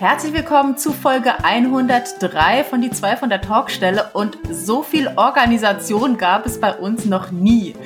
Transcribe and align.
Herzlich 0.00 0.32
willkommen 0.32 0.76
zu 0.76 0.92
Folge 0.92 1.44
103 1.44 2.64
von 2.64 2.80
die 2.80 2.90
2 2.90 3.16
von 3.16 3.28
der 3.28 3.40
Talkstelle 3.40 4.10
und 4.12 4.36
so 4.50 4.82
viel 4.82 5.08
Organisation 5.16 6.18
gab 6.18 6.46
es 6.46 6.60
bei 6.60 6.74
uns 6.74 7.04
noch 7.04 7.30
nie. 7.30 7.76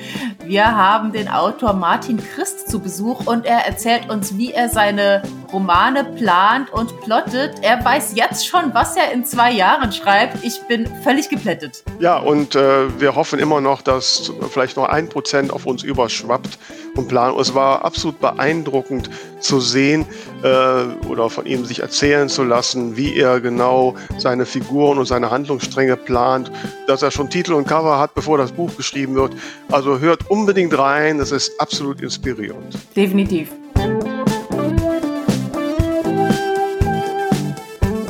Wir 0.43 0.75
haben 0.75 1.11
den 1.11 1.29
Autor 1.29 1.73
Martin 1.73 2.17
Christ 2.17 2.67
zu 2.67 2.79
Besuch 2.79 3.27
und 3.27 3.45
er 3.45 3.65
erzählt 3.67 4.09
uns, 4.09 4.37
wie 4.37 4.51
er 4.51 4.69
seine 4.69 5.21
Romane 5.51 6.03
plant 6.03 6.71
und 6.71 6.99
plottet. 7.01 7.55
Er 7.61 7.83
weiß 7.83 8.13
jetzt 8.15 8.47
schon, 8.47 8.73
was 8.73 8.95
er 8.95 9.11
in 9.11 9.25
zwei 9.25 9.51
Jahren 9.51 9.91
schreibt. 9.91 10.43
Ich 10.43 10.61
bin 10.67 10.87
völlig 11.03 11.29
geplättet. 11.29 11.83
Ja, 11.99 12.17
und 12.17 12.55
äh, 12.55 12.99
wir 12.99 13.15
hoffen 13.15 13.39
immer 13.39 13.61
noch, 13.61 13.81
dass 13.81 14.31
vielleicht 14.51 14.77
noch 14.77 14.87
ein 14.87 15.09
Prozent 15.09 15.51
auf 15.51 15.65
uns 15.65 15.83
überschwappt 15.83 16.57
und 16.95 17.07
planen. 17.07 17.39
Es 17.39 17.53
war 17.53 17.85
absolut 17.85 18.19
beeindruckend 18.19 19.09
zu 19.39 19.59
sehen 19.59 20.05
äh, 20.43 21.07
oder 21.07 21.29
von 21.29 21.45
ihm 21.45 21.65
sich 21.65 21.79
erzählen 21.79 22.29
zu 22.29 22.43
lassen, 22.43 22.97
wie 22.97 23.15
er 23.15 23.39
genau 23.39 23.95
seine 24.17 24.45
Figuren 24.45 24.97
und 24.97 25.05
seine 25.05 25.31
Handlungsstränge 25.31 25.97
plant, 25.97 26.51
dass 26.87 27.01
er 27.01 27.11
schon 27.11 27.29
Titel 27.29 27.53
und 27.53 27.67
Cover 27.67 27.99
hat, 27.99 28.13
bevor 28.13 28.37
das 28.37 28.51
Buch 28.51 28.75
geschrieben 28.75 29.15
wird. 29.15 29.33
Also 29.71 29.99
hört 29.99 30.29
unbedingt 30.29 30.77
rein, 30.77 31.17
das 31.17 31.31
ist 31.31 31.59
absolut 31.59 32.01
inspirierend. 32.01 32.75
Definitiv. 32.95 33.49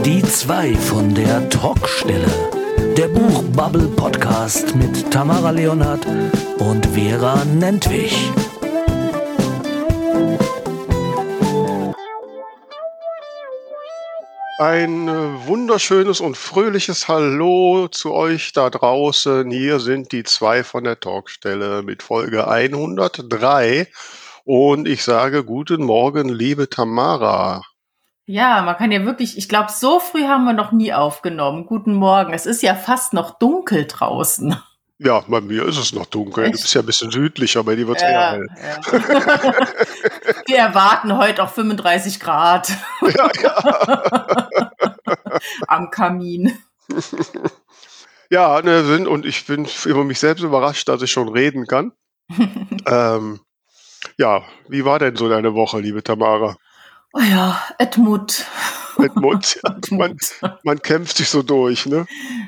Die 0.09 0.23
zwei 0.23 0.73
von 0.73 1.13
der 1.13 1.47
Talkstelle. 1.49 2.25
Der 2.97 3.07
Buchbubble 3.09 3.89
Podcast 3.89 4.75
mit 4.75 5.11
Tamara 5.11 5.51
Leonhardt 5.51 6.03
und 6.57 6.83
Vera 6.87 7.45
Nentwich. 7.45 8.31
Ein 14.57 15.07
äh, 15.07 15.47
wunderschönes 15.47 16.21
und 16.21 16.35
fröhliches 16.35 17.07
Hallo 17.07 17.87
zu 17.87 18.11
euch 18.11 18.51
da 18.51 18.71
draußen. 18.71 19.51
Hier 19.51 19.79
sind 19.79 20.11
die 20.11 20.23
zwei 20.23 20.63
von 20.63 20.85
der 20.85 20.99
Talkstelle 20.99 21.83
mit 21.83 22.01
Folge 22.01 22.47
103. 22.47 23.87
Und 24.43 24.87
ich 24.87 25.03
sage 25.03 25.43
guten 25.43 25.83
Morgen, 25.83 26.29
liebe 26.29 26.67
Tamara. 26.67 27.61
Ja, 28.31 28.61
man 28.61 28.77
kann 28.77 28.91
ja 28.91 29.05
wirklich, 29.05 29.39
ich 29.39 29.49
glaube, 29.49 29.71
so 29.71 29.99
früh 29.99 30.25
haben 30.25 30.45
wir 30.45 30.53
noch 30.53 30.71
nie 30.71 30.93
aufgenommen. 30.93 31.65
Guten 31.65 31.95
Morgen. 31.95 32.31
Es 32.31 32.45
ist 32.45 32.61
ja 32.61 32.75
fast 32.75 33.11
noch 33.11 33.39
dunkel 33.39 33.87
draußen. 33.87 34.55
Ja, 34.99 35.23
bei 35.27 35.41
mir 35.41 35.65
ist 35.65 35.79
es 35.79 35.93
noch 35.93 36.05
dunkel. 36.05 36.43
Echt? 36.43 36.53
Du 36.53 36.61
bist 36.61 36.75
ja 36.75 36.81
ein 36.81 36.85
bisschen 36.85 37.09
südlicher, 37.09 37.63
bei 37.63 37.75
dir 37.75 37.87
wird 37.87 37.97
es 37.97 38.03
ja, 38.03 38.09
eher 38.09 38.31
hell. 38.33 38.47
Ja. 38.55 39.53
Wir 40.45 40.57
erwarten 40.57 41.17
heute 41.17 41.41
auch 41.41 41.49
35 41.49 42.19
Grad. 42.19 42.71
Ja, 43.01 43.31
ja. 43.41 44.49
Am 45.67 45.89
Kamin. 45.89 46.55
Ja, 48.29 48.61
ne, 48.61 48.83
sind, 48.83 49.07
und 49.07 49.25
ich 49.25 49.47
bin 49.47 49.67
über 49.85 50.03
mich 50.03 50.19
selbst 50.19 50.43
überrascht, 50.43 50.87
dass 50.87 51.01
ich 51.01 51.11
schon 51.11 51.29
reden 51.29 51.65
kann. 51.65 51.93
ähm, 52.85 53.39
ja, 54.19 54.43
wie 54.67 54.85
war 54.85 54.99
denn 54.99 55.15
so 55.15 55.29
deine 55.29 55.55
Woche, 55.55 55.79
liebe 55.79 56.03
Tamara? 56.03 56.57
Oh 57.13 57.21
ja, 57.21 57.61
Edmund. 57.77 58.45
Edmund, 58.97 59.59
ja. 59.63 59.97
Man, 59.97 60.17
man 60.63 60.81
kämpft 60.81 61.17
sich 61.17 61.29
so 61.29 61.41
durch, 61.41 61.85
ne? 61.85 62.05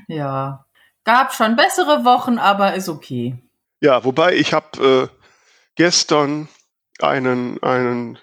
Ja, 0.07 0.65
Gab 1.03 1.33
schon 1.33 1.55
bessere 1.55 2.05
Wochen, 2.05 2.37
aber 2.37 2.75
ist 2.75 2.89
okay. 2.89 3.35
Ja, 3.79 4.03
wobei 4.03 4.35
ich 4.35 4.53
habe 4.53 5.09
äh, 5.11 5.17
gestern 5.75 6.47
einen, 6.99 7.61
einen 7.63 8.19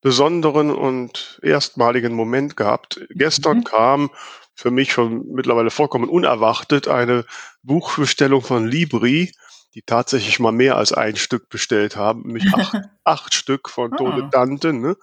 besonderen 0.00 0.70
und 0.70 1.38
erstmaligen 1.42 2.14
Moment 2.14 2.56
gehabt. 2.56 3.00
Gestern 3.10 3.58
mhm. 3.58 3.64
kam 3.64 4.10
für 4.54 4.70
mich 4.70 4.92
schon 4.92 5.26
mittlerweile 5.32 5.70
vollkommen 5.70 6.08
unerwartet 6.08 6.88
eine 6.88 7.26
Buchbestellung 7.62 8.40
von 8.40 8.66
Libri, 8.66 9.32
die 9.74 9.82
tatsächlich 9.82 10.40
mal 10.40 10.52
mehr 10.52 10.76
als 10.76 10.92
ein 10.92 11.16
Stück 11.16 11.50
bestellt 11.50 11.96
haben, 11.96 12.22
nämlich 12.22 12.54
acht, 12.54 12.74
acht 13.04 13.34
Stück 13.34 13.68
von 13.68 13.92
ah. 13.92 13.96
Tode 13.96 14.28
Dante. 14.30 14.72
Ne? 14.72 14.96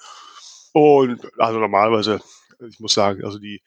Und 0.74 1.22
also 1.38 1.60
normalerweise, 1.60 2.22
ich 2.68 2.80
muss 2.80 2.94
sagen, 2.94 3.24
also 3.24 3.40
die 3.40 3.62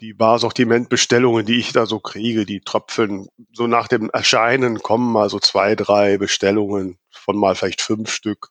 die 0.00 0.12
Barsortimentbestellungen, 0.12 1.46
die 1.46 1.58
ich 1.58 1.72
da 1.72 1.86
so 1.86 2.00
kriege, 2.00 2.44
die 2.44 2.60
tröpfeln 2.60 3.28
so 3.52 3.66
nach 3.66 3.88
dem 3.88 4.10
Erscheinen 4.10 4.80
kommen 4.80 5.10
mal 5.10 5.30
so 5.30 5.38
zwei, 5.38 5.74
drei 5.74 6.18
Bestellungen 6.18 6.98
von 7.10 7.36
mal 7.36 7.54
vielleicht 7.54 7.80
fünf 7.80 8.10
Stück. 8.10 8.50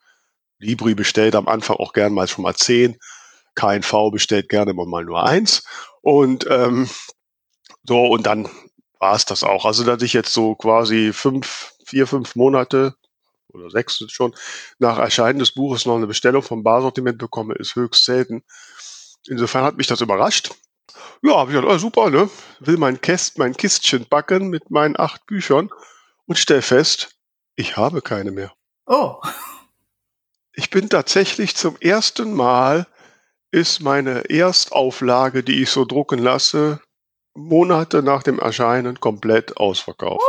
Libri 0.58 0.96
bestellt 0.96 1.36
am 1.36 1.48
Anfang 1.48 1.78
auch 1.78 1.94
gern 1.94 2.14
mal 2.14 2.28
schon 2.28 2.44
mal 2.44 2.56
zehn. 2.56 2.98
KNV 3.56 4.12
bestellt 4.12 4.50
gerne 4.50 4.72
immer 4.72 4.86
mal 4.86 5.06
nur 5.06 5.24
eins. 5.24 5.64
Und 6.02 6.48
ähm, 6.50 6.90
so, 7.84 8.06
und 8.08 8.26
dann 8.26 8.50
war 9.00 9.16
es 9.16 9.26
das 9.26 9.44
auch. 9.44 9.66
Also, 9.66 9.84
dass 9.84 10.02
ich 10.02 10.14
jetzt 10.14 10.34
so 10.34 10.56
quasi 10.56 11.14
fünf, 11.14 11.74
vier, 11.86 12.08
fünf 12.08 12.36
Monate 12.36 12.96
oder 13.56 13.70
sechs 13.70 14.04
schon 14.10 14.36
nach 14.80 14.98
Erscheinen 14.98 15.40
des 15.40 15.54
Buches 15.54 15.86
noch 15.86 15.96
eine 15.96 16.08
Bestellung 16.08 16.44
vom 16.44 16.64
Barsortiment 16.64 17.18
bekomme, 17.18 17.56
ist 17.56 17.76
höchst 17.76 18.06
selten. 18.06 18.44
Insofern 19.28 19.64
hat 19.64 19.78
mich 19.78 19.88
das 19.88 20.02
überrascht. 20.02 20.52
Ja, 21.22 21.38
habe 21.38 21.52
ich 21.52 21.56
gedacht, 21.56 21.74
oh, 21.74 21.78
super, 21.78 22.10
ne? 22.10 22.30
Will 22.60 22.78
mein, 22.78 23.02
Käst, 23.02 23.38
mein 23.38 23.56
Kistchen 23.56 24.06
backen 24.08 24.50
mit 24.50 24.70
meinen 24.70 24.98
acht 25.00 25.26
Büchern 25.26 25.70
und 26.28 26.38
stell 26.38 26.62
fest, 26.62 27.16
ich 27.56 27.78
habe 27.78 28.02
keine 28.02 28.32
mehr. 28.32 28.54
Oh. 28.86 29.22
Ich 30.54 30.70
bin 30.70 30.90
tatsächlich 30.90 31.56
zum 31.56 31.78
ersten 31.82 32.34
Mal 32.34 32.88
ist 33.52 33.82
meine 33.82 34.30
Erstauflage, 34.30 35.44
die 35.44 35.62
ich 35.64 35.70
so 35.70 35.86
drucken 35.86 36.20
lasse, 36.20 36.82
Monate 37.34 38.04
nach 38.04 38.24
dem 38.24 38.40
Erscheinen 38.40 39.00
komplett 39.00 39.58
ausverkauft. 39.58 40.22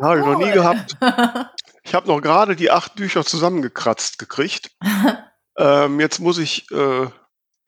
Oh, 0.00 0.04
habe 0.04 0.20
ich 0.20 0.26
noch 0.26 0.38
nie 0.38 0.52
gehabt. 0.52 0.96
Ich 1.82 1.94
habe 1.94 2.06
noch 2.06 2.20
gerade 2.20 2.56
die 2.56 2.70
acht 2.70 2.94
Bücher 2.94 3.24
zusammengekratzt 3.24 4.18
gekriegt. 4.18 4.70
ähm, 5.56 5.98
jetzt 5.98 6.20
muss 6.20 6.36
ich 6.36 6.70
äh, 6.70 7.06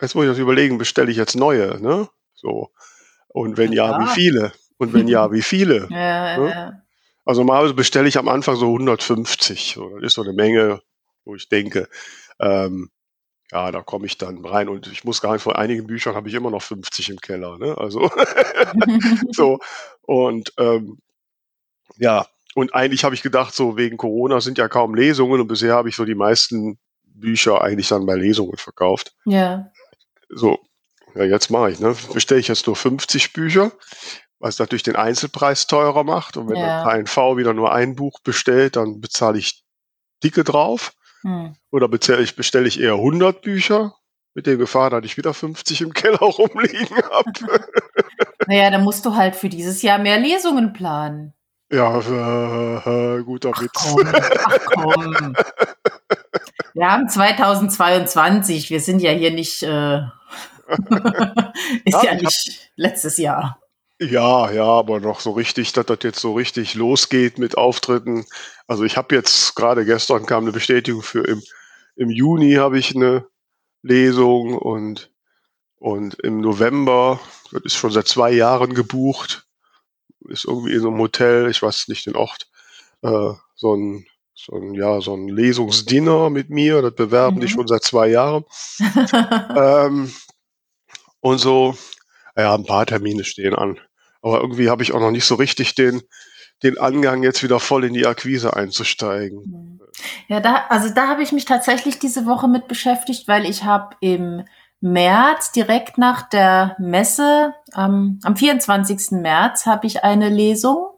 Jetzt 0.03 0.17
muss 0.17 0.25
ich 0.25 0.33
noch 0.33 0.39
überlegen, 0.39 0.79
bestelle 0.79 1.13
ich 1.13 1.17
jetzt 1.17 1.37
neue, 1.37 1.81
ne? 1.81 2.09
So. 2.35 2.71
Und 3.29 3.57
wenn 3.57 3.73
ja, 3.73 3.93
ja 3.93 4.01
wie 4.01 4.09
viele? 4.09 4.53
Und 4.77 4.93
wenn 4.93 5.07
ja, 5.07 5.31
wie 5.31 5.43
viele? 5.43 5.87
ja, 5.91 6.39
ne? 6.39 6.51
ja. 6.51 6.83
Also 7.25 7.45
mal 7.45 7.73
bestelle 7.73 8.09
ich 8.09 8.19
am 8.19 8.29
Anfang 8.29 8.57
so 8.57 8.67
150. 8.67 9.75
So, 9.77 9.91
das 9.91 10.09
ist 10.09 10.15
so 10.15 10.23
eine 10.23 10.33
Menge, 10.33 10.83
wo 11.25 11.37
ich 11.37 11.49
denke, 11.49 11.89
ähm, 12.41 12.91
ja, 13.53 13.71
da 13.71 13.81
komme 13.83 14.07
ich 14.07 14.19
dann 14.19 14.45
rein 14.45 14.69
und 14.69 14.89
ich 14.89 15.05
muss 15.05 15.21
gar 15.21 15.35
nicht, 15.35 15.43
vor 15.43 15.57
einigen 15.57 15.87
Büchern 15.87 16.17
habe 16.17 16.29
ich 16.29 16.35
immer 16.35 16.51
noch 16.51 16.63
50 16.63 17.11
im 17.11 17.21
Keller, 17.21 17.59
ne? 17.59 17.79
Also 17.79 18.11
so. 19.31 19.61
Und 20.01 20.53
ähm, 20.59 20.99
ja, 21.97 22.27
und 22.55 22.75
eigentlich 22.75 23.05
habe 23.05 23.15
ich 23.15 23.23
gedacht, 23.23 23.55
so 23.55 23.77
wegen 23.77 23.97
Corona 23.97 24.41
sind 24.41 24.59
ja 24.59 24.69
kaum 24.69 24.95
Lesungen 24.95 25.41
und 25.41 25.49
bisher 25.49 25.75
habe 25.75 25.89
ich 25.89 25.97
so 25.97 26.05
die 26.05 26.15
meisten 26.15 26.79
Bücher 27.05 27.63
eigentlich 27.63 27.89
dann 27.89 28.07
bei 28.07 28.15
Lesungen 28.15 28.57
verkauft. 28.57 29.15
Ja 29.25 29.71
so, 30.33 30.59
ja, 31.15 31.25
jetzt 31.25 31.51
mache 31.51 31.71
ich, 31.71 31.79
ne? 31.79 31.95
Bestelle 32.13 32.41
ich 32.41 32.49
jetzt 32.49 32.67
nur 32.67 32.77
50 32.77 33.33
Bücher, 33.33 33.73
was 34.39 34.59
natürlich 34.59 34.83
den 34.83 34.97
Einzelpreis 34.97 35.67
teurer 35.67 36.05
macht. 36.05 36.37
Und 36.37 36.49
wenn 36.49 36.57
ja. 36.57 36.85
ein 36.85 37.05
KNV 37.05 37.37
wieder 37.37 37.55
nur 37.55 37.73
ein 37.73 37.95
Buch 37.95 38.21
bestellt, 38.25 38.77
dann 38.77 39.01
bezahle 39.01 39.39
ich 39.39 39.63
dicke 40.25 40.43
drauf. 40.43 40.93
Hm. 41.23 41.55
Oder 41.71 41.89
bestelle 41.89 42.23
ich, 42.23 42.35
bestelle 42.35 42.67
ich 42.67 42.81
eher 42.81 42.95
100 42.95 43.43
Bücher, 43.43 43.95
mit 44.35 44.47
der 44.47 44.57
Gefahr, 44.57 44.89
dass 44.89 45.05
ich 45.05 45.19
wieder 45.19 45.35
50 45.35 45.83
im 45.83 45.93
Keller 45.93 46.17
rumliegen 46.21 46.97
habe. 47.11 47.33
naja, 48.47 48.71
dann 48.71 48.83
musst 48.83 49.05
du 49.05 49.15
halt 49.15 49.37
für 49.37 49.51
dieses 49.51 49.83
Jahr 49.83 49.99
mehr 49.99 50.19
Lesungen 50.19 50.73
planen. 50.73 51.35
Ja, 51.73 52.01
äh, 52.01 53.17
äh, 53.17 53.23
guter 53.23 53.53
ach, 53.55 53.63
Witz. 53.63 53.73
Komm, 53.73 54.07
ach 54.45 54.59
komm. 54.67 55.35
Wir 56.75 56.91
haben 56.91 57.09
2022, 57.09 58.69
wir 58.69 58.81
sind 58.81 59.01
ja 59.01 59.11
hier 59.11 59.31
nicht, 59.31 59.63
äh, 59.63 59.99
ist 61.85 62.03
ja, 62.03 62.05
ja 62.05 62.15
nicht 62.15 62.71
letztes 62.77 63.17
Jahr. 63.17 63.59
Ja, 63.99 64.51
ja, 64.51 64.65
aber 64.65 65.01
noch 65.01 65.21
so 65.21 65.31
richtig, 65.31 65.73
dass 65.73 65.87
das 65.87 65.99
jetzt 66.03 66.21
so 66.21 66.35
richtig 66.35 66.75
losgeht 66.75 67.39
mit 67.39 67.57
Auftritten. 67.57 68.27
Also 68.67 68.85
ich 68.85 68.99
habe 68.99 69.15
jetzt 69.15 69.55
gerade 69.55 69.87
gestern 69.87 70.27
kam 70.27 70.45
eine 70.45 70.53
Bestätigung 70.53 71.03
für 71.03 71.25
im, 71.27 71.43
im 71.97 72.11
Juni 72.11 72.55
habe 72.55 72.79
ich 72.79 72.95
eine 72.95 73.27
Lesung 73.83 74.59
und, 74.59 75.11
und 75.77 76.15
im 76.21 76.41
November, 76.41 77.21
das 77.51 77.63
ist 77.65 77.77
schon 77.77 77.93
seit 77.93 78.09
zwei 78.09 78.31
Jahren 78.31 78.75
gebucht, 78.75 79.47
ist 80.29 80.45
irgendwie 80.45 80.73
in 80.73 80.81
so 80.81 80.89
einem 80.89 80.99
Hotel, 80.99 81.51
ich 81.51 81.63
weiß 81.63 81.89
nicht 81.89 82.07
den 82.07 82.17
Ort, 82.17 82.49
äh, 83.03 83.33
so 83.55 83.75
ein 83.75 84.07
so 84.35 84.57
ein, 84.57 84.75
ja, 84.75 85.01
so 85.01 85.15
ein 85.15 85.29
Lesungsdinner 85.29 86.31
mit 86.31 86.51
mir. 86.51 86.83
Das 86.83 86.95
bewerben 86.95 87.37
mhm. 87.37 87.41
die 87.41 87.49
schon 87.49 87.69
seit 87.69 87.85
zwei 87.85 88.09
Jahren. 88.09 88.45
ähm, 89.57 90.13
und 91.21 91.39
so, 91.39 91.77
ja, 92.37 92.55
ein 92.55 92.67
paar 92.67 92.87
Termine 92.87 93.25
stehen 93.25 93.55
an. 93.55 93.79
Aber 94.21 94.41
irgendwie 94.41 94.71
habe 94.71 94.83
ich 94.83 94.93
auch 94.93 95.01
noch 95.01 95.11
nicht 95.11 95.27
so 95.27 95.37
richtig 95.37 95.75
den, 95.75 96.03
den 96.63 96.79
Angang, 96.79 97.23
jetzt 97.23 97.43
wieder 97.43 97.61
voll 97.61 97.85
in 97.85 97.95
die 97.95 98.07
Akquise 98.07 98.55
einzusteigen. 98.55 99.39
Mhm. 99.39 99.81
Ja, 100.29 100.41
da, 100.41 100.67
also 100.69 100.93
da 100.93 101.07
habe 101.07 101.23
ich 101.23 101.33
mich 101.33 101.45
tatsächlich 101.45 101.99
diese 101.99 102.27
Woche 102.27 102.49
mit 102.49 102.67
beschäftigt, 102.67 103.29
weil 103.29 103.45
ich 103.45 103.65
habe 103.65 103.95
im 104.01 104.45
März, 104.83 105.53
direkt 105.53 105.97
nach 105.97 106.29
der 106.29 106.77
Messe, 106.79 107.55
ähm, 107.77 108.19
am 108.25 108.37
24. 108.37 109.13
März, 109.13 109.65
habe 109.65 109.87
ich 109.87 110.03
eine 110.05 110.29
Lesung. 110.29 110.89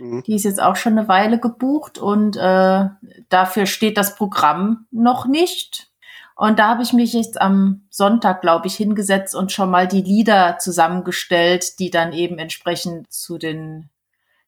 Mhm. 0.00 0.24
Die 0.24 0.34
ist 0.34 0.44
jetzt 0.44 0.60
auch 0.60 0.74
schon 0.74 0.98
eine 0.98 1.08
Weile 1.08 1.38
gebucht 1.38 1.98
und 1.98 2.36
äh, 2.36 2.88
dafür 3.28 3.66
steht 3.66 3.96
das 3.96 4.16
Programm 4.16 4.86
noch 4.90 5.26
nicht. 5.26 5.92
Und 6.34 6.58
da 6.58 6.68
habe 6.68 6.82
ich 6.82 6.92
mich 6.92 7.12
jetzt 7.12 7.40
am 7.40 7.82
Sonntag, 7.90 8.40
glaube 8.40 8.66
ich, 8.66 8.74
hingesetzt 8.74 9.36
und 9.36 9.52
schon 9.52 9.70
mal 9.70 9.86
die 9.86 10.02
Lieder 10.02 10.58
zusammengestellt, 10.58 11.78
die 11.78 11.90
dann 11.90 12.12
eben 12.12 12.38
entsprechend 12.38 13.12
zu 13.12 13.38
den, 13.38 13.88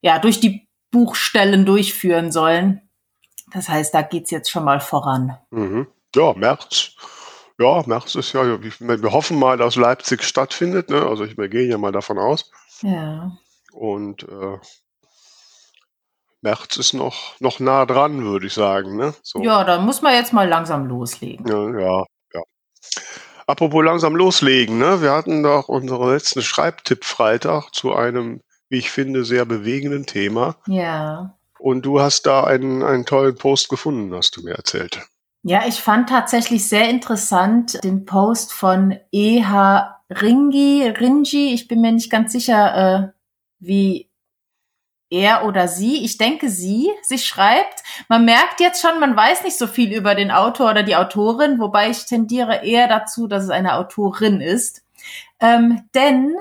ja, 0.00 0.18
durch 0.18 0.40
die 0.40 0.66
Buchstellen 0.90 1.64
durchführen 1.64 2.32
sollen. 2.32 2.80
Das 3.52 3.68
heißt, 3.68 3.94
da 3.94 4.02
geht's 4.02 4.32
jetzt 4.32 4.50
schon 4.50 4.64
mal 4.64 4.80
voran. 4.80 5.38
Mhm. 5.50 5.86
Ja, 6.16 6.32
März. 6.32 6.96
Ja, 7.58 7.82
März 7.86 8.14
ist 8.16 8.32
ja, 8.32 8.42
wir 8.60 9.12
hoffen 9.12 9.38
mal, 9.38 9.56
dass 9.56 9.76
Leipzig 9.76 10.24
stattfindet. 10.24 10.90
Ne? 10.90 11.06
Also 11.06 11.24
ich, 11.24 11.38
wir 11.38 11.48
gehen 11.48 11.70
ja 11.70 11.78
mal 11.78 11.92
davon 11.92 12.18
aus. 12.18 12.50
Ja. 12.82 13.30
Und 13.72 14.24
äh, 14.24 14.58
März 16.40 16.76
ist 16.76 16.94
noch, 16.94 17.38
noch 17.40 17.60
nah 17.60 17.86
dran, 17.86 18.24
würde 18.24 18.46
ich 18.46 18.54
sagen. 18.54 18.96
Ne? 18.96 19.14
So. 19.22 19.40
Ja, 19.42 19.62
da 19.62 19.78
muss 19.78 20.02
man 20.02 20.14
jetzt 20.14 20.32
mal 20.32 20.48
langsam 20.48 20.86
loslegen. 20.86 21.46
Ja, 21.46 21.78
ja, 21.78 22.04
ja. 22.34 22.42
Apropos 23.46 23.84
langsam 23.84 24.16
loslegen, 24.16 24.78
ne? 24.78 25.00
Wir 25.02 25.12
hatten 25.12 25.42
doch 25.42 25.68
unseren 25.68 26.10
letzten 26.10 26.42
Schreibtipp-Freitag 26.42 27.70
zu 27.72 27.94
einem, 27.94 28.40
wie 28.68 28.78
ich 28.78 28.90
finde, 28.90 29.24
sehr 29.24 29.44
bewegenden 29.44 30.06
Thema. 30.06 30.56
Ja. 30.66 31.36
Und 31.58 31.82
du 31.82 32.00
hast 32.00 32.22
da 32.22 32.44
einen, 32.44 32.82
einen 32.82 33.06
tollen 33.06 33.36
Post 33.36 33.68
gefunden, 33.68 34.14
hast 34.14 34.36
du 34.36 34.42
mir 34.42 34.54
erzählt. 34.54 35.00
Ja, 35.46 35.66
ich 35.66 35.82
fand 35.82 36.08
tatsächlich 36.08 36.66
sehr 36.66 36.88
interessant 36.88 37.84
den 37.84 38.06
Post 38.06 38.54
von 38.54 38.98
EH 39.12 39.94
Ringi, 40.08 40.88
Ringi, 40.88 41.52
ich 41.52 41.68
bin 41.68 41.82
mir 41.82 41.92
nicht 41.92 42.10
ganz 42.10 42.32
sicher, 42.32 43.12
äh, 43.12 43.12
wie 43.58 44.10
er 45.10 45.44
oder 45.44 45.68
sie, 45.68 46.02
ich 46.02 46.16
denke 46.16 46.48
sie, 46.48 46.90
sich 47.02 47.26
schreibt. 47.26 47.82
Man 48.08 48.24
merkt 48.24 48.58
jetzt 48.60 48.80
schon, 48.80 48.98
man 49.00 49.14
weiß 49.14 49.44
nicht 49.44 49.58
so 49.58 49.66
viel 49.66 49.92
über 49.92 50.14
den 50.14 50.30
Autor 50.30 50.70
oder 50.70 50.82
die 50.82 50.96
Autorin, 50.96 51.58
wobei 51.60 51.90
ich 51.90 52.06
tendiere 52.06 52.64
eher 52.64 52.88
dazu, 52.88 53.26
dass 53.26 53.44
es 53.44 53.50
eine 53.50 53.74
Autorin 53.74 54.40
ist. 54.40 54.82
Ähm, 55.40 55.90
denn, 55.94 56.34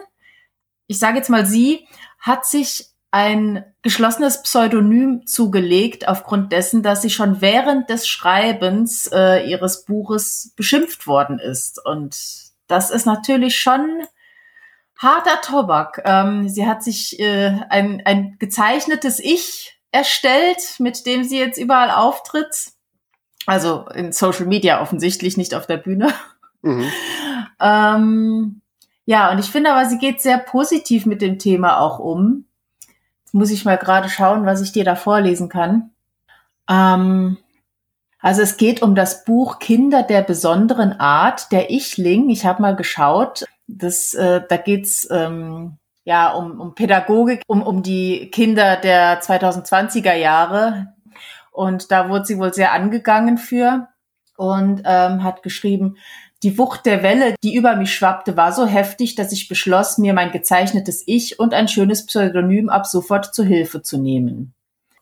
ich 0.88 0.98
sage 0.98 1.18
jetzt 1.18 1.30
mal 1.30 1.46
sie, 1.46 1.90
hat 2.20 2.46
sich 2.46 2.93
ein 3.14 3.64
geschlossenes 3.84 4.42
Pseudonym 4.42 5.28
zugelegt, 5.28 6.08
aufgrund 6.08 6.52
dessen, 6.52 6.82
dass 6.82 7.04
sie 7.04 7.12
schon 7.12 7.42
während 7.42 7.88
des 7.88 8.08
Schreibens 8.08 9.08
äh, 9.14 9.48
ihres 9.48 9.86
Buches 9.86 10.52
beschimpft 10.56 11.06
worden 11.06 11.38
ist. 11.38 11.80
Und 11.86 12.18
das 12.66 12.90
ist 12.90 13.06
natürlich 13.06 13.60
schon 13.60 14.02
harter 14.98 15.42
Tobak. 15.42 16.02
Ähm, 16.06 16.50
sie 16.50 16.66
hat 16.66 16.84
sich 16.84 17.20
äh, 17.20 17.60
ein, 17.70 18.02
ein 18.04 18.38
gezeichnetes 18.40 19.20
Ich 19.20 19.80
erstellt, 19.92 20.80
mit 20.80 21.06
dem 21.06 21.24
sie 21.24 21.38
jetzt 21.38 21.60
überall 21.60 21.92
auftritt. 21.92 22.72
Also 23.46 23.86
in 23.94 24.12
Social 24.12 24.48
Media 24.48 24.82
offensichtlich, 24.82 25.38
nicht 25.38 25.54
auf 25.54 25.68
der 25.68 25.78
Bühne. 25.78 26.12
Mhm. 26.64 26.92
ähm, 27.62 28.62
ja, 29.06 29.32
und 29.32 29.38
ich 29.38 29.52
finde 29.52 29.72
aber, 29.72 29.86
sie 29.86 30.00
geht 30.00 30.20
sehr 30.20 30.40
positiv 30.40 31.06
mit 31.06 31.22
dem 31.22 31.38
Thema 31.38 31.80
auch 31.80 32.00
um. 32.00 32.48
Muss 33.34 33.52
ich 33.52 33.66
mal 33.66 33.78
gerade 33.78 34.08
schauen, 34.08 34.46
was 34.46 34.62
ich 34.62 34.72
dir 34.72 34.86
da 34.86 34.96
vorlesen 34.96 35.50
kann. 35.50 35.92
Ähm, 36.70 37.38
also 38.20 38.42
es 38.42 38.56
geht 38.56 38.82
um 38.82 38.96
das 38.96 39.26
Buch 39.26 39.60
Kinder 39.60 40.02
der 40.02 40.22
besonderen 40.22 40.94
Art, 41.00 41.52
der 41.52 41.72
Ichling. 41.72 42.30
Ich 42.30 42.46
habe 42.46 42.62
mal 42.62 42.76
geschaut. 42.76 43.44
Das, 43.68 44.14
äh, 44.14 44.42
da 44.48 44.56
geht's 44.56 45.06
ähm, 45.12 45.78
ja 46.06 46.32
um, 46.32 46.62
um 46.62 46.76
Pädagogik, 46.76 47.42
um, 47.48 47.62
um 47.62 47.84
die 47.84 48.30
Kinder 48.32 48.78
der 48.78 49.22
2020er 49.22 50.14
Jahre. 50.14 50.94
Und 51.52 51.92
da 51.92 52.08
wurde 52.08 52.26
sie 52.26 52.38
wohl 52.38 52.54
sehr 52.54 52.72
angegangen 52.72 53.38
für 53.38 53.90
und 54.38 54.84
ähm, 54.86 55.24
hat 55.24 55.44
geschrieben, 55.44 55.98
die 56.44 56.58
Wucht 56.58 56.86
der 56.86 57.04
Welle, 57.04 57.36
die 57.42 57.56
über 57.56 57.76
mich 57.78 57.94
schwappte, 57.94 58.36
war 58.36 58.52
so 58.52 58.66
heftig, 58.66 59.16
dass 59.16 59.32
ich 59.32 59.48
beschloss, 59.48 59.98
mir 59.98 60.14
mein 60.14 60.32
gezeichnetes 60.32 61.04
Ich 61.06 61.40
und 61.40 61.54
ein 61.54 61.70
schönes 61.70 62.06
Pseudonym 62.06 62.70
ab 62.70 62.86
sofort 62.86 63.34
zu 63.34 63.44
Hilfe 63.44 63.82
zu 63.82 63.98
nehmen. 63.98 64.54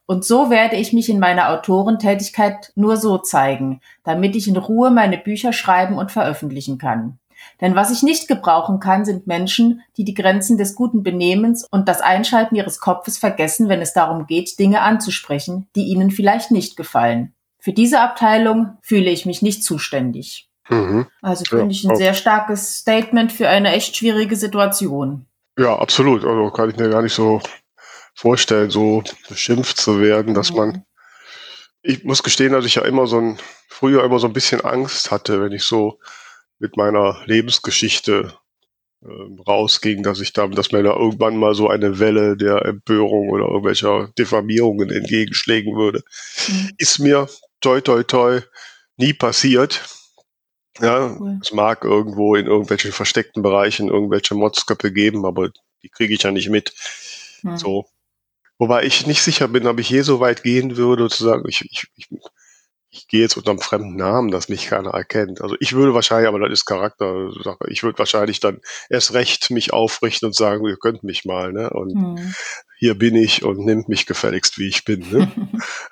Und 0.06 0.24
so 0.24 0.50
werde 0.50 0.76
ich 0.76 0.94
mich 0.94 1.10
in 1.10 1.20
meiner 1.20 1.50
Autorentätigkeit 1.50 2.72
nur 2.76 2.98
so 2.98 3.18
zeigen, 3.18 3.82
damit 4.04 4.36
ich 4.36 4.48
in 4.48 4.58
Ruhe 4.58 4.92
meine 4.92 5.18
Bücher 5.18 5.52
schreiben 5.52 5.98
und 5.98 6.12
veröffentlichen 6.12 6.78
kann. 6.78 7.18
Denn 7.60 7.76
was 7.76 7.92
ich 7.92 8.04
nicht 8.04 8.28
gebrauchen 8.28 8.80
kann, 8.80 9.04
sind 9.04 9.26
Menschen, 9.26 9.82
die 9.98 10.04
die 10.04 10.14
Grenzen 10.14 10.58
des 10.58 10.76
guten 10.76 11.02
Benehmens 11.02 11.66
und 11.72 11.88
das 11.88 12.02
Einschalten 12.02 12.56
ihres 12.56 12.80
Kopfes 12.80 13.18
vergessen, 13.18 13.68
wenn 13.68 13.82
es 13.82 13.94
darum 13.94 14.28
geht, 14.28 14.60
Dinge 14.60 14.82
anzusprechen, 14.82 15.68
die 15.76 15.86
ihnen 15.86 16.12
vielleicht 16.12 16.52
nicht 16.52 16.78
gefallen. 16.78 17.34
Für 17.58 17.74
diese 17.74 18.02
Abteilung 18.02 18.78
fühle 18.82 19.10
ich 19.10 19.26
mich 19.26 19.42
nicht 19.42 19.64
zuständig. 19.64 20.51
Mhm. 20.72 21.08
Also 21.22 21.44
finde 21.46 21.66
ja, 21.66 21.72
ich 21.72 21.84
ein 21.84 21.96
sehr 21.98 22.14
starkes 22.14 22.78
Statement 22.78 23.32
für 23.32 23.50
eine 23.50 23.74
echt 23.74 23.98
schwierige 23.98 24.36
Situation. 24.36 25.26
Ja, 25.58 25.78
absolut. 25.78 26.24
Also 26.24 26.50
kann 26.52 26.70
ich 26.70 26.78
mir 26.78 26.90
gar 26.90 27.02
nicht 27.02 27.14
so 27.14 27.42
vorstellen, 28.16 28.70
so 28.70 29.04
beschimpft 29.28 29.78
zu 29.78 30.02
werden, 30.02 30.34
dass 30.34 30.52
mhm. 30.52 30.58
man. 30.58 30.86
Ich 31.84 32.04
muss 32.04 32.24
gestehen, 32.24 32.54
dass 32.54 32.66
ich 32.66 32.76
ja 32.76 32.84
immer 32.84 33.08
so 33.08 33.18
ein, 33.18 33.40
früher 33.68 34.04
immer 34.04 34.20
so 34.20 34.28
ein 34.28 34.34
bisschen 34.34 34.62
Angst 34.62 35.12
hatte, 35.12 35.42
wenn 35.42 35.52
ich 35.52 35.64
so 35.64 36.00
mit 36.60 36.78
meiner 36.78 37.18
Lebensgeschichte 37.26 38.34
äh, 39.04 39.08
rausging, 39.48 40.04
dass 40.04 40.22
ich 40.22 40.32
da, 40.32 40.46
dass 40.48 40.72
mir 40.72 40.84
da 40.84 40.94
irgendwann 40.94 41.38
mal 41.38 41.56
so 41.56 41.68
eine 41.70 42.00
Welle 42.00 42.38
der 42.38 42.66
Empörung 42.66 43.30
oder 43.30 43.46
irgendwelcher 43.46 44.10
Diffamierungen 44.18 44.92
entgegenschlägen 44.92 45.76
würde. 45.76 46.04
Mhm. 46.48 46.70
Ist 46.78 47.00
mir 47.00 47.28
toi 47.62 47.82
toi 47.82 48.04
toi 48.04 48.42
nie 48.98 49.14
passiert. 49.14 49.82
Ja, 50.80 51.16
cool. 51.20 51.40
es 51.42 51.52
mag 51.52 51.84
irgendwo 51.84 52.36
in 52.36 52.46
irgendwelchen 52.46 52.92
versteckten 52.92 53.44
Bereichen 53.44 53.90
irgendwelche 53.90 54.36
Modsköpfe 54.36 54.92
geben, 54.92 55.26
aber 55.26 55.50
die 55.84 55.90
kriege 55.90 56.14
ich 56.14 56.24
ja 56.24 56.32
nicht 56.32 56.50
mit. 56.50 56.74
Mhm. 57.44 57.58
So. 57.58 57.86
Wobei 58.58 58.84
ich 58.84 59.08
nicht 59.08 59.22
sicher 59.22 59.48
bin, 59.48 59.68
ob 59.68 59.80
ich 59.80 59.90
je 59.90 60.02
so 60.02 60.20
weit 60.20 60.44
gehen 60.44 60.78
würde, 60.78 61.10
zu 61.10 61.24
sagen, 61.24 61.44
ich, 61.48 61.62
ich, 61.70 61.88
ich 61.96 62.10
ich 62.94 63.08
gehe 63.08 63.22
jetzt 63.22 63.38
unter 63.38 63.52
einem 63.52 63.60
fremden 63.60 63.96
Namen, 63.96 64.32
das 64.32 64.50
mich 64.50 64.68
keiner 64.68 64.92
erkennt. 64.92 65.42
Also 65.42 65.56
ich 65.62 65.72
würde 65.72 65.94
wahrscheinlich, 65.94 66.28
aber 66.28 66.40
das 66.40 66.52
ist 66.52 66.66
Charaktersache, 66.66 67.70
ich 67.70 67.84
würde 67.84 67.98
wahrscheinlich 67.98 68.42
dann 68.42 68.60
erst 68.90 69.14
recht 69.14 69.50
mich 69.50 69.72
aufrichten 69.72 70.28
und 70.28 70.36
sagen, 70.36 70.68
ihr 70.68 70.76
könnt 70.76 71.02
mich 71.04 71.24
mal, 71.24 71.54
ne? 71.54 71.70
Und 71.70 71.94
hm. 71.94 72.36
hier 72.78 72.96
bin 72.96 73.16
ich 73.16 73.44
und 73.44 73.60
nimmt 73.60 73.88
mich 73.88 74.06
gefälligst, 74.06 74.58
wie 74.58 74.68
ich 74.68 74.84
bin. 74.84 75.10
Ne? 75.10 75.32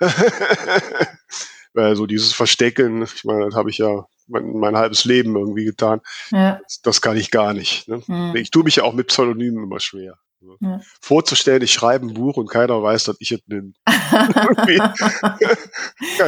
Weil 1.72 1.96
so 1.96 2.04
dieses 2.04 2.34
Verstecken, 2.34 3.02
ich 3.02 3.24
meine, 3.24 3.46
das 3.46 3.54
habe 3.54 3.70
ich 3.70 3.78
ja 3.78 4.04
mein, 4.30 4.52
mein, 4.52 4.76
halbes 4.76 5.04
Leben 5.04 5.36
irgendwie 5.36 5.64
getan. 5.64 6.00
Ja. 6.30 6.60
Das, 6.62 6.80
das, 6.82 7.00
kann 7.00 7.16
ich 7.16 7.30
gar 7.30 7.52
nicht. 7.52 7.88
Ne? 7.88 8.02
Hm. 8.06 8.36
Ich 8.36 8.50
tue 8.50 8.64
mich 8.64 8.76
ja 8.76 8.84
auch 8.84 8.94
mit 8.94 9.08
Pseudonymen 9.08 9.64
immer 9.64 9.80
schwer. 9.80 10.18
Ja. 10.60 10.80
Vorzustellen, 11.00 11.62
ich 11.62 11.72
schreibe 11.72 12.06
ein 12.06 12.14
Buch 12.14 12.36
und 12.38 12.48
keiner 12.48 12.82
weiß, 12.82 13.04
dass 13.04 13.16
ich 13.20 13.30
es 13.32 13.42
bin. 13.42 13.74
Kann 13.84 14.70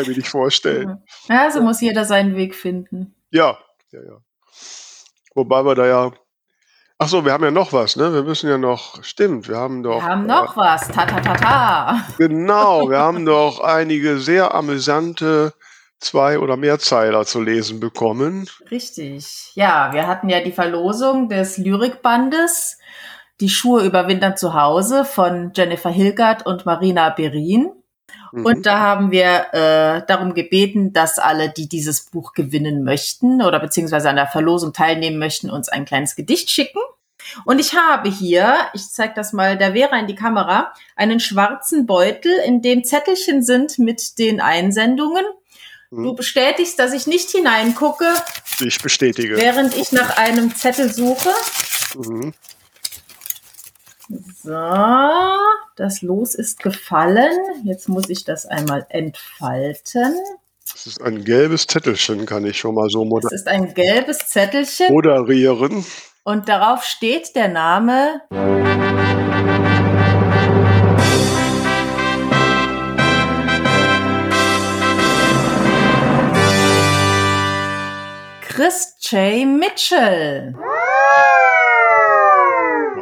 ich 0.03 0.09
mir 0.09 0.17
nicht 0.17 0.29
vorstellen. 0.29 1.03
Ja, 1.29 1.51
so 1.51 1.63
muss 1.63 1.81
jeder 1.81 2.05
seinen 2.05 2.37
Weg 2.37 2.55
finden. 2.55 3.15
Ja, 3.31 3.59
ja, 3.91 4.01
ja. 4.03 4.19
Wobei 5.35 5.65
wir 5.65 5.75
da 5.75 5.87
ja. 5.87 6.13
Ach 6.99 7.09
so, 7.09 7.25
wir 7.25 7.33
haben 7.33 7.43
ja 7.43 7.51
noch 7.51 7.73
was, 7.73 7.97
ne? 7.97 8.13
Wir 8.13 8.23
müssen 8.23 8.51
ja 8.51 8.59
noch. 8.59 9.03
Stimmt, 9.03 9.49
wir 9.49 9.57
haben 9.57 9.83
doch. 9.83 10.03
Wir 10.03 10.09
haben 10.09 10.27
noch 10.27 10.57
äh, 10.57 10.61
was. 10.61 10.89
Ta 10.89 11.07
ta 11.07 11.21
ta 11.21 11.35
ta. 11.35 12.05
Genau, 12.19 12.91
wir 12.91 12.99
haben 12.99 13.25
doch 13.25 13.61
einige 13.61 14.19
sehr 14.19 14.55
amüsante 14.55 15.55
zwei 16.03 16.39
oder 16.39 16.57
mehr 16.57 16.79
Zeiler 16.79 17.25
zu 17.25 17.41
lesen 17.41 17.81
bekommen. 17.81 18.49
Richtig. 18.71 19.53
Ja, 19.55 19.93
wir 19.93 20.07
hatten 20.07 20.29
ja 20.29 20.41
die 20.41 20.53
Verlosung 20.53 21.29
des 21.29 21.59
Lyrikbandes 21.59 22.79
die 23.41 23.49
Schuhe 23.49 23.85
überwintern 23.85 24.37
zu 24.37 24.55
Hause 24.55 25.05
von 25.05 25.51
Jennifer 25.55 25.91
Hilgert 25.91 26.47
und 26.47 26.65
Marina 26.65 27.11
Berin. 27.11 27.73
Mhm. 28.31 28.47
Und 28.47 28.67
da 28.67 28.79
haben 28.79 29.11
wir 29.11 29.47
äh, 29.53 30.07
darum 30.07 30.35
gebeten, 30.35 30.93
dass 30.93 31.19
alle, 31.19 31.51
die 31.51 31.69
dieses 31.69 32.07
Buch 32.07 32.35
gewinnen 32.35 32.85
möchten 32.85 33.43
oder 33.43 33.59
beziehungsweise 33.59 34.09
an 34.09 34.17
der 34.17 34.29
Verlosung 34.29 34.73
teilnehmen 34.73 35.19
möchten, 35.19 35.51
uns 35.51 35.69
ein 35.69 35.85
kleines 35.85 36.15
Gedicht 36.15 36.51
schicken. 36.51 36.81
Und 37.45 37.61
ich 37.61 37.75
habe 37.75 38.09
hier, 38.09 38.57
ich 38.75 38.89
zeige 38.89 39.15
das 39.15 39.33
mal 39.33 39.59
der 39.59 39.73
Vera 39.73 39.99
in 39.99 40.07
die 40.07 40.15
Kamera, 40.15 40.73
einen 40.97 41.21
schwarzen 41.21 41.87
Beutel, 41.87 42.33
in 42.47 42.63
dem 42.63 42.85
Zettelchen 42.85 43.43
sind 43.43 43.79
mit 43.79 44.19
den 44.19 44.41
Einsendungen. 44.41 45.25
Mhm. 45.93 46.05
Du 46.05 46.15
bestätigst, 46.15 46.79
dass 46.79 46.95
ich 46.95 47.07
nicht 47.07 47.31
hineingucke. 47.31 48.07
Ich 48.65 48.81
bestätige. 48.81 49.37
Während 49.37 49.77
ich 49.77 49.93
nach 49.93 50.17
einem 50.17 50.55
Zettel 50.57 50.91
suche. 50.91 51.29
Mhm. 51.97 52.33
So, 54.43 55.37
das 55.77 56.01
Los 56.01 56.35
ist 56.35 56.61
gefallen. 56.63 57.37
Jetzt 57.65 57.91
muss 57.91 58.09
ich 58.09 58.25
das 58.25 58.47
einmal 58.47 58.87
entfalten. 58.89 60.15
Das 60.73 60.87
ist 60.87 61.03
ein 61.03 61.25
gelbes 61.25 61.67
Zettelchen, 61.67 62.25
kann 62.25 62.47
ich 62.47 62.59
schon 62.59 62.75
mal 62.75 62.89
so 62.89 63.05
moder 63.05 63.29
Es 63.31 63.43
ist 63.43 63.49
ein 63.49 63.75
gelbes 63.75 64.31
Zettelchen 64.31 64.93
moderieren. 64.93 65.85
und 66.25 66.49
darauf 66.49 66.85
steht 66.85 67.37
der 67.37 67.49
Name 67.49 68.23
Chris 78.55 78.97
J. 79.01 79.47
Mitchell. 79.47 80.55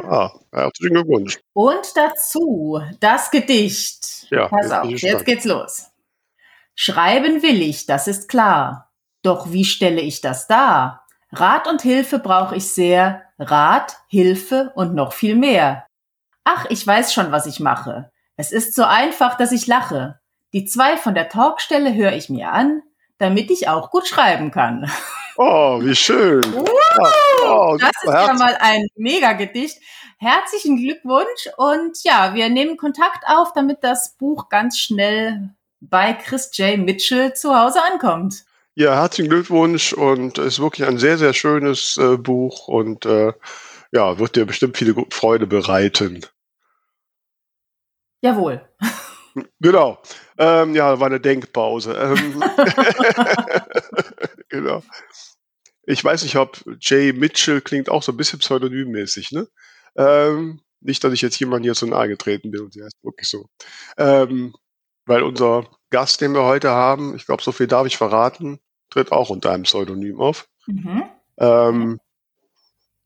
Ah, 0.09 0.31
herzlichen 0.53 0.93
Glückwunsch. 0.93 1.39
Und 1.51 1.91
dazu 1.93 2.81
das 3.01 3.29
Gedicht. 3.31 4.27
Ja, 4.29 4.47
Pass 4.47 4.67
jetzt 4.67 4.73
auf, 4.73 4.89
jetzt 5.01 5.25
geht's 5.25 5.43
los. 5.43 5.87
Schreiben 6.73 7.43
will 7.43 7.61
ich, 7.61 7.85
das 7.85 8.07
ist 8.07 8.29
klar. 8.29 8.93
Doch 9.23 9.51
wie 9.51 9.65
stelle 9.65 9.99
ich 9.99 10.21
das 10.21 10.47
dar? 10.47 11.05
Rat 11.33 11.67
und 11.67 11.81
Hilfe 11.81 12.19
brauche 12.19 12.55
ich 12.55 12.73
sehr. 12.73 13.23
Rat, 13.37 13.97
Hilfe 14.07 14.71
und 14.75 14.95
noch 14.95 15.11
viel 15.11 15.35
mehr. 15.35 15.85
Ach, 16.45 16.65
ich 16.69 16.87
weiß 16.87 17.13
schon, 17.13 17.33
was 17.33 17.45
ich 17.45 17.59
mache. 17.59 18.09
Es 18.37 18.53
ist 18.53 18.73
so 18.73 18.85
einfach, 18.85 19.35
dass 19.35 19.51
ich 19.51 19.67
lache. 19.67 20.17
Die 20.53 20.63
zwei 20.63 20.95
von 20.95 21.13
der 21.13 21.27
Talkstelle 21.27 21.93
höre 21.93 22.13
ich 22.13 22.29
mir 22.29 22.53
an, 22.53 22.83
damit 23.17 23.51
ich 23.51 23.67
auch 23.67 23.91
gut 23.91 24.07
schreiben 24.07 24.51
kann. 24.51 24.89
Oh, 25.37 25.79
wie 25.81 25.95
schön. 25.95 26.43
Uh, 26.53 26.65
oh, 27.43 27.77
Das 27.79 27.91
ist 28.03 28.13
ja 28.13 28.33
mal 28.33 28.57
ein 28.59 28.87
Mega-Gedicht. 28.95 29.77
Herzlichen 30.17 30.77
Glückwunsch 30.77 31.49
und 31.57 32.03
ja, 32.03 32.33
wir 32.35 32.49
nehmen 32.49 32.77
Kontakt 32.77 33.23
auf, 33.27 33.53
damit 33.53 33.83
das 33.83 34.17
Buch 34.17 34.49
ganz 34.49 34.77
schnell 34.77 35.49
bei 35.79 36.13
Chris 36.13 36.51
J. 36.53 36.77
Mitchell 36.77 37.33
zu 37.33 37.57
Hause 37.57 37.79
ankommt. 37.91 38.43
Ja, 38.75 38.95
herzlichen 38.95 39.29
Glückwunsch 39.29 39.93
und 39.93 40.37
es 40.37 40.53
ist 40.53 40.59
wirklich 40.59 40.87
ein 40.87 40.97
sehr, 40.97 41.17
sehr 41.17 41.33
schönes 41.33 41.97
äh, 41.97 42.17
Buch 42.17 42.67
und 42.67 43.05
äh, 43.05 43.33
ja, 43.91 44.19
wird 44.19 44.35
dir 44.35 44.45
bestimmt 44.45 44.77
viele 44.77 44.93
Freude 45.09 45.47
bereiten. 45.47 46.25
Jawohl. 48.21 48.61
Genau. 49.59 50.01
Ähm, 50.37 50.75
ja, 50.75 50.99
war 50.99 51.07
eine 51.07 51.19
Denkpause. 51.19 51.93
Ähm, 51.93 52.43
genau. 54.51 54.83
Ich 55.83 56.03
weiß 56.03 56.23
nicht, 56.23 56.35
ob 56.35 56.63
Jay 56.79 57.11
Mitchell 57.11 57.61
klingt 57.61 57.89
auch 57.89 58.03
so 58.03 58.11
ein 58.11 58.17
bisschen 58.17 58.39
pseudonymmäßig, 58.39 59.31
ne? 59.31 59.47
Ähm, 59.95 60.61
nicht, 60.79 61.03
dass 61.03 61.13
ich 61.13 61.21
jetzt 61.21 61.39
jemand 61.39 61.63
hier 61.63 61.73
zu 61.73 61.87
nahe 61.87 62.07
getreten 62.07 62.51
bin 62.51 62.61
und 62.61 62.73
sie 62.73 62.83
heißt 62.83 63.03
wirklich 63.03 63.29
so. 63.29 63.47
Ähm, 63.97 64.53
weil 65.05 65.23
unser 65.23 65.67
Gast, 65.89 66.21
den 66.21 66.33
wir 66.33 66.43
heute 66.43 66.69
haben, 66.69 67.15
ich 67.15 67.25
glaube, 67.25 67.43
so 67.43 67.51
viel 67.51 67.67
darf 67.67 67.87
ich 67.87 67.97
verraten, 67.97 68.59
tritt 68.89 69.11
auch 69.11 69.29
unter 69.29 69.51
einem 69.51 69.63
Pseudonym 69.63 70.19
auf. 70.19 70.47
Mhm. 70.67 71.03
Ähm, 71.37 71.99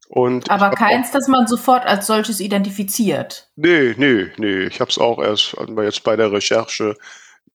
und 0.08 0.50
Aber 0.50 0.70
keins, 0.70 1.10
das 1.10 1.26
man 1.28 1.46
sofort 1.46 1.84
als 1.84 2.06
solches 2.06 2.40
identifiziert. 2.40 3.50
Nee, 3.56 3.94
nee, 3.96 4.30
nee. 4.36 4.64
Ich 4.64 4.80
habe 4.80 4.90
es 4.90 4.98
auch 4.98 5.18
erst 5.18 5.56
jetzt 5.82 6.04
bei 6.04 6.16
der 6.16 6.30
Recherche 6.30 6.96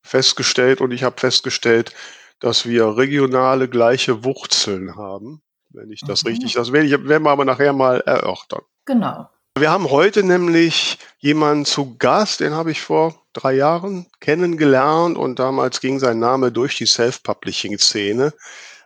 festgestellt 0.01 0.81
und 0.81 0.91
ich 0.91 1.03
habe 1.03 1.19
festgestellt, 1.19 1.93
dass 2.41 2.65
wir 2.67 2.97
regionale 2.97 3.69
gleiche 3.69 4.25
Wurzeln 4.25 4.95
haben. 4.95 5.41
Wenn 5.69 5.89
ich 5.89 6.01
das 6.01 6.23
Mhm. 6.23 6.31
richtig, 6.31 6.53
das 6.53 6.73
werde 6.73 6.87
ich, 6.87 6.91
werden 7.07 7.23
wir 7.23 7.31
aber 7.31 7.45
nachher 7.45 7.71
mal 7.71 8.01
erörtern. 8.01 8.63
Genau. 8.85 9.29
Wir 9.57 9.71
haben 9.71 9.89
heute 9.89 10.23
nämlich 10.23 10.97
jemanden 11.19 11.65
zu 11.65 11.97
Gast, 11.97 12.39
den 12.39 12.53
habe 12.53 12.71
ich 12.71 12.81
vor 12.81 13.15
drei 13.33 13.53
Jahren 13.53 14.07
kennengelernt 14.19 15.17
und 15.17 15.39
damals 15.39 15.79
ging 15.81 15.99
sein 15.99 16.19
Name 16.19 16.51
durch 16.51 16.77
die 16.77 16.85
Self-Publishing-Szene. 16.85 18.33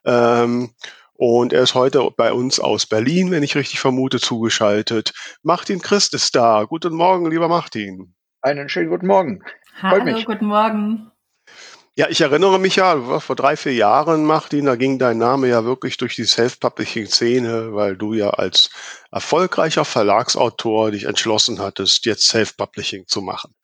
Ähm, 0.05 0.71
und 1.13 1.53
er 1.53 1.61
ist 1.61 1.75
heute 1.75 2.09
bei 2.17 2.33
uns 2.33 2.59
aus 2.59 2.85
Berlin, 2.85 3.31
wenn 3.31 3.43
ich 3.43 3.55
richtig 3.55 3.79
vermute, 3.79 4.19
zugeschaltet. 4.19 5.13
Martin 5.43 5.81
Christ 5.81 6.13
ist 6.13 6.35
da. 6.35 6.63
Guten 6.65 6.93
Morgen, 6.93 7.29
lieber 7.31 7.47
Martin. 7.47 8.13
Einen 8.41 8.67
schönen 8.67 8.89
guten 8.89 9.07
Morgen. 9.07 9.43
Hallo, 9.81 10.21
guten 10.25 10.45
Morgen. 10.47 11.11
Ja, 11.97 12.09
ich 12.09 12.19
erinnere 12.19 12.59
mich 12.59 12.75
ja, 12.75 13.19
vor 13.21 13.37
drei, 13.37 13.55
vier 13.55 13.73
Jahren, 13.73 14.25
Martin, 14.25 14.65
da 14.65 14.75
ging 14.75 14.99
dein 14.99 15.17
Name 15.17 15.47
ja 15.47 15.63
wirklich 15.63 15.95
durch 15.95 16.15
die 16.15 16.25
Self-Publishing-Szene, 16.25 17.73
weil 17.73 17.95
du 17.95 18.13
ja 18.13 18.31
als 18.31 18.69
erfolgreicher 19.11 19.85
Verlagsautor 19.85 20.91
dich 20.91 21.05
entschlossen 21.05 21.59
hattest, 21.59 22.05
jetzt 22.05 22.27
Self-Publishing 22.27 23.07
zu 23.07 23.21
machen. 23.21 23.55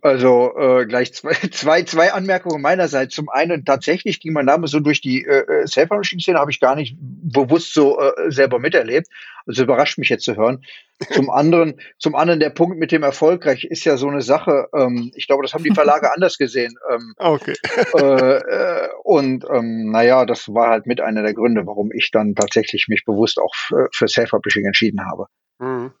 Also 0.00 0.56
äh, 0.56 0.86
gleich 0.86 1.12
zwei, 1.14 1.32
zwei, 1.50 1.82
zwei 1.82 2.12
Anmerkungen 2.12 2.62
meinerseits. 2.62 3.14
Zum 3.14 3.28
einen 3.28 3.64
tatsächlich 3.64 4.20
ging 4.20 4.32
mein 4.32 4.46
Name 4.46 4.68
so 4.68 4.80
durch 4.80 5.00
die 5.00 5.24
äh, 5.24 5.66
Self-Publishing-Szene, 5.66 6.38
habe 6.38 6.50
ich 6.50 6.60
gar 6.60 6.74
nicht 6.76 6.96
bewusst 6.98 7.74
so 7.74 8.00
äh, 8.00 8.30
selber 8.30 8.58
miterlebt. 8.58 9.08
Also 9.46 9.62
überrascht 9.62 9.98
mich 9.98 10.08
jetzt 10.08 10.24
zu 10.24 10.36
hören. 10.36 10.64
Zum 11.12 11.30
anderen, 11.30 11.80
zum 11.98 12.14
anderen 12.14 12.40
der 12.40 12.50
Punkt 12.50 12.78
mit 12.78 12.92
dem 12.92 13.02
erfolgreich 13.02 13.64
ist 13.64 13.84
ja 13.84 13.96
so 13.96 14.08
eine 14.08 14.22
Sache. 14.22 14.68
Ähm, 14.74 15.12
ich 15.14 15.26
glaube, 15.26 15.42
das 15.42 15.54
haben 15.54 15.64
die 15.64 15.74
Verlage 15.74 16.12
anders 16.14 16.38
gesehen. 16.38 16.76
Ähm, 16.90 17.14
Okay. 17.18 17.54
äh, 17.98 18.36
äh, 18.36 18.88
und 19.04 19.44
ähm, 19.50 19.90
naja, 19.90 20.26
das 20.26 20.52
war 20.52 20.70
halt 20.70 20.86
mit 20.86 21.00
einer 21.00 21.22
der 21.22 21.34
Gründe, 21.34 21.66
warum 21.66 21.92
ich 21.92 22.10
dann 22.10 22.34
tatsächlich 22.34 22.88
mich 22.88 23.04
bewusst 23.04 23.38
auch 23.38 23.54
für, 23.54 23.88
für 23.92 24.08
Self-Publishing 24.08 24.64
entschieden 24.64 25.04
habe. 25.04 25.26
Mhm. 25.58 25.92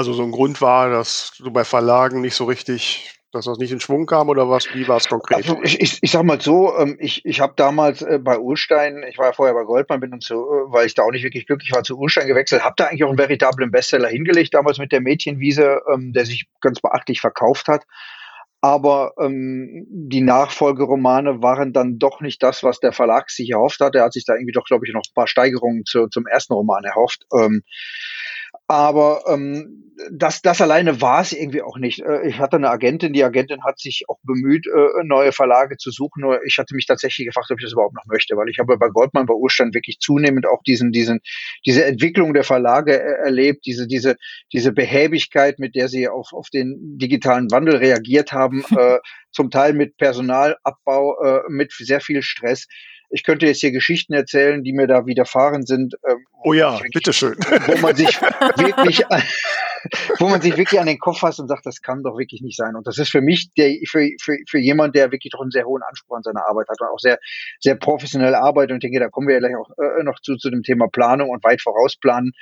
Also 0.00 0.14
so 0.14 0.22
ein 0.22 0.30
Grund 0.30 0.62
war, 0.62 0.88
dass 0.88 1.34
du 1.36 1.50
bei 1.50 1.62
Verlagen 1.62 2.22
nicht 2.22 2.34
so 2.34 2.46
richtig, 2.46 3.20
dass 3.32 3.44
das 3.44 3.58
nicht 3.58 3.70
in 3.70 3.80
Schwung 3.80 4.06
kam 4.06 4.30
oder 4.30 4.48
was? 4.48 4.64
Wie 4.72 4.88
war 4.88 4.96
es 4.96 5.08
konkret? 5.08 5.36
Also 5.36 5.60
ich, 5.62 5.78
ich, 5.78 5.98
ich 6.00 6.10
sag 6.10 6.22
mal 6.22 6.40
so, 6.40 6.74
ähm, 6.74 6.96
ich, 6.98 7.22
ich 7.26 7.42
habe 7.42 7.52
damals 7.54 8.00
äh, 8.00 8.18
bei 8.18 8.38
Urstein, 8.38 9.04
ich 9.10 9.18
war 9.18 9.26
ja 9.26 9.32
vorher 9.34 9.52
bei 9.52 9.64
Goldman, 9.64 10.00
bin 10.00 10.10
dann 10.10 10.22
zu, 10.22 10.36
äh, 10.36 10.72
weil 10.72 10.86
ich 10.86 10.94
da 10.94 11.02
auch 11.02 11.10
nicht 11.10 11.22
wirklich 11.22 11.44
glücklich 11.46 11.72
war, 11.74 11.82
zu 11.82 11.98
Urstein 11.98 12.28
gewechselt, 12.28 12.64
habe 12.64 12.76
da 12.78 12.86
eigentlich 12.86 13.04
auch 13.04 13.10
einen 13.10 13.18
veritablen 13.18 13.70
Bestseller 13.70 14.08
hingelegt, 14.08 14.54
damals 14.54 14.78
mit 14.78 14.90
der 14.90 15.02
Mädchenwiese, 15.02 15.82
ähm, 15.92 16.14
der 16.14 16.24
sich 16.24 16.46
ganz 16.62 16.80
beachtlich 16.80 17.20
verkauft 17.20 17.68
hat. 17.68 17.84
Aber 18.62 19.12
ähm, 19.20 19.86
die 19.90 20.22
Nachfolgeromane 20.22 21.42
waren 21.42 21.74
dann 21.74 21.98
doch 21.98 22.22
nicht 22.22 22.42
das, 22.42 22.62
was 22.62 22.80
der 22.80 22.92
Verlag 22.92 23.28
sich 23.28 23.50
erhofft 23.50 23.80
hat. 23.80 23.94
Er 23.94 24.04
hat 24.04 24.14
sich 24.14 24.24
da 24.24 24.32
irgendwie 24.32 24.52
doch, 24.52 24.64
glaube 24.64 24.86
ich, 24.86 24.94
noch 24.94 25.02
ein 25.06 25.14
paar 25.14 25.26
Steigerungen 25.26 25.84
zu, 25.84 26.08
zum 26.08 26.26
ersten 26.26 26.54
Roman 26.54 26.84
erhofft. 26.84 27.26
Ähm, 27.38 27.64
aber 28.70 29.24
ähm, 29.26 29.80
das, 30.12 30.42
das 30.42 30.60
alleine 30.60 31.00
war 31.00 31.20
es 31.20 31.32
irgendwie 31.32 31.60
auch 31.60 31.76
nicht. 31.76 32.00
Äh, 32.00 32.28
Ich 32.28 32.38
hatte 32.38 32.56
eine 32.56 32.70
Agentin, 32.70 33.12
die 33.12 33.24
Agentin 33.24 33.64
hat 33.64 33.80
sich 33.80 34.04
auch 34.08 34.18
bemüht, 34.22 34.66
äh, 34.66 35.04
neue 35.04 35.32
Verlage 35.32 35.76
zu 35.76 35.90
suchen. 35.90 36.22
Nur 36.22 36.40
ich 36.44 36.56
hatte 36.56 36.76
mich 36.76 36.86
tatsächlich 36.86 37.26
gefragt, 37.26 37.50
ob 37.50 37.58
ich 37.58 37.64
das 37.64 37.72
überhaupt 37.72 37.96
noch 37.96 38.06
möchte, 38.06 38.36
weil 38.36 38.48
ich 38.48 38.60
habe 38.60 38.78
bei 38.78 38.88
Goldman, 38.88 39.26
bei 39.26 39.34
Urstein 39.34 39.74
wirklich 39.74 39.98
zunehmend 39.98 40.46
auch 40.46 40.62
diesen, 40.62 40.92
diesen, 40.92 41.18
diese 41.66 41.84
Entwicklung 41.84 42.32
der 42.32 42.44
Verlage 42.44 42.94
äh, 42.94 43.24
erlebt, 43.24 43.66
diese, 43.66 43.88
diese, 43.88 44.16
diese 44.52 44.72
Behäbigkeit, 44.72 45.58
mit 45.58 45.74
der 45.74 45.88
sie 45.88 46.08
auf, 46.08 46.32
auf 46.32 46.48
den 46.50 46.96
digitalen 46.96 47.50
Wandel 47.50 47.76
reagiert 47.76 48.32
haben, 48.32 48.64
äh, 48.78 48.98
zum 49.32 49.50
Teil 49.50 49.72
mit 49.72 49.96
Personalabbau, 49.96 51.20
äh, 51.22 51.40
mit 51.48 51.72
sehr 51.72 52.00
viel 52.00 52.22
Stress. 52.22 52.66
Ich 53.10 53.24
könnte 53.24 53.46
jetzt 53.46 53.60
hier 53.60 53.72
Geschichten 53.72 54.12
erzählen, 54.12 54.62
die 54.62 54.72
mir 54.72 54.86
da 54.86 55.04
widerfahren 55.06 55.66
sind. 55.66 55.94
ähm, 56.08 56.24
oh 56.44 56.52
ja, 56.52 56.74
wirklich- 56.74 56.92
bitteschön. 56.92 57.34
wo 57.66 57.76
man 57.80 57.94
sich 57.96 58.20
wirklich, 58.22 59.10
an- 59.10 59.22
wo 60.18 60.28
man 60.28 60.40
sich 60.40 60.56
wirklich 60.56 60.78
an 60.80 60.86
den 60.86 60.98
Kopf 60.98 61.18
fasst 61.20 61.40
und 61.40 61.48
sagt, 61.48 61.66
das 61.66 61.80
kann 61.82 62.02
doch 62.02 62.16
wirklich 62.18 62.40
nicht 62.42 62.56
sein. 62.56 62.76
Und 62.76 62.86
das 62.86 62.98
ist 62.98 63.10
für 63.10 63.20
mich, 63.20 63.50
der, 63.56 63.74
für, 63.88 64.08
für, 64.20 64.36
für 64.48 64.58
jemand, 64.58 64.94
der 64.94 65.10
wirklich 65.12 65.32
doch 65.32 65.40
einen 65.40 65.50
sehr 65.50 65.64
hohen 65.66 65.82
Anspruch 65.82 66.16
an 66.16 66.22
seine 66.22 66.46
Arbeit 66.46 66.68
hat 66.68 66.80
und 66.80 66.88
auch 66.88 66.98
sehr, 66.98 67.18
sehr 67.58 67.74
professionell 67.76 68.34
arbeitet. 68.34 68.70
Und 68.72 68.76
ich 68.84 68.90
denke, 68.90 69.00
da 69.00 69.08
kommen 69.08 69.26
wir 69.28 69.34
ja 69.34 69.40
gleich 69.40 69.56
auch 69.56 69.70
äh, 69.78 70.02
noch 70.04 70.20
zu, 70.20 70.36
zu 70.36 70.50
dem 70.50 70.62
Thema 70.62 70.88
Planung 70.88 71.30
und 71.30 71.42
weit 71.44 71.60
vorausplanen. 71.62 72.32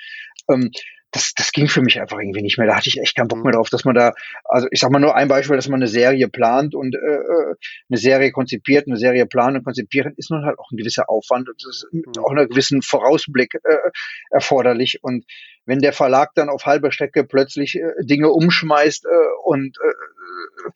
Ähm, 0.50 0.70
das, 1.10 1.32
das 1.34 1.52
ging 1.52 1.68
für 1.68 1.80
mich 1.80 2.00
einfach 2.00 2.18
irgendwie 2.18 2.42
nicht 2.42 2.58
mehr. 2.58 2.66
Da 2.66 2.76
hatte 2.76 2.88
ich 2.88 3.00
echt 3.00 3.16
keinen 3.16 3.28
Bock 3.28 3.42
mehr 3.42 3.52
drauf, 3.52 3.70
dass 3.70 3.84
man 3.84 3.94
da, 3.94 4.12
also 4.44 4.68
ich 4.70 4.80
sag 4.80 4.90
mal 4.90 4.98
nur 4.98 5.14
ein 5.14 5.28
Beispiel, 5.28 5.56
dass 5.56 5.68
man 5.68 5.80
eine 5.80 5.88
Serie 5.88 6.28
plant 6.28 6.74
und 6.74 6.94
äh, 6.94 6.98
äh, 6.98 7.54
eine 7.88 7.98
Serie 7.98 8.30
konzipiert, 8.30 8.86
eine 8.86 8.98
Serie 8.98 9.26
planen 9.26 9.58
und 9.58 9.64
konzipieren, 9.64 10.12
ist 10.16 10.30
nun 10.30 10.44
halt 10.44 10.58
auch 10.58 10.70
ein 10.70 10.76
gewisser 10.76 11.08
Aufwand 11.08 11.48
und 11.48 11.62
das 11.64 11.84
ist 11.90 12.18
auch 12.18 12.30
einen 12.30 12.48
gewissen 12.48 12.82
Vorausblick 12.82 13.54
äh, 13.54 13.90
erforderlich. 14.30 14.98
Und 15.02 15.24
wenn 15.64 15.80
der 15.80 15.92
Verlag 15.92 16.34
dann 16.34 16.50
auf 16.50 16.66
halber 16.66 16.92
Strecke 16.92 17.24
plötzlich 17.24 17.76
äh, 17.76 17.92
Dinge 18.04 18.30
umschmeißt 18.30 19.06
äh, 19.06 19.08
und 19.44 19.78
äh, 19.78 20.70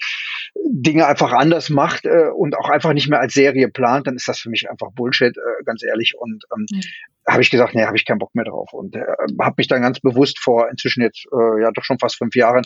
Dinge 0.75 1.07
einfach 1.07 1.33
anders 1.33 1.69
macht 1.69 2.07
äh, 2.07 2.29
und 2.35 2.57
auch 2.57 2.71
einfach 2.71 2.95
nicht 2.95 3.09
mehr 3.11 3.21
als 3.21 3.35
Serie 3.35 3.69
plant, 3.69 4.07
dann 4.07 4.17
ist 4.17 4.27
das 4.27 4.39
für 4.39 4.49
mich 4.49 4.71
einfach 4.71 4.91
Bullshit, 4.93 5.37
äh, 5.37 5.65
ganz 5.65 5.83
ehrlich. 5.83 6.15
Und 6.19 6.45
ähm, 6.57 6.67
Mhm. 6.71 6.81
habe 7.29 7.43
ich 7.43 7.51
gesagt, 7.51 7.75
nee, 7.75 7.85
habe 7.85 7.97
ich 7.97 8.07
keinen 8.07 8.19
Bock 8.19 8.35
mehr 8.35 8.47
drauf. 8.47 8.73
Und 8.73 8.97
äh, 8.97 9.05
habe 9.41 9.55
mich 9.59 9.69
dann 9.69 9.83
ganz 9.83 10.01
bewusst 10.01 10.39
vor 10.39 10.71
inzwischen 10.71 11.03
jetzt 11.03 11.27
äh, 11.31 11.61
ja 11.63 11.71
doch 11.73 11.85
schon 11.85 11.99
fast 11.99 12.17
fünf 12.17 12.35
Jahren 12.35 12.65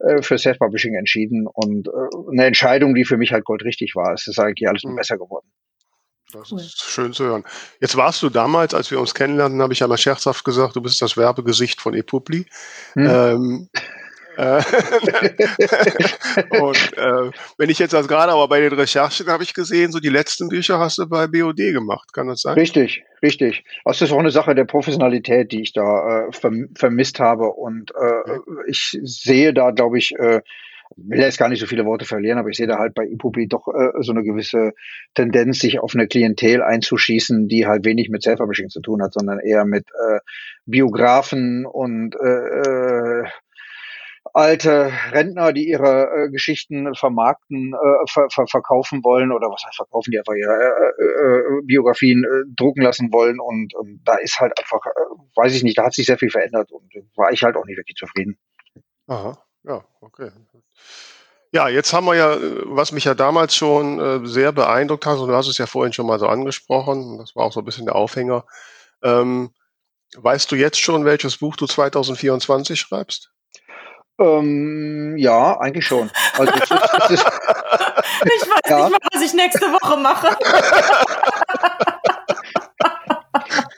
äh, 0.00 0.20
für 0.20 0.36
Self-Publishing 0.36 0.94
entschieden 0.96 1.46
und 1.46 1.86
äh, 1.86 1.90
eine 2.32 2.46
Entscheidung, 2.46 2.94
die 2.96 3.04
für 3.04 3.16
mich 3.18 3.32
halt 3.32 3.44
goldrichtig 3.44 3.94
war. 3.94 4.12
Es 4.14 4.26
ist 4.26 4.40
eigentlich 4.40 4.68
alles 4.68 4.82
nur 4.82 4.92
Mhm. 4.92 4.96
besser 4.96 5.16
geworden. 5.16 5.46
Das 6.32 6.50
Cool. 6.50 6.58
ist 6.58 6.82
schön 6.82 7.12
zu 7.12 7.24
hören. 7.24 7.44
Jetzt 7.80 7.96
warst 7.96 8.20
du 8.24 8.30
damals, 8.30 8.74
als 8.74 8.90
wir 8.90 8.98
uns 8.98 9.14
kennenlernten, 9.14 9.62
habe 9.62 9.72
ich 9.72 9.78
ja 9.78 9.86
mal 9.86 9.96
scherzhaft 9.96 10.44
gesagt, 10.44 10.74
du 10.74 10.80
bist 10.82 11.00
das 11.00 11.16
Werbegesicht 11.16 11.80
von 11.80 11.94
ePubli. 11.94 12.46
Hm. 12.94 13.06
Ähm, 13.06 13.68
Äh, 13.72 13.80
und 16.60 16.96
äh, 16.96 17.30
wenn 17.58 17.70
ich 17.70 17.78
jetzt 17.78 17.94
also 17.94 18.08
gerade 18.08 18.32
aber 18.32 18.48
bei 18.48 18.60
den 18.60 18.72
Recherchen 18.72 19.26
habe 19.28 19.42
ich 19.42 19.54
gesehen, 19.54 19.92
so 19.92 20.00
die 20.00 20.08
letzten 20.08 20.48
Bücher 20.48 20.78
hast 20.78 20.98
du 20.98 21.06
bei 21.06 21.26
BOD 21.26 21.56
gemacht, 21.56 22.12
kann 22.12 22.28
das 22.28 22.42
sein? 22.42 22.54
Richtig, 22.54 23.04
richtig. 23.22 23.64
Also 23.84 24.00
das 24.00 24.10
ist 24.10 24.14
auch 24.14 24.20
eine 24.20 24.30
Sache 24.30 24.54
der 24.54 24.64
Professionalität, 24.64 25.52
die 25.52 25.62
ich 25.62 25.72
da 25.72 26.28
äh, 26.28 26.30
vermisst 26.74 27.20
habe. 27.20 27.50
Und 27.50 27.92
äh, 27.92 28.38
ich 28.66 28.98
sehe 29.02 29.54
da, 29.54 29.70
glaube 29.70 29.98
ich, 29.98 30.14
äh, 30.18 30.40
will 30.96 31.18
jetzt 31.18 31.38
gar 31.38 31.48
nicht 31.48 31.60
so 31.60 31.66
viele 31.66 31.84
Worte 31.84 32.04
verlieren, 32.04 32.38
aber 32.38 32.48
ich 32.48 32.56
sehe 32.56 32.66
da 32.66 32.78
halt 32.78 32.94
bei 32.94 33.04
Ipubi 33.04 33.48
doch 33.48 33.68
äh, 33.68 33.90
so 34.00 34.12
eine 34.12 34.22
gewisse 34.22 34.72
Tendenz, 35.14 35.58
sich 35.58 35.80
auf 35.80 35.94
eine 35.94 36.06
Klientel 36.06 36.62
einzuschießen, 36.62 37.48
die 37.48 37.66
halt 37.66 37.84
wenig 37.84 38.10
mit 38.10 38.22
Self-Publishing 38.22 38.68
zu 38.68 38.80
tun 38.80 39.02
hat, 39.02 39.12
sondern 39.12 39.40
eher 39.40 39.64
mit 39.64 39.86
äh, 39.88 40.18
Biografen 40.66 41.66
und 41.66 42.14
äh, 42.16 42.28
äh, 42.28 43.24
alte 44.34 44.92
Rentner, 45.12 45.52
die 45.52 45.68
ihre 45.68 46.10
äh, 46.10 46.30
Geschichten 46.30 46.92
vermarkten, 46.94 47.72
äh, 47.72 48.10
ver 48.10 48.28
ver 48.30 48.46
verkaufen 48.48 49.02
wollen 49.04 49.30
oder 49.30 49.46
was 49.48 49.64
heißt 49.64 49.76
verkaufen, 49.76 50.10
die 50.10 50.18
einfach 50.18 50.34
ihre 50.34 50.52
äh, 50.52 51.04
äh, 51.04 51.62
Biografien 51.64 52.24
äh, 52.24 52.42
drucken 52.54 52.82
lassen 52.82 53.12
wollen 53.12 53.38
und 53.38 53.72
ähm, 53.80 54.00
da 54.04 54.16
ist 54.16 54.40
halt 54.40 54.58
einfach, 54.58 54.84
äh, 54.86 54.90
weiß 55.36 55.54
ich 55.54 55.62
nicht, 55.62 55.78
da 55.78 55.84
hat 55.84 55.94
sich 55.94 56.06
sehr 56.06 56.18
viel 56.18 56.30
verändert 56.30 56.72
und 56.72 56.92
war 57.14 57.32
ich 57.32 57.44
halt 57.44 57.56
auch 57.56 57.64
nicht 57.64 57.78
wirklich 57.78 57.96
zufrieden. 57.96 58.36
Aha, 59.06 59.38
ja, 59.62 59.84
okay. 60.00 60.30
Ja, 61.52 61.68
jetzt 61.68 61.92
haben 61.92 62.06
wir 62.06 62.16
ja, 62.16 62.36
was 62.64 62.90
mich 62.90 63.04
ja 63.04 63.14
damals 63.14 63.54
schon 63.54 64.00
äh, 64.00 64.26
sehr 64.26 64.50
beeindruckt 64.50 65.06
hat, 65.06 65.18
und 65.18 65.28
du 65.28 65.34
hast 65.36 65.46
es 65.46 65.58
ja 65.58 65.66
vorhin 65.66 65.92
schon 65.92 66.06
mal 66.06 66.18
so 66.18 66.26
angesprochen, 66.26 67.18
das 67.18 67.36
war 67.36 67.44
auch 67.44 67.52
so 67.52 67.60
ein 67.60 67.64
bisschen 67.64 67.86
der 67.86 67.94
Aufhänger. 67.94 68.44
Ähm, 69.04 69.50
weißt 70.16 70.50
du 70.50 70.56
jetzt 70.56 70.80
schon, 70.80 71.04
welches 71.04 71.36
Buch 71.36 71.54
du 71.54 71.66
2024 71.66 72.80
schreibst? 72.80 73.30
Ähm, 74.20 75.16
ja, 75.16 75.58
eigentlich 75.58 75.86
schon. 75.86 76.10
Also, 76.38 76.52
es 76.52 76.70
ist, 76.70 76.72
es 76.72 77.10
ist, 77.10 77.26
ich 78.24 78.50
weiß 78.50 78.60
ja. 78.68 78.76
nicht 78.76 78.90
mal, 78.90 78.98
was 79.12 79.22
ich 79.22 79.34
nächste 79.34 79.66
Woche 79.72 79.96
mache. 79.98 80.36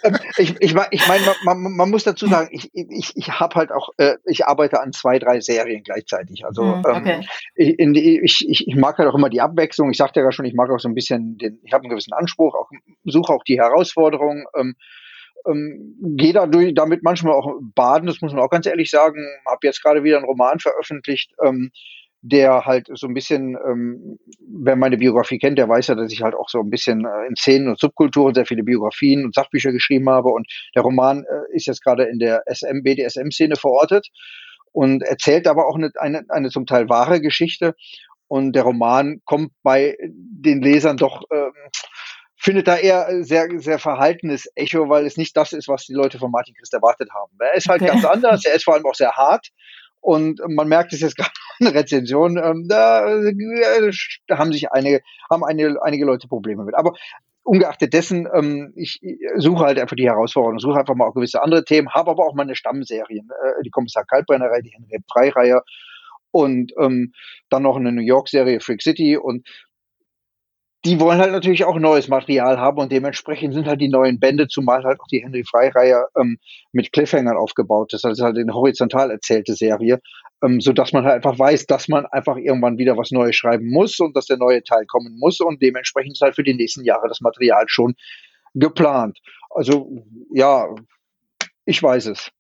Ähm, 0.07 0.19
ich, 0.37 0.55
ich, 0.61 0.75
ich 0.91 1.09
meine, 1.09 1.25
man, 1.45 1.77
man, 1.77 1.91
muss 1.91 2.05
dazu 2.05 2.27
sagen, 2.27 2.49
ich, 2.53 2.71
ich, 2.73 3.13
ich 3.17 3.29
habe 3.29 3.55
halt 3.55 3.73
auch, 3.73 3.91
äh, 3.97 4.17
ich 4.25 4.47
arbeite 4.47 4.81
an 4.81 4.93
zwei, 4.93 5.19
drei 5.19 5.41
Serien 5.41 5.83
gleichzeitig. 5.83 6.45
Also 6.45 6.63
hm, 6.63 6.85
okay. 6.85 7.13
ähm, 7.15 7.25
ich, 7.55 7.79
in 7.79 7.93
die, 7.93 8.21
ich, 8.23 8.49
ich, 8.49 8.69
ich 8.69 8.77
mag 8.77 8.99
halt 8.99 9.09
auch 9.09 9.15
immer 9.15 9.31
die 9.31 9.41
Abwechslung. 9.41 9.91
Ich 9.91 9.97
sagte 9.97 10.21
ja 10.21 10.33
schon, 10.33 10.45
ich 10.45 10.55
mag 10.55 10.71
auch 10.71 10.79
so 10.79 10.89
ein 10.89 10.95
bisschen 10.95 11.39
den, 11.39 11.61
ich 11.65 11.73
habe 11.73 11.83
einen 11.85 11.91
gewissen 11.91 12.13
Anspruch, 12.13 12.55
auch 12.55 12.71
suche 13.05 13.33
auch 13.33 13.45
die 13.45 13.59
Herausforderung. 13.59 14.45
Ähm, 14.57 14.77
ähm, 15.49 15.97
gehe 16.17 16.33
da 16.33 16.47
durch, 16.47 16.75
damit 16.75 17.03
manchmal 17.03 17.35
auch 17.35 17.53
baden, 17.75 18.07
das 18.07 18.21
muss 18.21 18.33
man 18.33 18.43
auch 18.43 18.51
ganz 18.51 18.67
ehrlich 18.67 18.91
sagen. 18.91 19.25
Habe 19.47 19.67
jetzt 19.67 19.83
gerade 19.83 20.05
wieder 20.05 20.17
einen 20.17 20.27
Roman 20.27 20.59
veröffentlicht, 20.59 21.33
ähm, 21.45 21.71
der 22.23 22.65
halt 22.65 22.89
so 22.93 23.07
ein 23.07 23.15
bisschen, 23.15 23.57
ähm, 23.67 24.19
wer 24.41 24.77
meine 24.77 24.97
Biografie 24.97 25.39
kennt, 25.39 25.59
der 25.59 25.69
weiß 25.69 25.89
ja, 25.89 25.95
dass 25.95 26.13
ich 26.13 26.23
halt 26.23 26.35
auch 26.35 26.49
so 26.49 26.61
ein 26.61 26.71
bisschen 26.71 27.05
äh, 27.05 27.27
in 27.29 27.37
Szenen 27.37 27.69
und 27.69 27.79
Subkulturen 27.79 28.35
sehr 28.35 28.47
viele 28.47 28.65
Biografien 28.65 29.25
und 29.25 29.35
Sachbücher 29.35 29.73
geschrieben 29.73 30.09
habe. 30.09 30.31
Und 30.31 30.49
der 30.75 30.83
Roman 30.83 31.25
äh, 31.25 31.55
ist 31.55 31.67
jetzt 31.67 31.83
gerade 31.83 32.05
in 32.05 32.19
der 32.19 32.43
SM, 32.47 32.83
BDSM-Szene 32.83 33.57
verortet 33.57 34.09
und 34.73 35.03
erzählt 35.03 35.47
aber 35.47 35.69
auch 35.69 35.77
eine, 35.77 35.91
eine, 35.97 36.25
eine 36.29 36.51
zum 36.51 36.67
Teil 36.67 36.89
wahre 36.89 37.21
Geschichte. 37.21 37.75
Und 38.29 38.55
der 38.55 38.65
Roman 38.65 39.21
kommt 39.25 39.53
bei 39.63 39.97
den 40.03 40.61
Lesern 40.61 40.97
doch 40.97 41.23
ähm, 41.33 41.53
findet 42.37 42.69
da 42.69 42.77
eher 42.77 43.25
sehr, 43.25 43.49
sehr 43.57 43.79
verhaltenes 43.79 44.49
Echo, 44.55 44.89
weil 44.89 45.07
es 45.07 45.17
nicht 45.17 45.37
das 45.37 45.53
ist, 45.53 45.69
was 45.69 45.87
die 45.87 45.95
Leute 45.95 46.19
von 46.19 46.31
Martin 46.31 46.55
Christ 46.55 46.75
erwartet 46.75 47.11
haben. 47.13 47.33
Er 47.39 47.55
ist 47.55 47.69
halt 47.69 47.83
okay. 47.83 47.93
ganz 47.93 48.05
anders, 48.05 48.45
er 48.45 48.55
ist 48.55 48.65
vor 48.65 48.75
allem 48.75 48.87
auch 48.87 48.95
sehr 48.95 49.13
hart. 49.13 49.49
Und 50.01 50.41
man 50.47 50.69
merkt 50.69 50.93
es 50.93 51.01
jetzt 51.01 51.17
gerade 51.17 51.33
in 51.59 51.67
der 51.67 51.75
Rezension, 51.75 52.37
ähm, 52.37 52.67
da, 52.69 53.09
äh, 53.09 53.93
haben 54.31 54.53
sich 54.53 54.71
einige, 54.71 55.01
haben 55.31 55.45
einige, 55.45 55.83
einige 55.83 56.05
Leute 56.05 56.29
Probleme 56.29 56.65
mit. 56.65 56.77
Aber 56.77 56.93
ungeachtet 57.43 57.93
dessen, 57.93 58.29
ähm, 58.33 58.73
ich 58.77 59.01
suche 59.37 59.65
halt 59.65 59.79
einfach 59.79 59.97
die 59.97 60.09
Herausforderung, 60.09 60.59
suche 60.59 60.81
einfach 60.81 60.95
mal 60.95 61.07
auch 61.09 61.15
gewisse 61.15 61.43
andere 61.43 61.65
Themen, 61.65 61.89
habe 61.91 62.11
aber 62.11 62.27
auch 62.27 62.35
meine 62.35 62.57
Stammserien, 62.57 63.29
äh, 63.31 63.63
die 63.65 63.71
Kommissar 63.71 64.05
Kaltbrennerei, 64.05 64.61
die 64.61 64.73
Henry 64.73 65.03
Freireihe 65.11 65.63
und 66.33 66.73
ähm, 66.79 67.13
dann 67.49 67.63
noch 67.63 67.77
eine 67.77 67.93
New 67.93 68.03
York-Serie 68.03 68.61
Freak 68.61 68.83
City 68.83 69.17
und 69.17 69.47
die 70.85 71.01
wollen 71.01 71.19
halt 71.19 71.33
natürlich 71.33 71.65
auch 71.65 71.79
neues 71.79 72.09
Material 72.09 72.59
haben 72.59 72.79
und 72.79 72.93
dementsprechend 72.93 73.55
sind 73.55 73.67
halt 73.67 73.81
die 73.81 73.89
neuen 73.89 74.21
Bände, 74.21 74.47
zumal 74.47 74.85
halt 74.85 75.01
auch 75.01 75.07
die 75.09 75.23
Henry 75.23 75.43
Frey-Reihe 75.45 76.07
ähm, 76.19 76.39
mit 76.73 76.93
Cliffhangern 76.93 77.37
aufgebaut 77.37 77.93
ist. 77.93 78.05
Das 78.05 78.19
ist 78.19 78.23
halt 78.23 78.39
eine 78.39 78.55
horizontal 78.55 79.11
erzählte 79.11 79.55
Serie, 79.55 80.01
ähm, 80.45 80.61
so 80.61 80.73
dass 80.73 80.93
man 80.93 81.05
halt 81.05 81.17
einfach 81.17 81.39
weiß, 81.39 81.67
dass 81.67 81.89
man 81.89 82.07
einfach 82.07 82.37
irgendwann 82.37 82.79
wieder 82.79 82.97
was 82.97 83.11
Neues 83.11 83.35
schreiben 83.35 83.69
muss 83.71 83.99
und 83.99 84.17
dass 84.17 84.27
der 84.27 84.37
neue 84.37 84.63
Teil 84.63 84.87
kommen 84.87 85.19
muss 85.19 85.41
und 85.41 85.61
dementsprechend 85.61 86.13
ist 86.13 86.21
halt 86.21 86.37
für 86.37 86.45
die 86.45 86.55
nächsten 86.55 86.85
Jahre 86.85 87.09
das 87.09 87.21
Material 87.21 87.65
schon 87.67 87.95
geplant. 88.55 89.19
Also 89.51 90.05
ja, 90.33 90.69
ich 91.65 91.83
weiß 91.83 92.07
es. 92.07 92.31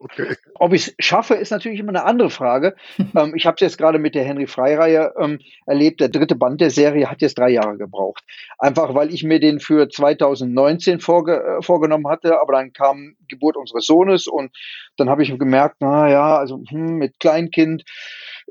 Okay. 0.00 0.36
Ob 0.54 0.72
ich 0.72 0.88
es 0.88 0.94
schaffe, 1.04 1.34
ist 1.34 1.50
natürlich 1.50 1.80
immer 1.80 1.88
eine 1.88 2.04
andere 2.04 2.30
Frage. 2.30 2.76
ähm, 3.16 3.32
ich 3.34 3.46
habe 3.46 3.56
es 3.56 3.60
jetzt 3.60 3.78
gerade 3.78 3.98
mit 3.98 4.14
der 4.14 4.24
Henry 4.24 4.46
Frey-Reihe 4.46 5.12
ähm, 5.18 5.40
erlebt. 5.66 6.00
Der 6.00 6.08
dritte 6.08 6.36
Band 6.36 6.60
der 6.60 6.70
Serie 6.70 7.10
hat 7.10 7.20
jetzt 7.20 7.36
drei 7.36 7.50
Jahre 7.50 7.76
gebraucht. 7.76 8.22
Einfach 8.58 8.94
weil 8.94 9.12
ich 9.12 9.24
mir 9.24 9.40
den 9.40 9.58
für 9.58 9.88
2019 9.88 11.00
vorge 11.00 11.42
äh, 11.42 11.62
vorgenommen 11.62 12.06
hatte, 12.06 12.40
aber 12.40 12.52
dann 12.52 12.72
kam 12.72 13.16
Geburt 13.28 13.56
unseres 13.56 13.86
Sohnes 13.86 14.28
und 14.28 14.52
dann 14.96 15.10
habe 15.10 15.22
ich 15.22 15.36
gemerkt, 15.36 15.76
na 15.80 16.08
ja, 16.08 16.36
also 16.36 16.62
hm, 16.68 16.96
mit 16.96 17.18
Kleinkind 17.18 17.84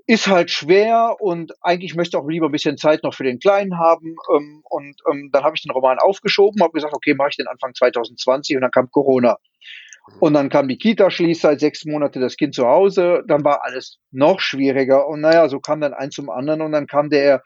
ist 0.06 0.28
halt 0.28 0.52
schwer 0.52 1.16
und 1.20 1.54
eigentlich 1.62 1.96
möchte 1.96 2.18
ich 2.18 2.24
auch 2.24 2.28
lieber 2.28 2.48
ein 2.48 2.52
bisschen 2.52 2.78
Zeit 2.78 3.04
noch 3.04 3.14
für 3.14 3.24
den 3.24 3.40
Kleinen 3.40 3.78
haben. 3.78 4.16
Ähm, 4.36 4.62
und 4.64 5.02
ähm, 5.10 5.30
dann 5.32 5.44
habe 5.44 5.56
ich 5.56 5.64
den 5.64 5.72
Roman 5.72 6.00
aufgeschoben, 6.00 6.62
habe 6.62 6.74
gesagt, 6.74 6.94
okay, 6.94 7.14
mache 7.14 7.30
ich 7.30 7.38
den 7.38 7.48
Anfang 7.48 7.74
2020 7.74 8.56
und 8.58 8.62
dann 8.62 8.72
kam 8.72 8.92
Corona. 8.92 9.38
Und 10.20 10.34
dann 10.34 10.50
kam 10.50 10.68
die 10.68 10.78
Kita, 10.78 11.10
schließt 11.10 11.42
seit 11.42 11.60
sechs 11.60 11.86
Monate 11.86 12.20
das 12.20 12.38
Kind 12.38 12.56
zu 12.56 12.66
Hause. 12.66 13.24
Dann 13.28 13.44
war 13.44 13.64
alles 13.64 14.00
noch 14.12 14.40
schwieriger. 14.40 15.08
Und 15.08 15.22
naja, 15.22 15.48
so 15.50 15.60
kam 15.60 15.82
dann 15.82 15.94
eins 15.94 16.16
zum 16.16 16.30
anderen. 16.30 16.62
Und 16.62 16.72
dann 16.72 16.88
kam 16.88 17.10
der 17.10 17.44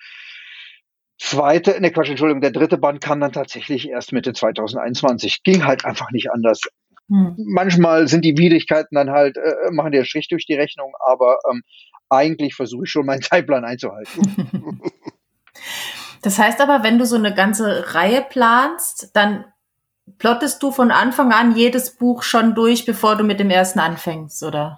zweite, 1.19 1.79
ne 1.81 1.91
Quatsch, 1.91 2.09
Entschuldigung, 2.09 2.41
der 2.41 2.51
dritte 2.51 2.77
Band 2.77 3.01
kam 3.01 3.19
dann 3.19 3.31
tatsächlich 3.31 3.89
erst 3.89 4.13
Mitte 4.13 4.33
2021. 4.33 5.43
Ging 5.43 5.65
halt 5.65 5.85
einfach 5.85 6.11
nicht 6.11 6.31
anders. 6.31 6.61
Hm. 7.09 7.35
Manchmal 7.37 8.07
sind 8.07 8.23
die 8.23 8.37
Widrigkeiten 8.37 8.95
dann 8.95 9.09
halt, 9.09 9.37
äh, 9.37 9.71
machen 9.71 9.91
der 9.91 10.05
Strich 10.05 10.27
durch 10.29 10.45
die 10.45 10.55
Rechnung, 10.55 10.93
aber 11.05 11.39
ähm, 11.51 11.63
eigentlich 12.09 12.55
versuche 12.55 12.83
ich 12.85 12.91
schon 12.91 13.05
meinen 13.05 13.21
Zeitplan 13.21 13.65
einzuhalten. 13.65 14.81
Das 16.21 16.37
heißt 16.37 16.61
aber, 16.61 16.83
wenn 16.83 16.99
du 16.99 17.05
so 17.05 17.15
eine 17.15 17.33
ganze 17.33 17.95
Reihe 17.95 18.21
planst, 18.21 19.09
dann 19.15 19.45
Plottest 20.17 20.61
du 20.63 20.71
von 20.71 20.91
Anfang 20.91 21.31
an 21.31 21.55
jedes 21.55 21.97
Buch 21.97 22.23
schon 22.23 22.55
durch, 22.55 22.85
bevor 22.85 23.15
du 23.15 23.23
mit 23.23 23.39
dem 23.39 23.49
ersten 23.49 23.79
anfängst, 23.79 24.43
oder? 24.43 24.77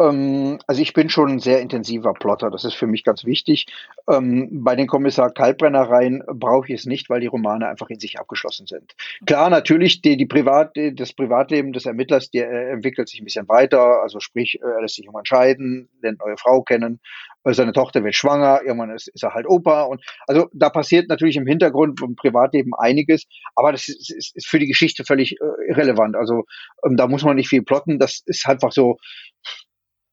Ähm, 0.00 0.58
also 0.66 0.80
ich 0.80 0.92
bin 0.92 1.08
schon 1.08 1.32
ein 1.32 1.38
sehr 1.38 1.60
intensiver 1.60 2.14
Plotter, 2.14 2.50
das 2.50 2.64
ist 2.64 2.74
für 2.74 2.86
mich 2.86 3.04
ganz 3.04 3.24
wichtig. 3.24 3.66
Ähm, 4.08 4.48
bei 4.64 4.74
den 4.74 4.86
Kommissar 4.86 5.30
Kaltbrennereien 5.30 6.22
brauche 6.26 6.68
ich 6.68 6.80
es 6.80 6.86
nicht, 6.86 7.10
weil 7.10 7.20
die 7.20 7.26
Romane 7.26 7.68
einfach 7.68 7.90
in 7.90 8.00
sich 8.00 8.18
abgeschlossen 8.18 8.66
sind. 8.66 8.94
Klar, 9.26 9.50
natürlich, 9.50 10.02
die, 10.02 10.16
die 10.16 10.26
Privat, 10.26 10.76
das 10.94 11.12
Privatleben 11.12 11.72
des 11.72 11.86
Ermittlers, 11.86 12.30
der 12.30 12.50
äh, 12.50 12.70
entwickelt 12.72 13.08
sich 13.08 13.20
ein 13.20 13.24
bisschen 13.24 13.48
weiter, 13.48 14.02
also 14.02 14.20
sprich, 14.20 14.60
äh, 14.62 14.66
er 14.66 14.82
lässt 14.82 14.96
sich 14.96 15.04
irgendwann 15.04 15.26
scheiden, 15.26 15.88
lernt 16.00 16.20
neue 16.20 16.36
Frau 16.36 16.62
kennen, 16.62 17.00
seine 17.44 17.72
Tochter 17.72 18.04
wird 18.04 18.14
schwanger, 18.14 18.60
irgendwann 18.64 18.90
ist, 18.90 19.08
ist, 19.08 19.22
er 19.24 19.34
halt 19.34 19.46
Opa 19.48 19.82
und 19.82 20.02
also 20.26 20.48
da 20.52 20.70
passiert 20.70 21.08
natürlich 21.08 21.36
im 21.36 21.46
Hintergrund 21.46 22.00
im 22.02 22.14
Privatleben 22.14 22.72
einiges, 22.74 23.26
aber 23.56 23.72
das 23.72 23.88
ist, 23.88 24.14
ist, 24.14 24.36
ist 24.36 24.46
für 24.46 24.58
die 24.58 24.68
Geschichte 24.68 25.04
völlig 25.04 25.32
äh, 25.40 25.70
irrelevant. 25.70 26.16
Also 26.16 26.44
ähm, 26.86 26.96
da 26.96 27.06
muss 27.06 27.24
man 27.24 27.36
nicht 27.36 27.48
viel 27.48 27.62
plotten, 27.62 27.98
das 27.98 28.22
ist 28.26 28.48
einfach 28.48 28.72
so 28.72 28.98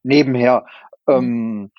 nebenher. 0.02 0.64
Mhm. 1.06 1.14
Ähm, 1.14 1.70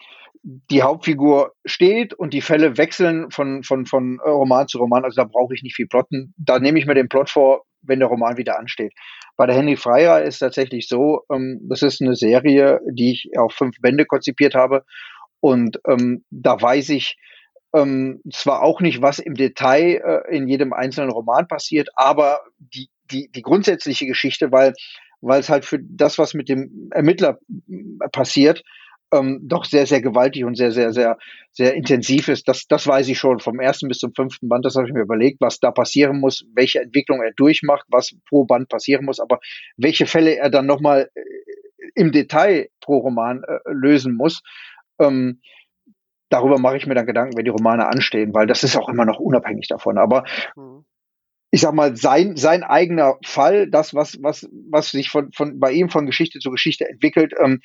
die 0.43 0.81
Hauptfigur 0.81 1.53
steht 1.65 2.13
und 2.13 2.33
die 2.33 2.41
Fälle 2.41 2.77
wechseln 2.77 3.29
von, 3.29 3.63
von, 3.63 3.85
von 3.85 4.19
äh, 4.23 4.29
Roman 4.29 4.67
zu 4.67 4.79
Roman. 4.79 5.03
Also 5.03 5.21
da 5.21 5.27
brauche 5.31 5.53
ich 5.53 5.61
nicht 5.61 5.75
viel 5.75 5.87
plotten. 5.87 6.33
Da 6.37 6.59
nehme 6.59 6.79
ich 6.79 6.87
mir 6.87 6.95
den 6.95 7.09
Plot 7.09 7.29
vor, 7.29 7.65
wenn 7.83 7.99
der 7.99 8.07
Roman 8.07 8.37
wieder 8.37 8.57
ansteht. 8.57 8.93
Bei 9.37 9.45
der 9.45 9.55
Henry 9.55 9.75
Freier 9.75 10.23
ist 10.23 10.39
tatsächlich 10.39 10.87
so, 10.87 11.21
ähm, 11.31 11.59
das 11.69 11.83
ist 11.83 12.01
eine 12.01 12.15
Serie, 12.15 12.79
die 12.89 13.11
ich 13.11 13.31
auf 13.37 13.53
fünf 13.53 13.77
Bände 13.81 14.05
konzipiert 14.05 14.55
habe. 14.55 14.83
Und 15.41 15.79
ähm, 15.87 16.23
da 16.29 16.61
weiß 16.61 16.89
ich 16.89 17.17
ähm, 17.73 18.21
zwar 18.31 18.61
auch 18.63 18.79
nicht, 18.79 19.01
was 19.01 19.19
im 19.19 19.35
Detail 19.35 20.01
äh, 20.29 20.35
in 20.35 20.47
jedem 20.47 20.71
einzelnen 20.71 21.11
Roman 21.11 21.47
passiert, 21.47 21.89
aber 21.95 22.39
die, 22.59 22.89
die, 23.11 23.29
die 23.31 23.41
grundsätzliche 23.41 24.05
Geschichte, 24.05 24.51
weil 24.51 24.73
weil 25.21 25.39
es 25.39 25.49
halt 25.49 25.65
für 25.65 25.79
das, 25.79 26.17
was 26.17 26.33
mit 26.33 26.49
dem 26.49 26.89
Ermittler 26.91 27.37
passiert, 28.11 28.63
ähm, 29.13 29.39
doch 29.43 29.65
sehr, 29.65 29.85
sehr 29.85 30.01
gewaltig 30.01 30.45
und 30.45 30.55
sehr, 30.55 30.71
sehr, 30.71 30.93
sehr, 30.93 31.17
sehr 31.51 31.73
intensiv 31.75 32.27
ist. 32.27 32.47
Das, 32.47 32.65
das 32.67 32.87
weiß 32.87 33.07
ich 33.09 33.19
schon 33.19 33.39
vom 33.39 33.59
ersten 33.59 33.87
bis 33.87 33.99
zum 33.99 34.13
fünften 34.13 34.47
Band. 34.47 34.65
Das 34.65 34.75
habe 34.75 34.87
ich 34.87 34.93
mir 34.93 35.01
überlegt, 35.01 35.41
was 35.41 35.59
da 35.59 35.71
passieren 35.71 36.19
muss, 36.19 36.45
welche 36.55 36.81
Entwicklung 36.81 37.21
er 37.21 37.33
durchmacht, 37.33 37.85
was 37.89 38.15
pro 38.27 38.45
Band 38.45 38.69
passieren 38.69 39.05
muss, 39.05 39.19
aber 39.19 39.39
welche 39.77 40.05
Fälle 40.05 40.37
er 40.37 40.49
dann 40.49 40.65
nochmal 40.65 41.09
äh, 41.13 41.21
im 41.95 42.11
Detail 42.11 42.69
pro 42.79 42.99
Roman 42.99 43.43
äh, 43.43 43.59
lösen 43.71 44.15
muss. 44.15 44.41
Ähm, 45.01 45.41
darüber 46.29 46.57
mache 46.57 46.77
ich 46.77 46.87
mir 46.87 46.95
dann 46.95 47.05
Gedanken, 47.05 47.37
wenn 47.37 47.45
die 47.45 47.51
Romane 47.51 47.87
anstehen, 47.87 48.33
weil 48.33 48.47
das 48.47 48.63
ist 48.63 48.75
auch 48.75 48.89
immer 48.89 49.05
noch 49.05 49.19
unabhängig 49.19 49.67
davon. 49.67 49.97
Aber 49.97 50.23
mhm. 50.55 50.85
ich 51.51 51.61
sag 51.61 51.73
mal, 51.73 51.95
sein, 51.95 52.37
sein 52.37 52.63
eigener 52.63 53.17
Fall, 53.25 53.69
das, 53.69 53.93
was, 53.93 54.17
was, 54.21 54.49
was 54.69 54.91
sich 54.91 55.09
von, 55.09 55.31
von, 55.33 55.59
bei 55.59 55.71
ihm 55.71 55.89
von 55.89 56.05
Geschichte 56.05 56.39
zu 56.39 56.49
Geschichte 56.49 56.87
entwickelt, 56.87 57.33
ähm, 57.39 57.61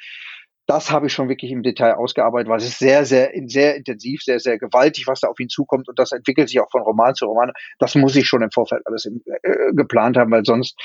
das 0.67 0.91
habe 0.91 1.07
ich 1.07 1.13
schon 1.13 1.29
wirklich 1.29 1.53
im 1.53 1.63
Detail 1.63 1.95
ausgearbeitet, 1.95 2.49
weil 2.49 2.59
es 2.59 2.67
ist 2.67 2.81
sehr, 2.81 3.05
sehr, 3.05 3.31
sehr 3.47 3.77
intensiv, 3.77 4.23
sehr, 4.23 4.41
sehr 4.41 4.59
gewaltig, 4.59 5.07
was 5.07 5.21
da 5.21 5.29
auf 5.29 5.39
ihn 5.39 5.49
zukommt 5.49 5.89
und 5.89 5.99
das 5.99 6.11
entwickelt 6.11 6.49
sich 6.49 6.59
auch 6.61 6.71
von 6.71 6.83
Roman 6.83 7.15
zu 7.15 7.27
Roman. 7.27 7.53
Das 7.79 7.95
muss 7.95 8.17
ich 8.17 8.27
schon 8.27 8.43
im 8.43 8.51
Vorfeld 8.51 8.83
alles 8.85 9.05
im, 9.05 9.23
äh, 9.25 9.73
geplant 9.75 10.17
haben, 10.17 10.33
weil 10.33 10.45
sonst, 10.45 10.77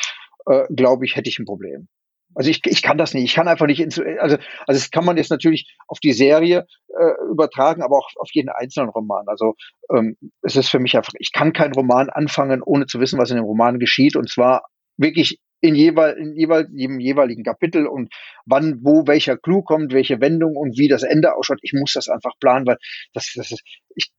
äh, 0.46 0.66
glaube 0.72 1.06
ich, 1.06 1.16
hätte 1.16 1.30
ich 1.30 1.40
ein 1.40 1.46
Problem. 1.46 1.88
Also 2.36 2.50
ich, 2.50 2.62
ich 2.66 2.82
kann 2.82 2.98
das 2.98 3.14
nicht. 3.14 3.26
Ich 3.26 3.34
kann 3.34 3.48
einfach 3.48 3.68
nicht 3.68 3.80
ins, 3.80 4.00
also, 4.00 4.38
also 4.38 4.80
das 4.80 4.92
kann 4.92 5.06
man 5.06 5.18
jetzt 5.18 5.32
natürlich 5.32 5.76
auf 5.88 6.00
die 6.00 6.14
Serie 6.14 6.66
äh, 6.88 7.30
übertragen, 7.30 7.82
aber 7.82 7.98
auch 7.98 8.10
auf 8.18 8.30
jeden 8.34 8.50
einzelnen 8.50 8.90
Roman. 8.90 9.26
Also 9.28 9.56
ähm, 9.94 10.18
es 10.42 10.56
ist 10.56 10.70
für 10.70 10.80
mich 10.80 10.96
einfach, 10.96 11.14
ich 11.20 11.32
kann 11.32 11.54
keinen 11.54 11.74
Roman 11.74 12.10
anfangen, 12.10 12.62
ohne 12.64 12.86
zu 12.86 13.00
wissen, 13.00 13.20
was 13.20 13.32
in 13.32 13.38
dem 13.38 13.46
Roman 13.46 13.80
geschieht. 13.80 14.16
Und 14.16 14.30
zwar 14.30 14.64
wirklich 14.98 15.40
in, 15.62 15.76
jeweil, 15.76 16.18
in 16.18 16.36
jeweil, 16.36 16.68
jedem 16.74 17.00
jeweiligen 17.00 17.44
Kapitel 17.44 17.86
und 17.86 18.12
wann, 18.46 18.80
wo 18.82 19.08
welcher 19.08 19.38
Clou 19.38 19.62
kommt, 19.62 19.94
welche 19.94 20.20
Wendung 20.20 20.56
und 20.56 20.78
wie 20.78 20.88
das 20.88 21.04
Ende 21.04 21.36
ausschaut. 21.36 21.60
Ich 21.62 21.74
muss 21.74 21.94
das 21.94 22.10
einfach 22.10 22.34
planen, 22.40 22.66
weil 22.66 22.78
das, 23.14 23.32
das 23.36 23.52
ist, 23.52 23.64
ich 23.96 24.12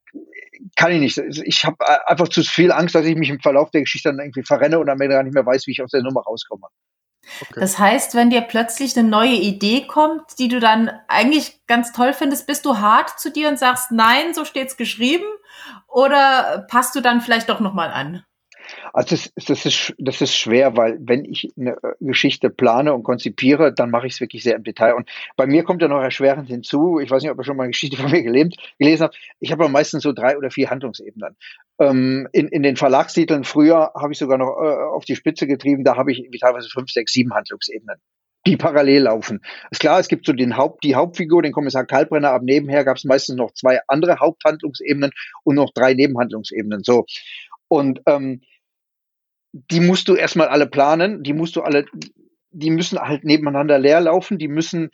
kann 0.77 0.93
ich 0.93 1.01
nicht. 1.01 1.19
Ich 1.45 1.65
habe 1.65 1.77
einfach 2.09 2.29
zu 2.29 2.43
viel 2.43 2.71
Angst, 2.71 2.95
dass 2.95 3.07
ich 3.07 3.17
mich 3.17 3.31
im 3.31 3.41
Verlauf 3.41 3.71
der 3.71 3.83
Geschichte 3.83 4.11
dann 4.11 4.21
irgendwie 4.21 4.45
verrenne 4.45 4.79
und 4.79 4.89
am 4.89 5.01
Ende 5.01 5.15
gar 5.15 5.23
nicht 5.23 5.35
mehr 5.35 5.47
weiß, 5.47 5.67
wie 5.67 5.73
ich 5.73 5.83
aus 5.83 5.91
der 5.91 6.03
Nummer 6.03 6.23
rauskomme. 6.23 6.69
Okay. 7.41 7.61
Das 7.61 7.79
heißt, 7.79 8.15
wenn 8.15 8.31
dir 8.31 8.41
plötzlich 8.43 8.97
eine 8.97 9.09
neue 9.09 9.35
Idee 9.35 9.87
kommt, 9.87 10.39
die 10.39 10.49
du 10.49 10.61
dann 10.61 10.91
eigentlich 11.09 11.65
ganz 11.67 11.93
toll 11.93 12.13
findest, 12.13 12.47
bist 12.47 12.65
du 12.65 12.79
hart 12.79 13.19
zu 13.19 13.31
dir 13.31 13.49
und 13.49 13.59
sagst, 13.59 13.93
nein, 13.93 14.35
so 14.35 14.45
steht's 14.45 14.77
geschrieben? 14.77 15.27
Oder 15.87 16.67
passt 16.69 16.95
du 16.95 17.01
dann 17.01 17.21
vielleicht 17.21 17.49
doch 17.49 17.61
nochmal 17.61 17.91
an? 17.91 18.25
Also 18.93 19.17
das, 19.17 19.33
das, 19.47 19.67
ist, 19.67 19.95
das 19.99 20.21
ist 20.21 20.37
schwer, 20.37 20.77
weil 20.77 20.99
wenn 21.01 21.25
ich 21.25 21.53
eine 21.57 21.73
äh, 21.83 21.95
Geschichte 22.01 22.51
plane 22.51 22.93
und 22.93 23.03
konzipiere, 23.03 23.73
dann 23.73 23.91
mache 23.91 24.07
ich 24.07 24.15
es 24.15 24.21
wirklich 24.21 24.43
sehr 24.43 24.57
im 24.57 24.65
Detail. 24.65 24.95
Und 24.95 25.09
bei 25.37 25.47
mir 25.47 25.65
kommt 25.65 25.83
ja 25.83 25.89
noch 25.89 26.01
erschwerend 26.01 26.49
hinzu, 26.49 26.99
ich 26.99 27.11
weiß 27.11 27.23
nicht, 27.23 27.31
ob 27.31 27.39
ihr 27.39 27.45
schon 27.45 27.57
mal 27.57 27.65
eine 27.65 27.73
Geschichte 27.73 27.97
von 27.97 28.11
mir 28.11 28.23
gelebt, 28.23 28.57
gelesen 28.79 29.05
habt, 29.05 29.19
ich 29.41 29.53
habe 29.53 29.69
meistens 29.69 30.03
so 30.03 30.13
drei 30.13 30.37
oder 30.37 30.51
vier 30.51 30.71
Handlungsebenen. 30.71 31.37
Ähm, 31.79 32.29
in, 32.33 32.49
in 32.49 32.63
den 32.63 32.77
Verlagstiteln 32.77 33.45
früher 33.45 33.93
habe 33.95 34.13
ich 34.13 34.19
sogar 34.19 34.39
noch 34.39 34.57
äh, 34.63 34.95
auf 34.95 35.05
die 35.05 35.17
Spitze 35.17 35.47
getrieben, 35.47 35.85
da 35.85 35.97
habe 35.97 36.13
ich 36.13 36.29
teilweise 36.41 36.69
fünf, 36.69 36.91
sechs, 36.91 37.13
sieben 37.13 37.35
Handlungsebenen 37.35 37.99
die 38.47 38.57
parallel 38.57 39.03
laufen. 39.03 39.41
Ist 39.71 39.81
klar, 39.81 40.01
es 40.01 40.09
gibt 40.09 40.27
so 40.27 40.33
den 40.33 40.57
Haupt, 40.57 40.85
die 40.85 40.95
Hauptfigur, 40.95 41.43
den 41.43 41.53
Kommissar 41.53 41.87
Kalbrenner, 41.87 42.31
aber 42.31 42.45
nebenher 42.45 42.85
gab 42.85 42.97
es 42.97 43.05
meistens 43.05 43.37
noch 43.37 43.53
zwei 43.53 43.81
andere 43.87 44.19
Haupthandlungsebenen 44.19 45.13
und 45.45 45.55
noch 45.55 45.71
drei 45.73 45.95
Nebenhandlungsebenen. 45.95 46.83
So. 46.83 47.07
Und 47.69 48.01
ähm, 48.07 48.43
die 49.53 49.81
musst 49.81 50.09
du 50.09 50.15
erstmal 50.15 50.49
alle 50.49 50.67
planen, 50.67 51.23
die 51.23 51.35
musst 51.35 51.57
du 51.57 51.63
alle, 51.63 51.85
die 52.51 52.71
müssen 52.71 52.99
halt 52.99 53.25
nebeneinander 53.25 53.79
leer 53.79 54.01
laufen, 54.01 54.39
die 54.39 54.49
müssen, 54.49 54.91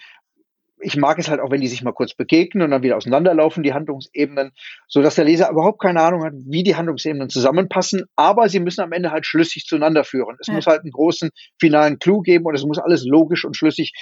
ich 0.80 0.96
mag 0.96 1.18
es 1.18 1.28
halt 1.28 1.40
auch, 1.40 1.50
wenn 1.50 1.60
die 1.60 1.68
sich 1.68 1.82
mal 1.82 1.92
kurz 1.92 2.14
begegnen 2.14 2.64
und 2.64 2.70
dann 2.70 2.82
wieder 2.82 2.96
auseinanderlaufen, 2.96 3.62
die 3.62 3.72
Handlungsebenen, 3.72 4.52
so 4.88 5.02
dass 5.02 5.14
der 5.14 5.24
Leser 5.24 5.50
überhaupt 5.50 5.80
keine 5.80 6.02
Ahnung 6.02 6.24
hat, 6.24 6.32
wie 6.34 6.62
die 6.62 6.76
Handlungsebenen 6.76 7.28
zusammenpassen, 7.28 8.04
aber 8.16 8.48
sie 8.48 8.60
müssen 8.60 8.80
am 8.80 8.92
Ende 8.92 9.10
halt 9.10 9.26
schlüssig 9.26 9.64
zueinander 9.64 10.04
führen. 10.04 10.36
Es 10.40 10.48
ja. 10.48 10.54
muss 10.54 10.66
halt 10.66 10.82
einen 10.82 10.92
großen 10.92 11.30
finalen 11.60 11.98
Clou 11.98 12.20
geben 12.20 12.44
und 12.46 12.54
es 12.54 12.64
muss 12.64 12.78
alles 12.78 13.04
logisch 13.04 13.44
und 13.44 13.56
schlüssig 13.56 13.92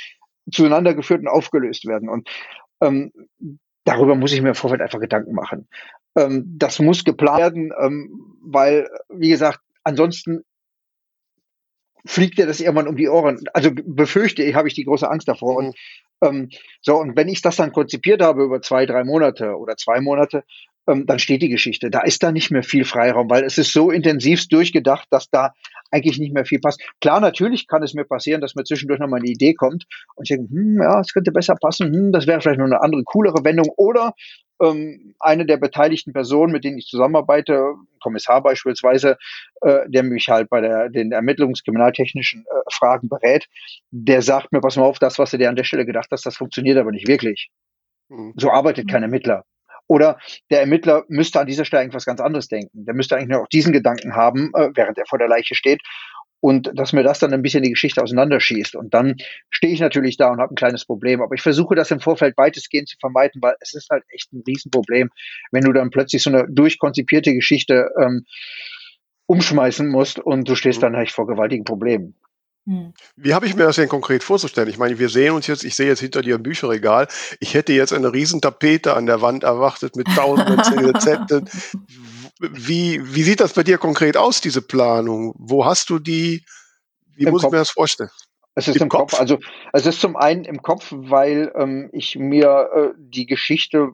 zueinander 0.51 0.95
geführt 0.95 1.21
und 1.21 1.29
aufgelöst 1.29 1.87
werden. 1.87 2.09
Und 2.09 2.29
ähm, 2.81 3.13
darüber 3.85 4.15
muss 4.15 4.33
ich 4.33 4.41
mir 4.41 4.51
im 4.51 4.55
Vorfeld 4.55 4.81
einfach 4.81 5.01
Gedanken 5.01 5.35
machen. 5.35 5.69
Ähm, 6.17 6.45
das 6.57 6.79
muss 6.79 7.05
geplant 7.05 7.39
werden, 7.39 7.73
ähm, 7.79 8.39
weil, 8.43 8.89
wie 9.09 9.29
gesagt, 9.29 9.61
ansonsten 9.87 10.43
fliegt 12.05 12.39
dir 12.39 12.47
das 12.47 12.61
irgendwann 12.61 12.89
um 12.89 12.97
die 12.97 13.09
Ohren. 13.09 13.41
Also 13.53 13.71
befürchte 13.73 14.43
ich, 14.43 14.55
habe 14.55 14.69
ich 14.69 14.75
die 14.75 14.85
große 14.85 15.09
Angst 15.09 15.29
davor. 15.29 15.57
Und 15.57 15.77
mhm. 16.21 16.29
ähm, 16.29 16.49
so, 16.81 16.97
und 16.97 17.17
wenn 17.17 17.29
ich 17.29 17.41
das 17.41 17.57
dann 17.57 17.73
konzipiert 17.73 18.21
habe 18.21 18.45
über 18.45 18.61
zwei, 18.61 18.85
drei 18.85 19.05
Monate 19.05 19.57
oder 19.57 19.77
zwei 19.77 20.01
Monate, 20.01 20.45
ähm, 20.89 21.07
dann 21.07 21.19
steht 21.19 21.43
die 21.43 21.49
Geschichte. 21.49 21.91
Da 21.91 22.01
ist 22.03 22.23
da 22.23 22.33
nicht 22.33 22.51
mehr 22.51 22.63
viel 22.63 22.85
Freiraum, 22.85 23.29
weil 23.31 23.45
es 23.45 23.59
ist 23.59 23.73
so 23.73 23.91
intensivst 23.91 24.53
durchgedacht, 24.53 25.07
dass 25.11 25.29
da 25.31 25.53
eigentlich 25.91 26.19
nicht 26.19 26.35
mehr 26.35 26.45
viel 26.45 26.61
passt. 26.61 26.83
Klar, 27.01 27.21
natürlich 27.21 27.69
kann 27.69 27.83
es 27.83 27.95
mir 27.95 28.05
passieren, 28.05 28.41
dass 28.41 28.55
mir 28.55 28.65
zwischendurch 28.65 29.01
noch 29.01 29.09
mal 29.09 29.19
eine 29.19 29.29
Idee 29.29 29.55
kommt 29.55 29.85
und 30.15 30.29
ich 30.29 30.37
denke, 30.37 30.53
hm, 30.53 30.81
ja, 30.83 31.01
es 31.01 31.13
könnte 31.13 31.33
besser 31.33 31.55
passen, 31.61 31.93
hm, 31.93 32.13
das 32.13 32.27
wäre 32.27 32.41
vielleicht 32.41 32.59
noch 32.59 32.67
eine 32.67 32.83
andere, 32.83 33.03
coolere 33.05 33.45
Wendung. 33.45 33.69
Oder 33.77 34.15
ähm, 34.63 35.15
eine 35.21 35.47
der 35.47 35.59
beteiligten 35.59 36.13
Personen, 36.13 36.53
mit 36.53 36.65
denen 36.65 36.79
ich 36.79 36.87
zusammenarbeite, 36.87 37.75
Kommissar 38.01 38.43
beispielsweise, 38.43 39.17
äh, 39.63 39.89
der 39.89 40.03
mich 40.03 40.29
halt 40.29 40.49
bei 40.49 40.61
der, 40.61 40.89
den 40.89 41.13
ermittlungskriminaltechnischen 41.13 42.43
äh, 42.43 42.73
Fragen 42.73 43.09
berät, 43.09 43.47
der 43.91 44.23
sagt 44.23 44.53
mir, 44.53 44.61
pass 44.61 44.77
mal 44.77 44.85
auf, 44.85 44.99
das, 44.99 45.19
was 45.19 45.31
du 45.31 45.39
dir 45.39 45.49
an 45.49 45.57
der 45.57 45.65
Stelle 45.65 45.87
gedacht 45.87 46.09
hast, 46.11 46.27
das 46.27 46.37
funktioniert 46.37 46.79
aber 46.79 46.91
nicht 46.91 47.09
wirklich. 47.09 47.51
Mhm. 48.09 48.35
So 48.37 48.51
arbeitet 48.51 48.89
kein 48.89 49.03
Ermittler. 49.03 49.45
Oder 49.89 50.19
der 50.51 50.61
Ermittler 50.61 51.05
müsste 51.09 51.41
an 51.41 51.47
dieser 51.47 51.65
Stelle 51.65 51.83
irgendwas 51.83 52.07
ganz 52.07 52.21
anderes 52.21 52.49
denken. 52.49 52.85
Der 52.85 52.95
müsste 52.95 53.17
eigentlich 53.17 53.29
nur 53.29 53.43
auch 53.43 53.49
diesen 53.49 53.73
Gedanken 53.73 54.15
haben, 54.15 54.51
äh, 54.55 54.71
während 54.75 54.99
er 54.99 55.07
vor 55.07 55.19
der 55.19 55.29
Leiche 55.29 55.55
steht. 55.55 55.81
Und 56.41 56.71
dass 56.75 56.93
mir 56.93 57.03
das 57.03 57.19
dann 57.19 57.33
ein 57.33 57.43
bisschen 57.43 57.63
die 57.63 57.71
Geschichte 57.71 58.03
auseinanderschießt. 58.03 58.77
Und 58.77 58.95
dann 58.95 59.17
stehe 59.51 59.73
ich 59.73 59.81
natürlich 59.81 60.17
da 60.17 60.31
und 60.31 60.41
habe 60.41 60.53
ein 60.53 60.57
kleines 60.57 60.85
Problem. 60.85 61.23
Aber 61.23 61.35
ich 61.35 61.43
versuche 61.43 61.75
das 61.75 61.91
im 61.91 62.01
Vorfeld 62.01 62.37
weitestgehend 62.37 62.89
zu 62.89 62.97
vermeiden, 63.01 63.41
weil 63.43 63.55
es 63.61 63.75
ist 63.75 63.89
halt 63.91 64.05
echt 64.11 64.33
ein 64.33 64.43
Riesenproblem, 64.47 65.11
wenn 65.51 65.65
du 65.65 65.73
dann 65.73 65.91
plötzlich 65.91 66.23
so 66.23 66.31
eine 66.31 66.47
durchkonzipierte 66.49 67.33
Geschichte 67.33 67.89
ähm, 68.01 68.27
umschmeißen 69.27 69.89
musst 69.89 70.19
und 70.19 70.49
du 70.49 70.55
stehst 70.55 70.83
dann 70.83 70.95
echt 70.95 71.13
vor 71.13 71.27
gewaltigen 71.27 71.65
Problemen. 71.65 72.15
Hm. 72.67 72.93
Wie 73.15 73.33
habe 73.33 73.47
ich 73.47 73.55
mir 73.55 73.65
das 73.65 73.77
denn 73.77 73.89
konkret 73.89 74.25
vorzustellen? 74.25 74.69
Ich 74.69 74.79
meine, 74.79 74.99
wir 74.99 75.09
sehen 75.09 75.35
uns 75.35 75.47
jetzt, 75.47 75.65
ich 75.65 75.77
sehe 75.77 75.87
jetzt 75.87 76.01
hinter 76.01 76.23
dir 76.23 76.35
ein 76.35 76.43
Bücherregal. 76.43 77.07
Ich 77.39 77.55
hätte 77.55 77.73
jetzt 77.73 77.93
eine 77.93 78.13
riesen 78.13 78.41
Tapete 78.41 78.95
an 78.95 79.07
der 79.07 79.23
Wand 79.23 79.45
erwartet 79.45 79.95
mit 79.95 80.09
tausenden 80.09 80.59
Rezepten. 80.91 81.49
Wie, 82.41 83.01
wie 83.15 83.23
sieht 83.23 83.41
das 83.41 83.53
bei 83.53 83.63
dir 83.63 83.79
konkret 83.79 84.17
aus, 84.17 84.41
diese 84.41 84.63
Planung? 84.63 85.33
Wo 85.39 85.65
hast 85.65 85.91
du 85.91 86.01
die? 86.01 86.45
Wie 87.15 87.25
Im 87.25 87.31
muss 87.31 87.43
Kopf. 87.43 87.51
ich 87.51 87.53
mir 87.53 87.59
das 87.59 87.71
vorstellen? 87.71 88.11
Es 88.57 88.67
ist 88.67 88.77
im, 88.77 88.83
im 88.83 88.89
Kopf. 88.89 89.13
Kopf. 89.13 89.21
Also 89.21 89.39
es 89.73 89.87
ist 89.87 90.01
zum 90.01 90.17
einen 90.17 90.45
im 90.45 90.61
Kopf, 90.61 90.89
weil 90.91 91.53
ähm, 91.55 91.89
ich 91.93 92.17
mir 92.17 92.69
äh, 92.75 92.95
die 92.99 93.27
Geschichte 93.27 93.93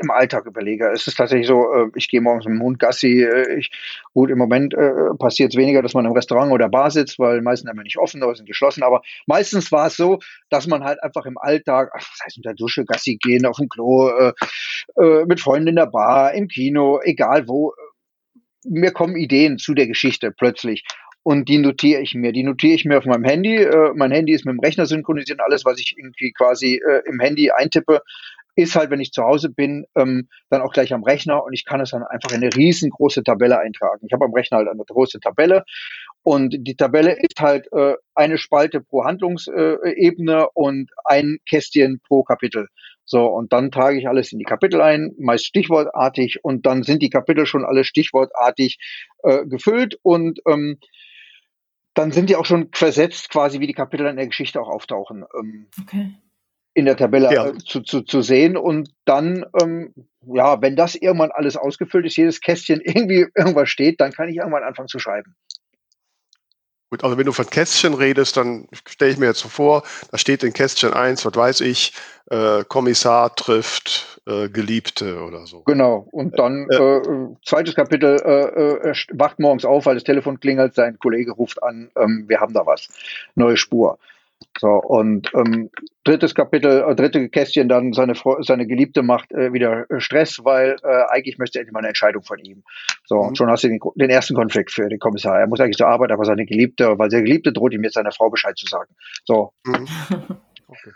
im 0.00 0.10
Alltag 0.10 0.46
überlege. 0.46 0.88
Es 0.88 1.06
ist 1.06 1.16
tatsächlich 1.16 1.46
so, 1.46 1.72
äh, 1.72 1.90
ich 1.94 2.08
gehe 2.08 2.20
morgens 2.20 2.46
mit 2.46 2.54
dem 2.54 2.62
Hund 2.62 2.78
Gassi. 2.78 3.22
Äh, 3.22 3.58
ich, 3.58 3.70
gut, 4.14 4.30
im 4.30 4.38
Moment 4.38 4.74
äh, 4.74 5.14
passiert 5.18 5.52
es 5.52 5.58
weniger, 5.58 5.82
dass 5.82 5.94
man 5.94 6.06
im 6.06 6.12
Restaurant 6.12 6.52
oder 6.52 6.68
Bar 6.68 6.90
sitzt, 6.90 7.18
weil 7.18 7.42
meistens 7.42 7.68
haben 7.68 7.78
wir 7.78 7.84
nicht 7.84 7.98
offen 7.98 8.22
oder 8.22 8.34
sind 8.34 8.46
geschlossen. 8.46 8.82
Aber 8.82 9.02
meistens 9.26 9.70
war 9.72 9.86
es 9.86 9.96
so, 9.96 10.18
dass 10.48 10.66
man 10.66 10.84
halt 10.84 11.02
einfach 11.02 11.26
im 11.26 11.38
Alltag, 11.38 11.90
ach, 11.94 12.00
das 12.00 12.24
heißt 12.24 12.36
unter 12.38 12.54
Dusche, 12.54 12.84
Gassi 12.84 13.18
gehen, 13.20 13.46
auf 13.46 13.56
dem 13.58 13.68
Klo, 13.68 14.08
äh, 14.08 14.32
äh, 14.96 15.24
mit 15.26 15.40
Freunden 15.40 15.68
in 15.68 15.76
der 15.76 15.86
Bar, 15.86 16.34
im 16.34 16.48
Kino, 16.48 17.00
egal 17.02 17.46
wo. 17.48 17.74
Mir 18.64 18.92
kommen 18.92 19.16
Ideen 19.16 19.56
zu 19.56 19.72
der 19.72 19.86
Geschichte 19.86 20.32
plötzlich 20.32 20.84
und 21.22 21.48
die 21.48 21.58
notiere 21.58 22.00
ich 22.00 22.14
mir. 22.14 22.32
Die 22.32 22.42
notiere 22.42 22.74
ich 22.74 22.84
mir 22.84 22.98
auf 22.98 23.04
meinem 23.04 23.24
Handy. 23.24 23.56
Äh, 23.56 23.92
mein 23.94 24.10
Handy 24.10 24.32
ist 24.32 24.44
mit 24.44 24.54
dem 24.54 24.60
Rechner 24.60 24.86
synchronisiert. 24.86 25.40
Alles, 25.40 25.64
was 25.64 25.78
ich 25.78 25.94
irgendwie 25.98 26.32
quasi 26.32 26.80
äh, 26.86 27.02
im 27.06 27.20
Handy 27.20 27.50
eintippe, 27.50 28.02
ist 28.56 28.76
halt, 28.76 28.90
wenn 28.90 29.00
ich 29.00 29.12
zu 29.12 29.22
Hause 29.22 29.50
bin, 29.50 29.86
ähm, 29.96 30.28
dann 30.48 30.62
auch 30.62 30.72
gleich 30.72 30.92
am 30.92 31.04
Rechner 31.04 31.44
und 31.44 31.52
ich 31.52 31.64
kann 31.64 31.80
es 31.80 31.90
dann 31.90 32.02
einfach 32.02 32.30
in 32.32 32.42
eine 32.42 32.54
riesengroße 32.54 33.22
Tabelle 33.22 33.58
eintragen. 33.58 34.06
Ich 34.06 34.12
habe 34.12 34.24
am 34.24 34.34
Rechner 34.34 34.58
halt 34.58 34.68
eine 34.68 34.84
große 34.84 35.20
Tabelle 35.20 35.64
und 36.22 36.54
die 36.58 36.76
Tabelle 36.76 37.12
ist 37.12 37.40
halt 37.40 37.66
äh, 37.72 37.94
eine 38.14 38.38
Spalte 38.38 38.80
pro 38.80 39.04
Handlungsebene 39.04 40.42
äh, 40.42 40.46
und 40.54 40.90
ein 41.04 41.38
Kästchen 41.48 42.00
pro 42.06 42.22
Kapitel. 42.22 42.68
So, 43.04 43.26
und 43.26 43.52
dann 43.52 43.70
trage 43.70 43.98
ich 43.98 44.06
alles 44.06 44.30
in 44.32 44.38
die 44.38 44.44
Kapitel 44.44 44.80
ein, 44.80 45.12
meist 45.18 45.46
stichwortartig, 45.46 46.44
und 46.44 46.64
dann 46.66 46.84
sind 46.84 47.02
die 47.02 47.10
Kapitel 47.10 47.44
schon 47.46 47.64
alle 47.64 47.82
stichwortartig 47.82 48.78
äh, 49.24 49.46
gefüllt 49.46 49.98
und 50.02 50.40
ähm, 50.46 50.78
dann 51.94 52.12
sind 52.12 52.30
die 52.30 52.36
auch 52.36 52.44
schon 52.44 52.68
versetzt, 52.72 53.30
quasi 53.30 53.58
wie 53.58 53.66
die 53.66 53.72
Kapitel 53.72 54.06
in 54.06 54.16
der 54.16 54.28
Geschichte 54.28 54.60
auch 54.60 54.68
auftauchen. 54.68 55.24
Ähm, 55.36 55.66
okay 55.82 56.12
in 56.74 56.84
der 56.84 56.96
Tabelle 56.96 57.32
ja. 57.32 57.48
Äh, 57.48 57.58
zu, 57.58 57.80
zu, 57.80 58.02
zu 58.02 58.22
sehen 58.22 58.56
und 58.56 58.90
dann, 59.04 59.44
ähm, 59.60 59.94
ja, 60.26 60.60
wenn 60.62 60.76
das 60.76 60.94
irgendwann 60.94 61.30
alles 61.32 61.56
ausgefüllt 61.56 62.06
ist, 62.06 62.16
jedes 62.16 62.40
Kästchen 62.40 62.80
irgendwie 62.84 63.26
irgendwas 63.34 63.70
steht, 63.70 64.00
dann 64.00 64.12
kann 64.12 64.28
ich 64.28 64.36
irgendwann 64.36 64.64
anfangen 64.64 64.88
zu 64.88 64.98
schreiben. 64.98 65.34
Gut, 66.92 67.04
also 67.04 67.16
wenn 67.16 67.26
du 67.26 67.32
von 67.32 67.46
Kästchen 67.46 67.94
redest, 67.94 68.36
dann 68.36 68.66
stelle 68.88 69.12
ich 69.12 69.18
mir 69.18 69.26
jetzt 69.26 69.38
so 69.38 69.48
vor, 69.48 69.84
da 70.10 70.18
steht 70.18 70.42
in 70.42 70.52
Kästchen 70.52 70.92
1, 70.92 71.24
was 71.24 71.36
weiß 71.36 71.60
ich, 71.60 71.92
äh, 72.30 72.64
Kommissar 72.64 73.32
trifft 73.36 74.20
äh, 74.26 74.48
Geliebte 74.48 75.22
oder 75.22 75.46
so. 75.46 75.62
Genau, 75.62 76.08
und 76.10 76.36
dann 76.36 76.68
äh, 76.68 76.96
äh, 76.96 77.28
zweites 77.44 77.76
Kapitel, 77.76 78.16
äh, 78.16 78.92
wacht 79.12 79.38
morgens 79.38 79.64
auf, 79.64 79.86
weil 79.86 79.94
das 79.94 80.02
Telefon 80.02 80.40
klingelt, 80.40 80.74
sein 80.74 80.98
Kollege 80.98 81.30
ruft 81.30 81.62
an, 81.62 81.92
ähm, 81.96 82.24
wir 82.26 82.40
haben 82.40 82.54
da 82.54 82.66
was, 82.66 82.88
neue 83.36 83.56
Spur. 83.56 83.96
So, 84.58 84.68
und 84.68 85.30
ähm, 85.34 85.70
drittes 86.04 86.34
Kapitel, 86.34 86.84
äh, 86.86 86.94
dritte 86.94 87.28
Kästchen 87.28 87.68
dann, 87.68 87.92
seine, 87.92 88.14
seine 88.40 88.66
Geliebte 88.66 89.02
macht 89.02 89.32
äh, 89.32 89.52
wieder 89.52 89.86
Stress, 89.98 90.40
weil 90.44 90.76
äh, 90.82 91.04
eigentlich 91.08 91.38
möchte 91.38 91.58
er 91.58 91.60
endlich 91.60 91.72
mal 91.72 91.80
eine 91.80 91.88
Entscheidung 91.88 92.22
von 92.22 92.38
ihm. 92.38 92.62
So, 93.04 93.16
mhm. 93.16 93.28
und 93.28 93.38
schon 93.38 93.50
hast 93.50 93.64
du 93.64 93.68
den, 93.68 93.80
den, 93.94 94.10
ersten 94.10 94.34
Konflikt 94.34 94.70
für 94.70 94.88
den 94.88 94.98
Kommissar. 94.98 95.38
Er 95.38 95.46
muss 95.46 95.60
eigentlich 95.60 95.76
zur 95.76 95.88
Arbeit, 95.88 96.10
aber 96.10 96.24
seine 96.24 96.46
Geliebte, 96.46 96.98
weil 96.98 97.10
seine 97.10 97.24
Geliebte 97.24 97.52
droht 97.52 97.72
ihm 97.72 97.84
jetzt 97.84 97.94
seiner 97.94 98.12
Frau 98.12 98.30
Bescheid 98.30 98.56
zu 98.56 98.66
sagen. 98.66 98.94
So. 99.24 99.52
Mhm. 99.64 99.86
Okay. 100.70 100.92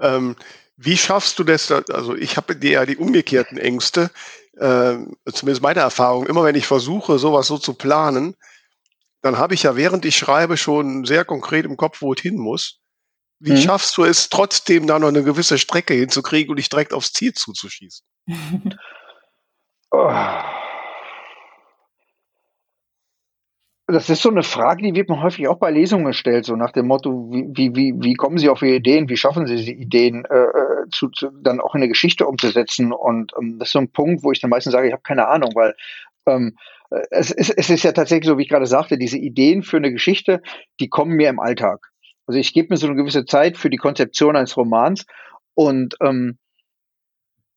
Ähm, 0.00 0.34
wie 0.76 0.96
schaffst 0.96 1.38
du 1.38 1.44
das? 1.44 1.70
Also 1.70 2.16
ich 2.16 2.36
habe 2.36 2.56
ja 2.60 2.84
die 2.84 2.96
umgekehrten 2.96 3.58
Ängste, 3.58 4.10
äh, 4.56 4.96
zumindest 5.32 5.62
meine 5.62 5.80
Erfahrung. 5.80 6.26
Immer 6.26 6.42
wenn 6.42 6.56
ich 6.56 6.66
versuche, 6.66 7.20
sowas 7.20 7.46
so 7.46 7.58
zu 7.58 7.74
planen, 7.74 8.34
dann 9.22 9.38
habe 9.38 9.54
ich 9.54 9.62
ja 9.62 9.76
während 9.76 10.04
ich 10.04 10.16
schreibe 10.16 10.56
schon 10.56 11.04
sehr 11.04 11.24
konkret 11.24 11.64
im 11.64 11.76
Kopf, 11.76 12.02
wo 12.02 12.12
es 12.12 12.20
hin 12.20 12.36
muss. 12.36 12.80
Wie 13.38 13.52
mhm. 13.52 13.56
schaffst 13.56 13.96
du 13.96 14.04
es 14.04 14.28
trotzdem 14.28 14.86
da 14.86 14.98
noch 14.98 15.08
eine 15.08 15.24
gewisse 15.24 15.58
Strecke 15.58 15.94
hinzukriegen 15.94 16.50
und 16.50 16.56
dich 16.58 16.68
direkt 16.68 16.92
aufs 16.92 17.12
Ziel 17.12 17.32
zuzuschießen? 17.32 18.06
oh. 19.90 20.12
Das 23.88 24.08
ist 24.08 24.22
so 24.22 24.30
eine 24.30 24.42
Frage, 24.42 24.82
die 24.82 24.94
wird 24.94 25.10
man 25.10 25.22
häufig 25.22 25.48
auch 25.48 25.58
bei 25.58 25.70
Lesungen 25.70 26.06
gestellt, 26.06 26.46
so 26.46 26.56
nach 26.56 26.70
dem 26.70 26.86
Motto, 26.86 27.28
wie, 27.30 27.74
wie, 27.74 27.92
wie, 27.98 28.14
kommen 28.14 28.38
Sie 28.38 28.48
auf 28.48 28.62
Ihre 28.62 28.76
Ideen, 28.76 29.08
wie 29.08 29.16
schaffen 29.18 29.46
Sie 29.46 29.56
die 29.56 29.74
Ideen 29.74 30.24
äh, 30.24 30.44
äh, 30.44 30.88
zu, 30.90 31.10
zu, 31.10 31.30
dann 31.30 31.60
auch 31.60 31.74
in 31.74 31.82
eine 31.82 31.88
Geschichte 31.88 32.26
umzusetzen? 32.26 32.92
Und 32.92 33.32
ähm, 33.38 33.58
das 33.58 33.68
ist 33.68 33.72
so 33.72 33.80
ein 33.80 33.90
Punkt, 33.90 34.22
wo 34.22 34.32
ich 34.32 34.40
dann 34.40 34.50
meistens 34.50 34.72
sage, 34.72 34.86
ich 34.86 34.92
habe 34.92 35.02
keine 35.02 35.28
Ahnung, 35.28 35.50
weil 35.54 35.74
ähm, 36.26 36.56
es, 37.10 37.30
es, 37.30 37.50
es 37.50 37.70
ist 37.70 37.82
ja 37.82 37.92
tatsächlich 37.92 38.26
so, 38.26 38.38
wie 38.38 38.42
ich 38.42 38.48
gerade 38.48 38.66
sagte, 38.66 38.98
diese 38.98 39.18
Ideen 39.18 39.62
für 39.62 39.76
eine 39.76 39.92
Geschichte, 39.92 40.42
die 40.80 40.88
kommen 40.88 41.12
mir 41.12 41.28
im 41.28 41.40
Alltag. 41.40 41.88
Also 42.26 42.38
ich 42.38 42.52
gebe 42.52 42.68
mir 42.70 42.76
so 42.76 42.86
eine 42.86 42.96
gewisse 42.96 43.24
Zeit 43.24 43.56
für 43.56 43.70
die 43.70 43.76
Konzeption 43.76 44.36
eines 44.36 44.56
Romans 44.56 45.06
und 45.54 45.96
ähm, 46.00 46.38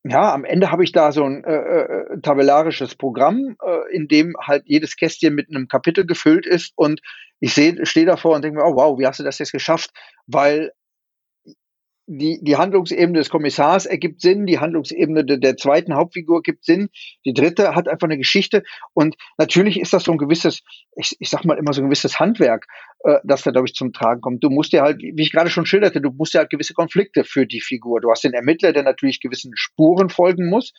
ja, 0.08 0.34
am 0.34 0.46
Ende 0.46 0.72
habe 0.72 0.84
ich 0.84 0.92
da 0.92 1.12
so 1.12 1.24
ein 1.24 1.44
äh, 1.44 1.54
äh, 1.56 2.22
tabellarisches 2.22 2.96
Programm, 2.96 3.56
äh, 3.66 3.96
in 3.96 4.08
dem 4.08 4.36
halt 4.40 4.64
jedes 4.66 4.98
Kästchen 4.98 5.34
mit 5.34 5.50
einem 5.50 5.68
Kapitel 5.68 6.06
gefüllt 6.06 6.46
ist 6.46 6.74
und 6.76 7.02
ich 7.40 7.54
stehe 7.54 8.06
davor 8.06 8.36
und 8.36 8.44
denke 8.44 8.60
mir, 8.60 8.66
oh 8.66 8.76
wow, 8.76 9.00
wie 9.00 9.08
hast 9.08 9.20
du 9.20 9.24
das 9.24 9.40
jetzt 9.40 9.52
geschafft? 9.52 9.92
Weil 10.28 10.72
die, 12.08 12.40
die 12.42 12.56
Handlungsebene 12.56 13.18
des 13.18 13.30
Kommissars 13.30 13.86
ergibt 13.86 14.22
Sinn, 14.22 14.46
die 14.46 14.60
Handlungsebene 14.60 15.26
de, 15.26 15.40
der 15.40 15.58
zweiten 15.58 15.96
Hauptfigur 15.96 16.44
gibt 16.44 16.64
Sinn, 16.64 16.90
die 17.26 17.34
dritte 17.34 17.76
hat 17.76 17.88
einfach 17.88 18.08
eine 18.08 18.18
Geschichte 18.18 18.64
und 18.94 19.16
natürlich 19.38 19.80
ist 19.80 19.94
das 19.94 20.04
so 20.04 20.12
ein 20.12 20.18
gewisses, 20.18 20.62
ich, 20.96 21.16
ich 21.20 21.30
sag 21.30 21.46
mal 21.46 21.58
immer 21.58 21.74
so 21.74 21.82
ein 21.82 21.86
gewisses 21.86 22.20
Handwerk, 22.20 22.68
äh, 23.06 23.20
das 23.24 23.44
da, 23.44 23.52
glaube 23.52 23.68
ich, 23.68 23.74
zum 23.74 23.92
Tragen 23.94 24.22
kommt. 24.22 24.44
Du 24.44 24.50
musst 24.50 24.72
ja 24.72 24.84
halt, 24.84 25.02
wie 25.02 25.22
ich 25.22 25.32
gerade 25.32 25.50
schon 25.50 25.66
schilderte, 25.66 26.02
du 26.02 26.12
musst 26.12 26.34
ja 26.34 26.42
halt 26.42 26.50
gewisse 26.50 26.74
Konflikte 26.74 27.24
für 27.24 27.46
die 27.46 27.62
Figur. 27.62 28.02
Du 28.02 28.12
hast 28.12 28.24
den 28.24 28.34
Ermittler, 28.34 28.74
der 28.74 28.84
natürlich 28.84 29.20
gewissen 29.20 29.52
Spuren 29.56 30.10
folgen 30.10 30.50
muss. 30.50 30.74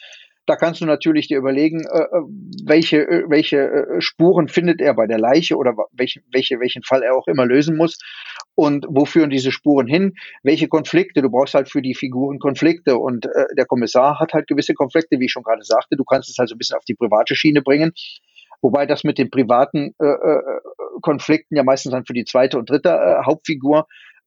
Da 0.46 0.56
kannst 0.56 0.80
du 0.80 0.87
natürlich 0.87 1.28
dir 1.28 1.38
überlegen, 1.38 1.80
äh, 1.80 2.02
äh 2.02 2.22
welche, 2.64 2.98
äh, 3.02 3.24
welche 3.28 3.87
Spuren 3.98 4.48
findet 4.48 4.80
er 4.80 4.94
bei 4.94 5.06
der 5.06 5.18
Leiche 5.18 5.56
oder 5.56 5.74
welchen, 5.92 6.22
welche, 6.32 6.61
welchen 6.61 6.82
Fall 6.82 7.02
er 7.02 7.14
auch 7.14 7.26
immer 7.26 7.46
lösen 7.46 7.76
muss 7.76 7.98
und 8.54 8.87
wo 8.88 9.04
führen 9.04 9.30
diese 9.30 9.52
Spuren 9.52 9.87
hin? 9.87 10.14
Welche 10.42 10.68
Konflikte? 10.68 11.22
Du 11.22 11.30
brauchst 11.30 11.54
halt 11.54 11.68
für 11.68 11.82
die 11.82 11.94
Figuren 11.94 12.38
Konflikte 12.38 12.96
und 12.96 13.28
der 13.56 13.66
Kommissar 13.66 14.18
hat 14.20 14.32
halt 14.32 14.46
gewisse 14.46 14.74
Konflikte, 14.74 15.18
wie 15.18 15.26
ich 15.26 15.32
schon 15.32 15.42
gerade 15.42 15.62
sagte. 15.62 15.96
Du 15.96 16.04
kannst 16.04 16.30
es 16.30 16.38
halt 16.38 16.48
so 16.48 16.54
ein 16.54 16.59
bisschen 16.59 16.76
auf 16.76 16.85
die 16.85 16.94
private 16.94 17.35
Schiene 17.35 17.62
bringen. 17.62 17.92
Wobei 18.62 18.87
das 18.87 19.04
mit 19.04 19.18
den 19.18 19.30
privaten 19.30 19.94
äh, 19.98 20.16
Konflikten 21.02 21.56
ja 21.56 21.62
meistens 21.62 21.92
dann 21.92 22.06
für 22.06 22.14
die 22.14 22.24
zweite 22.24 22.59
und 22.59 22.70
dritte 22.70 22.88
äh, 22.88 23.24
Hauptfigur 23.24 23.87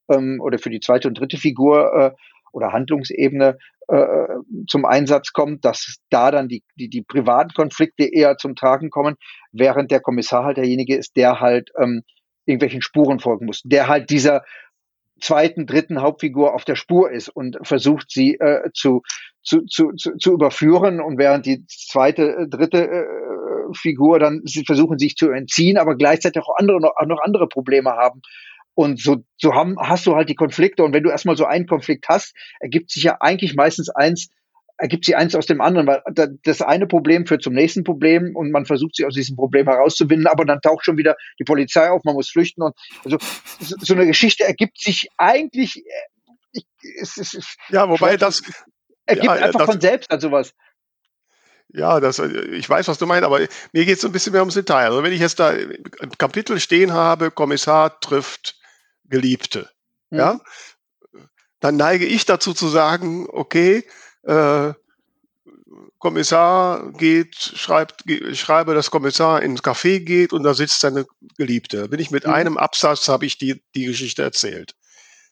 ähm, 0.09 0.39
oder 0.41 0.59
für 0.59 0.69
die 0.69 0.79
zweite 0.79 1.07
und 1.07 1.19
dritte 1.19 1.37
Figur 1.37 1.93
äh, 1.93 2.11
oder 2.51 2.73
Handlungsebene 2.73 3.57
äh, 3.87 4.27
zum 4.67 4.85
Einsatz 4.85 5.33
kommt, 5.33 5.65
dass 5.65 5.97
da 6.09 6.31
dann 6.31 6.47
die, 6.47 6.63
die, 6.75 6.89
die 6.89 7.01
privaten 7.01 7.53
Konflikte 7.53 8.03
eher 8.03 8.37
zum 8.37 8.55
Tragen 8.55 8.89
kommen, 8.89 9.15
während 9.51 9.91
der 9.91 9.99
Kommissar 9.99 10.45
halt 10.45 10.57
derjenige 10.57 10.95
ist, 10.95 11.15
der 11.17 11.39
halt 11.39 11.71
ähm, 11.77 12.03
irgendwelchen 12.45 12.81
Spuren 12.81 13.19
folgen 13.19 13.45
muss, 13.45 13.61
der 13.63 13.87
halt 13.87 14.09
dieser 14.09 14.43
zweiten, 15.21 15.65
dritten 15.65 16.01
Hauptfigur 16.01 16.53
auf 16.53 16.65
der 16.65 16.75
Spur 16.75 17.11
ist 17.11 17.29
und 17.29 17.57
versucht 17.63 18.09
sie 18.09 18.35
äh, 18.35 18.69
zu, 18.73 19.01
zu, 19.43 19.65
zu, 19.65 19.91
zu, 19.93 20.33
überführen 20.33 21.01
und 21.01 21.17
während 21.17 21.45
die 21.45 21.65
zweite, 21.67 22.23
äh, 22.23 22.47
dritte 22.47 22.87
äh, 22.87 23.05
Figur 23.73 24.19
dann 24.19 24.41
sie 24.45 24.63
versuchen 24.65 24.97
sich 24.97 25.15
zu 25.15 25.29
entziehen, 25.29 25.77
aber 25.77 25.95
gleichzeitig 25.95 26.41
auch 26.41 26.55
andere 26.57 26.79
noch, 26.79 26.93
noch 27.05 27.21
andere 27.21 27.47
Probleme 27.47 27.91
haben 27.91 28.21
und 28.79 28.97
so, 28.97 29.25
so 29.35 29.55
haben, 29.55 29.75
hast 29.77 30.07
du 30.07 30.15
halt 30.15 30.29
die 30.29 30.35
Konflikte. 30.35 30.85
Und 30.85 30.93
wenn 30.93 31.03
du 31.03 31.09
erstmal 31.09 31.35
so 31.35 31.43
einen 31.43 31.67
Konflikt 31.67 32.07
hast, 32.07 32.33
ergibt 32.61 32.91
sich 32.91 33.03
ja 33.03 33.17
eigentlich 33.19 33.53
meistens 33.53 33.89
eins, 33.89 34.29
ergibt 34.77 35.03
sich 35.03 35.17
eins 35.17 35.35
aus 35.35 35.47
dem 35.47 35.59
anderen, 35.59 35.85
weil 35.85 36.01
das 36.43 36.61
eine 36.61 36.87
Problem 36.87 37.27
führt 37.27 37.43
zum 37.43 37.53
nächsten 37.53 37.83
Problem 37.83 38.37
und 38.37 38.51
man 38.51 38.65
versucht 38.65 38.95
sich 38.95 39.05
aus 39.05 39.15
diesem 39.15 39.35
Problem 39.35 39.67
herauszuwinden, 39.67 40.27
aber 40.27 40.45
dann 40.45 40.61
taucht 40.61 40.85
schon 40.85 40.95
wieder 40.95 41.17
die 41.39 41.43
Polizei 41.43 41.89
auf, 41.89 42.05
man 42.05 42.15
muss 42.15 42.29
flüchten 42.29 42.61
und 42.61 42.73
also 43.03 43.17
so 43.59 43.93
eine 43.93 44.07
Geschichte 44.07 44.45
ergibt 44.45 44.79
sich 44.79 45.09
eigentlich, 45.17 45.75
äh, 45.75 45.81
ich, 46.53 46.65
es, 47.01 47.17
es, 47.17 47.33
es, 47.33 47.57
ja, 47.67 47.89
wobei 47.89 48.15
das 48.15 48.41
ergibt 49.05 49.25
ja, 49.25 49.33
einfach 49.33 49.59
das, 49.59 49.71
von 49.71 49.81
selbst 49.81 50.09
an 50.09 50.21
sowas. 50.21 50.53
Ja, 51.73 51.99
das, 51.99 52.19
ich 52.19 52.69
weiß, 52.69 52.87
was 52.87 52.97
du 52.97 53.05
meinst, 53.05 53.25
aber 53.25 53.39
mir 53.73 53.85
geht 53.85 53.97
es 53.97 54.05
ein 54.05 54.13
bisschen 54.13 54.31
mehr 54.31 54.41
ums 54.41 54.53
Detail. 54.53 54.85
Also 54.85 55.03
wenn 55.03 55.11
ich 55.11 55.19
jetzt 55.19 55.41
da 55.41 55.49
ein 55.49 56.17
Kapitel 56.17 56.61
stehen 56.61 56.93
habe, 56.93 57.29
Kommissar 57.29 57.99
trifft 57.99 58.58
Geliebte. 59.09 59.69
Mhm. 60.09 60.17
Ja, 60.17 60.39
dann 61.59 61.75
neige 61.75 62.05
ich 62.05 62.25
dazu 62.25 62.53
zu 62.53 62.67
sagen, 62.67 63.27
okay, 63.29 63.83
äh, 64.23 64.73
Kommissar 65.99 66.91
geht, 66.93 67.35
schreibt, 67.35 68.05
schreibe, 68.33 68.73
dass 68.73 68.89
Kommissar 68.89 69.41
ins 69.41 69.61
Café 69.61 69.99
geht 69.99 70.31
und 70.31 70.43
da 70.43 70.53
sitzt 70.53 70.79
seine 70.79 71.05
Geliebte. 71.37 71.89
Bin 71.89 71.99
ich 71.99 72.09
mit 72.09 72.25
mhm. 72.25 72.33
einem 72.33 72.57
Absatz, 72.57 73.07
habe 73.09 73.25
ich 73.25 73.37
die, 73.37 73.61
die 73.75 73.85
Geschichte 73.85 74.23
erzählt. 74.23 74.75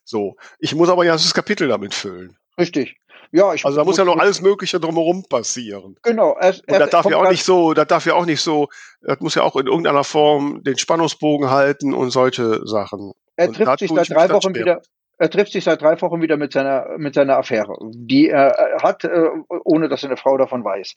So. 0.03 0.35
Ich 0.59 0.75
muss 0.75 0.89
aber 0.89 1.05
ja 1.05 1.13
das 1.13 1.33
Kapitel 1.33 1.69
damit 1.69 1.93
füllen. 1.93 2.37
Richtig. 2.59 2.97
Ja, 3.31 3.53
ich 3.53 3.65
also 3.65 3.77
da 3.77 3.83
muss 3.83 3.97
ja 3.97 4.05
noch 4.05 4.17
alles 4.17 4.41
Mögliche 4.41 4.79
drumherum 4.79 5.25
passieren. 5.27 5.97
Genau. 6.01 6.37
Er, 6.39 6.55
und 6.67 6.79
das 6.79 6.89
darf 6.89 7.05
ja 7.05 7.17
auch 7.17 7.29
nicht 7.29 7.43
so, 7.43 7.73
das 7.73 7.87
darf 7.87 8.05
ja 8.05 8.13
auch 8.13 8.25
nicht 8.25 8.41
so, 8.41 8.69
das 9.01 9.19
muss 9.19 9.35
ja 9.35 9.43
auch 9.43 9.55
in 9.57 9.67
irgendeiner 9.67 10.03
Form 10.03 10.63
den 10.63 10.77
Spannungsbogen 10.77 11.49
halten 11.49 11.93
und 11.93 12.11
solche 12.11 12.65
Sachen. 12.65 13.13
Er 13.37 13.51
trifft 13.51 13.79
sich 13.79 13.91
seit 13.91 14.09
drei 14.09 14.29
Wochen 14.29 14.53
wieder. 14.53 14.81
Er 15.19 15.29
trifft 15.29 15.51
sich 15.51 15.63
seit 15.63 15.81
drei 15.81 15.99
Wochen 16.01 16.21
wieder 16.21 16.37
mit 16.37 16.53
seiner 16.53 16.97
mit 16.97 17.15
seiner 17.15 17.37
Affäre, 17.37 17.75
die 17.81 18.29
er 18.29 18.77
hat, 18.83 19.03
äh, 19.03 19.29
ohne 19.63 19.89
dass 19.89 20.01
seine 20.01 20.17
Frau 20.17 20.37
davon 20.37 20.63
weiß. 20.63 20.93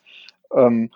Ähm, 0.55 0.91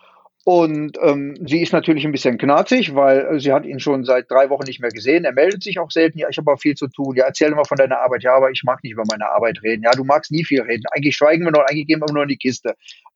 und 0.45 0.99
ähm, 1.01 1.35
sie 1.47 1.63
ist 1.63 1.73
natürlich 1.73 2.05
ein 2.05 2.13
bisschen 2.13 2.37
knarzig, 2.37 2.95
weil 2.95 3.41
sie 3.41 3.51
hat 3.51 3.65
ihn 3.65 3.81
schon 3.81 4.05
seit 4.05 4.31
drei 4.31 4.51
Wochen 4.51 4.65
nicht 4.67 4.79
mehr 4.79 4.91
gesehen. 4.91 5.25
Er 5.25 5.33
meldet 5.33 5.63
sich 5.63 5.79
auch 5.79 5.91
selten. 5.91 6.19
Ja, 6.19 6.29
ich 6.29 6.37
habe 6.37 6.53
auch 6.53 6.61
viel 6.61 6.75
zu 6.75 6.87
tun. 6.87 7.17
Ja, 7.17 7.25
erzähl 7.25 7.51
mal 7.53 7.65
von 7.65 7.79
deiner 7.79 8.01
Arbeit. 8.01 8.25
Ja, 8.25 8.37
aber 8.37 8.51
ich 8.51 8.63
mag 8.63 8.85
nicht 8.85 8.93
über 8.93 9.05
meine 9.11 9.31
Arbeit 9.31 9.63
reden. 9.63 9.85
Ja, 9.85 9.93
du 9.93 10.05
magst 10.05 10.31
nie 10.31 10.45
viel 10.45 10.61
reden. 10.61 10.85
Eigentlich 10.93 11.17
schweigen 11.17 11.45
wir 11.45 11.51
noch, 11.51 11.65
eigentlich 11.67 11.87
gehen 11.87 12.01
wir 12.01 12.13
nur 12.13 12.25
in 12.25 12.29
die 12.29 12.37
Kiste. 12.37 12.75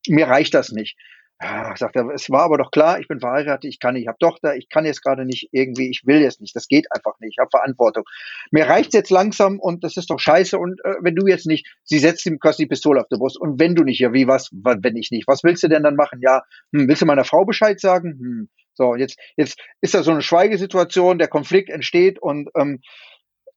Mir 0.08 0.26
reicht 0.26 0.54
das 0.54 0.72
nicht. 0.72 0.96
Ja, 1.40 1.76
sagt 1.76 1.94
er, 1.94 2.08
es 2.08 2.30
war 2.30 2.42
aber 2.42 2.58
doch 2.58 2.72
klar, 2.72 2.98
ich 2.98 3.06
bin 3.06 3.20
verheiratet, 3.20 3.70
ich 3.70 3.78
kann 3.78 3.94
nicht, 3.94 4.02
ich 4.02 4.08
habe 4.08 4.18
Tochter, 4.18 4.56
ich 4.56 4.68
kann 4.68 4.84
jetzt 4.84 5.04
gerade 5.04 5.24
nicht 5.24 5.48
irgendwie, 5.52 5.88
ich 5.88 6.04
will 6.04 6.20
jetzt 6.20 6.40
nicht, 6.40 6.56
das 6.56 6.66
geht 6.66 6.90
einfach 6.90 7.20
nicht, 7.20 7.34
ich 7.34 7.38
habe 7.38 7.50
Verantwortung. 7.50 8.02
Mir 8.50 8.66
reicht's 8.66 8.92
jetzt 8.92 9.10
langsam 9.10 9.60
und 9.60 9.84
das 9.84 9.96
ist 9.96 10.10
doch 10.10 10.18
scheiße 10.18 10.58
und 10.58 10.80
äh, 10.84 10.96
wenn 11.00 11.14
du 11.14 11.28
jetzt 11.28 11.46
nicht, 11.46 11.68
sie 11.84 12.00
setzt 12.00 12.26
ihm 12.26 12.40
quasi 12.40 12.64
die 12.64 12.68
Pistole 12.68 13.00
auf 13.00 13.06
die 13.08 13.18
Brust 13.18 13.40
und 13.40 13.60
wenn 13.60 13.76
du 13.76 13.84
nicht, 13.84 14.00
ja 14.00 14.12
wie, 14.12 14.26
was, 14.26 14.50
wenn 14.52 14.96
ich 14.96 15.12
nicht, 15.12 15.28
was 15.28 15.44
willst 15.44 15.62
du 15.62 15.68
denn 15.68 15.84
dann 15.84 15.94
machen? 15.94 16.18
Ja, 16.22 16.42
hm, 16.72 16.88
willst 16.88 17.02
du 17.02 17.06
meiner 17.06 17.24
Frau 17.24 17.44
Bescheid 17.44 17.78
sagen? 17.78 18.18
Hm. 18.18 18.48
So, 18.74 18.94
jetzt, 18.94 19.18
jetzt 19.36 19.60
ist 19.80 19.94
da 19.94 20.02
so 20.02 20.12
eine 20.12 20.22
Schweigesituation, 20.22 21.18
der 21.18 21.28
Konflikt 21.28 21.68
entsteht 21.68 22.20
und 22.20 22.48
ähm, 22.56 22.80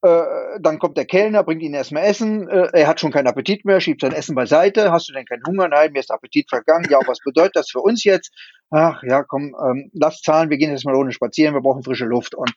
äh, 0.03 0.59
dann 0.59 0.79
kommt 0.79 0.97
der 0.97 1.05
Kellner, 1.05 1.43
bringt 1.43 1.61
ihn 1.61 1.73
erstmal 1.73 2.03
Essen. 2.03 2.47
Äh, 2.47 2.69
er 2.73 2.87
hat 2.87 2.99
schon 2.99 3.11
keinen 3.11 3.27
Appetit 3.27 3.65
mehr, 3.65 3.79
schiebt 3.79 4.01
sein 4.01 4.13
Essen 4.13 4.35
beiseite. 4.35 4.91
Hast 4.91 5.07
du 5.09 5.13
denn 5.13 5.25
keinen 5.25 5.43
Hunger? 5.45 5.67
Nein, 5.67 5.91
mir 5.93 5.99
ist 5.99 6.11
Appetit 6.11 6.49
vergangen. 6.49 6.87
Ja, 6.89 6.99
was 7.05 7.19
bedeutet 7.19 7.55
das 7.55 7.69
für 7.69 7.81
uns 7.81 8.03
jetzt? 8.03 8.31
Ach 8.71 9.03
ja, 9.03 9.23
komm, 9.23 9.55
ähm, 9.63 9.91
lass 9.93 10.21
zahlen, 10.21 10.49
wir 10.49 10.57
gehen 10.57 10.71
jetzt 10.71 10.85
mal 10.85 10.95
ohne 10.95 11.11
spazieren, 11.11 11.53
wir 11.53 11.61
brauchen 11.61 11.83
frische 11.83 12.05
Luft. 12.05 12.35
Und 12.35 12.53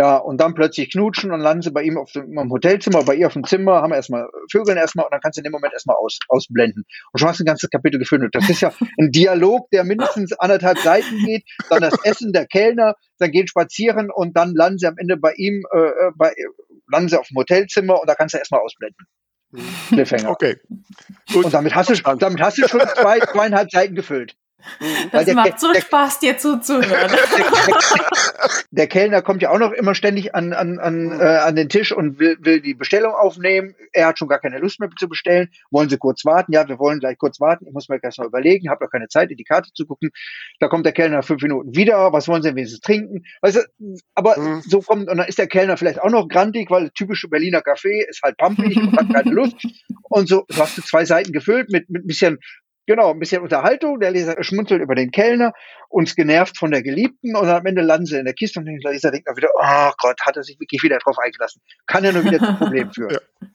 ja, 0.00 0.16
und 0.16 0.40
dann 0.40 0.54
plötzlich 0.54 0.90
knutschen 0.90 1.30
und 1.30 1.40
landen 1.40 1.60
sie 1.62 1.72
bei 1.72 1.82
ihm 1.82 1.98
auf 1.98 2.10
dem 2.12 2.38
im 2.38 2.50
Hotelzimmer, 2.50 3.04
bei 3.04 3.14
ihr 3.14 3.26
auf 3.26 3.34
dem 3.34 3.44
Zimmer, 3.44 3.82
haben 3.82 3.92
erstmal 3.92 4.28
Vögeln 4.50 4.78
erstmal 4.78 5.04
und 5.04 5.12
dann 5.12 5.20
kannst 5.20 5.36
du 5.36 5.40
in 5.40 5.44
dem 5.44 5.52
Moment 5.52 5.74
erstmal 5.74 5.96
aus, 5.96 6.18
ausblenden. 6.28 6.84
Und 7.12 7.18
schon 7.18 7.28
hast 7.28 7.38
du 7.38 7.44
ein 7.44 7.46
ganzes 7.46 7.68
Kapitel 7.68 7.98
gefüllt. 7.98 8.34
Das 8.34 8.48
ist 8.48 8.62
ja 8.62 8.72
ein 8.98 9.10
Dialog, 9.10 9.68
der 9.70 9.84
mindestens 9.84 10.32
anderthalb 10.32 10.78
Seiten 10.78 11.18
geht, 11.26 11.44
dann 11.68 11.82
das 11.82 11.94
Essen 12.04 12.32
der 12.32 12.46
Kellner, 12.46 12.94
dann 13.18 13.30
gehen 13.30 13.46
spazieren 13.46 14.10
und 14.10 14.36
dann 14.36 14.54
landen 14.54 14.78
sie 14.78 14.86
am 14.86 14.96
Ende 14.96 15.18
bei 15.18 15.34
ihm, 15.34 15.64
äh, 15.74 15.78
äh 15.78 16.12
bei, 16.16 16.32
landen 16.90 17.08
sie 17.08 17.18
auf 17.18 17.28
dem 17.28 17.36
Hotelzimmer 17.36 18.00
und 18.00 18.08
da 18.08 18.14
kannst 18.14 18.34
du 18.34 18.38
erstmal 18.38 18.60
ausblenden. 18.60 19.06
Cliffhanger. 19.88 20.30
Okay. 20.30 20.58
Gut. 21.32 21.46
Und 21.46 21.54
damit 21.54 21.74
hast 21.74 21.90
du, 21.90 22.16
damit 22.16 22.40
hast 22.40 22.58
du 22.58 22.68
schon 22.68 22.80
zwei, 22.80 23.20
zweieinhalb 23.20 23.70
Seiten 23.70 23.94
gefüllt. 23.94 24.36
Das 25.12 25.24
der, 25.24 25.34
macht 25.34 25.60
so 25.60 25.72
der, 25.72 25.80
Spaß, 25.80 26.20
dir 26.20 26.38
zuzuhören. 26.38 27.10
Der, 28.70 28.86
Kellner 28.86 29.22
kommt 29.22 29.42
ja 29.42 29.50
auch 29.50 29.58
noch 29.58 29.72
immer 29.72 29.94
ständig 29.94 30.34
an, 30.34 30.52
an, 30.52 30.78
an, 30.78 31.18
äh, 31.20 31.24
an 31.24 31.56
den 31.56 31.68
Tisch 31.68 31.92
und 31.92 32.18
will, 32.18 32.36
will 32.40 32.60
die 32.60 32.74
Bestellung 32.74 33.12
aufnehmen. 33.12 33.74
Er 33.92 34.06
hat 34.06 34.18
schon 34.18 34.28
gar 34.28 34.38
keine 34.38 34.58
Lust 34.58 34.80
mehr 34.80 34.88
zu 34.98 35.08
bestellen. 35.08 35.50
Wollen 35.70 35.88
Sie 35.88 35.98
kurz 35.98 36.24
warten? 36.24 36.52
Ja, 36.52 36.68
wir 36.68 36.78
wollen 36.78 37.00
gleich 37.00 37.18
kurz 37.18 37.40
warten. 37.40 37.66
Ich 37.66 37.72
muss 37.72 37.88
mir 37.88 37.98
erst 38.02 38.18
mal 38.18 38.26
überlegen. 38.26 38.70
Habe 38.70 38.84
noch 38.84 38.90
keine 38.90 39.08
Zeit, 39.08 39.30
in 39.30 39.36
die 39.36 39.44
Karte 39.44 39.70
zu 39.74 39.86
gucken. 39.86 40.10
Da 40.60 40.68
kommt 40.68 40.86
der 40.86 40.92
Kellner 40.92 41.18
nach 41.18 41.24
fünf 41.24 41.42
Minuten 41.42 41.74
wieder. 41.74 42.12
Was 42.12 42.28
wollen 42.28 42.42
Sie 42.42 42.48
denn 42.48 42.56
wenigstens 42.56 42.80
trinken? 42.80 43.24
Weißt 43.42 43.56
du, 43.56 43.96
aber 44.14 44.38
mhm. 44.38 44.60
so 44.62 44.80
kommt, 44.80 45.08
und 45.08 45.16
dann 45.16 45.28
ist 45.28 45.38
der 45.38 45.46
Kellner 45.46 45.76
vielleicht 45.76 46.00
auch 46.00 46.10
noch 46.10 46.28
grandig, 46.28 46.70
weil 46.70 46.90
typische 46.90 47.28
Berliner 47.28 47.62
Kaffee 47.62 48.04
ist 48.08 48.22
halt 48.22 48.36
pampig 48.36 48.76
und 48.76 48.96
hat 48.96 49.12
keine 49.12 49.30
Lust. 49.34 49.56
Und 50.02 50.28
so, 50.28 50.44
so 50.48 50.62
hast 50.62 50.76
du 50.78 50.82
zwei 50.82 51.04
Seiten 51.04 51.32
gefüllt 51.32 51.70
mit, 51.70 51.88
mit 51.88 52.04
ein 52.04 52.06
bisschen 52.06 52.38
Genau, 52.86 53.12
ein 53.12 53.18
bisschen 53.18 53.42
Unterhaltung. 53.42 54.00
Der 54.00 54.10
Leser 54.10 54.42
schmunzelt 54.42 54.82
über 54.82 54.94
den 54.94 55.10
Kellner, 55.10 55.52
uns 55.88 56.16
genervt 56.16 56.58
von 56.58 56.70
der 56.70 56.82
Geliebten 56.82 57.36
und 57.36 57.48
am 57.48 57.66
Ende 57.66 57.82
landen 57.82 58.06
sie 58.06 58.18
in 58.18 58.24
der 58.24 58.34
Kiste 58.34 58.58
und 58.58 58.66
der 58.66 58.92
Leser 58.92 59.10
denkt 59.10 59.28
dann 59.28 59.36
wieder, 59.36 59.50
oh 59.54 59.92
Gott, 59.98 60.20
hat 60.22 60.36
er 60.36 60.42
sich 60.42 60.58
wirklich 60.58 60.82
wieder 60.82 60.98
drauf 60.98 61.16
eingelassen. 61.18 61.62
Kann 61.86 62.04
ja 62.04 62.12
nur 62.12 62.24
wieder 62.24 62.38
zu 62.38 62.54
Problemen 62.56 62.90
führen. 62.94 63.12
Ja. 63.12 63.48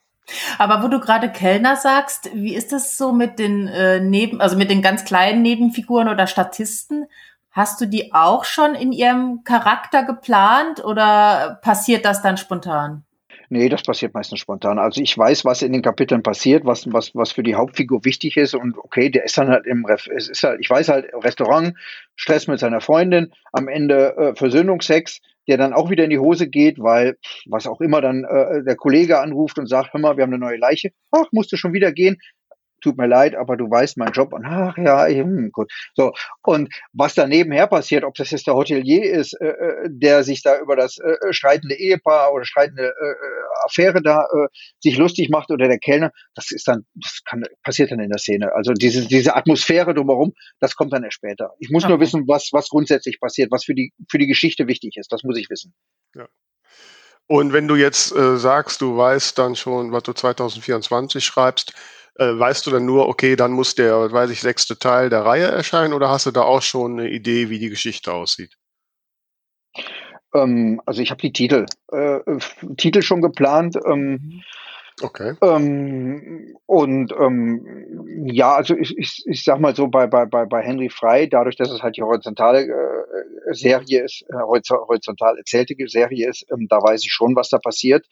Aber 0.58 0.84
wo 0.84 0.88
du 0.88 1.00
gerade 1.00 1.32
Kellner 1.32 1.76
sagst, 1.76 2.32
wie 2.34 2.56
ist 2.56 2.72
das 2.72 2.98
so 2.98 3.12
mit 3.12 3.38
den 3.40 3.68
äh, 3.68 4.00
Neben, 4.00 4.42
also 4.42 4.58
mit 4.58 4.70
den 4.70 4.82
ganz 4.82 5.06
kleinen 5.06 5.42
Nebenfiguren 5.42 6.10
oder 6.10 6.28
Statisten? 6.28 7.08
Hast 7.52 7.80
du 7.80 7.86
die 7.86 8.14
auch 8.14 8.44
schon 8.44 8.76
in 8.76 8.92
ihrem 8.92 9.44
Charakter 9.44 10.04
geplant 10.04 10.84
oder 10.84 11.60
passiert 11.62 12.04
das 12.04 12.22
dann 12.22 12.38
spontan? 12.38 13.06
Nee, 13.50 13.70
das 13.70 13.84
passiert 13.84 14.14
meistens 14.14 14.40
spontan. 14.40 14.80
Also 14.80 15.02
ich 15.02 15.18
weiß, 15.18 15.46
was 15.46 15.62
in 15.62 15.74
den 15.74 15.82
Kapiteln 15.82 16.24
passiert, 16.24 16.66
was, 16.66 16.92
was, 16.92 17.16
was 17.16 17.32
für 17.32 17.44
die 17.44 17.56
Hauptfigur 17.56 18.04
wichtig 18.06 18.38
ist. 18.38 18.56
Und 18.56 18.78
okay, 18.78 19.10
der 19.10 19.26
ist 19.26 19.38
dann 19.38 19.50
halt 19.50 19.66
im 19.66 19.86
Ref 19.86 20.08
es 20.08 20.30
ist 20.30 20.44
halt, 20.44 20.60
ich 20.60 20.70
weiß 20.70 20.90
halt, 20.90 21.12
Restaurant, 21.14 21.76
Stress 22.16 22.48
mit 22.48 22.60
seiner 22.60 22.82
Freundin, 22.82 23.32
am 23.52 23.68
Ende 23.68 24.16
äh, 24.18 24.36
Versöhnungsex, 24.36 25.20
der 25.48 25.58
dann 25.58 25.74
auch 25.74 25.90
wieder 25.90 26.04
in 26.04 26.10
die 26.10 26.20
Hose 26.20 26.48
geht, 26.48 26.80
weil 26.80 27.18
was 27.46 27.68
auch 27.68 27.82
immer 27.82 28.02
dann 28.02 28.24
äh, 28.24 28.64
der 28.64 28.76
Kollege 28.76 29.20
anruft 29.20 29.60
und 29.60 29.68
sagt, 29.68 29.94
hör 29.94 30.00
mal, 30.00 30.18
wir 30.18 30.24
haben 30.24 30.34
eine 30.34 30.44
neue 30.44 30.58
Leiche. 30.58 30.92
Ach, 31.12 31.26
musst 31.32 31.52
du 31.52 31.58
schon 31.58 31.74
wieder 31.74 31.92
gehen 31.92 32.18
tut 32.86 32.98
mir 32.98 33.08
leid, 33.08 33.36
aber 33.36 33.58
du 33.58 33.70
weißt 33.70 33.98
meinen 33.98 34.12
Job 34.12 34.32
und 34.32 34.46
ach 34.46 34.78
ja, 34.78 35.08
hm, 35.08 35.50
gut. 35.52 35.72
So, 35.96 36.14
und 36.44 36.70
was 36.94 37.16
da 37.16 37.26
nebenher 37.26 37.66
passiert, 37.66 38.04
ob 38.04 38.14
das 38.14 38.30
jetzt 38.30 38.46
der 38.46 38.54
Hotelier 38.54 39.04
ist, 39.04 39.34
äh, 39.42 39.48
äh 39.48 39.90
der 39.90 40.24
sich 40.24 40.44
da 40.44 40.60
über 40.60 40.76
das 40.76 40.98
äh, 41.00 41.10
äh, 41.10 41.34
streitende 41.34 41.76
Ehepaar 41.76 42.32
oder 42.32 42.46
streitende 42.46 42.84
äh, 42.84 42.88
äh, 42.88 43.66
Affäre 43.66 44.02
da 44.04 44.22
äh, 44.22 44.48
sich 44.80 44.98
lustig 44.98 45.30
macht 45.30 45.50
oder 45.50 45.68
der 45.68 45.80
Kellner, 45.80 46.12
das 46.36 46.52
ist 46.52 46.68
dann, 46.68 46.86
das 46.94 47.22
kann, 47.28 47.44
passiert 47.64 47.92
dann 47.92 48.00
in 48.00 48.10
der 48.10 48.20
Szene. 48.20 48.54
Also 48.54 48.74
diese, 48.74 49.08
diese 49.08 49.36
Atmosphäre 49.36 49.96
drumherum, 49.96 50.34
das 50.60 50.76
kommt 50.76 50.94
dann 50.94 51.04
erst 51.04 51.16
später. 51.16 51.54
Ich 51.60 51.72
muss 51.72 51.84
okay. 51.84 51.94
nur 51.94 52.00
wissen, 52.00 52.28
was, 52.28 52.50
was 52.52 52.70
grundsätzlich 52.70 53.20
passiert, 53.20 53.52
was 53.52 53.66
für 53.66 53.74
die, 53.74 53.94
für 54.10 54.20
die 54.20 54.28
Geschichte 54.28 54.68
wichtig 54.68 54.98
ist. 54.98 55.12
Das 55.12 55.24
muss 55.24 55.38
ich 55.38 55.50
wissen. 55.50 55.74
Ja. 56.16 56.28
Und 57.28 57.54
wenn 57.54 57.68
du 57.68 57.76
jetzt 57.76 58.16
äh, 58.16 58.38
sagst, 58.38 58.82
du 58.82 58.96
weißt 58.96 59.40
dann 59.40 59.56
schon, 59.56 59.92
was 59.92 60.04
du 60.04 60.14
2024 60.14 61.26
schreibst, 61.26 61.74
äh, 62.18 62.38
weißt 62.38 62.66
du 62.66 62.72
dann 62.72 62.86
nur, 62.86 63.08
okay, 63.08 63.36
dann 63.36 63.52
muss 63.52 63.76
der, 63.76 64.12
weiß 64.12 64.30
ich, 64.30 64.42
sechste 64.42 64.78
Teil 64.80 65.10
der 65.10 65.26
Reihe 65.26 65.48
erscheinen 65.48 65.94
oder 65.94 66.10
hast 66.10 66.26
du 66.26 66.32
da 66.32 66.42
auch 66.42 66.62
schon 66.62 67.00
eine 67.00 67.10
Idee, 67.10 67.50
wie 67.50 67.60
die 67.60 67.70
Geschichte 67.70 68.14
aussieht? 68.14 68.58
Ähm, 70.34 70.82
also 70.86 71.02
ich 71.02 71.12
habe 71.12 71.22
die 71.22 71.34
Titel, 71.34 71.66
äh, 71.92 72.20
Titel 72.78 73.02
schon 73.02 73.22
geplant. 73.22 73.78
Ähm. 73.86 74.44
Okay. 75.02 75.34
Ähm, 75.42 76.56
und 76.68 77.14
ähm, 77.20 78.28
ja, 78.28 78.56
also 78.56 78.76
ich, 78.76 78.98
ich, 78.98 79.24
ich 79.26 79.44
sag 79.44 79.60
mal 79.60 79.76
so 79.76 79.88
bei, 79.88 80.08
bei, 80.08 80.26
bei, 80.26 80.46
bei 80.46 80.62
Henry 80.62 80.90
Frey, 80.90 81.28
dadurch, 81.28 81.58
dass 81.58 81.70
es 81.70 81.82
halt 81.82 81.98
die 81.98 82.02
horizontale 82.02 82.62
äh, 82.62 83.54
Serie 83.54 84.06
ist, 84.06 84.24
äh, 84.30 84.36
horizontal 84.36 85.38
erzählte 85.38 85.76
Serie 85.88 86.30
ist, 86.30 86.46
ähm, 86.50 86.68
da 86.70 86.78
weiß 86.78 87.04
ich 87.04 87.12
schon, 87.12 87.36
was 87.36 87.50
da 87.50 87.58
passiert. 87.58 88.06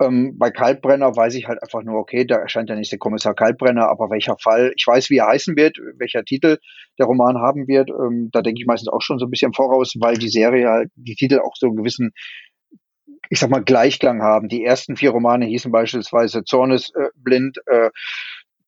Ähm, 0.00 0.36
bei 0.38 0.50
Kaltbrenner 0.50 1.14
weiß 1.14 1.34
ich 1.34 1.46
halt 1.46 1.62
einfach 1.62 1.82
nur, 1.82 1.98
okay, 1.98 2.24
da 2.24 2.36
erscheint 2.36 2.68
der 2.68 2.76
nächste 2.76 2.98
Kommissar 2.98 3.34
Kaltbrenner, 3.34 3.88
aber 3.88 4.10
welcher 4.10 4.36
Fall, 4.38 4.72
ich 4.76 4.86
weiß, 4.86 5.10
wie 5.10 5.18
er 5.18 5.28
heißen 5.28 5.56
wird, 5.56 5.78
welcher 5.98 6.24
Titel 6.24 6.58
der 6.98 7.06
Roman 7.06 7.38
haben 7.38 7.68
wird. 7.68 7.90
Ähm, 7.90 8.30
da 8.32 8.42
denke 8.42 8.60
ich 8.60 8.66
meistens 8.66 8.88
auch 8.88 9.02
schon 9.02 9.18
so 9.18 9.26
ein 9.26 9.30
bisschen 9.30 9.52
voraus, 9.52 9.94
weil 10.00 10.16
die 10.16 10.28
Serie 10.28 10.68
halt, 10.68 10.90
die 10.96 11.14
Titel 11.14 11.40
auch 11.40 11.54
so 11.56 11.66
einen 11.66 11.76
gewissen, 11.76 12.12
ich 13.30 13.38
sag 13.38 13.50
mal, 13.50 13.62
Gleichklang 13.62 14.22
haben. 14.22 14.48
Die 14.48 14.64
ersten 14.64 14.96
vier 14.96 15.10
Romane 15.10 15.46
hießen 15.46 15.72
beispielsweise 15.72 16.44
Zornesblind, 16.44 17.58
äh, 17.66 17.90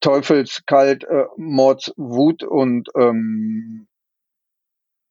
Teufelskalt, 0.00 1.04
äh, 1.04 1.24
Mordswut 1.36 2.44
und 2.44 2.88
ähm, 2.96 3.86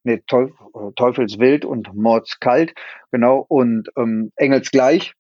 nee, 0.04 0.22
Teuf 0.28 0.52
Teufelswild 0.96 1.66
und 1.66 1.94
Mordskalt, 1.96 2.74
genau, 3.12 3.46
und 3.48 3.90
ähm, 3.98 4.32
Engelsgleich 4.36 5.14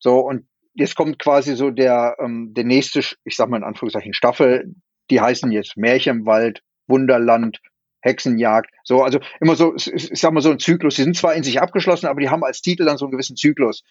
so, 0.00 0.20
und 0.20 0.46
jetzt 0.74 0.94
kommt 0.94 1.18
quasi 1.18 1.56
so 1.56 1.70
der, 1.70 2.16
ähm, 2.20 2.52
der 2.54 2.64
nächste, 2.64 3.00
ich 3.00 3.36
sag 3.36 3.48
mal 3.48 3.58
in 3.58 3.64
Anführungszeichen, 3.64 4.12
Staffel, 4.12 4.74
die 5.10 5.20
heißen 5.20 5.50
jetzt 5.52 5.76
Märchenwald, 5.76 6.62
Wunderland, 6.86 7.60
Hexenjagd. 8.00 8.70
So, 8.84 9.02
also 9.02 9.18
immer 9.40 9.56
so, 9.56 9.74
ich 9.74 10.10
sag 10.12 10.32
mal 10.32 10.40
so 10.40 10.50
ein 10.50 10.58
Zyklus. 10.58 10.96
Die 10.96 11.02
sind 11.02 11.16
zwar 11.16 11.34
in 11.34 11.42
sich 11.42 11.60
abgeschlossen, 11.60 12.06
aber 12.06 12.20
die 12.20 12.28
haben 12.28 12.44
als 12.44 12.60
Titel 12.60 12.84
dann 12.84 12.98
so 12.98 13.06
einen 13.06 13.12
gewissen 13.12 13.36
Zyklus. 13.36 13.82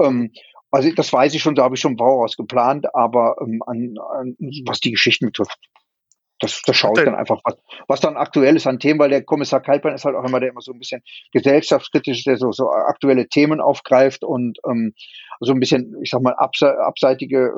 Ähm, 0.00 0.32
also 0.70 0.90
das 0.90 1.12
weiß 1.12 1.34
ich 1.34 1.42
schon, 1.42 1.54
da 1.54 1.64
habe 1.64 1.74
ich 1.74 1.80
schon 1.80 1.98
voraus 1.98 2.36
geplant, 2.36 2.86
aber 2.94 3.36
ähm, 3.40 3.62
an, 3.66 3.94
an, 3.98 4.36
was 4.66 4.80
die 4.80 4.90
Geschichten 4.90 5.26
betrifft, 5.26 5.58
das, 6.42 6.60
das 6.66 6.76
schaue 6.76 6.98
ich 6.98 7.04
dann 7.04 7.14
einfach, 7.14 7.40
was, 7.44 7.56
was 7.86 8.00
dann 8.00 8.16
aktuell 8.16 8.56
ist 8.56 8.66
an 8.66 8.80
Themen, 8.80 8.98
weil 8.98 9.10
der 9.10 9.22
Kommissar 9.22 9.60
Kaltbein 9.60 9.94
ist 9.94 10.04
halt 10.04 10.16
auch 10.16 10.24
immer 10.24 10.40
der 10.40 10.48
immer 10.48 10.60
so 10.60 10.72
ein 10.72 10.78
bisschen 10.78 11.02
gesellschaftskritisch, 11.32 12.24
der 12.24 12.36
so, 12.36 12.50
so 12.50 12.70
aktuelle 12.70 13.28
Themen 13.28 13.60
aufgreift 13.60 14.24
und 14.24 14.58
ähm, 14.68 14.94
so 15.44 15.52
ein 15.52 15.60
bisschen, 15.60 15.96
ich 16.02 16.10
sag 16.10 16.22
mal, 16.22 16.34
abse 16.34 16.78
abseitige 16.78 17.52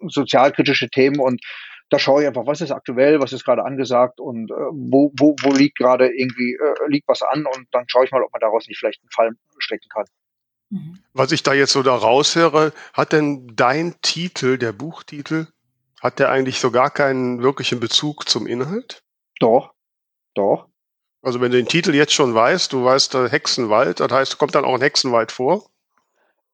sozialkritische 0.00 0.88
Themen 0.88 1.20
und 1.20 1.40
da 1.88 1.98
schaue 1.98 2.22
ich 2.22 2.26
einfach, 2.26 2.46
was 2.46 2.60
ist 2.60 2.72
aktuell, 2.72 3.20
was 3.20 3.32
ist 3.32 3.44
gerade 3.44 3.64
angesagt 3.64 4.18
und 4.18 4.50
äh, 4.50 4.54
wo, 4.54 5.12
wo, 5.16 5.36
wo 5.42 5.52
liegt 5.52 5.78
gerade 5.78 6.08
irgendwie, 6.08 6.54
äh, 6.54 6.88
liegt 6.88 7.06
was 7.06 7.22
an 7.22 7.46
und 7.46 7.68
dann 7.70 7.84
schaue 7.86 8.04
ich 8.04 8.10
mal, 8.10 8.22
ob 8.22 8.32
man 8.32 8.40
daraus 8.40 8.66
nicht 8.66 8.78
vielleicht 8.78 9.00
einen 9.02 9.10
Fall 9.10 9.30
stecken 9.58 9.88
kann. 9.88 10.04
Mhm. 10.70 10.98
Was 11.12 11.30
ich 11.30 11.42
da 11.42 11.52
jetzt 11.52 11.72
so 11.72 11.82
da 11.82 11.94
raushöre, 11.94 12.72
hat 12.92 13.12
denn 13.12 13.52
dein 13.54 13.94
Titel, 14.02 14.58
der 14.58 14.72
Buchtitel, 14.72 15.46
hat 16.00 16.18
der 16.18 16.30
eigentlich 16.30 16.58
so 16.58 16.70
gar 16.70 16.90
keinen 16.90 17.42
wirklichen 17.42 17.78
Bezug 17.78 18.28
zum 18.28 18.46
Inhalt? 18.46 19.02
Doch, 19.38 19.72
doch. 20.34 20.68
Also 21.22 21.40
wenn 21.40 21.50
du 21.50 21.58
den 21.58 21.68
Titel 21.68 21.94
jetzt 21.94 22.12
schon 22.12 22.34
weißt, 22.34 22.72
du 22.72 22.84
weißt 22.84 23.14
äh, 23.14 23.28
Hexenwald, 23.28 24.00
das 24.00 24.10
heißt, 24.10 24.38
kommt 24.38 24.54
dann 24.54 24.64
auch 24.64 24.74
ein 24.74 24.80
Hexenwald 24.80 25.32
vor? 25.32 25.68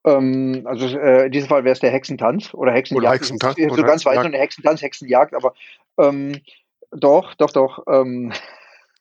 Ähm, 0.05 0.63
also 0.65 0.87
äh, 0.87 1.27
in 1.27 1.33
diesem 1.33 1.49
Fall 1.49 1.65
wäre 1.65 1.73
es 1.73 1.81
der 1.81 1.91
Hexentanz 1.91 2.55
oder 2.55 2.73
Hexenjagd. 2.73 3.05
Oder 3.05 3.15
Hexentanz. 3.15 3.57
So 3.57 3.65
oder 3.65 3.83
ganz 3.85 4.05
weit 4.05 4.17
nur 4.17 4.25
eine 4.25 4.39
Hexentanz, 4.39 4.83
Hexenjagd, 4.83 5.35
aber 5.35 5.55
ähm, 5.99 6.41
doch, 6.91 7.35
doch, 7.35 7.51
doch. 7.51 7.85
Ähm, 7.89 8.33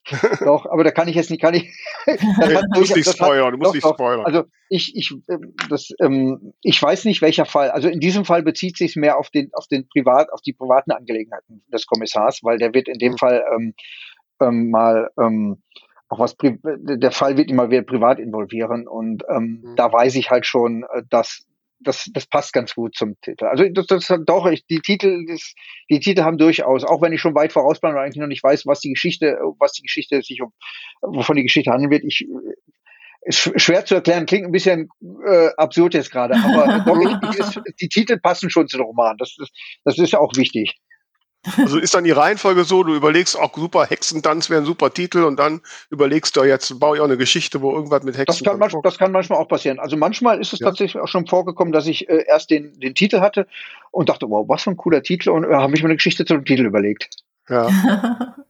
doch, 0.39 0.65
aber 0.65 0.83
da 0.83 0.91
kann 0.91 1.07
ich 1.07 1.15
jetzt 1.15 1.29
nicht, 1.29 1.41
kann 1.41 1.53
ich. 1.53 1.71
du 2.05 2.79
musst 2.79 2.95
nicht 2.95 3.09
spoilern, 3.09 3.51
du 3.51 3.57
musst 3.57 3.75
nicht 3.75 3.87
spoilern. 3.87 4.25
Also 4.25 4.43
ich, 4.69 4.95
ich, 4.95 5.11
ähm, 5.29 5.53
das, 5.69 5.89
ähm, 5.99 6.53
ich 6.61 6.81
weiß 6.81 7.05
nicht, 7.05 7.21
welcher 7.21 7.45
Fall. 7.45 7.71
Also 7.71 7.87
in 7.87 7.99
diesem 7.99 8.25
Fall 8.25 8.43
bezieht 8.43 8.77
sich 8.77 8.95
mehr 8.95 9.17
auf 9.17 9.29
den, 9.29 9.49
auf 9.53 9.67
den 9.67 9.87
Privat, 9.87 10.31
auf 10.31 10.41
die 10.41 10.53
privaten 10.53 10.91
Angelegenheiten 10.91 11.63
des 11.71 11.85
Kommissars, 11.85 12.39
weil 12.43 12.57
der 12.57 12.73
wird 12.73 12.87
in 12.87 12.97
dem 12.97 13.17
Fall 13.17 13.43
ähm, 13.55 13.73
ähm, 14.41 14.71
mal 14.71 15.09
ähm, 15.19 15.61
auch 16.11 16.19
was 16.19 16.35
der 16.37 17.11
Fall 17.11 17.37
wird 17.37 17.49
immer 17.49 17.71
wieder 17.71 17.83
privat 17.83 18.19
involvieren 18.19 18.85
und 18.87 19.23
ähm, 19.29 19.61
mhm. 19.63 19.75
da 19.77 19.91
weiß 19.91 20.15
ich 20.15 20.29
halt 20.29 20.45
schon, 20.45 20.83
äh, 20.83 21.03
dass 21.09 21.45
das, 21.83 22.09
das 22.13 22.27
passt 22.27 22.53
ganz 22.53 22.75
gut 22.75 22.95
zum 22.95 23.15
Titel. 23.21 23.45
Also 23.45 23.67
das, 23.69 23.87
das 23.87 24.19
doch, 24.25 24.45
ich, 24.45 24.67
die 24.67 24.81
Titel, 24.81 25.25
das, 25.27 25.55
die 25.89 25.99
Titel 25.99 26.21
haben 26.21 26.37
durchaus, 26.37 26.83
auch 26.83 27.01
wenn 27.01 27.13
ich 27.13 27.21
schon 27.21 27.33
weit 27.33 27.53
vorausplane 27.53 27.95
und 27.95 28.03
eigentlich 28.03 28.19
noch 28.19 28.27
nicht 28.27 28.43
weiß, 28.43 28.67
was 28.67 28.81
die 28.81 28.91
Geschichte, 28.91 29.39
was 29.57 29.71
die 29.71 29.81
Geschichte 29.81 30.21
sich 30.21 30.41
um, 30.41 30.51
wovon 31.01 31.37
die 31.37 31.43
Geschichte 31.43 31.71
handeln 31.71 31.89
wird, 31.89 32.03
ich 32.03 32.27
ist 33.23 33.61
schwer 33.61 33.85
zu 33.85 33.95
erklären, 33.95 34.25
klingt 34.25 34.45
ein 34.45 34.51
bisschen 34.51 34.89
äh, 35.25 35.49
absurd 35.55 35.93
jetzt 35.93 36.11
gerade, 36.11 36.35
aber 36.35 36.79
doch, 36.85 36.99
ich, 36.99 37.39
ich, 37.39 37.75
die 37.75 37.87
Titel 37.87 38.19
passen 38.19 38.49
schon 38.49 38.67
zu 38.67 38.77
dem 38.77 38.85
Roman. 38.85 39.15
Das, 39.17 39.35
das, 39.37 39.49
das 39.85 39.97
ist 39.97 40.11
ja 40.11 40.19
auch 40.19 40.35
wichtig. 40.35 40.75
Also 41.57 41.79
ist 41.79 41.93
dann 41.95 42.03
die 42.03 42.11
Reihenfolge 42.11 42.63
so, 42.65 42.83
du 42.83 42.93
überlegst 42.93 43.37
auch 43.37 43.55
super 43.55 43.85
Hexentanz 43.85 44.49
wäre 44.49 44.61
ein 44.61 44.65
super 44.65 44.93
Titel 44.93 45.23
und 45.23 45.37
dann 45.37 45.61
überlegst 45.89 46.35
du 46.35 46.43
jetzt, 46.43 46.79
baue 46.79 46.97
ich 46.97 47.01
auch 47.01 47.05
eine 47.05 47.17
Geschichte, 47.17 47.61
wo 47.61 47.71
irgendwas 47.73 48.03
mit 48.03 48.17
Hexen. 48.17 48.43
Das 48.43 48.43
kann, 48.43 48.59
manchmal, 48.59 48.81
das 48.83 48.97
kann 48.97 49.11
manchmal 49.11 49.39
auch 49.39 49.47
passieren. 49.47 49.79
Also 49.79 49.97
manchmal 49.97 50.39
ist 50.39 50.53
es 50.53 50.59
ja. 50.59 50.67
tatsächlich 50.67 51.01
auch 51.01 51.07
schon 51.07 51.25
vorgekommen, 51.25 51.73
dass 51.73 51.87
ich 51.87 52.07
äh, 52.09 52.25
erst 52.27 52.51
den, 52.51 52.79
den 52.79 52.93
Titel 52.93 53.21
hatte 53.21 53.47
und 53.89 54.09
dachte, 54.09 54.29
wow, 54.29 54.47
was 54.47 54.63
für 54.63 54.69
ein 54.69 54.77
cooler 54.77 55.01
Titel 55.01 55.31
und 55.31 55.43
äh, 55.43 55.53
habe 55.53 55.71
mich 55.71 55.81
mir 55.81 55.89
eine 55.89 55.95
Geschichte 55.95 56.25
zu 56.25 56.35
dem 56.35 56.45
Titel 56.45 56.65
überlegt. 56.65 57.09
Ja. 57.49 57.69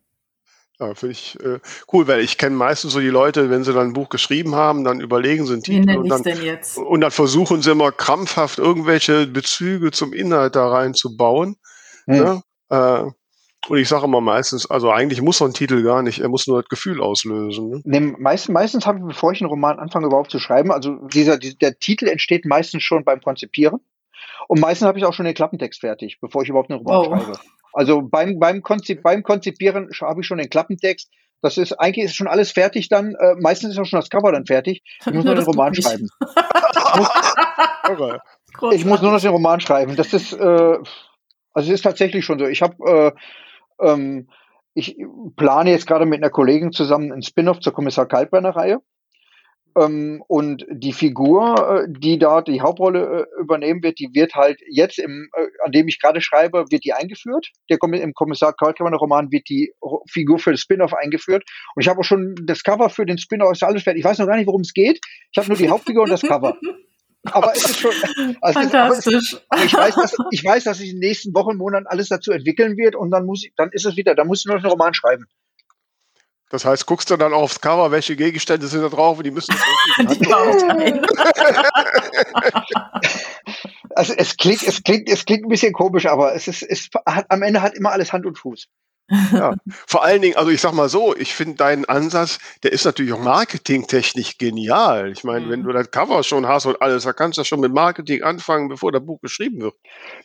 Ja, 0.80 0.96
finde 0.96 1.12
ich 1.12 1.40
äh, 1.42 1.60
cool, 1.94 2.08
weil 2.08 2.22
ich 2.22 2.40
kenne 2.40 2.56
meistens 2.56 2.94
so 2.94 3.00
die 3.00 3.10
Leute, 3.10 3.52
wenn 3.52 3.64
sie 3.64 3.72
dann 3.72 3.90
ein 3.90 3.94
Buch 3.94 4.10
geschrieben 4.10 4.56
haben, 4.56 4.84
dann 4.84 5.00
überlegen 5.00 5.46
sie 5.46 5.54
einen 5.54 5.62
Titel 5.62 5.96
und 5.96 6.10
dann, 6.10 6.24
und 6.88 7.02
dann, 7.02 7.12
versuchen 7.12 7.62
sie 7.62 7.70
immer 7.70 7.92
krampfhaft 7.92 8.58
irgendwelche 8.58 9.28
Bezüge 9.28 9.92
zum 9.92 10.12
Inhalt 10.12 10.56
da 10.56 10.70
reinzubauen. 10.70 11.58
Hm. 12.08 12.18
Ne? 12.18 12.44
Äh, 12.72 13.12
Und 13.68 13.78
ich 13.78 13.88
sage 13.88 14.06
immer 14.06 14.22
meistens, 14.22 14.70
also 14.70 14.90
eigentlich 14.90 15.22
muss 15.22 15.38
so 15.38 15.46
ein 15.46 15.54
Titel 15.54 15.84
gar 15.84 16.02
nicht, 16.02 16.20
er 16.20 16.30
muss 16.30 16.48
nur 16.48 16.62
das 16.62 16.70
Gefühl 16.70 17.00
auslösen. 17.00 17.70
Ne? 17.70 17.82
Nee, 17.84 18.00
meistens, 18.00 18.52
meistens 18.52 18.88
habe 18.88 18.98
ich, 18.98 19.06
bevor 19.06 19.32
ich 19.34 19.42
einen 19.42 19.52
Roman 19.52 19.78
anfange 19.78 20.08
überhaupt 20.08 20.32
zu 20.32 20.40
schreiben, 20.40 20.72
also 20.72 20.96
dieser, 21.10 21.38
der 21.38 21.78
Titel 21.78 22.08
entsteht 22.08 22.46
meistens 22.46 22.82
schon 22.82 23.06
beim 23.06 23.22
Konzipieren. 23.22 23.80
Und 24.48 24.60
meistens 24.60 24.88
habe 24.88 24.98
ich 24.98 25.06
auch 25.06 25.14
schon 25.14 25.26
den 25.26 25.36
Klappentext 25.36 25.82
fertig, 25.82 26.18
bevor 26.20 26.42
ich 26.42 26.50
überhaupt 26.50 26.72
einen 26.72 26.80
Roman 26.80 26.98
oh. 26.98 27.06
schreibe. 27.06 27.40
Also 27.74 28.02
beim, 28.02 28.40
beim, 28.40 28.64
Konzip, 28.64 29.04
beim 29.04 29.24
Konzipieren 29.24 29.90
habe 30.02 30.22
ich 30.22 30.28
schon 30.28 30.40
den 30.40 30.50
Klappentext. 30.50 31.10
Das 31.42 31.58
ist 31.58 31.74
eigentlich 31.74 32.06
ist 32.06 32.16
schon 32.16 32.28
alles 32.28 32.52
fertig 32.52 32.90
dann. 32.90 33.16
Äh, 33.16 33.36
meistens 33.40 33.72
ist 33.72 33.80
auch 33.80 33.86
schon 33.86 34.00
das 34.00 34.10
Cover 34.10 34.32
dann 34.32 34.46
fertig. 34.46 34.84
Ich 35.06 35.14
muss 35.14 35.24
nur 35.26 35.36
den 35.36 35.46
Roman 35.46 35.74
schreiben. 35.74 36.10
ich, 37.86 37.98
muss, 38.60 38.74
ich 38.74 38.86
muss 38.86 39.02
nur 39.02 39.12
noch 39.12 39.22
den 39.22 39.32
Roman 39.32 39.60
schreiben. 39.60 39.96
Das 39.96 40.14
ist, 40.14 40.34
äh, 40.34 40.78
also 41.54 41.70
es 41.70 41.76
ist 41.76 41.84
tatsächlich 41.84 42.26
schon 42.26 42.40
so. 42.40 42.46
Ich 42.48 42.62
habe 42.62 43.14
äh, 43.80 43.88
ähm, 43.88 44.28
ich 44.74 44.96
plane 45.36 45.72
jetzt 45.72 45.88
gerade 45.88 46.06
mit 46.06 46.22
einer 46.22 46.30
Kollegin 46.30 46.72
zusammen 46.72 47.12
ein 47.12 47.24
Spin-off 47.24 47.60
zur 47.60 47.74
Kommissar 47.74 48.08
Kaltbrenner 48.08 48.56
Reihe. 48.56 48.80
Ähm, 49.78 50.22
und 50.28 50.66
die 50.70 50.92
Figur, 50.92 51.86
äh, 51.86 51.88
die 51.88 52.20
da 52.20 52.42
die 52.42 52.62
Hauptrolle 52.62 53.28
äh, 53.38 53.42
übernehmen 53.42 53.82
wird, 53.84 54.00
die 54.00 54.10
wird 54.14 54.36
halt 54.36 54.60
jetzt 54.70 55.00
im, 55.00 55.30
äh, 55.34 55.48
an 55.66 55.72
dem 55.72 55.88
ich 55.88 56.00
gerade 56.00 56.20
schreibe, 56.20 56.66
wird 56.70 56.84
die 56.84 56.94
eingeführt. 56.94 57.50
Der 57.70 57.78
im 57.82 58.14
Kommissar 58.14 58.54
Kaltbrenner 58.54 58.98
Roman 58.98 59.32
wird 59.32 59.48
die 59.48 59.74
Figur 60.10 60.40
für 60.40 60.52
das 60.52 60.60
Spin-off 60.62 60.94
eingeführt. 60.94 61.44
Und 61.76 61.82
ich 61.82 61.88
habe 61.88 62.02
auch 62.02 62.06
schon 62.06 62.36
das 62.44 62.64
Cover 62.64 62.90
für 62.90 63.06
den 63.06 63.18
Spin-off 63.18 63.54
ist 63.54 63.64
alles 63.64 63.84
fertig. 63.84 64.02
Ich 64.02 64.06
weiß 64.06 64.20
noch 64.20 64.28
gar 64.28 64.36
nicht, 64.36 64.48
worum 64.48 64.62
es 64.62 64.74
geht. 64.74 65.00
Ich 65.32 65.38
habe 65.38 65.48
nur 65.48 65.58
die 65.58 65.70
Hauptfigur 65.70 66.04
und 66.04 66.12
das 66.12 66.22
Cover. 66.22 66.58
Aber 67.24 67.56
es 67.56 67.64
ist 67.64 67.80
schon, 67.80 67.94
also 68.42 68.60
Fantastisch. 68.60 69.14
Ist, 69.14 69.42
aber, 69.50 69.64
ich, 69.64 69.74
weiß, 69.74 69.96
dass, 69.96 70.16
ich 70.32 70.44
weiß, 70.44 70.64
dass 70.64 70.80
sich 70.80 70.90
in 70.90 71.00
den 71.00 71.08
nächsten 71.08 71.36
Wochen, 71.36 71.58
Monaten 71.58 71.88
alles 71.88 72.10
dazu 72.10 72.32
entwickeln 72.32 72.78
wird 72.78 72.96
und 72.96 73.12
dann 73.12 73.26
muss 73.26 73.46
ich, 73.46 73.54
dann 73.56 73.70
ist 73.72 73.86
es 73.86 73.96
wieder, 73.96 74.16
da 74.16 74.24
musst 74.24 74.46
du 74.46 74.50
noch 74.50 74.56
einen 74.56 74.66
Roman 74.66 74.94
schreiben. 74.94 75.28
Das 76.50 76.66
heißt, 76.66 76.86
guckst 76.86 77.10
du 77.10 77.16
dann 77.16 77.34
aufs 77.34 77.62
Cover, 77.62 77.92
welche 77.92 78.18
Gegenstände 78.18 78.68
sind 78.68 78.82
da 78.82 78.90
drauf 78.90 79.18
und 79.18 79.24
die 79.24 79.32
müssen. 79.32 79.56
die 80.00 80.32
also 83.96 84.14
es 84.18 84.36
klingt, 84.36 84.64
es 84.64 84.84
klingt, 84.84 85.08
es 85.08 85.24
klingt 85.24 85.46
ein 85.46 85.50
bisschen 85.50 85.72
komisch, 85.72 86.08
aber 86.08 86.36
es 86.36 86.50
ist, 86.50 86.64
es 86.64 86.90
hat, 87.06 87.28
am 87.30 87.42
Ende 87.42 87.62
hat 87.62 87.76
immer 87.76 87.92
alles 87.92 88.12
Hand 88.12 88.26
und 88.26 88.38
Fuß. 88.38 88.68
Ja, 89.34 89.56
vor 89.88 90.04
allen 90.04 90.22
Dingen, 90.22 90.38
also 90.38 90.52
ich 90.52 90.62
sag 90.62 90.74
mal 90.74 90.90
so, 90.90 91.16
ich 91.16 91.34
finde 91.34 91.56
deinen 91.56 91.86
Ansatz, 91.86 92.40
der 92.64 92.72
ist 92.72 92.86
natürlich 92.86 93.14
auch 93.14 93.20
marketingtechnisch 93.20 94.38
genial. 94.38 95.12
Ich 95.12 95.24
meine, 95.24 95.46
mhm. 95.46 95.50
wenn 95.50 95.64
du 95.64 95.72
das 95.72 95.92
Cover 95.92 96.24
schon 96.24 96.48
hast 96.48 96.66
und 96.66 96.82
alles, 96.82 97.04
da 97.04 97.14
kannst 97.14 97.38
du 97.38 97.44
schon 97.44 97.60
mit 97.60 97.74
Marketing 97.74 98.24
anfangen, 98.24 98.70
bevor 98.70 98.92
das 98.92 99.06
Buch 99.06 99.20
geschrieben 99.22 99.62
wird. 99.62 99.76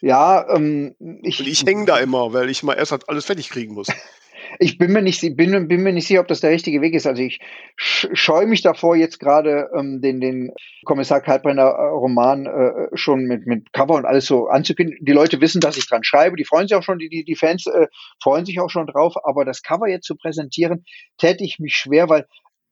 Ja, 0.00 0.48
ähm, 0.54 0.94
ich, 1.22 1.46
ich 1.46 1.64
hänge 1.64 1.86
da 1.86 1.98
immer, 1.98 2.32
weil 2.32 2.48
ich 2.48 2.62
mal 2.62 2.74
erst 2.74 3.08
alles 3.08 3.24
fertig 3.24 3.50
kriegen 3.50 3.74
muss. 3.74 3.88
ich 4.58 4.78
bin 4.78 4.92
mir 4.92 5.02
nicht, 5.02 5.20
bin, 5.36 5.68
bin 5.68 5.82
mir 5.82 5.92
nicht 5.92 6.06
sicher, 6.06 6.20
ob 6.20 6.28
das 6.28 6.40
der 6.40 6.50
richtige 6.50 6.80
Weg 6.80 6.94
ist. 6.94 7.06
Also 7.06 7.22
ich 7.22 7.40
scheue 7.76 8.46
mich 8.46 8.62
davor, 8.62 8.96
jetzt 8.96 9.18
gerade 9.18 9.70
ähm, 9.76 10.00
den, 10.00 10.20
den 10.20 10.52
Kommissar 10.84 11.20
Kaltbrenner 11.20 11.62
äh, 11.62 11.88
Roman 11.88 12.46
äh, 12.46 12.96
schon 12.96 13.24
mit, 13.24 13.46
mit 13.46 13.72
Cover 13.72 13.94
und 13.94 14.04
alles 14.04 14.26
so 14.26 14.48
anzukündigen. 14.48 15.04
Die 15.04 15.12
Leute 15.12 15.40
wissen, 15.40 15.60
dass 15.60 15.76
ich 15.76 15.88
dran 15.88 16.04
schreibe. 16.04 16.36
Die 16.36 16.44
freuen 16.44 16.68
sich 16.68 16.76
auch 16.76 16.82
schon, 16.82 16.98
die, 16.98 17.08
die, 17.08 17.24
die 17.24 17.36
Fans 17.36 17.66
äh, 17.66 17.86
freuen 18.22 18.44
sich 18.44 18.60
auch 18.60 18.70
schon 18.70 18.86
drauf. 18.86 19.14
Aber 19.24 19.44
das 19.44 19.62
Cover 19.62 19.88
jetzt 19.88 20.06
zu 20.06 20.16
präsentieren, 20.16 20.84
täte 21.18 21.44
ich 21.44 21.58
mich 21.58 21.74
schwer, 21.74 22.08
weil 22.08 22.26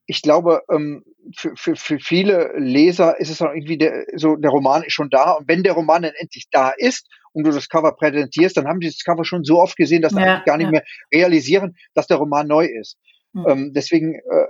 ich 0.07 0.22
glaube, 0.22 0.62
ähm, 0.70 1.05
für, 1.37 1.53
für, 1.57 1.77
für 1.77 1.99
viele 1.99 2.53
Leser 2.57 3.18
ist 3.18 3.31
es 3.31 3.41
auch 3.41 3.53
irgendwie 3.53 3.79
der, 3.79 4.05
so, 4.14 4.37
der 4.37 4.51
Roman 4.51 4.83
ist 4.83 4.93
schon 4.93 5.11
da. 5.11 5.33
Und 5.33 5.49
wenn 5.49 5.62
der 5.62 5.72
Roman 5.72 6.03
dann 6.03 6.12
endlich 6.16 6.47
da 6.51 6.70
ist 6.77 7.09
und 7.33 7.45
du 7.45 7.51
das 7.51 7.68
Cover 7.68 7.93
präsentierst, 7.93 8.57
dann 8.57 8.66
haben 8.66 8.81
sie 8.81 8.89
das 8.89 9.05
Cover 9.05 9.25
schon 9.25 9.45
so 9.45 9.61
oft 9.61 9.77
gesehen, 9.77 10.03
dass 10.03 10.12
sie 10.12 10.20
ja, 10.20 10.43
gar 10.45 10.57
nicht 10.57 10.66
ja. 10.66 10.72
mehr 10.72 10.85
realisieren, 11.12 11.77
dass 11.95 12.07
der 12.07 12.18
Roman 12.18 12.47
neu 12.47 12.66
ist. 12.66 12.97
Mhm. 13.33 13.47
Ähm, 13.49 13.72
deswegen 13.75 14.14
äh, 14.14 14.47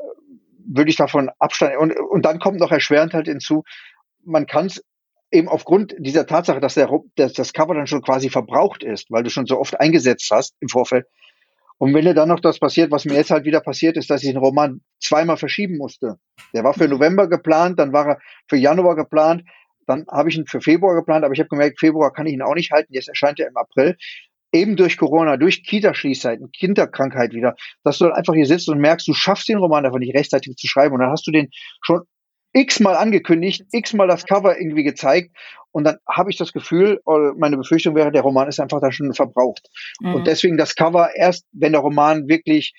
würde 0.67 0.91
ich 0.91 0.97
davon 0.97 1.31
absteigen. 1.39 1.79
Und, 1.79 1.93
und 1.93 2.25
dann 2.25 2.39
kommt 2.39 2.59
noch 2.59 2.73
erschwerend 2.73 3.15
halt 3.15 3.27
hinzu, 3.27 3.65
man 4.25 4.47
kann 4.47 4.67
es 4.67 4.83
eben 5.31 5.49
aufgrund 5.49 5.95
dieser 5.99 6.27
Tatsache, 6.27 6.61
dass, 6.61 6.75
der, 6.75 6.89
dass 7.17 7.33
das 7.33 7.53
Cover 7.53 7.75
dann 7.75 7.87
schon 7.87 8.03
quasi 8.03 8.31
verbraucht 8.31 8.83
ist, 8.83 9.11
weil 9.11 9.23
du 9.23 9.31
schon 9.31 9.47
so 9.47 9.59
oft 9.59 9.79
eingesetzt 9.81 10.31
hast 10.31 10.55
im 10.61 10.69
Vorfeld, 10.69 11.07
und 11.79 11.93
wenn 11.93 12.05
dir 12.05 12.15
dann 12.15 12.29
noch 12.29 12.41
das 12.41 12.59
passiert, 12.59 12.91
was 12.91 13.05
mir 13.05 13.15
jetzt 13.15 13.31
halt 13.31 13.45
wieder 13.45 13.61
passiert 13.61 13.97
ist, 13.97 14.09
dass 14.11 14.23
ich 14.23 14.31
den 14.31 14.39
Roman 14.39 14.81
zweimal 15.01 15.37
verschieben 15.37 15.77
musste. 15.77 16.17
Der 16.55 16.65
war 16.65 16.75
für 16.75 16.89
November 16.89 17.29
geplant, 17.29 17.79
dann 17.79 17.93
war 17.93 18.07
er 18.07 18.19
für 18.49 18.57
Januar 18.57 18.97
geplant, 18.97 19.43
dann 19.87 20.07
habe 20.11 20.29
ich 20.29 20.37
ihn 20.37 20.47
für 20.47 20.61
Februar 20.61 20.95
geplant, 20.95 21.25
aber 21.25 21.35
ich 21.35 21.41
habe 21.41 21.49
gemerkt, 21.49 21.79
Februar 21.79 22.13
kann 22.13 22.27
ich 22.27 22.33
ihn 22.33 22.43
auch 22.43 22.55
nicht 22.55 22.71
halten, 22.71 22.93
jetzt 22.95 23.09
erscheint 23.09 23.41
er 23.41 23.49
im 23.49 23.57
April. 23.57 23.97
Eben 24.53 24.77
durch 24.77 24.97
Corona, 24.97 25.37
durch 25.37 25.65
Kita-Schließzeiten, 25.65 26.53
Kinderkrankheit 26.53 27.33
wieder, 27.33 27.57
dass 27.83 27.99
du 27.99 28.05
dann 28.05 28.15
einfach 28.15 28.35
hier 28.35 28.47
sitzt 28.47 28.69
und 28.69 28.79
merkst, 28.79 29.07
du 29.09 29.13
schaffst 29.13 29.49
den 29.49 29.59
Roman 29.59 29.85
einfach 29.85 29.99
nicht 29.99 30.15
rechtzeitig 30.15 30.55
zu 30.57 30.69
schreiben 30.69 30.95
und 30.95 31.01
dann 31.01 31.11
hast 31.11 31.27
du 31.27 31.33
den 31.33 31.49
schon 31.83 32.03
x-mal 32.53 32.95
angekündigt, 32.95 33.65
x-mal 33.73 34.07
das 34.07 34.25
Cover 34.25 34.57
irgendwie 34.57 34.85
gezeigt 34.85 35.37
und 35.75 35.83
dann 35.83 35.99
habe 36.09 36.31
ich 36.31 36.37
das 36.37 36.53
Gefühl, 36.53 37.01
meine 37.37 37.57
Befürchtung 37.57 37.97
wäre, 37.97 38.13
der 38.13 38.23
Roman 38.23 38.47
ist 38.47 38.61
einfach 38.61 38.81
da 38.81 38.93
schon 38.93 39.13
verbraucht. 39.13 39.69
Mhm. 40.01 40.15
Und 40.15 40.27
deswegen 40.29 40.57
das 40.57 40.77
Cover 40.77 41.11
erst, 41.17 41.47
wenn 41.51 41.73
der 41.73 41.81
Roman 41.81 42.29
wirklich 42.29 42.75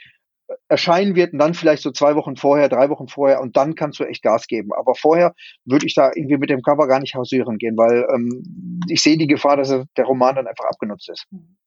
erscheinen 0.69 1.15
wird 1.15 1.33
und 1.33 1.39
dann 1.39 1.55
vielleicht 1.55 1.83
so 1.83 1.91
zwei 1.91 2.15
Wochen 2.15 2.37
vorher, 2.37 2.69
drei 2.69 2.89
Wochen 2.89 3.09
vorher 3.09 3.41
und 3.41 3.57
dann 3.57 3.75
kannst 3.75 3.99
du 3.99 4.05
echt 4.05 4.23
Gas 4.23 4.47
geben. 4.47 4.69
Aber 4.73 4.95
vorher 4.95 5.33
würde 5.65 5.85
ich 5.85 5.93
da 5.93 6.11
irgendwie 6.15 6.37
mit 6.37 6.49
dem 6.49 6.61
Cover 6.61 6.87
gar 6.87 7.01
nicht 7.01 7.15
hausieren 7.15 7.57
gehen, 7.57 7.75
weil 7.75 8.07
ähm, 8.13 8.79
ich 8.87 9.01
sehe 9.01 9.17
die 9.17 9.27
Gefahr, 9.27 9.57
dass 9.57 9.69
der 9.69 10.05
Roman 10.05 10.35
dann 10.35 10.47
einfach 10.47 10.65
abgenutzt 10.65 11.09
ist. 11.09 11.25
Mhm. 11.31 11.57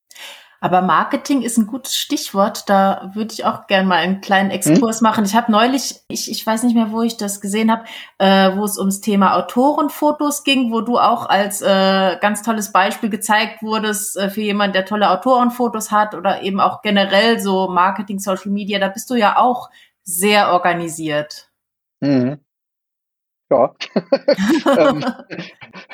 Aber 0.61 0.83
Marketing 0.83 1.43
ist 1.43 1.57
ein 1.57 1.69
gutes 1.69 1.97
Stichwort. 1.97 2.69
Da 2.69 3.13
würde 3.15 3.33
ich 3.33 3.45
auch 3.45 3.69
gerne 3.69 3.87
mal 3.87 3.99
einen 3.99 4.21
kleinen 4.21 4.51
Exkurs 4.51 4.99
hm? 4.99 5.03
machen. 5.05 5.25
Ich 5.25 5.37
habe 5.37 5.53
neulich, 5.53 6.01
ich, 6.09 6.31
ich 6.31 6.45
weiß 6.45 6.65
nicht 6.65 6.75
mehr, 6.75 6.91
wo 6.91 7.03
ich 7.03 7.17
das 7.17 7.41
gesehen 7.41 7.71
habe, 7.71 7.85
äh, 8.19 8.57
wo 8.57 8.65
es 8.65 8.77
ums 8.77 9.01
Thema 9.01 9.37
Autorenfotos 9.37 10.43
ging, 10.43 10.73
wo 10.73 10.81
du 10.81 10.99
auch 10.99 11.27
als 11.29 11.63
äh, 11.63 12.17
ganz 12.21 12.43
tolles 12.43 12.73
Beispiel 12.73 13.09
gezeigt 13.09 13.63
wurdest 13.63 14.17
äh, 14.17 14.31
für 14.31 14.41
jemanden, 14.41 14.73
der 14.73 14.85
tolle 14.85 15.11
Autorenfotos 15.11 15.93
hat 15.93 16.15
oder 16.15 16.43
eben 16.43 16.61
auch 16.61 16.83
generell 16.83 17.39
so 17.39 17.69
Marketing, 17.69 18.19
Social 18.19 18.51
Media. 18.51 18.81
Da 18.81 18.89
bist 18.89 19.09
du 19.11 19.15
ja 19.15 19.39
auch 19.39 19.71
sehr 20.03 20.53
organisiert. 20.53 21.51
Mhm. 22.01 22.41
Ja. 23.51 23.75
ähm, 24.77 25.05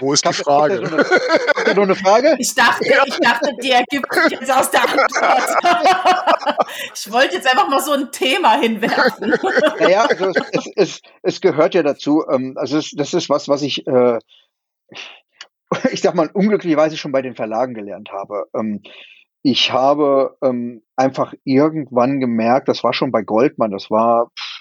Wo 0.00 0.12
ist 0.12 0.24
die 0.26 0.32
Frage? 0.32 0.80
Noch 0.80 0.92
eine, 0.92 1.74
noch 1.74 1.82
eine 1.84 1.94
Frage? 1.94 2.34
Ich 2.38 2.52
dachte, 2.54 2.84
ich 3.06 3.18
dachte, 3.18 3.50
die 3.62 3.70
ergibt 3.70 4.12
sich 4.12 4.40
jetzt 4.40 4.50
aus 4.50 4.70
der 4.72 4.82
Antwort. 4.82 6.66
ich 6.94 7.12
wollte 7.12 7.36
jetzt 7.36 7.46
einfach 7.46 7.68
mal 7.68 7.80
so 7.80 7.92
ein 7.92 8.10
Thema 8.10 8.60
hinwerfen. 8.60 9.34
Naja, 9.78 10.06
also 10.06 10.30
es, 10.30 10.42
es, 10.52 10.72
es, 10.74 11.00
es 11.22 11.40
gehört 11.40 11.74
ja 11.74 11.84
dazu. 11.84 12.24
Ähm, 12.28 12.54
also 12.56 12.76
es, 12.78 12.90
das 12.90 13.14
ist 13.14 13.30
was, 13.30 13.48
was 13.48 13.62
ich, 13.62 13.86
äh, 13.86 14.18
ich 15.92 16.00
sag 16.00 16.16
mal, 16.16 16.30
unglücklicherweise 16.32 16.96
schon 16.96 17.12
bei 17.12 17.22
den 17.22 17.36
Verlagen 17.36 17.74
gelernt 17.74 18.10
habe. 18.10 18.46
Ähm, 18.54 18.82
ich 19.46 19.70
habe 19.70 20.38
einfach 20.96 21.34
irgendwann 21.44 22.18
gemerkt, 22.18 22.66
das 22.66 22.82
war 22.82 22.94
schon 22.94 23.12
bei 23.12 23.20
Goldmann, 23.20 23.72
das 23.72 23.90
war 23.90 24.30
pff, 24.30 24.53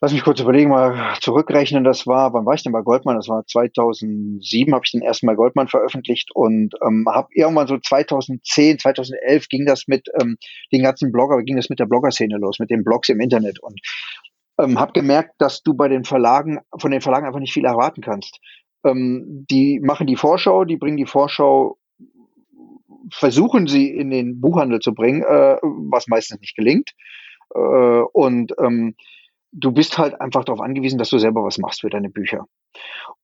Lass 0.00 0.12
mich 0.12 0.22
kurz 0.22 0.40
überlegen, 0.40 0.70
mal 0.70 1.14
zurückrechnen. 1.20 1.82
Das 1.82 2.06
war, 2.06 2.34
wann 2.34 2.44
war 2.44 2.54
ich 2.54 2.62
denn 2.62 2.72
bei 2.72 2.82
Goldman? 2.82 3.16
Das 3.16 3.28
war 3.28 3.46
2007, 3.46 4.74
habe 4.74 4.84
ich 4.84 4.92
den 4.92 5.00
ersten 5.00 5.24
Mal 5.24 5.36
Goldman 5.36 5.68
veröffentlicht 5.68 6.30
und 6.34 6.74
ähm, 6.86 7.06
habe 7.08 7.28
irgendwann 7.32 7.66
so 7.66 7.78
2010, 7.78 8.78
2011 8.78 9.48
ging 9.48 9.64
das 9.64 9.84
mit 9.86 10.08
ähm, 10.20 10.36
den 10.70 10.82
ganzen 10.82 11.12
Blogger, 11.12 11.42
ging 11.42 11.56
das 11.56 11.70
mit 11.70 11.78
der 11.78 11.86
Blogger-Szene 11.86 12.36
los, 12.36 12.58
mit 12.58 12.70
den 12.70 12.84
Blogs 12.84 13.08
im 13.08 13.20
Internet 13.20 13.58
und 13.62 13.80
ähm, 14.58 14.78
habe 14.78 14.92
gemerkt, 14.92 15.32
dass 15.38 15.62
du 15.62 15.72
bei 15.72 15.88
den 15.88 16.04
Verlagen, 16.04 16.60
von 16.78 16.90
den 16.90 17.00
Verlagen 17.00 17.26
einfach 17.26 17.40
nicht 17.40 17.54
viel 17.54 17.64
erwarten 17.64 18.02
kannst. 18.02 18.38
Ähm, 18.84 19.46
die 19.50 19.80
machen 19.80 20.06
die 20.06 20.16
Vorschau, 20.16 20.64
die 20.66 20.76
bringen 20.76 20.98
die 20.98 21.06
Vorschau 21.06 21.78
versuchen 23.12 23.66
sie 23.66 23.88
in 23.88 24.10
den 24.10 24.40
Buchhandel 24.40 24.80
zu 24.80 24.92
bringen, 24.92 25.22
äh, 25.22 25.56
was 25.62 26.06
meistens 26.08 26.40
nicht 26.40 26.56
gelingt. 26.56 26.90
Äh, 27.54 27.58
und 27.58 28.52
ähm, 28.58 28.94
du 29.58 29.72
bist 29.72 29.96
halt 29.96 30.20
einfach 30.20 30.44
darauf 30.44 30.60
angewiesen, 30.60 30.98
dass 30.98 31.08
du 31.08 31.18
selber 31.18 31.42
was 31.42 31.58
machst 31.58 31.80
für 31.80 31.88
deine 31.88 32.10
Bücher. 32.10 32.44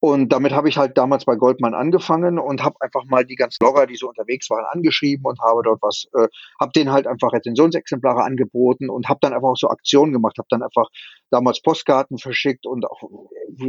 Und 0.00 0.32
damit 0.32 0.52
habe 0.52 0.68
ich 0.68 0.78
halt 0.78 0.96
damals 0.96 1.26
bei 1.26 1.36
Goldman 1.36 1.74
angefangen 1.74 2.38
und 2.38 2.64
habe 2.64 2.76
einfach 2.80 3.04
mal 3.04 3.24
die 3.24 3.36
ganzen 3.36 3.58
Blogger, 3.60 3.86
die 3.86 3.96
so 3.96 4.08
unterwegs 4.08 4.48
waren, 4.48 4.64
angeschrieben 4.64 5.26
und 5.26 5.38
habe 5.40 5.62
dort 5.62 5.82
was, 5.82 6.06
äh, 6.14 6.28
habe 6.58 6.72
denen 6.74 6.90
halt 6.90 7.06
einfach 7.06 7.32
Rezensionsexemplare 7.32 8.24
angeboten 8.24 8.88
und 8.88 9.08
habe 9.08 9.18
dann 9.20 9.34
einfach 9.34 9.50
auch 9.50 9.56
so 9.56 9.68
Aktionen 9.68 10.12
gemacht, 10.12 10.38
habe 10.38 10.48
dann 10.50 10.62
einfach 10.62 10.88
damals 11.30 11.60
Postkarten 11.60 12.18
verschickt 12.18 12.66
und 12.66 12.86
auch 12.90 13.02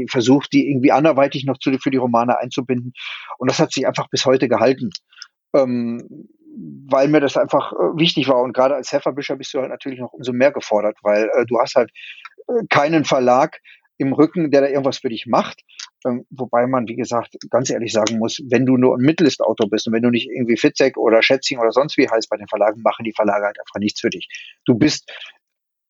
versucht, 0.09 0.53
die 0.53 0.69
irgendwie 0.69 0.93
anderweitig 0.93 1.45
noch 1.45 1.57
zu, 1.57 1.71
für 1.77 1.91
die 1.91 1.97
Romane 1.97 2.39
einzubinden. 2.39 2.93
Und 3.37 3.51
das 3.51 3.59
hat 3.59 3.73
sich 3.73 3.85
einfach 3.85 4.09
bis 4.09 4.25
heute 4.25 4.47
gehalten. 4.47 4.89
Ähm, 5.53 6.27
weil 6.55 7.07
mir 7.07 7.19
das 7.19 7.37
einfach 7.37 7.73
äh, 7.73 7.97
wichtig 7.97 8.27
war. 8.27 8.41
Und 8.41 8.53
gerade 8.53 8.75
als 8.75 8.91
Hefferbischer 8.91 9.35
bist 9.35 9.53
du 9.53 9.59
halt 9.59 9.69
natürlich 9.69 9.99
noch 9.99 10.13
umso 10.13 10.33
mehr 10.33 10.51
gefordert, 10.51 10.97
weil 11.01 11.29
äh, 11.33 11.45
du 11.45 11.59
hast 11.59 11.75
halt 11.75 11.91
keinen 12.69 13.05
Verlag 13.05 13.59
im 13.97 14.13
Rücken, 14.13 14.51
der 14.51 14.61
da 14.61 14.67
irgendwas 14.67 14.97
für 14.97 15.09
dich 15.09 15.25
macht. 15.27 15.61
Ähm, 16.05 16.25
wobei 16.29 16.67
man, 16.67 16.87
wie 16.87 16.95
gesagt, 16.95 17.37
ganz 17.49 17.69
ehrlich 17.69 17.93
sagen 17.93 18.17
muss, 18.17 18.41
wenn 18.49 18.65
du 18.65 18.77
nur 18.77 18.97
ein 18.97 19.01
Mittelistautor 19.01 19.69
bist 19.69 19.87
und 19.87 19.93
wenn 19.93 20.03
du 20.03 20.09
nicht 20.09 20.29
irgendwie 20.29 20.57
Fitzek 20.57 20.97
oder 20.97 21.21
Schätzing 21.21 21.59
oder 21.59 21.71
sonst 21.71 21.97
wie 21.97 22.09
heißt 22.09 22.29
bei 22.29 22.37
den 22.37 22.47
Verlagen, 22.47 22.81
machen 22.81 23.03
die 23.03 23.13
Verlage 23.13 23.45
halt 23.45 23.59
einfach 23.59 23.79
nichts 23.79 24.01
für 24.01 24.09
dich. 24.09 24.27
Du 24.65 24.75
bist 24.75 25.11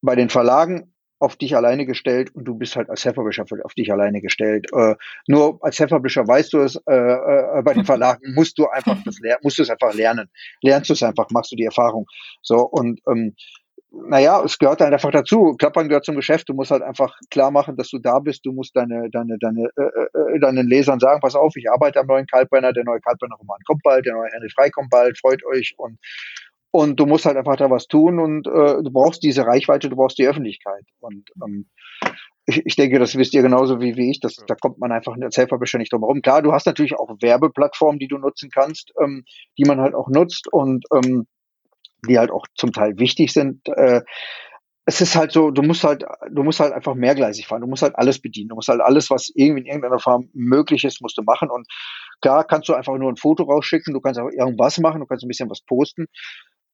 bei 0.01 0.15
den 0.15 0.29
Verlagen 0.29 0.93
auf 1.23 1.37
dich 1.37 1.55
alleine 1.55 1.85
gestellt 1.85 2.35
und 2.35 2.43
du 2.43 2.55
bist 2.55 2.75
halt 2.75 2.89
als 2.89 3.01
Self-Publisher 3.01 3.45
auf 3.63 3.73
dich 3.73 3.91
alleine 3.93 4.21
gestellt. 4.21 4.67
Äh, 4.73 4.95
nur 5.27 5.57
als 5.61 5.77
Self-Publisher 5.77 6.27
weißt 6.27 6.51
du 6.51 6.59
es, 6.59 6.75
äh, 6.85 6.93
äh, 6.93 7.61
bei 7.63 7.73
den 7.73 7.85
Verlagen 7.85 8.21
musst 8.35 8.57
du 8.59 8.67
einfach 8.67 8.97
das 9.05 9.19
lernen, 9.19 9.39
musst 9.41 9.57
du 9.57 9.61
es 9.61 9.69
einfach 9.69 9.93
lernen. 9.93 10.29
Lernst 10.61 10.89
du 10.89 10.93
es 10.93 11.01
einfach, 11.01 11.29
machst 11.31 11.53
du 11.53 11.55
die 11.55 11.63
Erfahrung. 11.63 12.05
So, 12.41 12.57
und 12.57 12.99
ähm, 13.09 13.35
naja, 13.93 14.41
es 14.43 14.57
gehört 14.57 14.81
halt 14.81 14.91
einfach 14.91 15.11
dazu. 15.11 15.55
Klappern 15.57 15.87
gehört 15.87 16.05
zum 16.05 16.15
Geschäft. 16.15 16.49
Du 16.49 16.53
musst 16.53 16.71
halt 16.71 16.81
einfach 16.81 17.15
klar 17.29 17.51
machen, 17.51 17.77
dass 17.77 17.89
du 17.89 17.99
da 17.99 18.19
bist. 18.19 18.45
Du 18.45 18.51
musst 18.51 18.75
deine, 18.75 19.09
deine, 19.11 19.37
deine, 19.39 19.69
äh, 19.77 20.35
äh, 20.35 20.39
deinen 20.39 20.67
Lesern 20.67 20.99
sagen, 20.99 21.21
pass 21.21 21.35
auf, 21.35 21.55
ich 21.55 21.69
arbeite 21.69 21.99
am 21.99 22.07
neuen 22.07 22.25
Kaltbrenner, 22.25 22.73
der 22.73 22.83
neue 22.83 22.99
Kaltbrenner-Roman 23.01 23.59
kommt 23.67 23.83
bald, 23.83 24.05
der 24.05 24.13
neue 24.13 24.29
Henry 24.31 24.49
Frei 24.49 24.69
kommt 24.71 24.89
bald, 24.89 25.17
freut 25.19 25.45
euch 25.45 25.75
und 25.77 25.99
und 26.75 26.99
du 26.99 27.05
musst 27.05 27.25
halt 27.25 27.37
einfach 27.37 27.55
da 27.55 27.69
was 27.69 27.85
tun 27.85 28.19
und 28.19 28.47
äh, 28.47 28.81
du 28.81 28.89
brauchst 28.91 29.21
diese 29.21 29.45
Reichweite, 29.45 29.89
du 29.89 29.95
brauchst 29.95 30.17
die 30.17 30.27
Öffentlichkeit. 30.27 30.83
Und 31.01 31.29
ähm, 31.45 31.67
ich, 32.47 32.65
ich 32.65 32.75
denke, 32.75 32.97
das 32.97 33.15
wisst 33.15 33.35
ihr 33.35 33.43
genauso 33.43 33.79
wie, 33.79 33.95
wie 33.95 34.09
ich. 34.09 34.19
Das, 34.19 34.37
da 34.47 34.55
kommt 34.55 34.79
man 34.79 34.91
einfach 34.91 35.15
als 35.21 35.35
Self-Publisher 35.35 35.77
nicht 35.77 35.93
drum 35.93 36.01
herum. 36.01 36.23
Klar, 36.23 36.41
du 36.41 36.51
hast 36.51 36.65
natürlich 36.65 36.95
auch 36.95 37.15
Werbeplattformen, 37.21 37.99
die 37.99 38.07
du 38.07 38.17
nutzen 38.17 38.49
kannst, 38.51 38.91
ähm, 38.99 39.23
die 39.59 39.65
man 39.65 39.79
halt 39.79 39.93
auch 39.93 40.09
nutzt 40.09 40.51
und 40.51 40.83
ähm, 40.95 41.27
die 42.07 42.17
halt 42.19 42.31
auch 42.31 42.45
zum 42.55 42.71
Teil 42.71 42.97
wichtig 42.97 43.33
sind. 43.33 43.67
Äh, 43.67 44.01
es 44.85 44.99
ist 44.99 45.15
halt 45.15 45.31
so, 45.31 45.49
du 45.49 45.61
musst 45.61 45.83
halt, 45.83 46.03
du 46.29 46.43
musst 46.43 46.59
halt 46.59 46.73
einfach 46.73 46.93
mehrgleisig 46.93 47.47
fahren. 47.47 47.61
Du 47.61 47.67
musst 47.67 47.83
halt 47.83 47.95
alles 47.95 48.19
bedienen. 48.19 48.49
Du 48.49 48.55
musst 48.55 48.67
halt 48.67 48.81
alles, 48.81 49.09
was 49.09 49.31
irgendwie 49.33 49.61
in 49.61 49.67
irgendeiner 49.67 49.99
Form 49.99 50.29
möglich 50.33 50.83
ist, 50.83 51.01
musst 51.01 51.17
du 51.17 51.23
machen. 51.23 51.49
Und 51.49 51.67
klar 52.21 52.43
kannst 52.43 52.67
du 52.67 52.73
einfach 52.73 52.97
nur 52.97 53.09
ein 53.09 53.15
Foto 53.15 53.43
rausschicken. 53.43 53.93
Du 53.93 54.01
kannst 54.01 54.19
auch 54.19 54.29
irgendwas 54.29 54.79
machen. 54.79 54.99
Du 54.99 55.07
kannst 55.07 55.23
ein 55.23 55.29
bisschen 55.29 55.49
was 55.49 55.61
posten. 55.61 56.07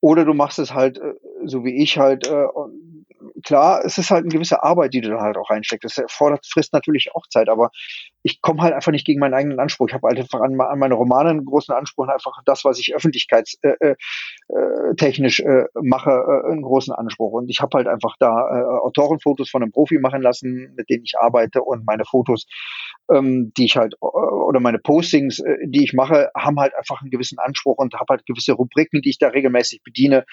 Oder 0.02 0.26
du 0.26 0.34
machst 0.34 0.60
es 0.60 0.74
halt, 0.74 0.98
äh, 0.98 1.14
so 1.46 1.64
wie 1.64 1.84
ich 1.84 1.98
halt, 2.00 2.26
äh, 2.28 2.48
klar, 3.44 3.84
es 3.86 3.98
ist 3.98 4.12
halt 4.12 4.24
eine 4.24 4.34
gewisse 4.34 4.64
Arbeit, 4.64 4.94
die 4.94 5.02
du 5.02 5.10
da 5.10 5.22
halt 5.22 5.38
auch 5.38 5.50
reinsteckst. 5.50 5.84
Das 5.84 5.98
erfordert, 5.98 6.46
frisst 6.46 6.74
natürlich 6.74 7.10
auch 7.14 7.28
Zeit, 7.28 7.50
aber 7.50 7.72
ich 8.24 8.42
komme 8.42 8.62
halt 8.62 8.74
einfach 8.74 8.92
nicht 8.92 9.06
gegen 9.06 9.20
meinen 9.20 9.34
eigenen 9.34 9.60
Anspruch. 9.60 9.88
Ich 9.88 9.94
habe 9.94 10.08
halt 10.08 10.20
einfach 10.20 10.42
an, 10.42 10.60
an, 10.60 10.80
meine 10.80 10.96
Romane 10.96 11.30
einen 11.30 11.46
großen 11.46 11.74
Anspruch 11.74 12.04
und 12.06 12.10
einfach 12.10 12.42
das, 12.46 12.66
was 12.66 12.78
ich 12.80 12.94
öffentlichkeitstechnisch 12.96 15.40
äh, 15.40 15.44
äh, 15.44 15.62
äh, 15.62 15.68
mache, 15.82 16.12
äh, 16.12 16.52
einen 16.52 16.62
großen 16.62 16.94
Anspruch. 16.94 17.32
Und 17.32 17.50
ich 17.50 17.62
habe 17.62 17.78
halt 17.78 17.88
einfach 17.88 18.18
da 18.20 18.30
äh, 18.30 18.64
Autorenfotos 18.82 19.50
von 19.50 19.64
einem 19.64 19.72
Profi 19.72 20.00
machen 20.00 20.22
lassen, 20.22 20.74
mit 20.76 20.90
denen 20.90 21.06
ich 21.06 21.14
arbeite 21.20 21.62
und 21.62 21.86
meine 21.86 22.04
Fotos, 22.06 22.46
ähm, 23.12 23.52
die 23.58 23.66
ich 23.66 23.76
halt, 23.78 23.96
äh, 24.02 24.06
oder 24.06 24.60
meine 24.60 24.80
Postings, 24.80 25.40
äh, 25.40 25.58
die 25.66 25.84
ich 25.84 25.94
mache, 25.94 26.30
haben 26.36 26.60
halt 26.60 26.76
einfach 26.76 27.02
einen 27.02 27.12
gewissen 27.12 27.40
Anspruch 27.40 27.78
und 27.78 27.94
habe 27.94 28.06
halt 28.10 28.26
gewisse 28.26 28.52
Rubriken, 28.54 29.02
die 29.02 29.12
ich 29.12 29.18
da 29.18 29.30
regelmäßig 29.30 29.82
bediene, 29.84 30.26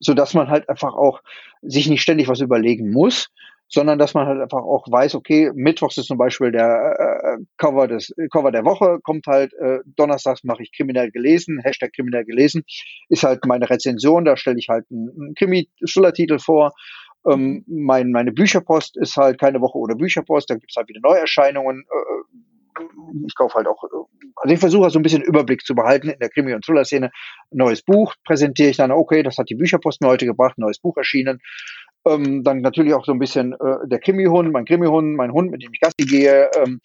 so 0.00 0.14
dass 0.14 0.34
man 0.34 0.48
halt 0.48 0.68
einfach 0.68 0.94
auch 0.94 1.20
sich 1.62 1.88
nicht 1.88 2.02
ständig 2.02 2.28
was 2.28 2.40
überlegen 2.40 2.90
muss, 2.90 3.28
sondern 3.68 3.98
dass 3.98 4.14
man 4.14 4.26
halt 4.26 4.40
einfach 4.40 4.62
auch 4.62 4.86
weiß, 4.88 5.14
okay, 5.14 5.50
Mittwochs 5.54 5.98
ist 5.98 6.06
zum 6.06 6.18
Beispiel 6.18 6.52
der 6.52 6.94
äh, 6.98 7.44
Cover 7.56 7.88
des 7.88 8.14
Cover 8.30 8.52
der 8.52 8.64
Woche, 8.64 9.00
kommt 9.02 9.26
halt 9.26 9.52
äh, 9.54 9.78
Donnerstags 9.96 10.44
mache 10.44 10.62
ich 10.62 10.72
kriminell 10.72 11.10
gelesen, 11.10 11.60
Hashtag 11.62 11.92
kriminell 11.92 12.24
gelesen, 12.24 12.64
ist 13.08 13.24
halt 13.24 13.44
meine 13.46 13.68
Rezension, 13.68 14.24
da 14.24 14.36
stelle 14.36 14.58
ich 14.58 14.68
halt 14.68 14.86
einen, 14.90 15.10
einen 15.10 15.34
Krimi-Schillertitel 15.34 16.38
vor. 16.38 16.72
Ähm, 17.28 17.64
mein, 17.66 18.12
meine 18.12 18.30
Bücherpost 18.30 18.96
ist 18.96 19.16
halt 19.16 19.40
keine 19.40 19.60
Woche 19.60 19.78
oder 19.78 19.96
Bücherpost, 19.96 20.48
da 20.48 20.54
gibt's 20.54 20.76
halt 20.76 20.88
wieder 20.88 21.00
Neuerscheinungen. 21.02 21.80
Äh, 21.80 22.55
ich 23.26 23.34
kaufe 23.34 23.54
halt 23.54 23.66
auch, 23.66 23.82
also 24.36 24.54
ich 24.54 24.60
versuche 24.60 24.90
so 24.90 24.98
ein 24.98 25.02
bisschen 25.02 25.22
Überblick 25.22 25.64
zu 25.64 25.74
behalten 25.74 26.08
in 26.08 26.18
der 26.18 26.28
Krimi- 26.28 26.54
und 26.54 26.64
Thriller-Szene. 26.64 27.10
Neues 27.50 27.82
Buch 27.82 28.14
präsentiere 28.24 28.70
ich 28.70 28.76
dann, 28.76 28.90
okay, 28.90 29.22
das 29.22 29.38
hat 29.38 29.48
die 29.50 29.54
Bücherpost 29.54 30.00
mir 30.00 30.08
heute 30.08 30.26
gebracht, 30.26 30.58
neues 30.58 30.78
Buch 30.78 30.96
erschienen. 30.96 31.40
Ähm, 32.06 32.44
dann 32.44 32.60
natürlich 32.60 32.94
auch 32.94 33.04
so 33.04 33.12
ein 33.12 33.18
bisschen 33.18 33.52
äh, 33.54 33.88
der 33.88 33.98
Krimihund, 33.98 34.52
mein 34.52 34.64
Krimihund, 34.64 35.16
mein 35.16 35.32
Hund, 35.32 35.50
mit 35.50 35.62
dem 35.62 35.72
ich 35.72 35.80
Gassi 35.80 36.06
gehe. 36.06 36.50
Ähm, 36.56 36.80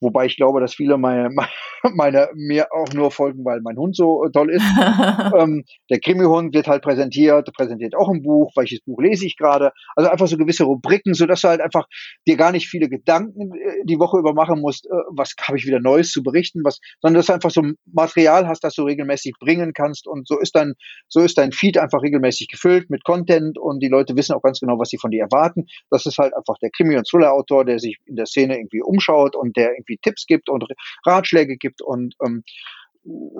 Wobei 0.00 0.26
ich 0.26 0.36
glaube, 0.36 0.60
dass 0.60 0.74
viele 0.74 0.96
meine, 0.96 1.30
meine 1.94 2.28
mir 2.34 2.72
auch 2.72 2.92
nur 2.92 3.10
folgen, 3.10 3.44
weil 3.44 3.60
mein 3.62 3.76
Hund 3.76 3.96
so 3.96 4.28
toll 4.32 4.50
ist. 4.50 4.64
ähm, 5.38 5.64
der 5.90 6.00
Krimi-Hund 6.00 6.54
wird 6.54 6.68
halt 6.68 6.82
präsentiert, 6.82 7.52
präsentiert 7.52 7.96
auch 7.96 8.08
ein 8.08 8.22
Buch, 8.22 8.52
welches 8.56 8.80
Buch 8.80 9.00
lese 9.00 9.26
ich 9.26 9.36
gerade. 9.36 9.72
Also 9.96 10.10
einfach 10.10 10.28
so 10.28 10.36
gewisse 10.36 10.64
Rubriken, 10.64 11.14
so 11.14 11.26
dass 11.26 11.40
du 11.40 11.48
halt 11.48 11.60
einfach 11.60 11.86
dir 12.26 12.36
gar 12.36 12.52
nicht 12.52 12.68
viele 12.68 12.88
Gedanken 12.88 13.52
äh, 13.54 13.84
die 13.84 13.98
Woche 13.98 14.18
über 14.18 14.34
machen 14.34 14.60
musst, 14.60 14.86
äh, 14.86 14.90
was 15.10 15.34
habe 15.42 15.58
ich 15.58 15.66
wieder 15.66 15.80
Neues 15.80 16.10
zu 16.10 16.22
berichten, 16.22 16.62
was, 16.64 16.78
sondern 17.00 17.18
dass 17.18 17.26
du 17.26 17.32
einfach 17.32 17.50
so 17.50 17.62
Material 17.92 18.46
hast, 18.46 18.62
das 18.62 18.74
du 18.74 18.82
regelmäßig 18.82 19.34
bringen 19.40 19.72
kannst. 19.72 20.06
Und 20.06 20.28
so 20.28 20.38
ist 20.38 20.54
dein, 20.54 20.74
so 21.08 21.20
ist 21.20 21.38
dein 21.38 21.52
Feed 21.52 21.78
einfach 21.78 22.02
regelmäßig 22.02 22.48
gefüllt 22.48 22.90
mit 22.90 23.04
Content 23.04 23.58
und 23.58 23.82
die 23.82 23.88
Leute 23.88 24.16
wissen 24.16 24.34
auch 24.34 24.42
ganz 24.42 24.60
genau, 24.60 24.78
was 24.78 24.90
sie 24.90 24.98
von 24.98 25.10
dir 25.10 25.22
erwarten. 25.22 25.66
Das 25.90 26.06
ist 26.06 26.18
halt 26.18 26.36
einfach 26.36 26.56
der 26.62 26.70
Krimi- 26.70 26.96
und 26.96 27.08
Thriller-Autor, 27.08 27.64
der 27.64 27.78
sich 27.78 27.98
in 28.06 28.16
der 28.16 28.26
Szene 28.26 28.56
irgendwie 28.56 28.82
umschaut 28.82 29.34
und 29.34 29.56
der 29.56 29.72
irgendwie 29.72 29.87
Tipps 29.96 30.26
gibt 30.26 30.50
und 30.50 30.64
Ratschläge 31.06 31.56
gibt 31.56 31.80
und 31.80 32.14
ähm, 32.24 32.44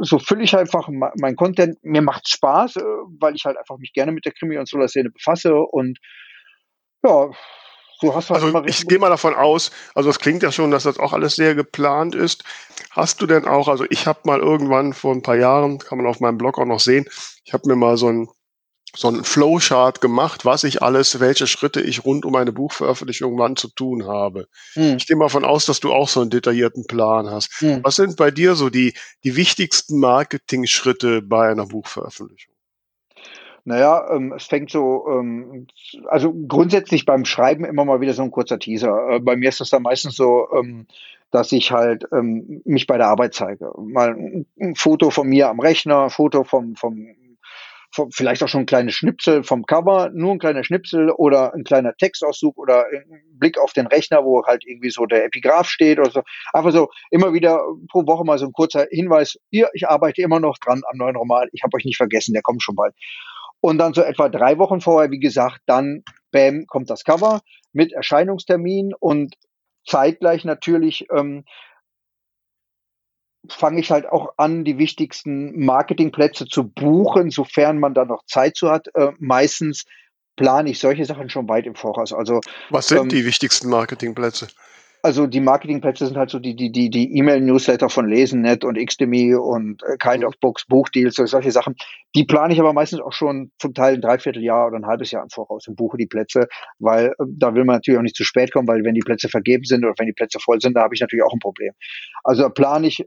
so 0.01 0.19
fülle 0.19 0.45
ich 0.45 0.57
einfach 0.57 0.89
mein 0.91 1.37
Content. 1.37 1.77
Mir 1.83 2.01
macht 2.01 2.29
Spaß, 2.29 2.77
äh, 2.77 2.83
weil 3.21 3.35
ich 3.35 3.45
halt 3.45 3.59
einfach 3.59 3.77
mich 3.77 3.93
gerne 3.93 4.13
mit 4.13 4.25
der 4.25 4.33
Krimi- 4.33 4.57
und 4.57 4.69
Solar-Szene 4.69 5.11
befasse 5.11 5.55
und 5.55 5.99
ja, 7.05 7.31
so 8.01 8.15
hast 8.15 8.31
du 8.31 8.35
halt 8.35 8.45
also 8.45 8.65
ich 8.65 8.87
gehe 8.87 8.99
mal 8.99 9.09
davon 9.09 9.35
aus, 9.35 9.73
also 9.95 10.09
es 10.09 10.21
klingt 10.21 10.43
ja 10.43 10.53
schon, 10.53 10.71
dass 10.71 10.85
das 10.85 10.99
auch 10.99 11.13
alles 11.13 11.35
sehr 11.35 11.55
geplant 11.55 12.15
ist. 12.15 12.45
Hast 12.91 13.21
du 13.21 13.27
denn 13.27 13.45
auch, 13.45 13.67
also 13.69 13.85
ich 13.91 14.07
habe 14.07 14.21
mal 14.25 14.39
irgendwann 14.39 14.93
vor 14.93 15.13
ein 15.15 15.23
paar 15.23 15.37
Jahren, 15.37 15.79
kann 15.79 15.99
man 15.99 16.07
auf 16.07 16.21
meinem 16.21 16.39
Blog 16.39 16.59
auch 16.59 16.65
noch 16.65 16.81
sehen, 16.81 17.07
ich 17.45 17.53
habe 17.53 17.69
mir 17.69 17.77
mal 17.77 17.97
so 17.97 18.09
ein 18.09 18.29
so 18.97 19.09
ein 19.09 19.25
Flowchart 19.25 20.01
gemacht, 20.01 20.45
was 20.45 20.65
ich 20.65 20.83
alles, 20.83 21.21
welche 21.21 21.47
Schritte 21.47 21.81
ich 21.81 22.05
rund 22.05 22.25
um 22.25 22.35
eine 22.35 22.53
Buchveröffentlichung 22.53 23.39
wann 23.39 23.57
zu 23.57 23.69
tun 23.69 24.07
habe. 24.07 24.49
Hm. 24.75 24.97
Ich 24.97 25.07
gehe 25.07 25.17
mal 25.17 25.29
von 25.29 25.45
aus, 25.45 25.67
dass 25.67 25.81
du 25.81 25.93
auch 25.93 26.09
so 26.09 26.21
einen 26.21 26.31
detaillierten 26.31 26.87
Plan 26.87 27.31
hast. 27.31 27.53
Hm. 27.61 27.81
Was 27.83 27.97
sind 27.97 28.17
bei 28.17 28.31
dir 28.31 28.55
so 28.55 28.71
die, 28.71 28.95
die 29.25 29.37
wichtigsten 29.37 29.99
Marketing-Schritte 30.01 31.23
bei 31.23 31.49
einer 31.49 31.67
Buchveröffentlichung? 31.67 32.55
Naja, 33.65 34.11
ähm, 34.11 34.33
es 34.35 34.45
fängt 34.45 34.71
so, 34.71 35.07
ähm, 35.11 35.67
also 36.07 36.33
grundsätzlich 36.33 37.05
beim 37.05 37.27
Schreiben 37.27 37.67
immer 37.67 37.85
mal 37.85 38.01
wieder 38.01 38.15
so 38.15 38.23
ein 38.23 38.31
kurzer 38.31 38.59
Teaser. 38.59 39.11
Äh, 39.11 39.21
bei 39.21 39.37
mir 39.37 39.51
ist 39.51 39.61
das 39.61 39.69
dann 39.69 39.83
meistens 39.83 40.17
so, 40.17 40.49
ähm, 40.55 40.87
dass 41.31 41.53
ich 41.53 41.71
halt 41.71 42.07
ähm, 42.11 42.63
mich 42.65 42.87
bei 42.87 42.97
der 42.97 43.09
Arbeit 43.09 43.35
zeige. 43.35 43.71
Mal 43.77 44.15
ein, 44.15 44.47
ein 44.59 44.75
Foto 44.75 45.11
von 45.11 45.29
mir 45.29 45.51
am 45.51 45.61
Rechner, 45.61 46.05
ein 46.05 46.11
Foto 46.11 46.45
vom, 46.45 46.77
vom 46.77 47.09
vielleicht 48.13 48.43
auch 48.43 48.49
schon 48.49 48.63
ein 48.63 48.67
kleines 48.67 48.95
Schnipsel 48.95 49.43
vom 49.43 49.65
Cover, 49.65 50.11
nur 50.13 50.33
ein 50.33 50.39
kleiner 50.39 50.65
Schnipsel 50.65 51.11
oder 51.11 51.55
ein 51.55 51.65
kleiner 51.65 51.95
Textauszug 51.95 52.57
oder 52.59 52.87
ein 52.87 53.23
Blick 53.39 53.59
auf 53.59 53.73
den 53.73 53.87
Rechner, 53.87 54.25
wo 54.25 54.45
halt 54.45 54.65
irgendwie 54.67 54.91
so 54.91 55.07
der 55.07 55.25
Epigraph 55.25 55.69
steht 55.69 55.99
oder 55.99 56.11
so. 56.11 56.23
Einfach 56.53 56.73
so 56.73 56.89
immer 57.11 57.33
wieder 57.33 57.61
pro 57.91 58.07
Woche 58.07 58.25
mal 58.25 58.39
so 58.39 58.47
ein 58.47 58.53
kurzer 58.53 58.87
Hinweis, 58.91 59.39
hier, 59.51 59.71
ich 59.73 59.89
arbeite 59.89 60.23
immer 60.23 60.41
noch 60.41 60.59
dran 60.59 60.83
am 60.91 60.99
neuen 60.99 61.17
Roman, 61.17 61.49
ich 61.53 61.63
habe 61.63 61.77
euch 61.77 61.85
nicht 61.85 61.97
vergessen, 61.97 62.33
der 62.35 62.43
kommt 62.43 62.63
schon 62.63 62.77
bald. 62.77 62.95
Und 63.61 63.79
dann 63.79 63.95
so 63.95 64.03
etwa 64.03 64.29
drei 64.29 64.59
Wochen 64.59 64.81
vorher, 64.81 65.11
wie 65.11 65.19
gesagt, 65.19 65.61
dann, 65.67 66.05
bam, 66.31 66.67
kommt 66.67 66.91
das 66.91 67.05
Cover 67.05 67.41
mit 67.73 67.93
Erscheinungstermin 67.93 68.93
und 68.99 69.35
zeitgleich 69.85 70.45
natürlich 70.45 71.07
ähm, 71.17 71.45
fange 73.49 73.81
ich 73.81 73.91
halt 73.91 74.07
auch 74.07 74.35
an, 74.37 74.65
die 74.65 74.79
wichtigsten 74.79 75.65
Marketingplätze 75.65 76.47
zu 76.47 76.69
buchen, 76.69 77.31
sofern 77.31 77.79
man 77.79 77.95
da 77.95 78.05
noch 78.05 78.25
Zeit 78.27 78.57
zu 78.57 78.71
hat. 78.71 78.89
Äh, 78.95 79.13
meistens 79.19 79.85
plane 80.37 80.71
ich 80.71 80.79
solche 80.79 81.05
Sachen 81.05 81.29
schon 81.29 81.49
weit 81.49 81.67
im 81.67 81.75
Voraus. 81.75 82.13
Also 82.13 82.41
was 82.71 82.89
sind 82.89 82.99
ähm, 83.03 83.09
die 83.09 83.25
wichtigsten 83.25 83.69
Marketingplätze? 83.69 84.49
Also 85.03 85.27
die 85.27 85.41
Marketingplätze 85.41 86.07
sind 86.07 86.17
halt 86.17 86.31
so 86.31 86.39
die 86.39 86.57
die 86.57 86.73
die 86.73 86.91
die 86.91 87.17
E-Mail-Newsletter 87.17 87.89
von 87.89 88.09
LesenNet 88.09 88.65
und 88.65 88.79
Xdemi 88.79 89.35
und 89.35 89.83
äh, 89.85 89.97
Kind 89.97 90.25
of 90.25 90.35
Books, 90.41 90.65
Buchdeals, 90.67 91.15
so, 91.15 91.27
solche 91.27 91.51
Sachen. 91.51 91.77
Die 92.15 92.25
plane 92.25 92.53
ich 92.53 92.61
aber 92.61 92.73
meistens 92.73 93.01
auch 93.01 93.13
schon 93.13 93.53
zum 93.59 93.75
Teil 93.75 93.95
ein 93.95 94.01
Dreivierteljahr 94.01 94.67
oder 94.67 94.77
ein 94.77 94.87
halbes 94.87 95.11
Jahr 95.11 95.23
im 95.23 95.31
Voraus 95.31 95.69
und 95.69 95.77
buche 95.77 95.97
die 95.97 96.07
Plätze, 96.07 96.49
weil 96.79 97.09
äh, 97.09 97.25
da 97.27 97.55
will 97.55 97.65
man 97.65 97.77
natürlich 97.77 97.99
auch 97.99 98.03
nicht 98.03 98.17
zu 98.17 98.25
spät 98.25 98.53
kommen, 98.53 98.69
weil 98.69 98.85
wenn 98.85 98.95
die 98.95 99.01
Plätze 99.01 99.29
vergeben 99.29 99.65
sind 99.65 99.85
oder 99.85 99.95
wenn 99.99 100.07
die 100.07 100.13
Plätze 100.13 100.39
voll 100.41 100.61
sind, 100.61 100.75
da 100.75 100.83
habe 100.83 100.95
ich 100.95 101.01
natürlich 101.01 101.25
auch 101.25 101.33
ein 101.33 101.41
Problem. 101.41 101.73
Also 102.25 102.43
da 102.43 102.49
plane 102.49 102.87
ich 102.87 103.01
äh, 103.01 103.05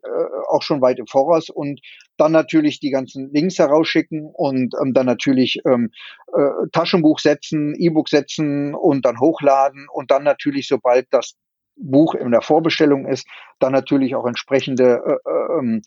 auch 0.49 0.61
schon 0.61 0.81
weit 0.81 0.99
im 0.99 1.07
Voraus 1.07 1.49
und 1.49 1.81
dann 2.17 2.31
natürlich 2.31 2.79
die 2.79 2.91
ganzen 2.91 3.31
Links 3.33 3.57
herausschicken 3.57 4.29
und 4.33 4.73
ähm, 4.81 4.93
dann 4.93 5.05
natürlich 5.05 5.59
ähm, 5.65 5.91
äh, 6.35 6.67
Taschenbuch 6.71 7.19
setzen, 7.19 7.75
E-Book 7.75 8.09
setzen 8.09 8.75
und 8.75 9.05
dann 9.05 9.19
hochladen 9.19 9.87
und 9.91 10.11
dann 10.11 10.23
natürlich, 10.23 10.67
sobald 10.67 11.07
das 11.11 11.35
Buch 11.76 12.15
in 12.15 12.32
der 12.32 12.41
Vorbestellung 12.41 13.05
ist, 13.07 13.28
dann 13.59 13.72
natürlich 13.72 14.15
auch 14.15 14.26
entsprechende 14.26 15.01
äh, 15.05 15.30
äh, 15.30 15.59
ähm, 15.59 15.82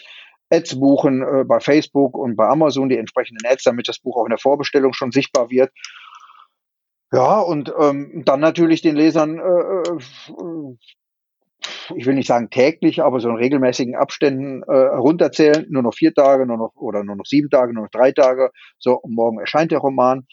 Ads 0.51 0.79
buchen 0.79 1.23
äh, 1.23 1.45
bei 1.45 1.61
Facebook 1.61 2.17
und 2.17 2.37
bei 2.37 2.47
Amazon, 2.47 2.89
die 2.89 2.99
entsprechenden 2.99 3.47
Ads, 3.47 3.65
damit 3.65 3.89
das 3.89 3.99
Buch 3.99 4.17
auch 4.17 4.25
in 4.25 4.31
der 4.31 4.39
Vorbestellung 4.39 4.93
schon 4.93 5.13
sichtbar 5.13 5.51
wird. 5.51 5.73
Ja, 7.13 7.41
und 7.41 7.73
ähm, 7.79 8.23
dann 8.25 8.41
natürlich 8.41 8.83
den 8.83 8.97
Lesern 8.97 9.39
äh, 9.39 9.43
äh 9.43 10.77
ich 11.97 12.07
will 12.07 12.15
nicht 12.15 12.27
sagen 12.27 12.51
täglich, 12.51 13.03
aber 13.03 13.21
so 13.21 13.29
in 13.29 13.37
regelmäßigen 13.37 13.95
Abständen 13.95 14.63
äh, 14.65 14.75
runterzählen, 14.75 15.67
nur 15.69 15.83
noch 15.83 15.95
vier 15.95 16.15
Tage, 16.15 16.47
nur 16.47 16.57
noch 16.57 16.73
oder 16.77 17.05
nur 17.05 17.17
noch 17.17 17.27
sieben 17.27 17.51
Tage, 17.51 17.73
nur 17.73 17.85
noch 17.85 17.91
drei 17.91 18.13
Tage. 18.13 18.51
So, 18.79 19.01
morgen 19.07 19.39
erscheint 19.39 19.73
der 19.73 19.79
Roman. 19.79 20.27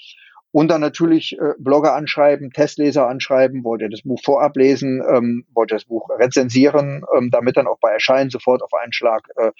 Und 0.51 0.67
dann 0.67 0.81
natürlich 0.81 1.37
äh, 1.39 1.53
Blogger 1.59 1.95
anschreiben, 1.95 2.51
Testleser 2.51 3.07
anschreiben, 3.07 3.63
wollt 3.63 3.81
ihr 3.81 3.89
das 3.89 4.01
Buch 4.01 4.19
vorab 4.23 4.57
lesen, 4.57 5.01
ähm, 5.09 5.45
wollt 5.53 5.71
ihr 5.71 5.77
das 5.77 5.85
Buch 5.85 6.09
rezensieren, 6.09 7.05
ähm, 7.15 7.29
damit 7.31 7.55
dann 7.55 7.67
auch 7.67 7.79
bei 7.79 7.91
Erscheinen 7.91 8.29
sofort 8.29 8.61
auf 8.61 8.73
einen 8.73 8.91
Schlag, 8.91 9.27
äh, 9.37 9.51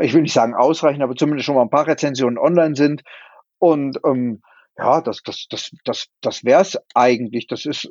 ich 0.00 0.14
will 0.14 0.22
nicht 0.22 0.32
sagen 0.32 0.54
ausreichen, 0.54 1.02
aber 1.02 1.16
zumindest 1.16 1.46
schon 1.46 1.56
mal 1.56 1.62
ein 1.62 1.70
paar 1.70 1.88
Rezensionen 1.88 2.38
online 2.38 2.76
sind. 2.76 3.02
Und 3.58 3.98
ähm, 4.06 4.42
ja, 4.76 5.00
das, 5.00 5.22
das, 5.24 5.46
das, 5.50 5.72
das, 5.84 6.06
das 6.20 6.44
wäre 6.44 6.62
es 6.62 6.78
eigentlich. 6.94 7.48
Das 7.48 7.66
ist 7.66 7.90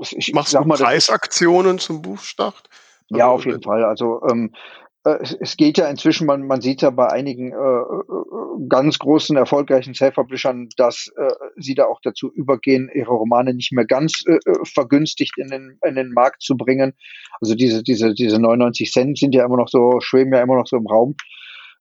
ich 0.00 0.32
Machst 0.32 0.52
sag 0.52 0.62
du 0.62 0.68
mal, 0.68 0.78
Preisaktionen 0.78 1.78
zum 1.78 2.02
Buchstart? 2.02 2.68
Ja, 3.08 3.28
auf 3.28 3.44
jeden 3.44 3.62
Fall. 3.62 3.84
Also 3.84 4.22
ähm, 4.28 4.52
äh, 4.52 4.85
es, 5.20 5.36
es 5.38 5.56
geht 5.56 5.78
ja 5.78 5.88
inzwischen, 5.88 6.26
man, 6.26 6.46
man 6.46 6.60
sieht 6.60 6.82
ja 6.82 6.90
bei 6.90 7.08
einigen 7.08 7.52
äh, 7.52 7.56
äh 7.56 8.68
ganz 8.68 8.98
großen, 8.98 9.36
erfolgreichen 9.36 9.94
Self-Publishern, 9.94 10.68
dass 10.76 11.12
äh, 11.16 11.30
sie 11.56 11.74
da 11.74 11.84
auch 11.84 12.00
dazu 12.02 12.32
übergehen, 12.32 12.90
ihre 12.92 13.12
Romane 13.12 13.54
nicht 13.54 13.72
mehr 13.72 13.84
ganz 13.84 14.24
äh, 14.26 14.34
äh, 14.34 14.64
vergünstigt 14.64 15.36
in 15.38 15.48
den, 15.48 15.78
in 15.86 15.94
den 15.94 16.12
Markt 16.12 16.42
zu 16.42 16.56
bringen. 16.56 16.94
Also 17.40 17.54
diese, 17.54 17.82
diese, 17.82 18.14
diese 18.14 18.40
99 18.40 18.90
Cent 18.90 19.18
sind 19.18 19.34
ja 19.34 19.44
immer 19.44 19.58
noch 19.58 19.68
so, 19.68 20.00
schweben 20.00 20.32
ja 20.32 20.42
immer 20.42 20.56
noch 20.56 20.66
so 20.66 20.76
im 20.76 20.86
Raum 20.86 21.14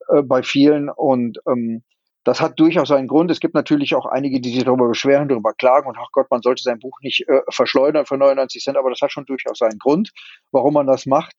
äh, 0.09 0.21
bei 0.21 0.43
vielen 0.43 0.89
und 0.89 1.39
ähm, 1.47 1.83
das 2.23 2.41
hat 2.41 2.59
durchaus 2.59 2.91
einen 2.91 3.07
Grund. 3.07 3.29
Es 3.29 3.39
gibt 3.39 3.53
natürlich 3.53 3.93
auch 3.93 4.07
einige, 4.07 4.41
die 4.41 4.51
sich 4.51 4.63
darüber 4.63 4.87
beschweren, 4.87 5.27
darüber 5.27 5.53
klagen 5.53 5.87
und 5.87 5.97
ach 5.97 6.09
Gott, 6.11 6.27
man 6.31 6.41
sollte 6.41 6.63
sein 6.63 6.79
Buch 6.79 6.99
nicht 7.01 7.27
äh, 7.27 7.41
verschleudern 7.49 8.05
für 8.05 8.17
99 8.17 8.63
Cent, 8.63 8.77
aber 8.77 8.89
das 8.89 9.01
hat 9.01 9.11
schon 9.11 9.25
durchaus 9.25 9.61
einen 9.61 9.79
Grund, 9.79 10.11
warum 10.51 10.73
man 10.73 10.87
das 10.87 11.05
macht. 11.05 11.33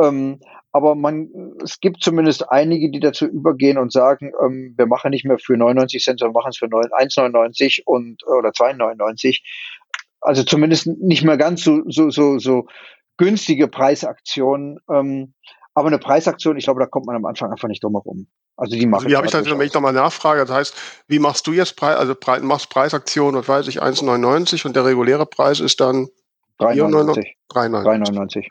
Ähm, 0.00 0.40
aber 0.72 0.94
man, 0.94 1.56
es 1.62 1.80
gibt 1.80 2.02
zumindest 2.02 2.50
einige, 2.50 2.90
die 2.90 3.00
dazu 3.00 3.26
übergehen 3.26 3.76
und 3.76 3.92
sagen, 3.92 4.32
ähm, 4.44 4.74
wir 4.76 4.86
machen 4.86 5.10
nicht 5.10 5.24
mehr 5.24 5.38
für 5.38 5.56
99 5.56 6.02
Cent, 6.02 6.20
sondern 6.20 6.34
machen 6.34 6.50
es 6.50 6.58
für 6.58 6.66
1,99 6.66 7.82
und 7.84 8.24
oder 8.26 8.50
2,99. 8.50 9.40
Also 10.20 10.44
zumindest 10.44 10.86
nicht 10.86 11.24
mehr 11.24 11.36
ganz 11.36 11.62
so 11.64 11.82
so 11.88 12.10
so, 12.10 12.38
so 12.38 12.66
günstige 13.16 13.68
Preisaktionen. 13.68 14.78
Ähm, 14.90 15.34
aber 15.74 15.88
eine 15.88 15.98
Preisaktion, 15.98 16.56
ich 16.56 16.64
glaube, 16.64 16.80
da 16.80 16.86
kommt 16.86 17.06
man 17.06 17.16
am 17.16 17.24
Anfang 17.24 17.50
einfach 17.50 17.68
nicht 17.68 17.82
drum 17.82 17.94
herum. 17.94 18.26
Also 18.56 18.76
die 18.76 18.86
machen. 18.86 19.06
Also 19.06 19.08
wie 19.08 19.16
habe 19.16 19.26
ich 19.26 19.32
dann, 19.32 19.46
wenn 19.46 19.66
ich 19.66 19.72
nochmal 19.72 19.92
nachfrage, 19.92 20.40
das 20.44 20.50
heißt, 20.50 20.74
wie 21.08 21.18
machst 21.18 21.46
du 21.46 21.52
jetzt 21.52 21.76
Preis, 21.76 21.96
also 21.96 22.14
Pre 22.14 22.40
machst 22.40 22.68
Preisaktion, 22.70 23.34
was 23.34 23.48
weiß 23.48 23.68
ich, 23.68 23.82
1,99 23.82 24.66
und 24.66 24.76
der 24.76 24.84
reguläre 24.84 25.26
Preis 25.26 25.60
ist 25.60 25.80
dann 25.80 26.08
3,99. 26.58 27.26
3,99. 27.50 28.48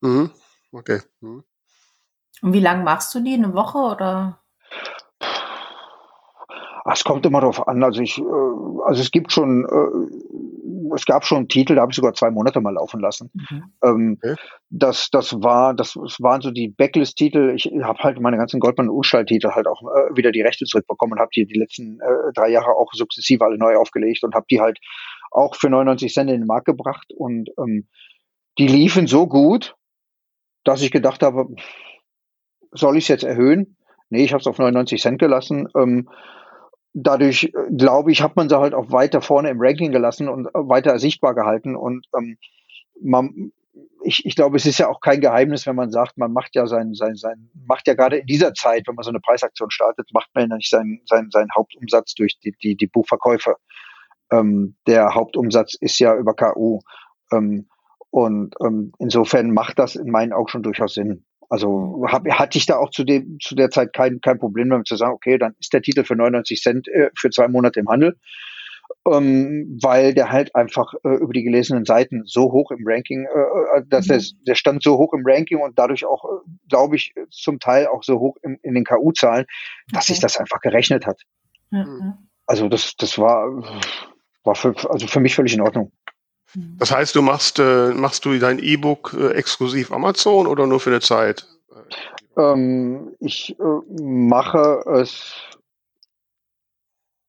Mhm. 0.00 0.30
Okay. 0.72 1.00
Mhm. 1.20 1.44
Und 2.42 2.52
wie 2.52 2.60
lange 2.60 2.84
machst 2.84 3.14
du 3.14 3.20
die? 3.20 3.34
Eine 3.34 3.54
Woche 3.54 3.78
oder? 3.78 4.40
Es 6.90 7.04
kommt 7.04 7.26
immer 7.26 7.40
darauf 7.40 7.66
an. 7.68 7.82
Also 7.82 8.00
ich, 8.00 8.18
äh, 8.18 8.84
also 8.84 9.00
es 9.02 9.10
gibt 9.10 9.32
schon 9.32 9.64
äh, 9.64 10.28
es 10.94 11.04
gab 11.04 11.24
schon 11.24 11.48
Titel, 11.48 11.74
da 11.74 11.82
habe 11.82 11.92
ich 11.92 11.96
sogar 11.96 12.14
zwei 12.14 12.30
Monate 12.30 12.60
mal 12.60 12.74
laufen 12.74 13.00
lassen. 13.00 13.30
Mhm. 13.34 13.72
Ähm, 13.82 14.18
okay. 14.22 14.36
Das, 14.70 15.10
das 15.10 15.42
war, 15.42 15.74
das, 15.74 15.94
das 15.94 16.20
waren 16.20 16.40
so 16.40 16.50
die 16.50 16.68
Backlist-Titel. 16.68 17.52
Ich 17.54 17.70
habe 17.82 17.98
halt 18.00 18.20
meine 18.20 18.36
ganzen 18.36 18.60
Goldmann 18.60 18.88
und 18.88 19.06
titel 19.26 19.50
halt 19.50 19.66
auch 19.66 19.82
äh, 19.82 20.16
wieder 20.16 20.32
die 20.32 20.42
Rechte 20.42 20.64
zurückbekommen 20.64 21.14
und 21.14 21.20
habe 21.20 21.30
die 21.34 21.46
die 21.46 21.58
letzten 21.58 21.98
drei 22.34 22.50
Jahre 22.50 22.72
auch 22.72 22.92
sukzessive 22.92 23.44
alle 23.44 23.58
neu 23.58 23.76
aufgelegt 23.76 24.24
und 24.24 24.34
habe 24.34 24.46
die 24.50 24.60
halt 24.60 24.78
auch 25.30 25.56
für 25.56 25.68
99 25.68 26.12
Cent 26.12 26.30
in 26.30 26.40
den 26.40 26.46
Markt 26.46 26.66
gebracht 26.66 27.12
und 27.16 27.50
ähm, 27.58 27.88
die 28.58 28.66
liefen 28.66 29.06
so 29.06 29.26
gut, 29.26 29.76
dass 30.68 30.82
ich 30.82 30.90
gedacht 30.90 31.22
habe, 31.22 31.46
soll 32.72 32.98
ich 32.98 33.04
es 33.04 33.08
jetzt 33.08 33.24
erhöhen? 33.24 33.78
Nee, 34.10 34.24
ich 34.24 34.32
habe 34.32 34.42
es 34.42 34.46
auf 34.46 34.58
99 34.58 35.00
Cent 35.00 35.18
gelassen. 35.18 35.66
Ähm, 35.74 36.10
dadurch, 36.92 37.44
äh, 37.44 37.74
glaube 37.74 38.12
ich, 38.12 38.22
hat 38.22 38.36
man 38.36 38.50
sie 38.50 38.58
halt 38.58 38.74
auch 38.74 38.92
weiter 38.92 39.22
vorne 39.22 39.48
im 39.48 39.60
Ranking 39.60 39.92
gelassen 39.92 40.28
und 40.28 40.46
äh, 40.46 40.50
weiter 40.54 40.98
sichtbar 40.98 41.34
gehalten. 41.34 41.74
Und 41.74 42.06
ähm, 42.14 42.36
man, 43.00 43.52
ich, 44.04 44.26
ich 44.26 44.36
glaube, 44.36 44.58
es 44.58 44.66
ist 44.66 44.78
ja 44.78 44.88
auch 44.88 45.00
kein 45.00 45.22
Geheimnis, 45.22 45.66
wenn 45.66 45.76
man 45.76 45.90
sagt, 45.90 46.18
man 46.18 46.34
macht 46.34 46.54
ja 46.54 46.66
sein, 46.66 46.92
sein, 46.92 47.14
sein, 47.14 47.50
macht 47.66 47.86
ja 47.86 47.94
gerade 47.94 48.18
in 48.18 48.26
dieser 48.26 48.52
Zeit, 48.52 48.86
wenn 48.86 48.94
man 48.94 49.04
so 49.04 49.10
eine 49.10 49.20
Preisaktion 49.20 49.70
startet, 49.70 50.10
macht 50.12 50.28
man 50.34 50.50
ja 50.50 50.56
nicht 50.56 50.68
seinen, 50.68 51.00
seinen, 51.06 51.30
seinen 51.30 51.54
Hauptumsatz 51.56 52.14
durch 52.14 52.38
die, 52.40 52.54
die, 52.62 52.76
die 52.76 52.86
Buchverkäufe. 52.86 53.56
Ähm, 54.30 54.76
der 54.86 55.14
Hauptumsatz 55.14 55.74
ist 55.80 55.98
ja 55.98 56.14
über 56.14 56.34
KU. 56.34 56.80
Ähm, 57.32 57.68
und 58.10 58.54
ähm, 58.64 58.92
insofern 58.98 59.52
macht 59.52 59.78
das 59.78 59.96
in 59.96 60.10
meinen 60.10 60.32
Augen 60.32 60.48
schon 60.48 60.62
durchaus 60.62 60.94
Sinn. 60.94 61.24
Also 61.50 62.04
hab, 62.06 62.28
hatte 62.28 62.58
ich 62.58 62.66
da 62.66 62.76
auch 62.76 62.90
zu, 62.90 63.04
dem, 63.04 63.38
zu 63.40 63.54
der 63.54 63.70
Zeit 63.70 63.92
kein, 63.92 64.20
kein 64.20 64.38
Problem 64.38 64.68
damit 64.68 64.86
zu 64.86 64.96
sagen, 64.96 65.14
okay, 65.14 65.38
dann 65.38 65.54
ist 65.58 65.72
der 65.72 65.82
Titel 65.82 66.04
für 66.04 66.14
99 66.14 66.60
Cent 66.60 66.88
äh, 66.88 67.10
für 67.16 67.30
zwei 67.30 67.48
Monate 67.48 67.80
im 67.80 67.88
Handel, 67.88 68.18
ähm, 69.06 69.78
weil 69.82 70.12
der 70.12 70.30
halt 70.30 70.54
einfach 70.54 70.92
äh, 71.04 71.16
über 71.16 71.32
die 71.32 71.42
gelesenen 71.42 71.86
Seiten 71.86 72.22
so 72.26 72.52
hoch 72.52 72.70
im 72.70 72.82
Ranking, 72.84 73.24
äh, 73.24 73.78
äh 73.78 73.82
dass 73.86 74.06
mhm. 74.06 74.12
der, 74.12 74.22
der 74.48 74.54
stand 74.56 74.82
so 74.82 74.98
hoch 74.98 75.14
im 75.14 75.22
Ranking 75.24 75.60
und 75.60 75.78
dadurch 75.78 76.04
auch, 76.04 76.24
äh, 76.24 76.50
glaube 76.68 76.96
ich, 76.96 77.14
zum 77.30 77.60
Teil 77.60 77.86
auch 77.86 78.02
so 78.02 78.18
hoch 78.18 78.36
im, 78.42 78.58
in 78.62 78.74
den 78.74 78.84
KU-Zahlen, 78.84 79.46
dass 79.90 80.04
okay. 80.04 80.12
sich 80.12 80.20
das 80.20 80.36
einfach 80.36 80.60
gerechnet 80.60 81.06
hat. 81.06 81.22
Mhm. 81.70 82.14
Also 82.46 82.68
das, 82.68 82.94
das 82.96 83.18
war, 83.18 83.46
war 84.44 84.54
für, 84.54 84.74
also 84.90 85.06
für 85.06 85.20
mich 85.20 85.34
völlig 85.34 85.54
in 85.54 85.60
Ordnung. 85.62 85.92
Mhm. 86.54 86.76
Das 86.78 86.92
heißt, 86.92 87.14
du 87.14 87.22
machst, 87.22 87.58
äh, 87.58 87.92
machst 87.94 88.24
du 88.24 88.38
dein 88.38 88.58
E-Book 88.58 89.14
äh, 89.18 89.32
exklusiv 89.32 89.92
Amazon 89.92 90.46
oder 90.46 90.66
nur 90.66 90.80
für 90.80 90.90
eine 90.90 91.00
Zeit? 91.00 91.46
Ähm, 92.36 93.14
ich 93.20 93.56
äh, 93.58 94.02
mache 94.02 94.82
es 94.94 95.34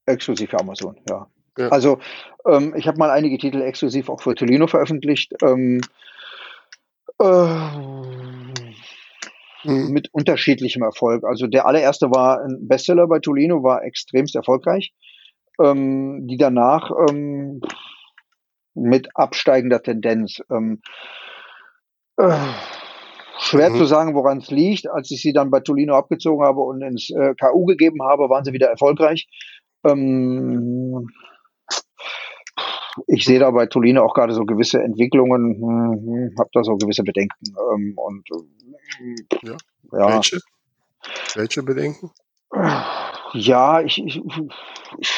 exklusiv 0.05 0.49
für 0.49 0.59
Amazon, 0.59 0.97
ja. 1.09 1.28
ja. 1.57 1.70
Also 1.70 1.99
ähm, 2.45 2.74
ich 2.76 2.88
habe 2.88 2.97
mal 2.97 3.09
einige 3.09 3.38
Titel 3.38 3.61
exklusiv 3.61 4.09
auch 4.09 4.22
für 4.22 4.36
Tolino 4.36 4.67
veröffentlicht. 4.67 5.34
Ähm, 5.43 5.82
äh, 7.20 7.47
hm. 9.63 9.91
mit 9.91 10.13
unterschiedlichem 10.13 10.84
Erfolg. 10.84 11.24
Also 11.26 11.47
der 11.47 11.65
allererste 11.65 12.09
war 12.11 12.41
ein 12.41 12.67
Bestseller 12.67 13.07
bei 13.07 13.20
Tolino, 13.20 13.61
war 13.61 13.84
extremst 13.84 14.36
erfolgreich. 14.36 14.93
Ähm, 15.61 16.28
die 16.28 16.38
danach 16.38 16.91
ähm, 17.09 17.61
mit 18.80 19.09
absteigender 19.15 19.82
Tendenz. 19.82 20.41
Ähm, 20.51 20.82
äh, 22.17 22.38
schwer 23.39 23.69
mhm. 23.69 23.77
zu 23.77 23.86
sagen, 23.86 24.15
woran 24.15 24.39
es 24.39 24.49
liegt. 24.49 24.89
Als 24.89 25.11
ich 25.11 25.21
sie 25.21 25.34
dann 25.34 25.51
bei 25.51 25.59
Tolino 25.59 25.95
abgezogen 25.95 26.45
habe 26.45 26.61
und 26.61 26.82
ins 26.82 27.09
äh, 27.09 27.34
KU 27.36 27.65
gegeben 27.65 28.03
habe, 28.03 28.30
waren 28.30 28.43
sie 28.43 28.53
wieder 28.53 28.67
erfolgreich. 28.67 29.27
Ähm, 29.86 31.07
ich 33.07 33.25
sehe 33.25 33.39
da 33.39 33.51
bei 33.51 33.65
Tolino 33.65 34.03
auch 34.03 34.13
gerade 34.13 34.34
so 34.34 34.45
gewisse 34.45 34.82
Entwicklungen, 34.82 35.55
hm, 35.55 36.01
hm 36.05 36.36
habe 36.38 36.49
da 36.53 36.63
so 36.63 36.75
gewisse 36.77 37.03
Bedenken. 37.03 37.53
Ähm, 37.73 37.93
und 37.95 38.27
äh, 38.32 39.47
ja. 39.47 39.57
ja. 39.91 40.15
Welche? 40.15 40.39
Welche 41.36 41.63
Bedenken? 41.63 42.11
Ja, 43.34 43.82
ich, 43.82 44.03
ich, 44.03 44.21
ich 44.97 45.11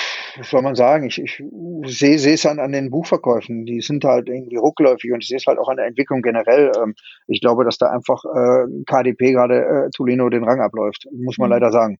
soll 0.43 0.61
man 0.61 0.75
sagen, 0.75 1.07
ich, 1.07 1.19
ich 1.19 1.43
sehe 1.85 2.15
es 2.15 2.45
an, 2.45 2.59
an 2.59 2.71
den 2.71 2.89
Buchverkäufen. 2.89 3.65
Die 3.65 3.81
sind 3.81 4.03
halt 4.03 4.29
irgendwie 4.29 4.57
rückläufig 4.57 5.11
und 5.11 5.21
ich 5.21 5.27
sehe 5.27 5.37
es 5.37 5.47
halt 5.47 5.59
auch 5.59 5.69
an 5.69 5.77
der 5.77 5.87
Entwicklung 5.87 6.21
generell. 6.21 6.71
Ähm, 6.77 6.95
ich 7.27 7.41
glaube, 7.41 7.65
dass 7.65 7.77
da 7.77 7.87
einfach 7.91 8.23
äh, 8.25 8.83
KDP 8.85 9.33
gerade 9.33 9.65
äh, 9.65 9.89
Tolino 9.95 10.29
den 10.29 10.43
Rang 10.43 10.61
abläuft, 10.61 11.07
muss 11.11 11.37
man 11.37 11.49
mhm. 11.49 11.53
leider 11.53 11.71
sagen. 11.71 11.97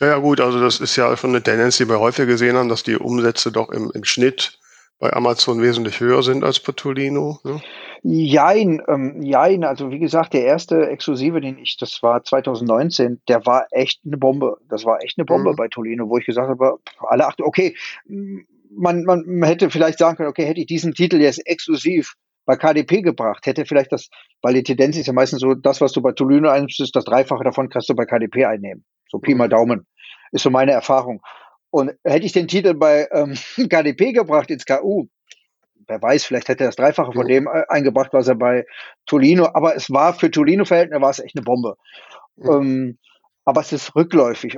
Ja, 0.00 0.08
ja, 0.08 0.18
gut, 0.18 0.40
also 0.40 0.60
das 0.60 0.80
ist 0.80 0.96
ja 0.96 1.16
schon 1.16 1.30
eine 1.30 1.42
Tendenz, 1.42 1.78
die 1.78 1.88
wir 1.88 2.00
häufig 2.00 2.26
gesehen 2.26 2.56
haben, 2.56 2.68
dass 2.68 2.82
die 2.82 2.96
Umsätze 2.96 3.50
doch 3.50 3.70
im, 3.70 3.90
im 3.94 4.04
Schnitt 4.04 4.58
bei 4.98 5.12
Amazon 5.12 5.60
wesentlich 5.60 6.00
höher 6.00 6.22
sind 6.22 6.42
als 6.42 6.60
bei 6.60 6.72
Tolino. 6.72 7.38
Ne? 7.44 7.60
Jein, 8.02 8.82
ähm, 8.88 9.22
jein, 9.22 9.64
also 9.64 9.90
wie 9.90 9.98
gesagt, 9.98 10.32
der 10.32 10.44
erste 10.44 10.88
Exklusive, 10.88 11.40
den 11.40 11.58
ich, 11.58 11.76
das 11.76 12.02
war 12.02 12.22
2019, 12.22 13.20
der 13.28 13.44
war 13.44 13.66
echt 13.70 14.00
eine 14.06 14.16
Bombe. 14.16 14.58
Das 14.68 14.84
war 14.84 15.02
echt 15.02 15.18
eine 15.18 15.24
Bombe 15.24 15.52
mhm. 15.52 15.56
bei 15.56 15.68
Tolino, 15.68 16.08
wo 16.08 16.18
ich 16.18 16.26
gesagt 16.26 16.48
habe, 16.48 16.78
alle 17.00 17.26
achten, 17.26 17.42
okay, 17.42 17.76
man, 18.70 19.04
man 19.04 19.42
hätte 19.42 19.70
vielleicht 19.70 19.98
sagen 19.98 20.16
können, 20.16 20.28
okay, 20.28 20.46
hätte 20.46 20.60
ich 20.60 20.66
diesen 20.66 20.94
Titel 20.94 21.20
jetzt 21.20 21.46
exklusiv 21.46 22.14
bei 22.46 22.56
KDP 22.56 23.02
gebracht, 23.02 23.44
hätte 23.44 23.66
vielleicht 23.66 23.92
das, 23.92 24.08
weil 24.40 24.54
die 24.54 24.62
Tendenz 24.62 24.96
ist 24.96 25.08
ja 25.08 25.12
meistens 25.12 25.40
so, 25.40 25.54
das, 25.54 25.80
was 25.80 25.92
du 25.92 26.00
bei 26.00 26.12
Tolino 26.12 26.48
einnimmst, 26.48 26.94
das 26.94 27.04
Dreifache 27.04 27.44
davon 27.44 27.68
kannst 27.68 27.88
du 27.88 27.94
bei 27.94 28.06
KDP 28.06 28.44
einnehmen. 28.44 28.84
So 29.10 29.18
Pi 29.18 29.34
mal 29.34 29.48
mhm. 29.48 29.50
Daumen. 29.50 29.86
Ist 30.32 30.42
so 30.42 30.50
meine 30.50 30.72
Erfahrung. 30.72 31.20
Und 31.76 31.92
hätte 32.04 32.24
ich 32.24 32.32
den 32.32 32.48
Titel 32.48 32.72
bei 32.72 33.06
ähm, 33.12 33.34
KDP 33.68 34.12
gebracht 34.12 34.50
ins 34.50 34.64
KU, 34.64 35.08
wer 35.86 36.00
weiß, 36.00 36.24
vielleicht 36.24 36.48
hätte 36.48 36.64
er 36.64 36.68
das 36.68 36.76
Dreifache 36.76 37.12
von 37.12 37.26
dem 37.26 37.46
äh, 37.46 37.64
eingebracht, 37.68 38.14
was 38.14 38.28
er 38.28 38.34
bei 38.34 38.64
Tolino, 39.04 39.50
aber 39.52 39.76
es 39.76 39.90
war 39.90 40.14
für 40.14 40.30
Tolino-Verhältnisse 40.30 41.02
war 41.02 41.10
es 41.10 41.18
echt 41.18 41.36
eine 41.36 41.44
Bombe. 41.44 41.76
Mhm. 42.36 42.50
Ähm, 42.50 42.98
aber 43.44 43.60
es 43.60 43.74
ist 43.74 43.94
rückläufig. 43.94 44.56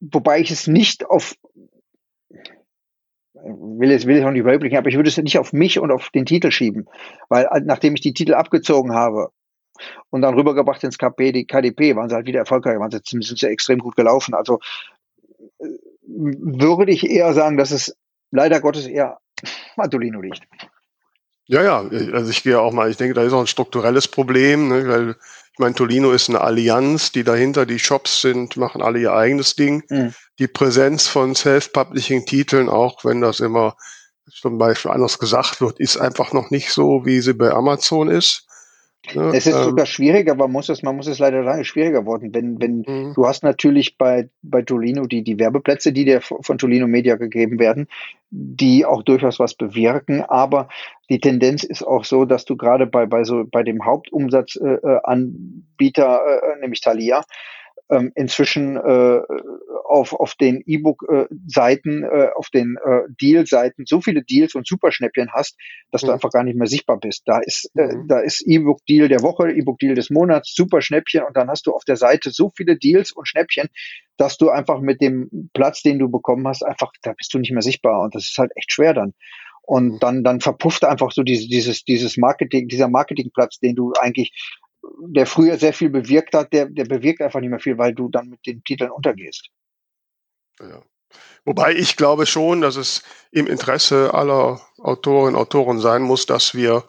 Wobei 0.00 0.40
ich 0.40 0.50
es 0.50 0.66
nicht 0.66 1.06
auf, 1.06 1.36
will 3.34 3.92
jetzt, 3.92 4.04
will 4.04 4.16
jetzt 4.16 4.26
auch 4.26 4.32
nicht 4.32 4.40
überblicken, 4.40 4.78
aber 4.78 4.88
ich 4.88 4.96
würde 4.96 5.10
es 5.10 5.16
nicht 5.18 5.38
auf 5.38 5.52
mich 5.52 5.78
und 5.78 5.92
auf 5.92 6.10
den 6.10 6.26
Titel 6.26 6.50
schieben. 6.50 6.88
Weil 7.28 7.48
nachdem 7.66 7.94
ich 7.94 8.00
die 8.00 8.14
Titel 8.14 8.34
abgezogen 8.34 8.94
habe 8.94 9.30
und 10.10 10.22
dann 10.22 10.34
rübergebracht 10.34 10.82
ins 10.82 10.98
KP, 10.98 11.30
die 11.30 11.46
KDP, 11.46 11.94
waren 11.94 12.08
sie 12.08 12.16
halt 12.16 12.26
wieder 12.26 12.40
erfolgreich, 12.40 12.80
waren 12.80 12.90
sie, 12.90 12.98
sind 13.04 13.38
sie 13.38 13.46
extrem 13.46 13.78
gut 13.78 13.94
gelaufen. 13.94 14.34
Also 14.34 14.58
würde 16.06 16.92
ich 16.92 17.08
eher 17.08 17.34
sagen, 17.34 17.56
dass 17.56 17.70
es 17.70 17.96
leider 18.30 18.60
Gottes 18.60 18.86
eher 18.86 19.18
Antolino 19.76 20.20
liegt. 20.20 20.42
Ja, 21.46 21.62
ja, 21.62 21.78
also 22.12 22.30
ich 22.30 22.42
gehe 22.42 22.60
auch 22.60 22.72
mal, 22.72 22.90
ich 22.90 22.98
denke, 22.98 23.14
da 23.14 23.22
ist 23.22 23.32
auch 23.32 23.40
ein 23.40 23.46
strukturelles 23.46 24.06
Problem, 24.08 24.68
ne, 24.68 24.86
weil 24.86 25.16
ich 25.58 25.58
meine, 25.58 25.74
Tolino 25.74 26.12
ist 26.12 26.28
eine 26.28 26.40
Allianz, 26.40 27.10
die 27.10 27.24
dahinter, 27.24 27.66
die 27.66 27.80
Shops 27.80 28.20
sind, 28.20 28.56
machen 28.56 28.80
alle 28.80 29.00
ihr 29.00 29.12
eigenes 29.12 29.56
Ding. 29.56 29.82
Mhm. 29.88 30.14
Die 30.38 30.46
Präsenz 30.46 31.08
von 31.08 31.34
Self-Publishing-Titeln, 31.34 32.68
auch 32.68 33.04
wenn 33.04 33.20
das 33.20 33.40
immer 33.40 33.76
zum 34.30 34.58
Beispiel 34.58 34.92
anders 34.92 35.18
gesagt 35.18 35.60
wird, 35.60 35.80
ist 35.80 35.96
einfach 35.96 36.32
noch 36.32 36.50
nicht 36.50 36.70
so, 36.70 37.04
wie 37.06 37.20
sie 37.20 37.34
bei 37.34 37.50
Amazon 37.50 38.08
ist. 38.08 38.46
Ne? 39.14 39.32
Es 39.34 39.46
ist 39.46 39.56
ähm, 39.56 39.64
sogar 39.64 39.86
schwieriger, 39.86 40.34
man 40.34 40.52
muss 40.52 40.68
es, 40.68 40.82
man 40.82 40.96
muss 40.96 41.06
es 41.06 41.18
leider 41.18 41.42
sagen, 41.44 41.64
schwieriger 41.64 42.04
worden. 42.04 42.34
Wenn, 42.34 42.60
wenn 42.60 42.84
mhm. 42.86 43.14
du 43.14 43.26
hast 43.26 43.42
natürlich 43.42 43.96
bei, 43.96 44.28
bei 44.42 44.60
Tolino 44.62 45.06
die, 45.06 45.22
die 45.22 45.38
Werbeplätze, 45.38 45.92
die 45.92 46.04
dir 46.04 46.20
von 46.20 46.58
Tolino 46.58 46.86
Media 46.86 47.16
gegeben 47.16 47.58
werden, 47.58 47.88
die 48.30 48.84
auch 48.84 49.02
durchaus 49.02 49.38
was 49.38 49.54
bewirken, 49.54 50.20
aber 50.22 50.68
die 51.08 51.20
Tendenz 51.20 51.64
ist 51.64 51.82
auch 51.82 52.04
so, 52.04 52.26
dass 52.26 52.44
du 52.44 52.56
gerade 52.56 52.86
bei, 52.86 53.06
bei 53.06 53.24
so 53.24 53.44
bei 53.50 53.62
dem 53.62 53.82
Hauptumsatzanbieter, 53.84 56.20
äh, 56.26 56.52
äh, 56.52 56.60
nämlich 56.60 56.80
Thalia, 56.80 57.22
ähm, 57.90 58.12
inzwischen 58.14 58.76
äh, 58.76 59.20
auf, 59.84 60.12
auf 60.12 60.34
den 60.34 60.62
E-Book-Seiten, 60.66 62.04
äh, 62.04 62.28
auf 62.34 62.50
den 62.50 62.76
äh, 62.84 63.00
Deal-Seiten 63.20 63.84
so 63.86 64.00
viele 64.00 64.22
Deals 64.22 64.54
und 64.54 64.66
Superschnäppchen 64.66 65.30
hast, 65.32 65.56
dass 65.90 66.02
mhm. 66.02 66.08
du 66.08 66.12
einfach 66.12 66.30
gar 66.30 66.44
nicht 66.44 66.56
mehr 66.56 66.66
sichtbar 66.66 66.98
bist. 66.98 67.22
Da 67.26 67.38
ist, 67.38 67.70
äh, 67.76 67.94
mhm. 67.94 68.08
da 68.08 68.20
ist 68.20 68.42
E-Book-Deal 68.46 69.08
der 69.08 69.22
Woche, 69.22 69.50
E-Book-Deal 69.50 69.94
des 69.94 70.10
Monats, 70.10 70.54
Superschnäppchen 70.54 71.22
und 71.24 71.36
dann 71.36 71.48
hast 71.48 71.66
du 71.66 71.72
auf 71.72 71.84
der 71.84 71.96
Seite 71.96 72.30
so 72.30 72.52
viele 72.54 72.76
Deals 72.76 73.12
und 73.12 73.26
Schnäppchen, 73.26 73.68
dass 74.16 74.36
du 74.36 74.50
einfach 74.50 74.80
mit 74.80 75.00
dem 75.00 75.50
Platz, 75.54 75.82
den 75.82 75.98
du 75.98 76.10
bekommen 76.10 76.46
hast, 76.46 76.62
einfach, 76.62 76.92
da 77.02 77.12
bist 77.12 77.32
du 77.32 77.38
nicht 77.38 77.52
mehr 77.52 77.62
sichtbar 77.62 78.02
und 78.02 78.14
das 78.14 78.24
ist 78.24 78.38
halt 78.38 78.52
echt 78.56 78.72
schwer 78.72 78.94
dann. 78.94 79.14
Und 79.62 79.94
mhm. 79.94 79.98
dann, 80.00 80.24
dann 80.24 80.40
verpufft 80.40 80.84
einfach 80.84 81.12
so 81.12 81.22
dieses, 81.22 81.48
dieses, 81.48 81.84
dieses 81.84 82.16
Marketing, 82.16 82.68
dieser 82.68 82.88
Marketingplatz, 82.88 83.58
den 83.58 83.74
du 83.74 83.92
eigentlich 84.00 84.32
der 85.00 85.26
früher 85.26 85.58
sehr 85.58 85.72
viel 85.72 85.90
bewirkt 85.90 86.34
hat, 86.34 86.52
der, 86.52 86.66
der 86.66 86.84
bewirkt 86.84 87.20
einfach 87.20 87.40
nicht 87.40 87.50
mehr 87.50 87.60
viel, 87.60 87.78
weil 87.78 87.94
du 87.94 88.08
dann 88.08 88.28
mit 88.28 88.44
den 88.46 88.62
Titeln 88.64 88.90
untergehst. 88.90 89.48
Ja. 90.60 90.82
Wobei 91.44 91.74
ich 91.74 91.96
glaube 91.96 92.26
schon, 92.26 92.60
dass 92.60 92.76
es 92.76 93.02
im 93.30 93.46
Interesse 93.46 94.12
aller 94.12 94.60
Autorinnen 94.78 95.34
und 95.34 95.40
Autoren 95.40 95.78
sein 95.78 96.02
muss, 96.02 96.26
dass 96.26 96.54
wir 96.54 96.84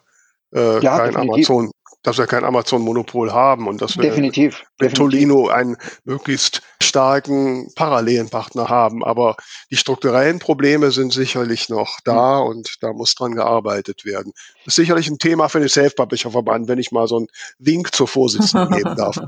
äh, 0.54 0.80
ja, 0.80 0.98
kein 0.98 1.16
Amazon 1.16 1.70
dass 2.02 2.18
wir 2.18 2.26
kein 2.26 2.44
Amazon-Monopol 2.44 3.32
haben 3.32 3.68
und 3.68 3.82
dass 3.82 3.96
wir 3.96 4.02
definitiv, 4.02 4.64
mit 4.78 4.94
Tolino 4.94 5.48
einen 5.48 5.76
möglichst 6.04 6.62
starken 6.82 7.70
parallelen 7.74 8.30
Partner 8.30 8.68
haben. 8.68 9.04
Aber 9.04 9.36
die 9.70 9.76
strukturellen 9.76 10.38
Probleme 10.38 10.90
sind 10.90 11.12
sicherlich 11.12 11.68
noch 11.68 11.98
da 12.04 12.40
mhm. 12.40 12.46
und 12.48 12.76
da 12.80 12.92
muss 12.92 13.14
dran 13.14 13.34
gearbeitet 13.34 14.04
werden. 14.04 14.32
Das 14.64 14.72
ist 14.72 14.76
sicherlich 14.76 15.08
ein 15.08 15.18
Thema 15.18 15.48
für 15.48 15.60
den 15.60 15.68
Self-Publisher-Verband, 15.68 16.68
wenn 16.68 16.78
ich 16.78 16.90
mal 16.90 17.06
so 17.06 17.18
einen 17.18 17.28
Wink 17.58 17.94
zur 17.94 18.08
Vorsitzenden 18.08 18.70
geben 18.76 18.96
darf. 18.96 19.18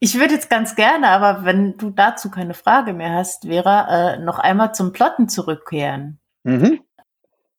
Ich 0.00 0.14
würde 0.18 0.34
jetzt 0.34 0.50
ganz 0.50 0.74
gerne, 0.74 1.08
aber 1.08 1.44
wenn 1.44 1.76
du 1.76 1.90
dazu 1.90 2.30
keine 2.30 2.54
Frage 2.54 2.92
mehr 2.92 3.12
hast, 3.12 3.44
Vera, 3.44 4.14
äh, 4.14 4.18
noch 4.18 4.38
einmal 4.38 4.74
zum 4.74 4.92
Plotten 4.92 5.28
zurückkehren. 5.28 6.18
Mhm. 6.42 6.83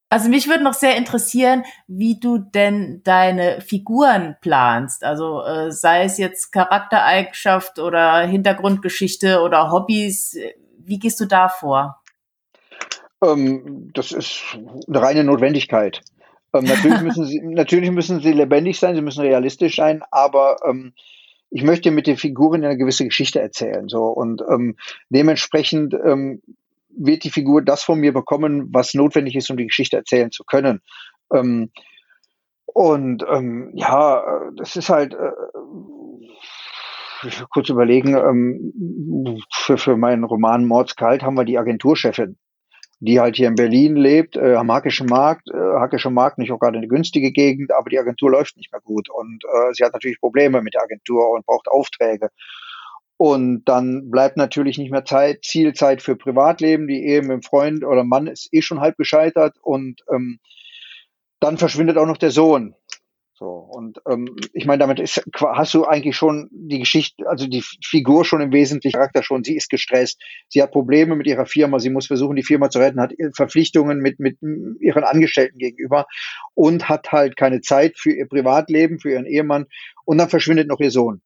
Also 0.10 0.30
mich 0.30 0.48
würde 0.48 0.64
noch 0.64 0.74
sehr 0.74 0.96
interessieren, 0.98 1.64
wie 1.88 2.20
du 2.20 2.38
denn 2.38 3.02
deine 3.04 3.62
Figuren 3.62 4.36
planst. 4.40 5.04
Also 5.04 5.44
äh, 5.44 5.72
sei 5.72 6.04
es 6.04 6.18
jetzt 6.18 6.52
Charaktereigenschaft 6.52 7.80
oder 7.80 8.20
Hintergrundgeschichte 8.22 9.42
oder 9.42 9.72
Hobbys. 9.72 10.38
Wie 10.78 11.00
gehst 11.00 11.20
du 11.20 11.26
da 11.26 11.50
vor? 11.50 12.02
Ähm, 13.24 13.92
das 13.94 14.12
ist 14.12 14.42
eine 14.88 15.02
reine 15.02 15.24
Notwendigkeit. 15.24 16.02
Ähm, 16.54 16.66
natürlich, 16.66 17.02
müssen 17.02 17.26
sie, 17.26 17.42
natürlich 17.44 17.92
müssen 17.92 18.20
sie 18.22 18.32
lebendig 18.32 18.80
sein, 18.80 18.96
sie 18.96 19.02
müssen 19.02 19.22
realistisch 19.22 19.76
sein, 19.76 20.04
aber 20.12 20.58
ähm, 20.68 20.94
ich 21.50 21.64
möchte 21.64 21.92
mit 21.92 22.08
den 22.08 22.18
Figuren 22.18 22.64
eine 22.64 22.78
gewisse 22.78 23.06
Geschichte 23.06 23.40
erzählen. 23.40 23.88
So 23.88 24.06
und 24.06 24.42
ähm, 24.42 24.76
dementsprechend 25.10 25.94
ähm, 25.94 26.42
wird 26.98 27.24
die 27.24 27.30
Figur 27.30 27.62
das 27.62 27.84
von 27.84 28.00
mir 28.00 28.14
bekommen, 28.14 28.70
was 28.72 28.94
notwendig 28.94 29.36
ist, 29.36 29.50
um 29.50 29.58
die 29.58 29.68
Geschichte 29.68 29.98
erzählen 29.98 30.32
zu 30.32 30.44
können. 30.44 30.82
Ähm, 31.34 31.72
und 32.66 33.24
ähm, 33.30 33.72
ja, 33.74 34.52
das 34.58 34.76
ist 34.76 34.90
halt, 34.90 35.14
äh, 35.14 35.32
ich 37.26 37.44
kurz 37.50 37.70
überlegen, 37.70 38.16
ähm, 38.16 39.42
für, 39.54 39.78
für 39.78 39.98
meinen 39.98 40.24
Roman 40.24 40.66
Mordskalt 40.66 41.24
haben 41.24 41.38
wir 41.38 41.46
die 41.46 41.58
Agenturchefin, 41.58 42.38
die 43.00 43.20
halt 43.20 43.38
hier 43.38 43.48
in 43.48 43.56
Berlin 43.56 43.96
lebt, 43.96 44.36
äh, 44.36 44.56
am 44.56 44.72
Hackischen 44.72 45.08
Markt, 45.08 45.50
äh, 45.50 45.58
Hackischer 45.58 46.10
Markt 46.10 46.38
nicht 46.38 46.52
auch 46.52 46.60
gerade 46.60 46.78
eine 46.78 46.88
günstige 46.88 47.32
Gegend, 47.32 47.72
aber 47.72 47.90
die 47.90 48.00
Agentur 48.00 48.32
läuft 48.32 48.58
nicht 48.58 48.72
mehr 48.72 48.82
gut 48.82 49.10
und 49.10 49.44
äh, 49.46 49.74
sie 49.74 49.84
hat 49.84 49.94
natürlich 49.94 50.20
Probleme 50.20 50.62
mit 50.62 50.74
der 50.74 50.84
Agentur 50.84 51.30
und 51.30 51.46
braucht 51.46 51.68
Aufträge. 51.68 52.30
Und 53.18 53.64
dann 53.66 54.12
bleibt 54.12 54.36
natürlich 54.36 54.78
nicht 54.78 54.92
mehr 54.92 55.06
Zeit, 55.06 55.44
Zielzeit 55.44 56.02
für 56.02 56.16
Privatleben. 56.16 56.88
Die 56.88 57.06
Ehe 57.06 57.22
mit 57.22 57.32
dem 57.32 57.42
Freund 57.42 57.86
oder 57.86 58.04
Mann 58.04 58.28
ist 58.28 58.50
eh 58.52 58.62
schon 58.62 58.82
halb 58.82 58.98
gescheitert. 58.98 59.58
Und 59.62 60.02
ähm, 60.14 60.40
dann 61.40 61.58
verschwindet 61.58 61.98
auch 61.98 62.08
noch 62.08 62.18
der 62.18 62.32
Sohn. 62.32 62.76
So, 63.38 63.48
und 63.48 64.00
ähm, 64.10 64.34
ich 64.54 64.66
meine, 64.66 64.80
damit 64.80 64.98
ist, 64.98 65.22
hast 65.38 65.74
du 65.74 65.84
eigentlich 65.84 66.16
schon 66.16 66.48
die 66.52 66.80
Geschichte, 66.80 67.28
also 67.28 67.48
die 67.48 67.66
Figur 67.84 68.24
schon 68.24 68.40
im 68.40 68.54
Wesentlichen, 68.54 68.96
Charakter 68.96 69.24
schon, 69.24 69.44
sie 69.44 69.58
ist 69.58 69.70
gestresst, 69.70 70.22
sie 70.48 70.64
hat 70.64 70.72
Probleme 70.72 71.18
mit 71.18 71.28
ihrer 71.28 71.46
Firma, 71.46 71.80
sie 71.80 71.90
muss 71.90 72.08
versuchen, 72.08 72.38
die 72.38 72.44
Firma 72.44 72.70
zu 72.70 72.80
retten, 72.80 73.02
hat 73.02 73.14
Verpflichtungen 73.34 74.00
mit, 74.00 74.22
mit 74.22 74.38
ihren 74.80 75.04
Angestellten 75.04 75.58
gegenüber 75.58 76.06
und 76.54 76.88
hat 76.88 77.12
halt 77.12 77.36
keine 77.36 77.60
Zeit 77.60 77.98
für 77.98 78.14
ihr 78.14 78.26
Privatleben, 78.26 79.02
für 79.02 79.12
ihren 79.12 79.26
Ehemann 79.26 79.66
und 80.06 80.18
dann 80.18 80.30
verschwindet 80.30 80.70
noch 80.70 80.80
ihr 80.80 80.92
Sohn. 80.92 81.22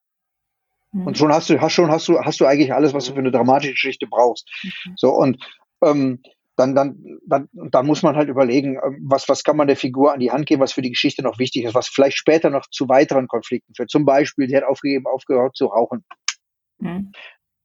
Mhm. 0.92 1.08
Und 1.08 1.18
schon 1.18 1.32
hast 1.32 1.50
du, 1.50 1.60
hast 1.62 1.74
schon, 1.74 1.92
hast 1.92 2.08
du, 2.08 2.20
hast 2.20 2.40
du 2.40 2.46
eigentlich 2.46 2.74
alles, 2.74 2.94
was 2.94 3.06
du 3.06 3.14
für 3.14 3.20
eine 3.20 3.32
dramatische 3.32 3.74
Geschichte 3.74 4.08
brauchst. 4.08 4.50
Mhm. 4.64 4.94
So, 4.96 5.12
und 5.12 5.44
ähm, 5.84 6.22
dann, 6.56 6.76
dann, 6.76 7.20
dann, 7.26 7.48
dann 7.54 7.86
muss 7.86 8.04
man 8.04 8.16
halt 8.16 8.28
überlegen, 8.28 8.78
ähm, 8.84 9.00
was, 9.08 9.30
was 9.30 9.44
kann 9.44 9.56
man 9.56 9.68
der 9.68 9.78
Figur 9.78 10.14
an 10.14 10.20
die 10.20 10.32
Hand 10.32 10.46
geben, 10.46 10.62
was 10.62 10.74
für 10.74 10.82
die 10.82 10.92
Geschichte 10.92 11.24
noch 11.24 11.40
wichtig 11.40 11.64
ist, 11.64 11.74
was 11.74 11.88
vielleicht 11.88 12.18
später 12.18 12.50
noch 12.50 12.66
zu 12.70 12.90
weiteren 12.90 13.28
Konflikten 13.28 13.74
führt. 13.74 13.90
Zum 13.90 14.06
Beispiel, 14.06 14.48
die 14.48 14.56
hat 14.56 14.64
aufgegeben, 14.64 15.06
aufgehört 15.08 15.56
zu 15.56 15.68
rauchen. 15.68 16.04
Mhm. 16.80 17.12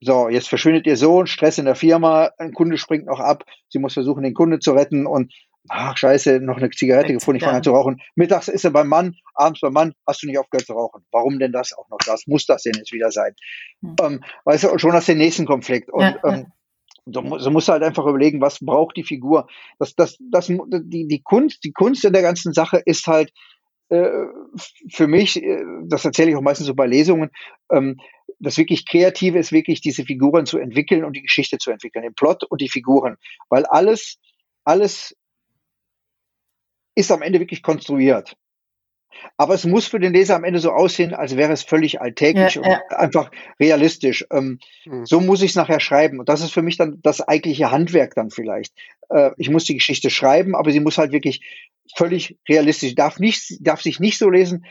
So, 0.01 0.29
jetzt 0.29 0.49
verschwindet 0.49 0.87
ihr 0.87 0.97
Sohn, 0.97 1.27
Stress 1.27 1.59
in 1.59 1.65
der 1.65 1.75
Firma, 1.75 2.31
ein 2.39 2.53
Kunde 2.53 2.79
springt 2.79 3.07
noch 3.07 3.21
ab, 3.21 3.45
sie 3.69 3.79
muss 3.79 3.95
versuchen, 3.95 4.23
den 4.23 4.35
Kunde 4.35 4.59
zu 4.59 4.73
retten 4.73 5.07
und 5.07 5.33
ach 5.69 5.97
scheiße, 5.97 6.41
noch 6.41 6.59
eine 6.59 6.71
Zigarette 6.71 7.13
gefunden, 7.13 7.39
ich 7.39 7.45
fange 7.45 7.57
an 7.57 7.63
zu 7.63 7.73
rauchen. 7.73 8.01
Mittags 8.15 8.49
ist 8.49 8.65
er 8.65 8.71
beim 8.71 8.89
Mann, 8.89 9.17
abends 9.35 9.61
beim 9.61 9.73
Mann, 9.73 9.95
hast 10.07 10.23
du 10.23 10.27
nicht 10.27 10.39
aufgehört 10.39 10.67
zu 10.67 10.75
rauchen. 10.75 11.05
Warum 11.11 11.39
denn 11.39 11.53
das 11.53 11.73
auch 11.73 11.89
noch 11.89 11.99
das? 12.05 12.27
Muss 12.27 12.47
das 12.47 12.63
denn 12.63 12.75
jetzt 12.77 12.93
wieder 12.93 13.11
sein? 13.11 13.35
Hm. 13.83 13.97
Ähm, 14.03 14.25
weißt 14.45 14.65
du, 14.65 14.79
schon 14.79 14.93
hast 14.93 15.09
du 15.09 15.13
den 15.13 15.19
nächsten 15.19 15.47
Konflikt. 15.47 15.91
Und 15.91 16.03
ja, 16.03 16.19
ähm, 16.25 16.47
so, 17.07 17.39
so 17.39 17.51
musst 17.51 17.69
du 17.69 17.73
halt 17.73 17.83
einfach 17.83 18.07
überlegen, 18.07 18.41
was 18.41 18.59
braucht 18.61 18.97
die 18.97 19.05
Figur. 19.05 19.47
Das, 19.79 19.95
das, 19.95 20.17
das, 20.31 20.47
die, 20.49 21.07
die 21.07 21.23
Kunst, 21.23 21.65
die 21.65 21.73
Kunst 21.73 22.05
in 22.05 22.13
der 22.13 22.23
ganzen 22.23 22.53
Sache 22.53 22.83
ist 22.85 23.07
halt 23.07 23.33
äh, 23.91 24.09
für 24.91 25.07
mich, 25.07 25.43
äh, 25.43 25.63
das 25.87 26.05
erzähle 26.05 26.31
ich 26.31 26.37
auch 26.37 26.43
meistens 26.43 26.67
so 26.67 26.75
bei 26.75 26.87
Lesungen, 26.87 27.31
ähm, 27.71 27.99
das 28.39 28.57
wirklich 28.57 28.87
Kreative 28.87 29.39
ist 29.39 29.53
wirklich 29.53 29.81
diese 29.81 30.05
Figuren 30.05 30.47
zu 30.47 30.59
entwickeln 30.59 31.05
und 31.05 31.15
die 31.15 31.23
Geschichte 31.23 31.59
zu 31.59 31.71
entwickeln, 31.71 32.03
den 32.03 32.15
Plot 32.15 32.45
und 32.45 32.61
die 32.61 32.69
Figuren, 32.69 33.17
weil 33.49 33.67
alles, 33.67 34.19
alles 34.65 35.15
ist 36.95 37.11
am 37.11 37.23
Ende 37.23 37.41
wirklich 37.41 37.63
konstruiert. 37.63 38.37
Aber 39.37 39.55
es 39.55 39.65
muss 39.65 39.87
für 39.87 40.01
den 40.01 40.13
Leser 40.13 40.37
am 40.37 40.45
Ende 40.45 40.59
so 40.59 40.71
aussehen, 40.71 41.15
als 41.15 41.37
wäre 41.37 41.53
es 41.53 41.63
völlig 41.63 42.01
alltäglich 42.01 42.55
ja, 42.57 42.63
und 42.63 42.69
ja. 42.69 42.81
einfach 42.97 43.31
realistisch. 43.61 44.27
Ähm, 44.31 44.59
mhm. 44.85 45.07
So 45.07 45.21
muss 45.21 45.43
ich 45.43 45.51
es 45.51 45.57
nachher 45.57 45.81
schreiben. 45.81 46.19
Und 46.21 46.29
das 46.29 46.41
ist 46.41 46.53
für 46.53 46.63
mich 46.63 46.77
dann 46.77 47.01
das 47.03 47.21
eigentliche 47.21 47.71
Handwerk 47.71 48.15
dann 48.15 48.31
vielleicht. 48.31 48.75
Äh, 49.09 49.31
ich 49.37 49.51
muss 49.51 49.65
die 49.65 49.75
Geschichte 49.75 50.11
schreiben, 50.11 50.55
aber 50.55 50.71
sie 50.71 50.81
muss 50.81 50.99
halt 50.99 51.13
wirklich 51.13 51.43
völlig 51.97 52.39
realistisch. 52.49 52.95
Darf 52.95 53.19
nicht, 53.19 53.59
darf 53.61 53.83
sich 53.83 54.01
nicht 54.01 54.19
so 54.19 54.31
lesen, 54.31 54.65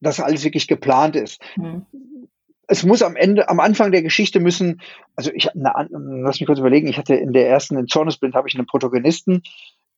dass 0.00 0.20
alles 0.20 0.44
wirklich 0.44 0.68
geplant 0.68 1.16
ist. 1.16 1.40
Mhm. 1.56 1.86
Es 2.70 2.84
muss 2.84 3.02
am 3.02 3.16
Ende, 3.16 3.48
am 3.48 3.60
Anfang 3.60 3.92
der 3.92 4.02
Geschichte 4.02 4.40
müssen, 4.40 4.82
also 5.16 5.30
ich, 5.32 5.48
na, 5.54 5.86
lass 5.90 6.38
mich 6.38 6.46
kurz 6.46 6.58
überlegen, 6.58 6.86
ich 6.86 6.98
hatte 6.98 7.14
in 7.14 7.32
der 7.32 7.48
ersten, 7.48 7.78
in 7.78 7.88
Zornesblind 7.88 8.34
habe 8.34 8.46
ich 8.46 8.54
einen 8.54 8.66
Protagonisten, 8.66 9.42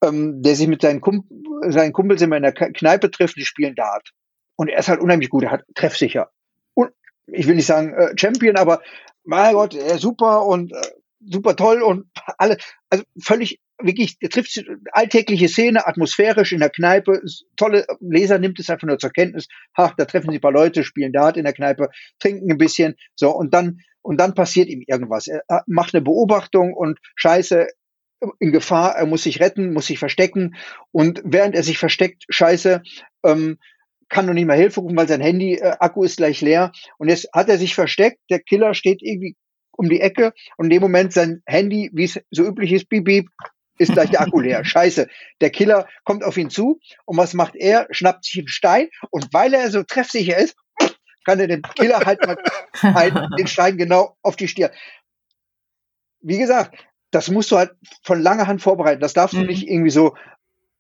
ähm, 0.03 0.43
der 0.43 0.55
sich 0.55 0.69
mit 0.69 0.83
seinen, 0.83 1.01
Kump 1.01 1.27
seinen 1.69 1.93
Kumpels 1.93 2.23
immer 2.23 2.37
in 2.37 2.43
der 2.43 2.53
Kneipe 2.53 3.11
trifft, 3.11 3.37
die 3.37 3.45
spielen 3.45 3.75
Dart. 3.75 4.13
Und 4.57 4.69
er 4.69 4.79
ist 4.79 4.89
halt 4.89 5.01
unheimlich 5.01 5.31
gut, 5.31 5.45
er 5.45 5.51
hat 5.51 5.65
treffsicher. 5.75 6.31
Und 6.75 6.91
ich 7.27 7.47
will 7.47 7.57
nicht 7.57 7.67
sagen 7.67 7.93
äh, 7.95 8.15
Champion, 8.17 8.57
aber 8.57 8.83
mein 9.25 9.55
Gott, 9.55 9.75
er 9.75 9.95
ist 9.95 10.01
super 10.01 10.47
und 10.47 10.73
äh, 10.73 10.81
super 11.21 11.55
toll 11.57 11.83
und 11.83 12.07
alle, 12.39 12.57
also 12.89 13.05
völlig 13.23 13.61
wirklich, 13.83 14.19
der 14.19 14.31
trifft 14.31 14.63
alltägliche 14.93 15.49
Szene, 15.49 15.87
atmosphärisch 15.87 16.53
in 16.53 16.61
der 16.61 16.71
Kneipe, 16.71 17.23
tolle 17.57 17.87
Leser 18.01 18.39
nimmt 18.39 18.59
es 18.59 18.71
einfach 18.71 18.87
nur 18.87 18.99
zur 18.99 19.11
Kenntnis, 19.11 19.49
ha, 19.77 19.93
da 19.97 20.05
treffen 20.05 20.31
sich 20.31 20.39
ein 20.39 20.43
paar 20.43 20.53
Leute, 20.53 20.85
spielen 20.85 21.13
Dart 21.13 21.37
in 21.37 21.45
der 21.45 21.53
Kneipe, 21.53 21.89
trinken 22.19 22.51
ein 22.51 22.59
bisschen, 22.59 22.97
so, 23.15 23.31
und 23.31 23.55
dann, 23.55 23.81
und 24.03 24.19
dann 24.19 24.35
passiert 24.35 24.69
ihm 24.69 24.83
irgendwas. 24.87 25.29
Er 25.29 25.43
macht 25.67 25.95
eine 25.95 26.03
Beobachtung 26.03 26.73
und 26.73 26.99
scheiße, 27.17 27.69
in 28.39 28.53
Gefahr, 28.53 28.97
er 28.97 29.07
muss 29.07 29.23
sich 29.23 29.41
retten, 29.41 29.73
muss 29.73 29.87
sich 29.87 29.99
verstecken 29.99 30.57
und 30.93 31.21
während 31.25 31.55
er 31.55 31.63
sich 31.63 31.79
versteckt, 31.79 32.25
scheiße, 32.29 32.83
ähm, 33.25 33.59
kann 34.09 34.27
noch 34.27 34.35
nicht 34.35 34.47
mehr 34.47 34.57
Hilfe 34.57 34.81
rufen, 34.81 34.97
weil 34.97 35.09
sein 35.09 35.21
Handy, 35.21 35.55
äh, 35.55 35.77
Akku 35.79 36.03
ist 36.03 36.17
gleich 36.17 36.41
leer 36.41 36.73
und 36.99 37.09
jetzt 37.09 37.29
hat 37.33 37.49
er 37.49 37.59
sich 37.59 37.75
versteckt, 37.75 38.19
der 38.29 38.41
Killer 38.41 38.75
steht 38.75 39.03
irgendwie 39.03 39.37
um 39.73 39.89
die 39.89 40.01
Ecke 40.01 40.33
und 40.57 40.67
in 40.67 40.71
dem 40.71 40.83
Moment 40.83 41.13
sein 41.13 41.43
Handy, 41.47 41.91
wie 41.95 42.05
es 42.05 42.21
so 42.31 42.45
üblich 42.45 42.73
ist, 42.73 42.89
piep, 42.89 43.05
piep, 43.05 43.29
ist 43.79 43.93
gleich 43.93 44.11
der 44.11 44.21
Akku 44.21 44.41
leer. 44.41 44.65
Scheiße. 44.65 45.09
Der 45.41 45.51
Killer 45.51 45.89
kommt 46.05 46.23
auf 46.23 46.37
ihn 46.37 46.51
zu 46.51 46.81
und 47.07 47.17
was 47.17 47.33
macht 47.33 47.57
er? 47.57 47.87
Schnappt 47.91 48.25
sich 48.25 48.39
einen 48.39 48.49
Stein 48.49 48.89
und 49.11 49.33
weil 49.33 49.55
er 49.55 49.71
so 49.71 49.83
treffsicher 49.83 50.37
ist, 50.37 50.55
kann 51.25 51.41
er 51.41 51.49
den 51.49 51.63
Killer 51.63 52.01
halt 52.05 52.25
mal 52.27 52.37
halt 52.83 53.15
den 53.39 53.47
Stein 53.47 53.79
genau 53.79 54.17
auf 54.23 54.37
die 54.37 54.49
Stirn. 54.49 54.71
Wie 56.21 56.39
gesagt, 56.39 56.75
das 57.11 57.31
musst 57.31 57.51
du 57.51 57.57
halt 57.57 57.73
von 58.03 58.21
langer 58.21 58.47
Hand 58.47 58.63
vorbereiten. 58.63 59.01
Das 59.01 59.15
darfst 59.15 59.35
du 59.35 59.41
mhm. 59.41 59.47
nicht 59.47 59.69
irgendwie 59.69 59.91
so, 59.91 60.15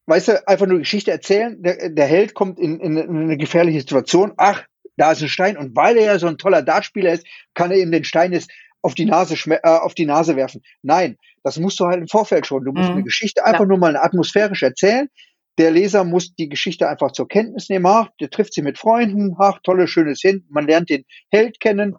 weißt 0.06 0.28
du, 0.28 0.48
einfach 0.48 0.66
nur 0.66 0.78
Geschichte 0.78 1.10
erzählen. 1.10 1.62
Der, 1.62 1.90
der 1.90 2.06
Held 2.06 2.34
kommt 2.34 2.58
in, 2.58 2.80
in, 2.80 2.96
in 2.96 3.16
eine 3.16 3.36
gefährliche 3.36 3.80
Situation. 3.80 4.32
Ach, 4.36 4.64
da 4.96 5.12
ist 5.12 5.22
ein 5.22 5.28
Stein. 5.28 5.56
Und 5.56 5.74
weil 5.76 5.96
er 5.96 6.04
ja 6.06 6.18
so 6.18 6.26
ein 6.26 6.38
toller 6.38 6.62
Dartspieler 6.62 7.12
ist, 7.12 7.26
kann 7.54 7.70
er 7.70 7.78
ihm 7.78 7.90
den 7.90 8.04
Stein 8.04 8.32
jetzt 8.32 8.50
auf 8.82 8.94
die 8.94 9.04
Nase 9.04 9.34
äh, 9.50 9.60
auf 9.62 9.94
die 9.94 10.06
Nase 10.06 10.36
werfen. 10.36 10.62
Nein, 10.82 11.16
das 11.42 11.58
musst 11.58 11.78
du 11.80 11.86
halt 11.86 12.00
im 12.00 12.08
Vorfeld 12.08 12.46
schon. 12.46 12.64
Du 12.64 12.72
musst 12.72 12.88
mhm. 12.88 12.96
eine 12.96 13.04
Geschichte 13.04 13.44
einfach 13.44 13.60
ja. 13.60 13.66
nur 13.66 13.78
mal 13.78 13.96
atmosphärisch 13.96 14.62
erzählen. 14.62 15.08
Der 15.58 15.70
Leser 15.70 16.04
muss 16.04 16.34
die 16.34 16.48
Geschichte 16.48 16.88
einfach 16.88 17.12
zur 17.12 17.28
Kenntnis 17.28 17.68
nehmen. 17.68 17.86
Ach, 17.86 18.08
der 18.20 18.30
trifft 18.30 18.54
sie 18.54 18.62
mit 18.62 18.78
Freunden. 18.78 19.34
Ach, 19.38 19.58
tolles, 19.62 19.90
schönes 19.90 20.20
Hin. 20.20 20.46
Man 20.48 20.66
lernt 20.66 20.88
den 20.88 21.04
Held 21.30 21.60
kennen. 21.60 21.96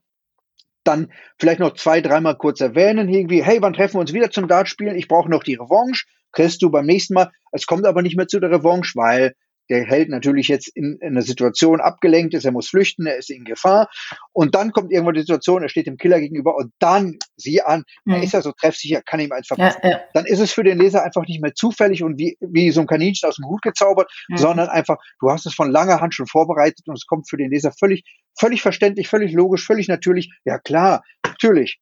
Dann 0.84 1.12
vielleicht 1.38 1.60
noch 1.60 1.76
zwei, 1.76 2.02
dreimal 2.02 2.38
kurz 2.38 2.62
erwähnen, 2.62 3.10
irgendwie, 3.10 3.44
hey, 3.44 3.62
wann 3.62 3.74
treffen 3.74 3.96
wir 3.96 4.02
uns 4.02 4.14
wieder 4.14 4.32
zum 4.32 4.48
Dartspielen? 4.48 4.98
Ich 4.98 5.08
brauche 5.08 5.30
noch 5.30 5.44
die 5.44 5.56
Revanche. 5.56 6.06
Kriegst 6.32 6.62
du 6.62 6.72
beim 6.72 6.86
nächsten 6.86 7.14
Mal. 7.14 7.32
Es 7.52 7.66
kommt 7.66 7.86
aber 7.86 8.02
nicht 8.02 8.16
mehr 8.16 8.28
zu 8.28 8.40
der 8.40 8.52
Revanche, 8.52 8.94
weil 8.96 9.36
der 9.72 9.86
Held 9.86 10.10
natürlich 10.10 10.50
jetzt 10.50 10.68
in, 10.68 10.98
in 11.00 11.14
einer 11.14 11.22
Situation 11.22 11.80
abgelenkt 11.80 12.34
ist, 12.34 12.44
er 12.44 12.52
muss 12.52 12.70
flüchten, 12.70 13.06
er 13.06 13.18
ist 13.18 13.30
in 13.30 13.46
Gefahr. 13.46 13.90
Und 14.34 14.54
dann 14.54 14.74
kommt 14.74 14.92
irgendwann 14.92 15.14
die 15.14 15.22
Situation, 15.22 15.64
er 15.64 15.70
steht 15.70 15.88
dem 15.88 15.98
Killer 15.98 16.20
gegenüber 16.20 16.56
und 16.58 16.74
dann, 16.80 17.18
sieh 17.38 17.62
an, 17.62 17.86
mhm. 18.04 18.16
er 18.16 18.24
ist 18.24 18.34
ja 18.34 18.42
so 18.42 18.52
treffsicher, 18.52 19.02
kann 19.02 19.22
ihm 19.22 19.32
eins 19.32 19.48
verpassen. 19.48 19.80
Ja, 19.82 19.90
ja. 19.92 20.00
Dann 20.14 20.26
ist 20.26 20.40
es 20.40 20.52
für 20.52 20.64
den 20.64 20.78
Leser 20.78 21.04
einfach 21.04 21.26
nicht 21.26 21.42
mehr 21.42 21.56
zufällig 21.56 22.04
und 22.04 22.20
wie, 22.20 22.38
wie 22.42 22.72
so 22.72 22.82
ein 22.82 22.88
Kaninchen 22.88 23.30
aus 23.30 23.38
dem 23.38 23.46
Hut 23.46 23.62
gezaubert, 23.62 24.12
mhm. 24.28 24.38
sondern 24.38 24.68
einfach, 24.68 24.98
du 25.22 25.32
hast 25.32 25.46
es 25.46 25.54
von 25.54 25.72
langer 25.72 26.02
Hand 26.02 26.14
schon 26.14 26.28
vorbereitet 26.28 26.86
und 26.88 26.98
es 26.98 27.06
kommt 27.06 27.30
für 27.30 27.38
den 27.38 27.50
Leser 27.50 27.72
völlig, 27.72 28.04
völlig 28.38 28.62
verständlich, 28.62 29.08
völlig 29.08 29.32
logisch, 29.32 29.66
völlig 29.66 29.88
natürlich. 29.88 30.32
Ja 30.44 30.60
klar, 30.60 31.02
natürlich. 31.26 31.80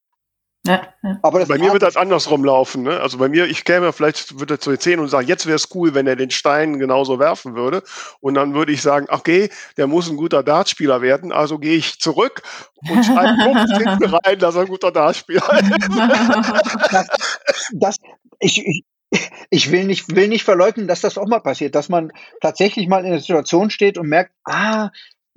Ja, 0.66 0.94
ja. 1.04 1.20
Aber 1.22 1.46
bei 1.46 1.58
mir 1.58 1.72
wird 1.72 1.84
das 1.84 1.96
andersrum 1.96 2.44
laufen. 2.44 2.84
Ne? 2.84 3.00
Also 3.00 3.18
bei 3.18 3.30
mir, 3.30 3.46
ich 3.46 3.64
käme 3.64 3.94
vielleicht, 3.94 4.40
würde 4.40 4.60
zu 4.60 4.72
erzählen 4.72 5.00
und 5.00 5.08
sagen, 5.08 5.28
jetzt 5.28 5.46
wäre 5.46 5.56
es 5.56 5.70
cool, 5.74 5.94
wenn 5.94 6.06
er 6.06 6.18
den 6.18 6.32
Stein 6.32 6.80
genauso 6.80 7.18
werfen 7.18 7.56
würde. 7.56 7.82
Und 8.20 8.34
dann 8.34 8.54
würde 8.54 8.74
ich 8.74 8.82
sagen, 8.82 9.08
okay, 9.10 9.50
der 9.78 9.88
muss 9.88 10.10
ein 10.10 10.18
guter 10.18 10.44
Dartspieler 10.44 11.02
werden, 11.02 11.32
also 11.32 11.60
gehe 11.60 11.78
ich 11.78 12.00
zurück 12.00 12.42
und 12.90 13.04
schreibe 13.06 13.42
hinten 13.78 14.16
rein, 14.16 14.40
dass 14.40 14.56
er 14.56 14.62
ein 14.62 14.68
guter 14.68 14.92
Dartspieler 14.92 15.50
ist. 15.62 16.92
das, 16.92 17.08
das, 17.72 17.96
ich, 18.40 18.66
ich, 18.66 18.84
ich 19.50 19.72
will 19.72 19.86
nicht, 19.86 20.14
will 20.14 20.28
nicht 20.28 20.44
verleugnen, 20.44 20.88
dass 20.88 21.02
das 21.02 21.18
auch 21.18 21.28
mal 21.28 21.40
passiert, 21.40 21.74
dass 21.74 21.90
man 21.90 22.12
tatsächlich 22.42 22.88
mal 22.88 23.06
in 23.06 23.12
der 23.12 23.22
Situation 23.22 23.70
steht 23.70 23.98
und 23.98 24.08
merkt, 24.08 24.32
ah, 24.44 24.90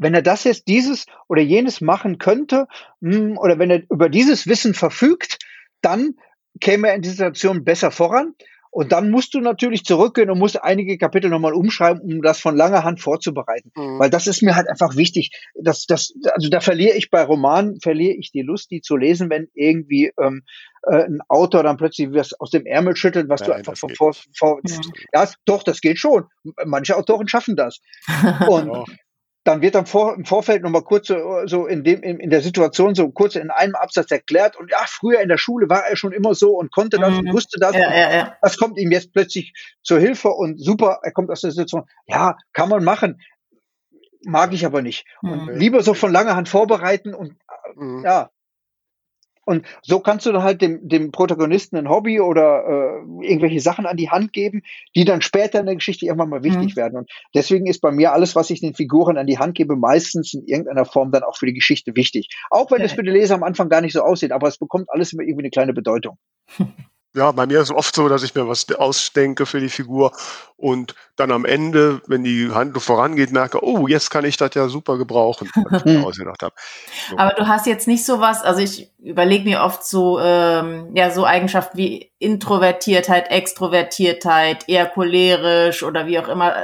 wenn 0.02 0.14
er 0.14 0.22
das 0.22 0.44
jetzt 0.44 0.68
dieses 0.68 1.06
oder 1.28 1.42
jenes 1.42 1.80
machen 1.80 2.18
könnte 2.18 2.66
hm, 3.00 3.38
oder 3.38 3.58
wenn 3.58 3.70
er 3.70 3.82
über 3.90 4.08
dieses 4.08 4.46
Wissen 4.46 4.74
verfügt, 4.74 5.38
dann 5.80 6.14
käme 6.60 6.88
er 6.88 6.94
in 6.94 7.02
dieser 7.02 7.14
Situation 7.14 7.64
besser 7.64 7.90
voran. 7.90 8.34
Und 8.74 8.90
dann 8.90 9.10
musst 9.10 9.34
du 9.34 9.40
natürlich 9.40 9.84
zurückgehen 9.84 10.30
und 10.30 10.38
musst 10.38 10.62
einige 10.64 10.96
Kapitel 10.96 11.28
nochmal 11.28 11.52
umschreiben, 11.52 12.00
um 12.00 12.22
das 12.22 12.40
von 12.40 12.56
langer 12.56 12.84
Hand 12.84 13.02
vorzubereiten. 13.02 13.70
Mhm. 13.76 13.98
Weil 13.98 14.08
das 14.08 14.26
ist 14.26 14.40
mir 14.40 14.56
halt 14.56 14.66
einfach 14.66 14.96
wichtig. 14.96 15.30
Das, 15.54 15.84
das, 15.84 16.14
also 16.32 16.48
da 16.48 16.60
verliere 16.60 16.96
ich 16.96 17.10
bei 17.10 17.22
Romanen, 17.22 17.80
verliere 17.82 18.14
ich 18.14 18.32
die 18.32 18.40
Lust, 18.40 18.70
die 18.70 18.80
zu 18.80 18.96
lesen, 18.96 19.28
wenn 19.28 19.48
irgendwie 19.52 20.10
ähm, 20.18 20.44
äh, 20.84 21.04
ein 21.04 21.20
Autor 21.28 21.64
dann 21.64 21.76
plötzlich 21.76 22.14
was 22.14 22.32
aus 22.40 22.48
dem 22.48 22.64
Ärmel 22.64 22.96
schüttelt, 22.96 23.28
was 23.28 23.42
Nein, 23.42 23.50
du 23.50 23.56
einfach 23.56 23.76
von 23.76 23.94
vor, 23.94 24.14
vor 24.34 24.60
ja. 24.66 24.80
ja, 25.12 25.28
doch, 25.44 25.64
das 25.64 25.82
geht 25.82 25.98
schon. 25.98 26.24
Manche 26.64 26.96
Autoren 26.96 27.28
schaffen 27.28 27.56
das. 27.56 27.80
Und 28.48 28.86
dann 29.44 29.60
wird 29.60 29.74
dann 29.74 29.86
vor, 29.86 30.14
im 30.14 30.24
Vorfeld 30.24 30.62
nochmal 30.62 30.82
kurz 30.82 31.08
so, 31.08 31.46
so 31.46 31.66
in, 31.66 31.82
dem, 31.82 32.02
in, 32.02 32.20
in, 32.20 32.30
der 32.30 32.42
Situation 32.42 32.94
so 32.94 33.10
kurz 33.10 33.34
in 33.34 33.50
einem 33.50 33.74
Absatz 33.74 34.10
erklärt 34.10 34.56
und 34.56 34.70
ja, 34.70 34.84
früher 34.86 35.20
in 35.20 35.28
der 35.28 35.38
Schule 35.38 35.68
war 35.68 35.84
er 35.86 35.96
schon 35.96 36.12
immer 36.12 36.34
so 36.34 36.56
und 36.56 36.70
konnte 36.70 36.98
das 36.98 37.10
mhm. 37.10 37.18
und 37.18 37.32
wusste 37.32 37.58
das. 37.58 37.74
Ja, 37.74 37.92
ja, 37.92 38.14
ja. 38.14 38.36
Das 38.40 38.56
kommt 38.56 38.78
ihm 38.78 38.92
jetzt 38.92 39.12
plötzlich 39.12 39.52
zur 39.82 39.98
Hilfe 39.98 40.28
und 40.28 40.62
super, 40.62 41.00
er 41.02 41.12
kommt 41.12 41.30
aus 41.30 41.40
der 41.40 41.50
Situation. 41.50 41.84
Ja, 42.06 42.36
kann 42.52 42.68
man 42.68 42.84
machen. 42.84 43.20
Mag 44.24 44.52
ich 44.52 44.64
aber 44.64 44.82
nicht. 44.82 45.04
Und 45.22 45.46
mhm. 45.46 45.56
lieber 45.56 45.82
so 45.82 45.94
von 45.94 46.12
langer 46.12 46.36
Hand 46.36 46.48
vorbereiten 46.48 47.12
und 47.12 47.34
mhm. 47.74 48.04
ja, 48.04 48.30
und 49.44 49.66
so 49.82 50.00
kannst 50.00 50.26
du 50.26 50.32
dann 50.32 50.42
halt 50.42 50.62
dem, 50.62 50.88
dem 50.88 51.10
Protagonisten 51.10 51.76
ein 51.76 51.88
Hobby 51.88 52.20
oder 52.20 52.64
äh, 52.64 53.26
irgendwelche 53.26 53.60
Sachen 53.60 53.86
an 53.86 53.96
die 53.96 54.10
Hand 54.10 54.32
geben, 54.32 54.62
die 54.94 55.04
dann 55.04 55.20
später 55.20 55.60
in 55.60 55.66
der 55.66 55.74
Geschichte 55.74 56.06
irgendwann 56.06 56.28
mal 56.28 56.44
wichtig 56.44 56.74
mhm. 56.74 56.76
werden. 56.76 56.98
Und 56.98 57.10
deswegen 57.34 57.66
ist 57.66 57.80
bei 57.80 57.90
mir 57.90 58.12
alles, 58.12 58.36
was 58.36 58.50
ich 58.50 58.60
den 58.60 58.74
Figuren 58.74 59.18
an 59.18 59.26
die 59.26 59.38
Hand 59.38 59.54
gebe, 59.54 59.74
meistens 59.76 60.32
in 60.34 60.46
irgendeiner 60.46 60.84
Form 60.84 61.10
dann 61.10 61.24
auch 61.24 61.36
für 61.36 61.46
die 61.46 61.54
Geschichte 61.54 61.96
wichtig. 61.96 62.28
Auch 62.50 62.70
wenn 62.70 62.82
es 62.82 62.92
für 62.92 63.02
den 63.02 63.14
Leser 63.14 63.34
am 63.34 63.42
Anfang 63.42 63.68
gar 63.68 63.80
nicht 63.80 63.94
so 63.94 64.02
aussieht, 64.02 64.32
aber 64.32 64.46
es 64.46 64.58
bekommt 64.58 64.88
alles 64.90 65.12
immer 65.12 65.22
irgendwie 65.22 65.42
eine 65.42 65.50
kleine 65.50 65.72
Bedeutung. 65.72 66.18
Ja, 67.14 67.30
bei 67.32 67.46
mir 67.46 67.60
ist 67.60 67.70
es 67.70 67.76
oft 67.76 67.94
so, 67.94 68.08
dass 68.08 68.22
ich 68.22 68.34
mir 68.34 68.48
was 68.48 68.66
ausdenke 68.72 69.44
für 69.44 69.60
die 69.60 69.68
Figur 69.68 70.12
und 70.56 70.94
dann 71.16 71.32
am 71.32 71.44
Ende, 71.44 72.00
wenn 72.06 72.22
die 72.22 72.50
Handlung 72.52 72.80
vorangeht, 72.80 73.32
merke, 73.32 73.62
oh, 73.64 73.88
jetzt 73.88 74.10
kann 74.10 74.24
ich 74.24 74.36
das 74.36 74.54
ja 74.54 74.68
super 74.68 74.96
gebrauchen, 74.96 75.50
was 75.68 75.80
ich 75.80 75.84
mir 75.84 76.02
ausgedacht 76.06 76.42
habe. 76.42 76.54
So. 77.10 77.18
Aber 77.18 77.34
du 77.34 77.48
hast 77.48 77.66
jetzt 77.66 77.88
nicht 77.88 78.06
sowas, 78.06 78.42
also 78.42 78.60
ich 78.60 78.88
überlege 79.00 79.44
mir 79.44 79.62
oft 79.62 79.84
so, 79.84 80.20
ähm, 80.20 80.90
ja, 80.94 81.10
so 81.10 81.26
Eigenschaften 81.26 81.76
wie 81.76 82.10
Introvertiertheit, 82.18 83.30
Extrovertiertheit, 83.30 84.68
eher 84.68 84.86
cholerisch 84.86 85.82
oder 85.82 86.06
wie 86.06 86.18
auch 86.20 86.28
immer. 86.28 86.54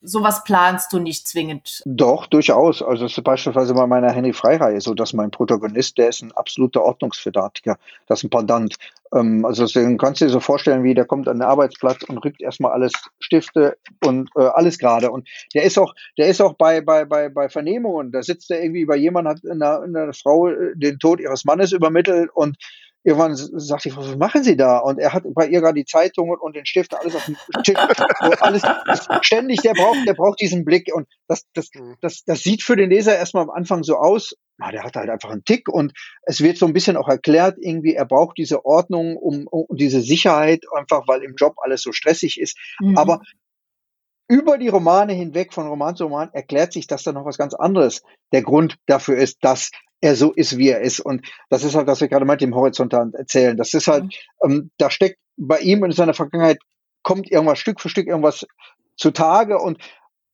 Sowas 0.00 0.42
planst 0.44 0.92
du 0.92 0.98
nicht 0.98 1.28
zwingend. 1.28 1.82
Doch, 1.84 2.26
durchaus. 2.26 2.82
Also 2.82 3.04
es 3.04 3.16
ist 3.16 3.22
beispielsweise 3.22 3.74
bei 3.74 3.86
meiner 3.86 4.10
Henry 4.10 4.32
Freireihe 4.32 4.80
so, 4.80 4.94
dass 4.94 5.12
mein 5.12 5.30
Protagonist, 5.30 5.98
der 5.98 6.08
ist 6.08 6.22
ein 6.22 6.32
absoluter 6.32 6.82
Ordnungsfedatiker. 6.82 7.76
Das 8.06 8.20
ist 8.20 8.24
ein 8.24 8.30
Pendant. 8.30 8.76
Ähm, 9.14 9.44
also 9.44 9.66
den 9.66 9.98
kannst 9.98 10.20
du 10.20 10.26
dir 10.26 10.30
so 10.30 10.40
vorstellen, 10.40 10.84
wie 10.84 10.94
der 10.94 11.04
kommt 11.04 11.28
an 11.28 11.38
den 11.38 11.42
Arbeitsplatz 11.42 12.02
und 12.04 12.18
rückt 12.18 12.40
erstmal 12.40 12.72
alles 12.72 12.92
Stifte 13.20 13.76
und 14.04 14.30
äh, 14.36 14.42
alles 14.42 14.78
gerade. 14.78 15.10
Und 15.10 15.28
der 15.54 15.64
ist 15.64 15.78
auch, 15.78 15.94
der 16.18 16.28
ist 16.28 16.40
auch 16.40 16.54
bei, 16.54 16.80
bei, 16.80 17.04
bei, 17.04 17.28
bei 17.28 17.48
Vernehmungen. 17.48 18.12
Da 18.12 18.22
sitzt 18.22 18.50
er 18.50 18.62
irgendwie 18.62 18.86
bei 18.86 18.96
jemandem, 18.96 19.34
hat 19.34 19.40
eine, 19.50 19.80
eine 19.80 20.12
Frau 20.12 20.48
äh, 20.48 20.72
den 20.74 20.98
Tod 20.98 21.20
ihres 21.20 21.44
Mannes 21.44 21.72
übermittelt 21.72 22.30
und 22.32 22.56
irgendwann 23.04 23.34
sagt 23.34 23.86
ich, 23.86 23.96
was 23.96 24.16
machen 24.16 24.44
Sie 24.44 24.56
da? 24.56 24.78
Und 24.78 24.98
er 24.98 25.12
hat 25.12 25.24
bei 25.34 25.46
ihr 25.46 25.60
gerade 25.60 25.74
die 25.74 25.84
Zeitungen 25.84 26.38
und 26.38 26.54
den 26.54 26.66
Stift 26.66 26.94
alles 26.94 27.16
auf 27.16 27.24
dem 27.24 27.36
Tisch. 27.64 27.76
alles 28.40 28.62
ständig, 29.22 29.60
der 29.62 29.72
braucht, 29.72 30.06
der 30.06 30.14
braucht 30.14 30.40
diesen 30.40 30.64
Blick. 30.64 30.88
Und 30.94 31.08
das, 31.26 31.44
das, 31.54 31.70
mhm. 31.74 31.96
das, 32.00 32.22
das 32.24 32.40
sieht 32.40 32.62
für 32.62 32.76
den 32.76 32.90
Leser 32.90 33.16
erstmal 33.16 33.44
am 33.44 33.50
Anfang 33.50 33.82
so 33.82 33.96
aus. 33.96 34.34
Na, 34.62 34.70
der 34.70 34.84
hat 34.84 34.94
halt 34.94 35.10
einfach 35.10 35.30
einen 35.30 35.44
Tick 35.44 35.68
und 35.68 35.92
es 36.22 36.40
wird 36.40 36.56
so 36.56 36.66
ein 36.66 36.72
bisschen 36.72 36.96
auch 36.96 37.08
erklärt, 37.08 37.56
irgendwie, 37.58 37.94
er 37.94 38.04
braucht 38.04 38.38
diese 38.38 38.64
Ordnung 38.64 39.16
um, 39.16 39.48
um 39.48 39.76
diese 39.76 40.00
Sicherheit, 40.00 40.64
einfach 40.76 41.08
weil 41.08 41.22
im 41.22 41.34
Job 41.34 41.54
alles 41.56 41.82
so 41.82 41.90
stressig 41.90 42.40
ist. 42.40 42.56
Mhm. 42.78 42.96
Aber 42.96 43.22
über 44.28 44.58
die 44.58 44.68
Romane 44.68 45.14
hinweg, 45.14 45.52
von 45.52 45.66
Roman 45.66 45.96
zu 45.96 46.04
Roman, 46.04 46.30
erklärt 46.32 46.72
sich, 46.72 46.86
dass 46.86 47.02
da 47.02 47.12
noch 47.12 47.24
was 47.24 47.38
ganz 47.38 47.54
anderes 47.54 48.02
der 48.30 48.42
Grund 48.42 48.78
dafür 48.86 49.16
ist, 49.16 49.38
dass 49.42 49.72
er 50.00 50.14
so 50.14 50.32
ist, 50.32 50.56
wie 50.58 50.68
er 50.68 50.80
ist. 50.80 51.00
Und 51.00 51.26
das 51.50 51.64
ist 51.64 51.74
halt, 51.74 51.88
was 51.88 52.00
wir 52.00 52.08
gerade 52.08 52.24
meint, 52.24 52.42
im 52.42 52.54
Horizontal 52.54 53.10
erzählen. 53.14 53.56
Das 53.56 53.74
ist 53.74 53.88
halt, 53.88 54.04
mhm. 54.04 54.10
ähm, 54.44 54.70
da 54.78 54.90
steckt 54.90 55.18
bei 55.36 55.58
ihm 55.58 55.84
in 55.84 55.90
seiner 55.90 56.14
Vergangenheit, 56.14 56.58
kommt 57.02 57.30
irgendwas 57.30 57.58
Stück 57.58 57.80
für 57.80 57.88
Stück 57.88 58.06
irgendwas 58.06 58.46
zutage 58.96 59.58
und 59.58 59.78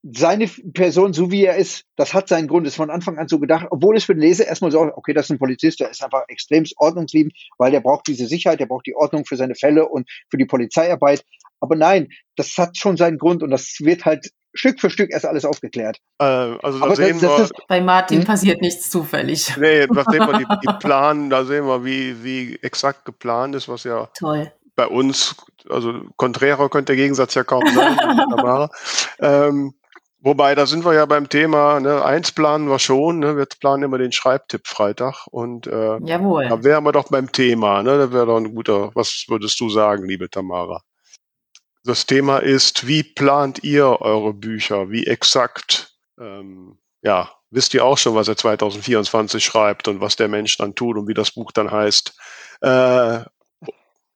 seine 0.03 0.47
Person, 0.47 1.13
so 1.13 1.29
wie 1.31 1.43
er 1.45 1.57
ist, 1.57 1.85
das 1.97 2.13
hat 2.13 2.29
seinen 2.29 2.47
Grund, 2.47 2.65
ist 2.65 2.75
von 2.75 2.89
Anfang 2.89 3.17
an 3.17 3.27
so 3.27 3.39
gedacht, 3.39 3.67
obwohl 3.69 3.97
es 3.97 4.05
für 4.05 4.13
den 4.15 4.21
Leser 4.21 4.47
erstmal 4.47 4.71
so, 4.71 4.79
okay, 4.79 5.13
das 5.13 5.25
ist 5.25 5.31
ein 5.31 5.39
Polizist, 5.39 5.79
der 5.79 5.89
ist 5.89 6.03
einfach 6.03 6.23
extremst 6.29 6.73
ordnungsliebend, 6.77 7.33
weil 7.57 7.71
der 7.71 7.81
braucht 7.81 8.07
diese 8.07 8.25
Sicherheit, 8.27 8.59
der 8.59 8.67
braucht 8.67 8.85
die 8.87 8.95
Ordnung 8.95 9.25
für 9.25 9.35
seine 9.35 9.55
Fälle 9.55 9.87
und 9.87 10.09
für 10.29 10.37
die 10.37 10.45
Polizeiarbeit. 10.45 11.23
Aber 11.59 11.75
nein, 11.75 12.07
das 12.37 12.57
hat 12.57 12.77
schon 12.77 12.95
seinen 12.95 13.17
Grund 13.17 13.43
und 13.43 13.49
das 13.51 13.75
wird 13.81 14.05
halt 14.05 14.31
Stück 14.53 14.79
für 14.79 14.89
Stück 14.89 15.11
erst 15.11 15.25
alles 15.25 15.45
aufgeklärt. 15.45 15.97
Äh, 16.19 16.23
also 16.23 16.79
da 16.79 16.85
Aber 16.85 16.95
sehen 16.95 17.19
das, 17.19 17.21
das 17.21 17.37
wir, 17.37 17.43
ist, 17.43 17.53
Bei 17.67 17.81
Martin 17.81 18.19
Hm? 18.19 18.25
passiert 18.25 18.61
nichts 18.61 18.89
zufällig. 18.89 19.55
nee, 19.57 19.85
da 19.85 20.03
sehen 20.09 20.25
wir 20.25 20.37
die, 20.39 20.45
die 20.63 20.73
Plan, 20.79 21.29
da 21.29 21.43
sehen 21.45 21.65
wir, 21.65 21.83
wie, 21.83 22.23
wie 22.23 22.57
exakt 22.61 23.05
geplant 23.05 23.53
ist, 23.55 23.67
was 23.67 23.83
ja 23.83 24.09
Toll. 24.17 24.51
bei 24.75 24.87
uns, 24.87 25.35
also 25.69 25.93
konträrer 26.15 26.69
könnte 26.69 26.93
der 26.93 26.95
Gegensatz 26.95 27.35
ja 27.35 27.43
kaum 27.43 27.67
sein. 27.67 27.97
Ähm, 29.21 29.73
wobei, 30.19 30.55
da 30.55 30.65
sind 30.65 30.85
wir 30.85 30.93
ja 30.93 31.05
beim 31.05 31.29
Thema, 31.29 31.79
ne, 31.79 32.03
eins 32.03 32.31
planen 32.31 32.69
wir 32.69 32.79
schon, 32.79 33.19
ne, 33.19 33.37
wir 33.37 33.45
planen 33.45 33.83
immer 33.83 33.97
den 33.97 34.11
Schreibtipp 34.11 34.67
Freitag 34.67 35.27
und 35.27 35.67
äh, 35.67 35.99
Jawohl. 36.03 36.47
da 36.47 36.63
wären 36.63 36.83
wir 36.83 36.91
doch 36.91 37.09
beim 37.09 37.31
Thema, 37.31 37.83
ne? 37.83 37.97
Da 37.97 38.11
wäre 38.11 38.25
doch 38.27 38.37
ein 38.37 38.53
guter, 38.53 38.91
was 38.95 39.25
würdest 39.27 39.59
du 39.59 39.69
sagen, 39.69 40.05
liebe 40.05 40.29
Tamara? 40.29 40.81
Das 41.83 42.05
Thema 42.05 42.39
ist, 42.39 42.87
wie 42.87 43.03
plant 43.03 43.63
ihr 43.63 44.01
eure 44.01 44.33
Bücher? 44.33 44.89
Wie 44.89 45.07
exakt? 45.07 45.95
Ähm, 46.19 46.77
ja, 47.01 47.31
wisst 47.49 47.73
ihr 47.73 47.85
auch 47.85 47.97
schon, 47.97 48.15
was 48.15 48.27
er 48.27 48.37
2024 48.37 49.43
schreibt 49.43 49.87
und 49.87 50.01
was 50.01 50.15
der 50.15 50.27
Mensch 50.27 50.57
dann 50.57 50.75
tut 50.75 50.97
und 50.97 51.07
wie 51.07 51.13
das 51.13 51.31
Buch 51.31 51.51
dann 51.51 51.71
heißt? 51.71 52.17
Äh, 52.61 53.21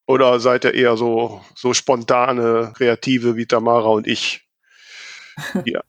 oder 0.06 0.38
seid 0.38 0.64
ihr 0.64 0.74
eher 0.74 0.96
so, 0.96 1.40
so 1.54 1.72
spontane, 1.72 2.72
kreative 2.76 3.36
wie 3.36 3.46
Tamara 3.46 3.88
und 3.88 4.06
ich? 4.06 4.42
Ja. 5.64 5.80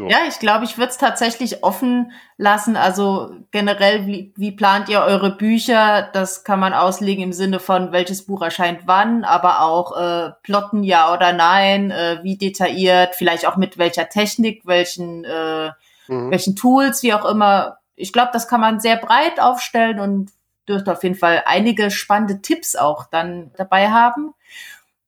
So. 0.00 0.08
Ja, 0.08 0.20
ich 0.26 0.38
glaube, 0.38 0.64
ich 0.64 0.78
würde 0.78 0.88
es 0.92 0.96
tatsächlich 0.96 1.62
offen 1.62 2.12
lassen. 2.38 2.74
Also 2.74 3.32
generell, 3.50 4.06
wie, 4.06 4.32
wie 4.34 4.50
plant 4.50 4.88
ihr 4.88 5.02
eure 5.02 5.36
Bücher? 5.36 6.08
Das 6.14 6.42
kann 6.42 6.58
man 6.58 6.72
auslegen 6.72 7.22
im 7.22 7.34
Sinne 7.34 7.60
von, 7.60 7.92
welches 7.92 8.24
Buch 8.24 8.40
erscheint 8.40 8.84
wann, 8.86 9.24
aber 9.24 9.60
auch 9.60 9.94
äh, 10.00 10.30
plotten 10.42 10.84
ja 10.84 11.12
oder 11.12 11.34
nein, 11.34 11.90
äh, 11.90 12.20
wie 12.22 12.38
detailliert, 12.38 13.14
vielleicht 13.14 13.46
auch 13.46 13.58
mit 13.58 13.76
welcher 13.76 14.08
Technik, 14.08 14.62
welchen, 14.64 15.24
äh, 15.24 15.70
Mhm. 16.08 16.30
welchen 16.30 16.56
Tools, 16.56 17.02
wie 17.02 17.12
auch 17.12 17.26
immer. 17.26 17.76
Ich 17.94 18.14
glaube, 18.14 18.30
das 18.32 18.48
kann 18.48 18.62
man 18.62 18.80
sehr 18.80 18.96
breit 18.96 19.38
aufstellen 19.38 20.00
und 20.00 20.30
dürfte 20.66 20.92
auf 20.92 21.02
jeden 21.02 21.14
Fall 21.14 21.42
einige 21.44 21.90
spannende 21.90 22.40
Tipps 22.40 22.74
auch 22.74 23.04
dann 23.04 23.50
dabei 23.58 23.90
haben. 23.90 24.32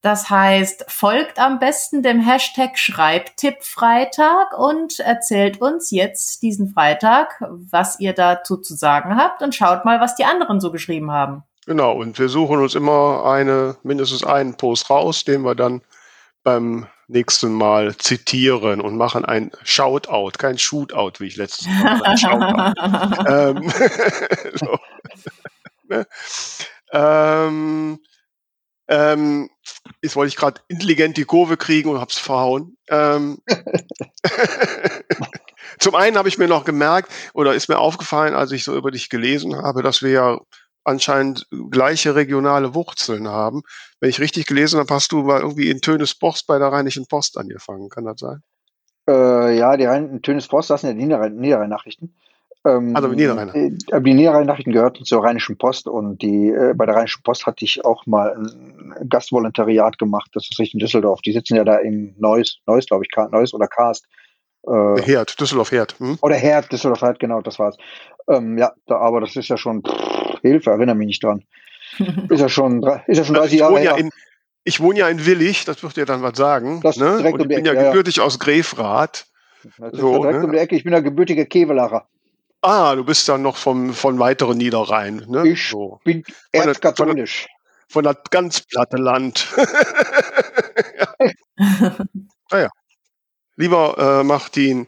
Das 0.03 0.31
heißt, 0.31 0.85
folgt 0.89 1.39
am 1.39 1.61
besten 1.61 2.03
dem 2.03 2.19
Hashtag 2.19 2.77
Schreibtipp-Freitag 2.77 4.59
und 4.59 4.99
erzählt 4.99 5.61
uns 5.61 5.93
jetzt 5.93 6.43
diesen 6.43 6.71
Freitag, 6.71 7.41
was 7.71 8.01
ihr 8.01 8.13
dazu 8.13 8.57
zu 8.57 8.75
sagen 8.75 9.17
habt 9.17 9.43
und 9.43 9.55
schaut 9.55 9.85
mal, 9.85 10.01
was 10.01 10.17
die 10.17 10.25
anderen 10.25 10.61
so 10.61 10.73
geschrieben 10.73 11.13
haben. 11.13 11.45
Genau, 11.67 11.93
und 11.93 12.19
wir 12.19 12.29
suchen 12.29 12.61
uns 12.61 12.75
immer 12.75 13.25
eine, 13.25 13.77
mindestens 13.85 14.25
einen 14.25 14.57
Post 14.57 14.91
raus, 14.91 15.25
den 15.25 15.43
wir 15.43 15.55
dann 15.55 15.83
beim 16.43 16.89
nächsten 17.07 17.53
Mal 17.53 17.97
zitieren 17.97 18.81
und 18.81 18.97
machen 18.97 19.25
ein 19.25 19.53
Shoutout, 19.63 20.33
kein 20.37 20.59
Shootout, 20.59 21.13
wie 21.21 21.27
ich 21.27 21.37
letztes 21.37 21.69
Mal 21.69 22.01
gesagt 22.01 22.25
habe. 22.25 22.73
Ähm, 23.63 23.73
so. 24.55 24.79
ne? 25.89 26.07
ähm, 26.93 28.01
ähm, 28.89 29.51
jetzt 30.03 30.17
wollte 30.17 30.29
ich 30.29 30.37
gerade 30.37 30.61
intelligent 30.69 31.17
die 31.17 31.25
Kurve 31.25 31.57
kriegen 31.57 31.91
und 31.91 32.01
hab's 32.01 32.19
verhauen. 32.19 32.77
Ähm, 32.89 33.39
zum 35.79 35.95
einen 35.95 36.17
habe 36.17 36.29
ich 36.29 36.39
mir 36.39 36.49
noch 36.49 36.65
gemerkt 36.65 37.11
oder 37.35 37.55
ist 37.55 37.69
mir 37.69 37.79
aufgefallen, 37.79 38.35
als 38.35 38.53
ich 38.53 38.65
so 38.65 38.77
über 38.77 38.91
dich 38.91 39.09
gelesen 39.09 39.57
habe, 39.57 39.83
dass 39.83 40.03
wir 40.03 40.11
ja 40.11 40.41
anscheinend 40.85 41.47
gleiche 41.71 42.15
regionale 42.15 42.75
Wurzeln 42.75 43.29
haben. 43.29 43.63
Wenn 44.01 44.11
ich 44.11 44.21
richtig 44.21 44.47
gelesen 44.47 44.81
habe, 44.81 44.93
hast 44.93 45.13
du 45.13 45.23
mal 45.23 45.41
irgendwie 45.41 45.71
in 45.71 45.81
Tönes 45.81 46.15
Post 46.15 46.47
bei 46.47 46.59
der 46.59 46.69
Rheinischen 46.69 47.07
Post 47.07 47.39
angefangen. 47.39 47.89
Kann 47.89 48.05
das 48.05 48.19
sein? 48.19 48.43
Äh, 49.09 49.59
ja, 49.59 49.77
die 49.77 49.85
Rhein 49.85 50.21
Post, 50.21 50.71
das 50.71 50.81
sind 50.81 50.91
ja 50.91 50.95
die 50.95 51.05
Niederrhein 51.05 51.37
Niederrhein-Nachrichten. 51.37 52.15
Ähm, 52.65 52.95
Also 52.95 53.09
die 53.09 53.17
Niederrheiner. 53.17 53.55
äh, 53.55 53.71
die 53.71 54.15
Niederrhein-Nachrichten 54.15 54.73
gehörten 54.73 55.05
zur 55.05 55.25
Rheinischen 55.25 55.59
Post 55.59 55.89
und 55.89 56.23
die 56.23 56.49
äh, 56.49 56.75
bei 56.77 56.87
der 56.87 56.95
Rheinischen 56.95 57.23
Post 57.23 57.47
hatte 57.47 57.65
ich 57.65 57.85
auch 57.85 58.07
mal 58.07 58.37
ein 58.37 59.09
Gastvolontariat 59.09 59.99
gemacht. 59.99 60.31
Das 60.35 60.49
ist 60.51 60.59
richtig 60.59 60.75
in 60.75 60.81
Düsseldorf. 60.81 61.21
Die 61.23 61.33
sitzen 61.33 61.57
ja 61.57 61.65
da 61.65 61.77
in 61.77 62.15
Neuss, 62.19 62.59
Neuss, 62.67 62.87
glaube 62.87 63.05
ich, 63.05 63.11
Neuss 63.31 63.53
oder 63.53 63.67
Karst. 63.67 64.07
Äh, 64.67 65.03
Herd, 65.03 65.41
Düsseldorf 65.41 65.73
Herd. 65.73 65.99
Hm? 65.99 66.19
oder 66.23 66.37
Herd, 66.37 66.71
Düsseldorf 66.73 67.03
Herd, 67.03 67.19
genau, 67.19 67.41
das 67.41 67.59
war's. 67.59 67.77
Ähm, 68.29 68.57
ja, 68.59 68.73
da, 68.87 68.99
aber 68.99 69.21
das 69.21 69.35
ist 69.35 69.49
ja 69.49 69.57
schon 69.57 69.83
pff, 69.83 70.41
Hilfe, 70.43 70.71
erinnere 70.71 70.95
mich 70.95 71.07
nicht 71.07 71.25
dran. 71.25 71.45
Ist 72.31 72.41
ja 72.41 72.49
schon, 72.49 72.83
ist 73.07 73.19
ja 73.19 73.25
schon 73.25 73.35
30 73.35 73.53
ich, 73.53 73.61
Jahre 73.61 73.75
wohne 73.75 73.85
ja 73.85 73.97
her. 73.97 74.05
in, 74.05 74.11
ich 74.65 74.81
wohne 74.81 75.01
ja 75.01 75.09
in 75.11 75.27
Willig, 75.27 75.67
das 75.67 75.83
wird 75.83 75.97
dir 75.99 76.07
dann 76.07 76.23
was 76.23 76.39
sagen. 76.39 76.81
Das 76.83 76.97
ne? 76.97 77.19
direkt 77.19 77.35
Und 77.35 77.41
um 77.43 77.51
ich 77.51 77.57
die 77.57 77.57
bin 77.57 77.65
ja 77.67 77.73
Ecke, 77.73 77.81
ja, 77.81 77.87
ja. 77.87 77.91
gebürtig 77.91 78.21
aus 78.23 78.39
Grefrath. 78.39 79.27
Das 79.77 79.93
so, 79.99 80.13
ja 80.15 80.19
direkt 80.21 80.39
ne? 80.39 80.45
um 80.47 80.53
die 80.53 80.59
Ecke. 80.59 80.77
Ich 80.77 80.85
bin 80.85 80.93
der 80.93 81.03
gebürtige 81.03 81.45
Kevelacher. 81.45 82.07
Ah, 82.63 82.95
du 82.95 83.05
bist 83.05 83.29
dann 83.29 83.43
noch 83.43 83.57
vom, 83.57 83.93
von 83.93 84.19
weiteren 84.19 84.57
Niederrhein. 84.59 85.25
Ne? 85.29 85.49
Ich 85.49 85.69
so. 85.69 86.01
bin 86.05 86.23
Von 86.25 86.33
der- 86.55 86.65
erzkatholisch. 86.67 87.49
Von 87.89 88.05
das 88.05 88.17
ganz 88.31 88.61
platte 88.61 88.97
Land. 88.97 89.49
ja. 90.99 91.15
Naja. 92.51 92.69
Lieber 93.57 93.97
äh, 94.21 94.25
Martin, 94.25 94.87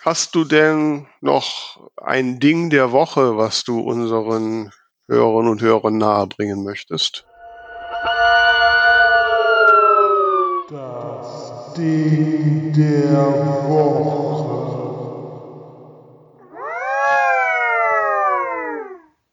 hast 0.00 0.34
du 0.34 0.44
denn 0.44 1.06
noch 1.20 1.88
ein 1.96 2.40
Ding 2.40 2.70
der 2.70 2.90
Woche, 2.92 3.36
was 3.36 3.64
du 3.64 3.80
unseren 3.80 4.70
Hörern 5.08 5.48
und 5.48 5.60
Hörern 5.62 5.98
nahebringen 5.98 6.62
möchtest? 6.64 7.24
Das 10.70 11.74
Ding 11.76 12.72
der 12.72 13.68
Woche. 13.68 14.11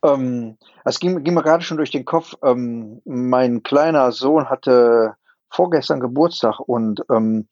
Ähm, 0.03 0.57
es 0.85 0.99
ging, 0.99 1.23
ging 1.23 1.33
mir 1.33 1.43
gerade 1.43 1.63
schon 1.63 1.77
durch 1.77 1.91
den 1.91 2.05
Kopf. 2.05 2.35
Ähm, 2.43 3.01
mein 3.05 3.63
kleiner 3.63 4.11
Sohn 4.11 4.49
hatte 4.49 5.15
vorgestern 5.49 5.99
Geburtstag 5.99 6.59
und 6.59 7.03
ähm, 7.11 7.47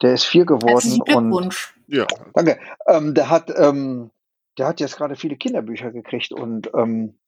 der 0.00 0.14
ist 0.14 0.24
vier 0.24 0.44
geworden. 0.44 0.68
Herzlichen 0.68 1.02
Und 1.02 1.30
Glückwunsch. 1.30 1.74
Ja, 1.86 2.06
danke. 2.34 2.58
Ähm, 2.86 3.14
der 3.14 3.30
hat, 3.30 3.52
ähm, 3.56 4.10
der 4.58 4.66
hat 4.66 4.80
jetzt 4.80 4.96
gerade 4.96 5.16
viele 5.16 5.36
Kinderbücher 5.36 5.90
gekriegt 5.90 6.32
und 6.32 6.70
ähm, 6.74 7.18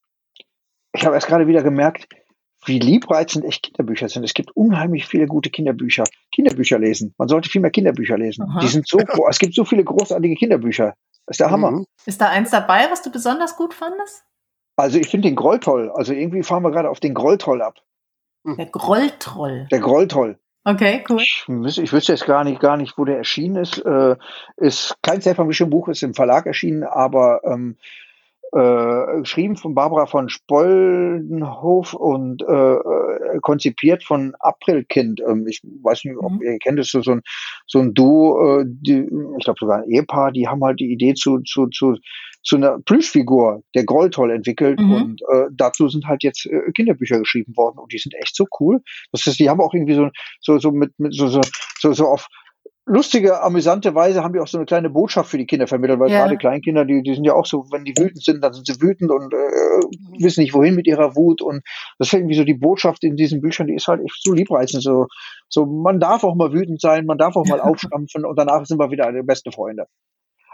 ich 0.92 1.04
habe 1.04 1.14
erst 1.14 1.26
gerade 1.26 1.46
wieder 1.46 1.62
gemerkt, 1.62 2.08
wie 2.66 2.78
liebreizend 2.78 3.44
echt 3.44 3.64
Kinderbücher 3.64 4.08
sind. 4.08 4.24
Es 4.24 4.34
gibt 4.34 4.56
unheimlich 4.56 5.06
viele 5.06 5.26
gute 5.26 5.50
Kinderbücher. 5.50 6.04
Kinderbücher 6.32 6.78
lesen. 6.78 7.14
Man 7.18 7.28
sollte 7.28 7.50
viel 7.50 7.60
mehr 7.60 7.70
Kinderbücher 7.70 8.16
lesen. 8.16 8.44
Aha. 8.48 8.60
Die 8.60 8.68
sind 8.68 8.88
so, 8.88 8.98
es 9.28 9.38
gibt 9.38 9.54
so 9.54 9.64
viele 9.64 9.84
großartige 9.84 10.34
Kinderbücher. 10.36 10.94
Das 11.26 11.34
ist 11.34 11.40
der 11.40 11.50
Hammer. 11.50 11.72
Mhm. 11.72 11.86
Ist 12.06 12.20
da 12.20 12.28
eins 12.28 12.50
dabei, 12.50 12.90
was 12.90 13.02
du 13.02 13.10
besonders 13.10 13.56
gut 13.56 13.74
fandest? 13.74 14.24
Also 14.76 14.98
ich 14.98 15.08
finde 15.08 15.28
den 15.28 15.36
Groll 15.36 15.60
toll. 15.60 15.90
Also 15.94 16.12
irgendwie 16.12 16.42
fahren 16.42 16.62
wir 16.62 16.70
gerade 16.70 16.90
auf 16.90 17.00
den 17.00 17.14
Grolltroll 17.14 17.62
ab. 17.62 17.76
Der 18.44 18.66
Grolltroll. 18.66 19.66
Der 19.70 19.80
Grolltroll. 19.80 20.38
Okay, 20.64 21.04
cool. 21.08 21.20
Ich, 21.20 21.44
wüs- 21.46 21.80
ich 21.80 21.92
wüsste 21.92 22.12
jetzt 22.12 22.24
gar 22.26 22.42
nicht, 22.44 22.60
gar 22.60 22.76
nicht, 22.76 22.96
wo 22.96 23.04
der 23.04 23.18
erschienen 23.18 23.56
ist. 23.56 23.78
Äh, 23.78 24.16
ist 24.56 24.96
kein 25.02 25.20
Self-Publishing-Buch, 25.20 25.88
ist 25.88 26.02
im 26.02 26.14
Verlag 26.14 26.46
erschienen, 26.46 26.84
aber 26.84 27.42
ähm, 27.44 27.76
äh, 28.54 29.20
geschrieben 29.20 29.56
von 29.56 29.74
Barbara 29.74 30.06
von 30.06 30.28
Spoldenhof 30.28 31.92
und 31.94 32.42
äh, 32.42 32.74
äh, 32.74 33.38
konzipiert 33.40 34.04
von 34.04 34.34
Aprilkind. 34.38 35.20
Ähm, 35.26 35.46
ich 35.48 35.60
weiß 35.82 36.04
nicht, 36.04 36.16
ob 36.18 36.32
Mhm. 36.32 36.42
ihr 36.42 36.58
kennt, 36.58 36.78
das 36.78 36.88
so 36.90 37.00
ein, 37.10 37.22
so 37.66 37.80
ein 37.80 37.94
Duo, 37.94 38.60
äh, 38.60 38.64
die, 38.66 39.08
ich 39.38 39.44
glaube 39.44 39.58
sogar 39.58 39.78
ein 39.78 39.90
Ehepaar, 39.90 40.30
die 40.32 40.46
haben 40.46 40.62
halt 40.62 40.78
die 40.80 40.92
Idee 40.92 41.14
zu, 41.14 41.40
zu, 41.40 41.66
zu, 41.66 41.96
zu 42.42 42.56
einer 42.56 42.78
Plüschfigur, 42.78 43.62
der 43.74 43.84
Grolltoll 43.84 44.30
entwickelt 44.30 44.78
Mhm. 44.80 44.92
und 44.92 45.22
äh, 45.32 45.46
dazu 45.52 45.88
sind 45.88 46.06
halt 46.06 46.22
jetzt 46.22 46.46
äh, 46.46 46.70
Kinderbücher 46.72 47.18
geschrieben 47.18 47.56
worden 47.56 47.78
und 47.78 47.92
die 47.92 47.98
sind 47.98 48.14
echt 48.14 48.36
so 48.36 48.46
cool. 48.60 48.80
Das 49.12 49.26
ist, 49.26 49.40
die 49.40 49.50
haben 49.50 49.60
auch 49.60 49.74
irgendwie 49.74 49.94
so, 49.94 50.10
so, 50.40 50.58
so 50.58 50.70
mit, 50.70 50.92
mit 50.98 51.14
so, 51.14 51.26
so, 51.28 51.40
so, 51.80 51.92
so 51.92 52.06
auf 52.06 52.28
lustige, 52.86 53.40
amüsante 53.42 53.94
Weise 53.94 54.22
haben 54.22 54.34
die 54.34 54.40
auch 54.40 54.46
so 54.46 54.58
eine 54.58 54.66
kleine 54.66 54.90
Botschaft 54.90 55.30
für 55.30 55.38
die 55.38 55.46
Kinder 55.46 55.66
vermittelt, 55.66 56.00
weil 56.00 56.10
Ja. 56.10 56.20
gerade 56.20 56.36
Kleinkinder, 56.36 56.84
die, 56.84 57.02
die 57.02 57.14
sind 57.14 57.24
ja 57.24 57.32
auch 57.34 57.46
so, 57.46 57.66
wenn 57.70 57.84
die 57.84 57.96
wütend 57.96 58.22
sind, 58.22 58.42
dann 58.42 58.52
sind 58.52 58.66
sie 58.66 58.80
wütend 58.80 59.10
und 59.10 59.32
äh, 59.32 59.36
wissen 60.18 60.40
nicht 60.42 60.54
wohin 60.54 60.74
mit 60.74 60.86
ihrer 60.86 61.16
Wut 61.16 61.40
und 61.40 61.62
das 61.98 62.08
ist 62.08 62.14
irgendwie 62.14 62.36
so 62.36 62.44
die 62.44 62.54
Botschaft 62.54 63.02
in 63.04 63.16
diesen 63.16 63.40
Büchern, 63.40 63.66
die 63.66 63.74
ist 63.74 63.86
halt 63.88 64.02
echt 64.02 64.22
so 64.22 64.32
liebreizend, 64.32 64.82
so, 64.82 65.06
so 65.48 65.64
man 65.66 65.98
darf 65.98 66.24
auch 66.24 66.34
mal 66.34 66.52
wütend 66.52 66.80
sein, 66.80 67.06
man 67.06 67.18
darf 67.18 67.36
auch 67.36 67.46
mal 67.46 67.60
aufstampfen 67.60 68.24
und 68.24 68.38
danach 68.38 68.66
sind 68.66 68.78
wir 68.78 68.90
wieder 68.90 69.06
eine 69.06 69.24
beste 69.24 69.50
Freunde. 69.50 69.86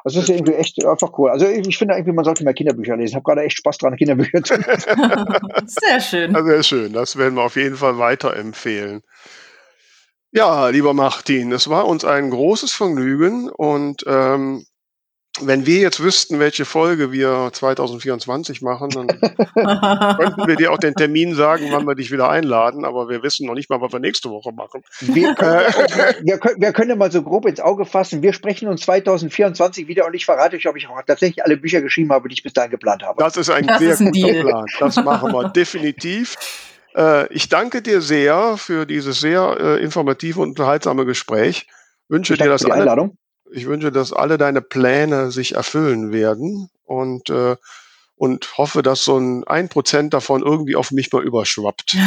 Also 0.05 0.21
das 0.21 0.29
ist 0.29 0.35
irgendwie 0.35 0.55
echt 0.55 0.83
einfach 0.85 1.11
cool. 1.19 1.31
Also 1.31 1.47
ich, 1.47 1.67
ich 1.69 1.77
finde 1.77 1.95
irgendwie, 1.95 2.15
man 2.15 2.25
sollte 2.25 2.43
mehr 2.45 2.55
Kinderbücher 2.55 2.97
lesen. 2.97 3.11
Ich 3.11 3.15
habe 3.17 3.25
gerade 3.25 3.43
echt 3.43 3.59
Spaß 3.59 3.79
dran, 3.79 3.97
Kinderbücher 3.97 4.43
zu 4.43 4.55
lesen. 4.55 5.67
Sehr 5.67 6.01
schön. 6.01 6.33
Ja, 6.33 6.43
sehr 6.43 6.63
schön. 6.63 6.93
Das 6.93 7.19
werden 7.19 7.35
wir 7.35 7.43
auf 7.43 7.57
jeden 7.57 7.77
Fall 7.77 7.99
weiterempfehlen. 7.99 9.03
Ja, 10.33 10.69
lieber 10.69 10.95
Martin, 10.95 11.51
es 11.51 11.69
war 11.69 11.87
uns 11.89 12.05
ein 12.05 12.31
großes 12.31 12.73
Vergnügen 12.73 13.51
und 13.51 14.05
ähm, 14.07 14.65
wenn 15.41 15.65
wir 15.65 15.81
jetzt 15.81 16.01
wüssten, 16.01 16.39
welche 16.39 16.65
Folge 16.65 17.13
wir 17.13 17.51
2024 17.53 18.63
machen, 18.63 18.91
dann 18.91 19.07
könnten 20.17 20.47
wir 20.47 20.57
dir 20.57 20.73
auch 20.73 20.79
den 20.79 20.95
Termin 20.95 21.35
sagen, 21.35 21.69
wann 21.71 21.87
wir 21.87 21.95
dich 21.95 22.11
wieder 22.11 22.29
einladen, 22.29 22.85
aber 22.85 23.09
wir 23.09 23.23
wissen 23.23 23.47
noch 23.47 23.55
nicht 23.55 23.71
mal, 23.71 23.81
was 23.81 23.93
wir 23.93 24.01
nächste 24.01 24.29
Woche 24.31 24.53
machen. 24.53 24.83
Wir 25.01 25.35
können, 25.35 25.73
wir 26.23 26.39
können, 26.39 26.61
wir 26.61 26.73
können 26.73 26.99
mal 26.99 27.11
so 27.11 27.23
grob 27.23 27.47
ins 27.47 27.61
Auge 27.61 27.85
fassen. 27.85 28.23
Wir 28.23 28.33
sprechen 28.33 28.69
uns 28.69 28.83
2024 28.83 29.89
wieder 29.89 30.07
und 30.07 30.15
ich 30.15 30.25
verrate 30.27 30.57
euch, 30.57 30.69
ob 30.69 30.77
ich 30.77 30.89
auch 30.89 31.01
tatsächlich 31.07 31.45
alle 31.45 31.57
Bücher 31.57 31.81
geschrieben 31.81 32.13
habe, 32.13 32.29
die 32.29 32.35
ich 32.35 32.43
bis 32.43 32.53
dahin 32.53 32.71
geplant 32.71 33.03
habe. 33.03 33.23
Das 33.23 33.37
ist 33.37 33.51
ein 33.51 33.67
Das 33.67 33.79
sehr 33.79 33.93
ist 33.93 34.01
ein 34.01 34.13
guter 34.13 34.33
Deal. 34.33 34.45
Plan. 34.45 34.65
Das 34.79 34.97
machen 34.97 35.33
wir 35.33 35.49
definitiv. 35.55 36.37
Äh, 36.95 37.33
ich 37.33 37.49
danke 37.49 37.83
dir 37.83 38.01
sehr 38.01 38.57
für 38.57 38.87
dieses 38.87 39.21
sehr 39.21 39.57
äh, 39.61 39.83
informative 39.83 40.41
und 40.41 40.51
unterhaltsame 40.51 41.05
Gespräch. 41.05 41.67
Wünsche 42.09 42.35
Ich 42.35 42.41
dir, 42.41 42.49
dass 42.49 42.65
alle 42.65 42.75
Einladung. 42.75 43.17
Ich 43.53 43.67
wünsche, 43.67 43.91
dass 43.91 44.13
alle 44.13 44.39
deine 44.39 44.63
Pläne 44.63 45.31
sich 45.31 45.55
erfüllen 45.55 46.13
werden 46.13 46.71
und, 46.85 47.31
äh, 47.31 47.57
und 48.17 48.59
hoffe, 48.59 48.83
dass 48.83 49.05
so 49.05 49.19
ein 49.19 49.45
ein 49.45 49.69
Prozent 49.69 50.15
davon 50.15 50.43
irgendwie 50.43 50.77
auf 50.77 50.91
mich 50.93 51.13
mal 51.13 51.23
überschwappt. 51.23 51.97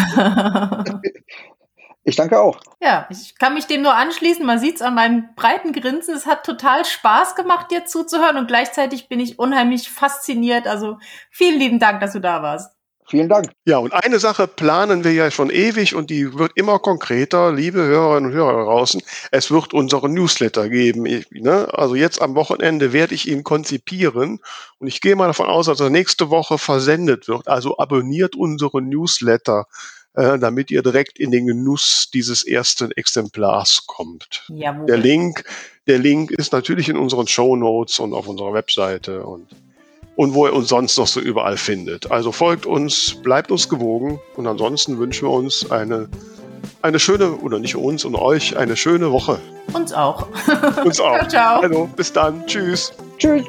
Ich 2.05 2.17
danke 2.17 2.41
auch. 2.41 2.59
ja, 2.81 3.07
ich 3.09 3.37
kann 3.37 3.53
mich 3.53 3.65
dem 3.65 3.81
nur 3.81 3.95
anschließen. 3.95 4.45
Man 4.45 4.59
sieht 4.59 4.75
es 4.75 4.81
an 4.81 4.93
meinem 4.93 5.33
breiten 5.35 5.71
Grinsen. 5.71 6.13
Es 6.13 6.25
hat 6.25 6.45
total 6.45 6.83
Spaß 6.83 7.35
gemacht, 7.35 7.71
dir 7.71 7.85
zuzuhören 7.85 8.35
und 8.35 8.47
gleichzeitig 8.47 9.07
bin 9.07 9.21
ich 9.21 9.39
unheimlich 9.39 9.89
fasziniert. 9.89 10.67
Also 10.67 10.97
vielen 11.29 11.59
lieben 11.59 11.79
Dank, 11.79 12.01
dass 12.01 12.11
du 12.11 12.19
da 12.19 12.43
warst. 12.43 12.75
Vielen 13.07 13.29
Dank. 13.29 13.51
Ja, 13.65 13.77
und 13.77 13.93
eine 13.93 14.19
Sache 14.19 14.47
planen 14.47 15.03
wir 15.03 15.13
ja 15.13 15.29
schon 15.29 15.49
ewig 15.49 15.95
und 15.95 16.09
die 16.09 16.33
wird 16.37 16.53
immer 16.55 16.79
konkreter, 16.79 17.51
liebe 17.51 17.79
Hörerinnen 17.79 18.31
und 18.31 18.35
Hörer 18.35 18.63
draußen. 18.63 19.01
Es 19.31 19.51
wird 19.51 19.73
unseren 19.73 20.13
Newsletter 20.13 20.69
geben. 20.69 21.05
Ich, 21.05 21.29
ne? 21.31 21.67
Also 21.73 21.95
jetzt 21.95 22.21
am 22.21 22.35
Wochenende 22.35 22.93
werde 22.93 23.13
ich 23.13 23.27
ihn 23.27 23.43
konzipieren 23.43 24.39
und 24.79 24.87
ich 24.87 25.01
gehe 25.01 25.15
mal 25.15 25.27
davon 25.27 25.47
aus, 25.47 25.65
dass 25.65 25.79
er 25.79 25.89
nächste 25.89 26.29
Woche 26.29 26.57
versendet 26.57 27.27
wird. 27.27 27.47
Also 27.47 27.77
abonniert 27.77 28.35
unseren 28.35 28.89
Newsletter, 28.89 29.65
äh, 30.13 30.39
damit 30.39 30.71
ihr 30.71 30.81
direkt 30.81 31.19
in 31.19 31.31
den 31.31 31.47
Genuss 31.47 32.09
dieses 32.13 32.45
ersten 32.45 32.91
Exemplars 32.91 33.85
kommt. 33.87 34.43
Jawohl. 34.47 34.85
Der 34.85 34.97
Link, 34.97 35.43
der 35.87 35.99
Link 35.99 36.31
ist 36.31 36.53
natürlich 36.53 36.87
in 36.87 36.97
unseren 36.97 37.27
Show 37.27 37.55
Notes 37.55 37.99
und 37.99 38.13
auf 38.13 38.27
unserer 38.27 38.53
Webseite 38.53 39.25
und, 39.25 39.47
und 40.15 40.33
wo 40.33 40.45
ihr 40.45 40.53
uns 40.53 40.69
sonst 40.69 40.97
noch 40.97 41.07
so 41.07 41.19
überall 41.19 41.57
findet. 41.57 42.11
Also 42.11 42.31
folgt 42.31 42.65
uns, 42.65 43.15
bleibt 43.23 43.51
uns 43.51 43.69
gewogen 43.69 44.19
und 44.35 44.47
ansonsten 44.47 44.97
wünschen 44.99 45.27
wir 45.27 45.33
uns 45.33 45.69
eine, 45.71 46.09
eine 46.81 46.99
schöne, 46.99 47.31
oder 47.37 47.59
nicht 47.59 47.75
uns 47.75 48.05
und 48.05 48.15
euch, 48.15 48.57
eine 48.57 48.75
schöne 48.75 49.11
Woche. 49.11 49.39
Uns 49.73 49.93
auch. 49.93 50.27
Uns 50.83 50.99
auch. 50.99 51.17
Ciao, 51.27 51.27
ciao. 51.27 51.61
Also, 51.61 51.89
bis 51.95 52.13
dann. 52.13 52.45
Tschüss. 52.47 52.93
Tschüss. 53.17 53.45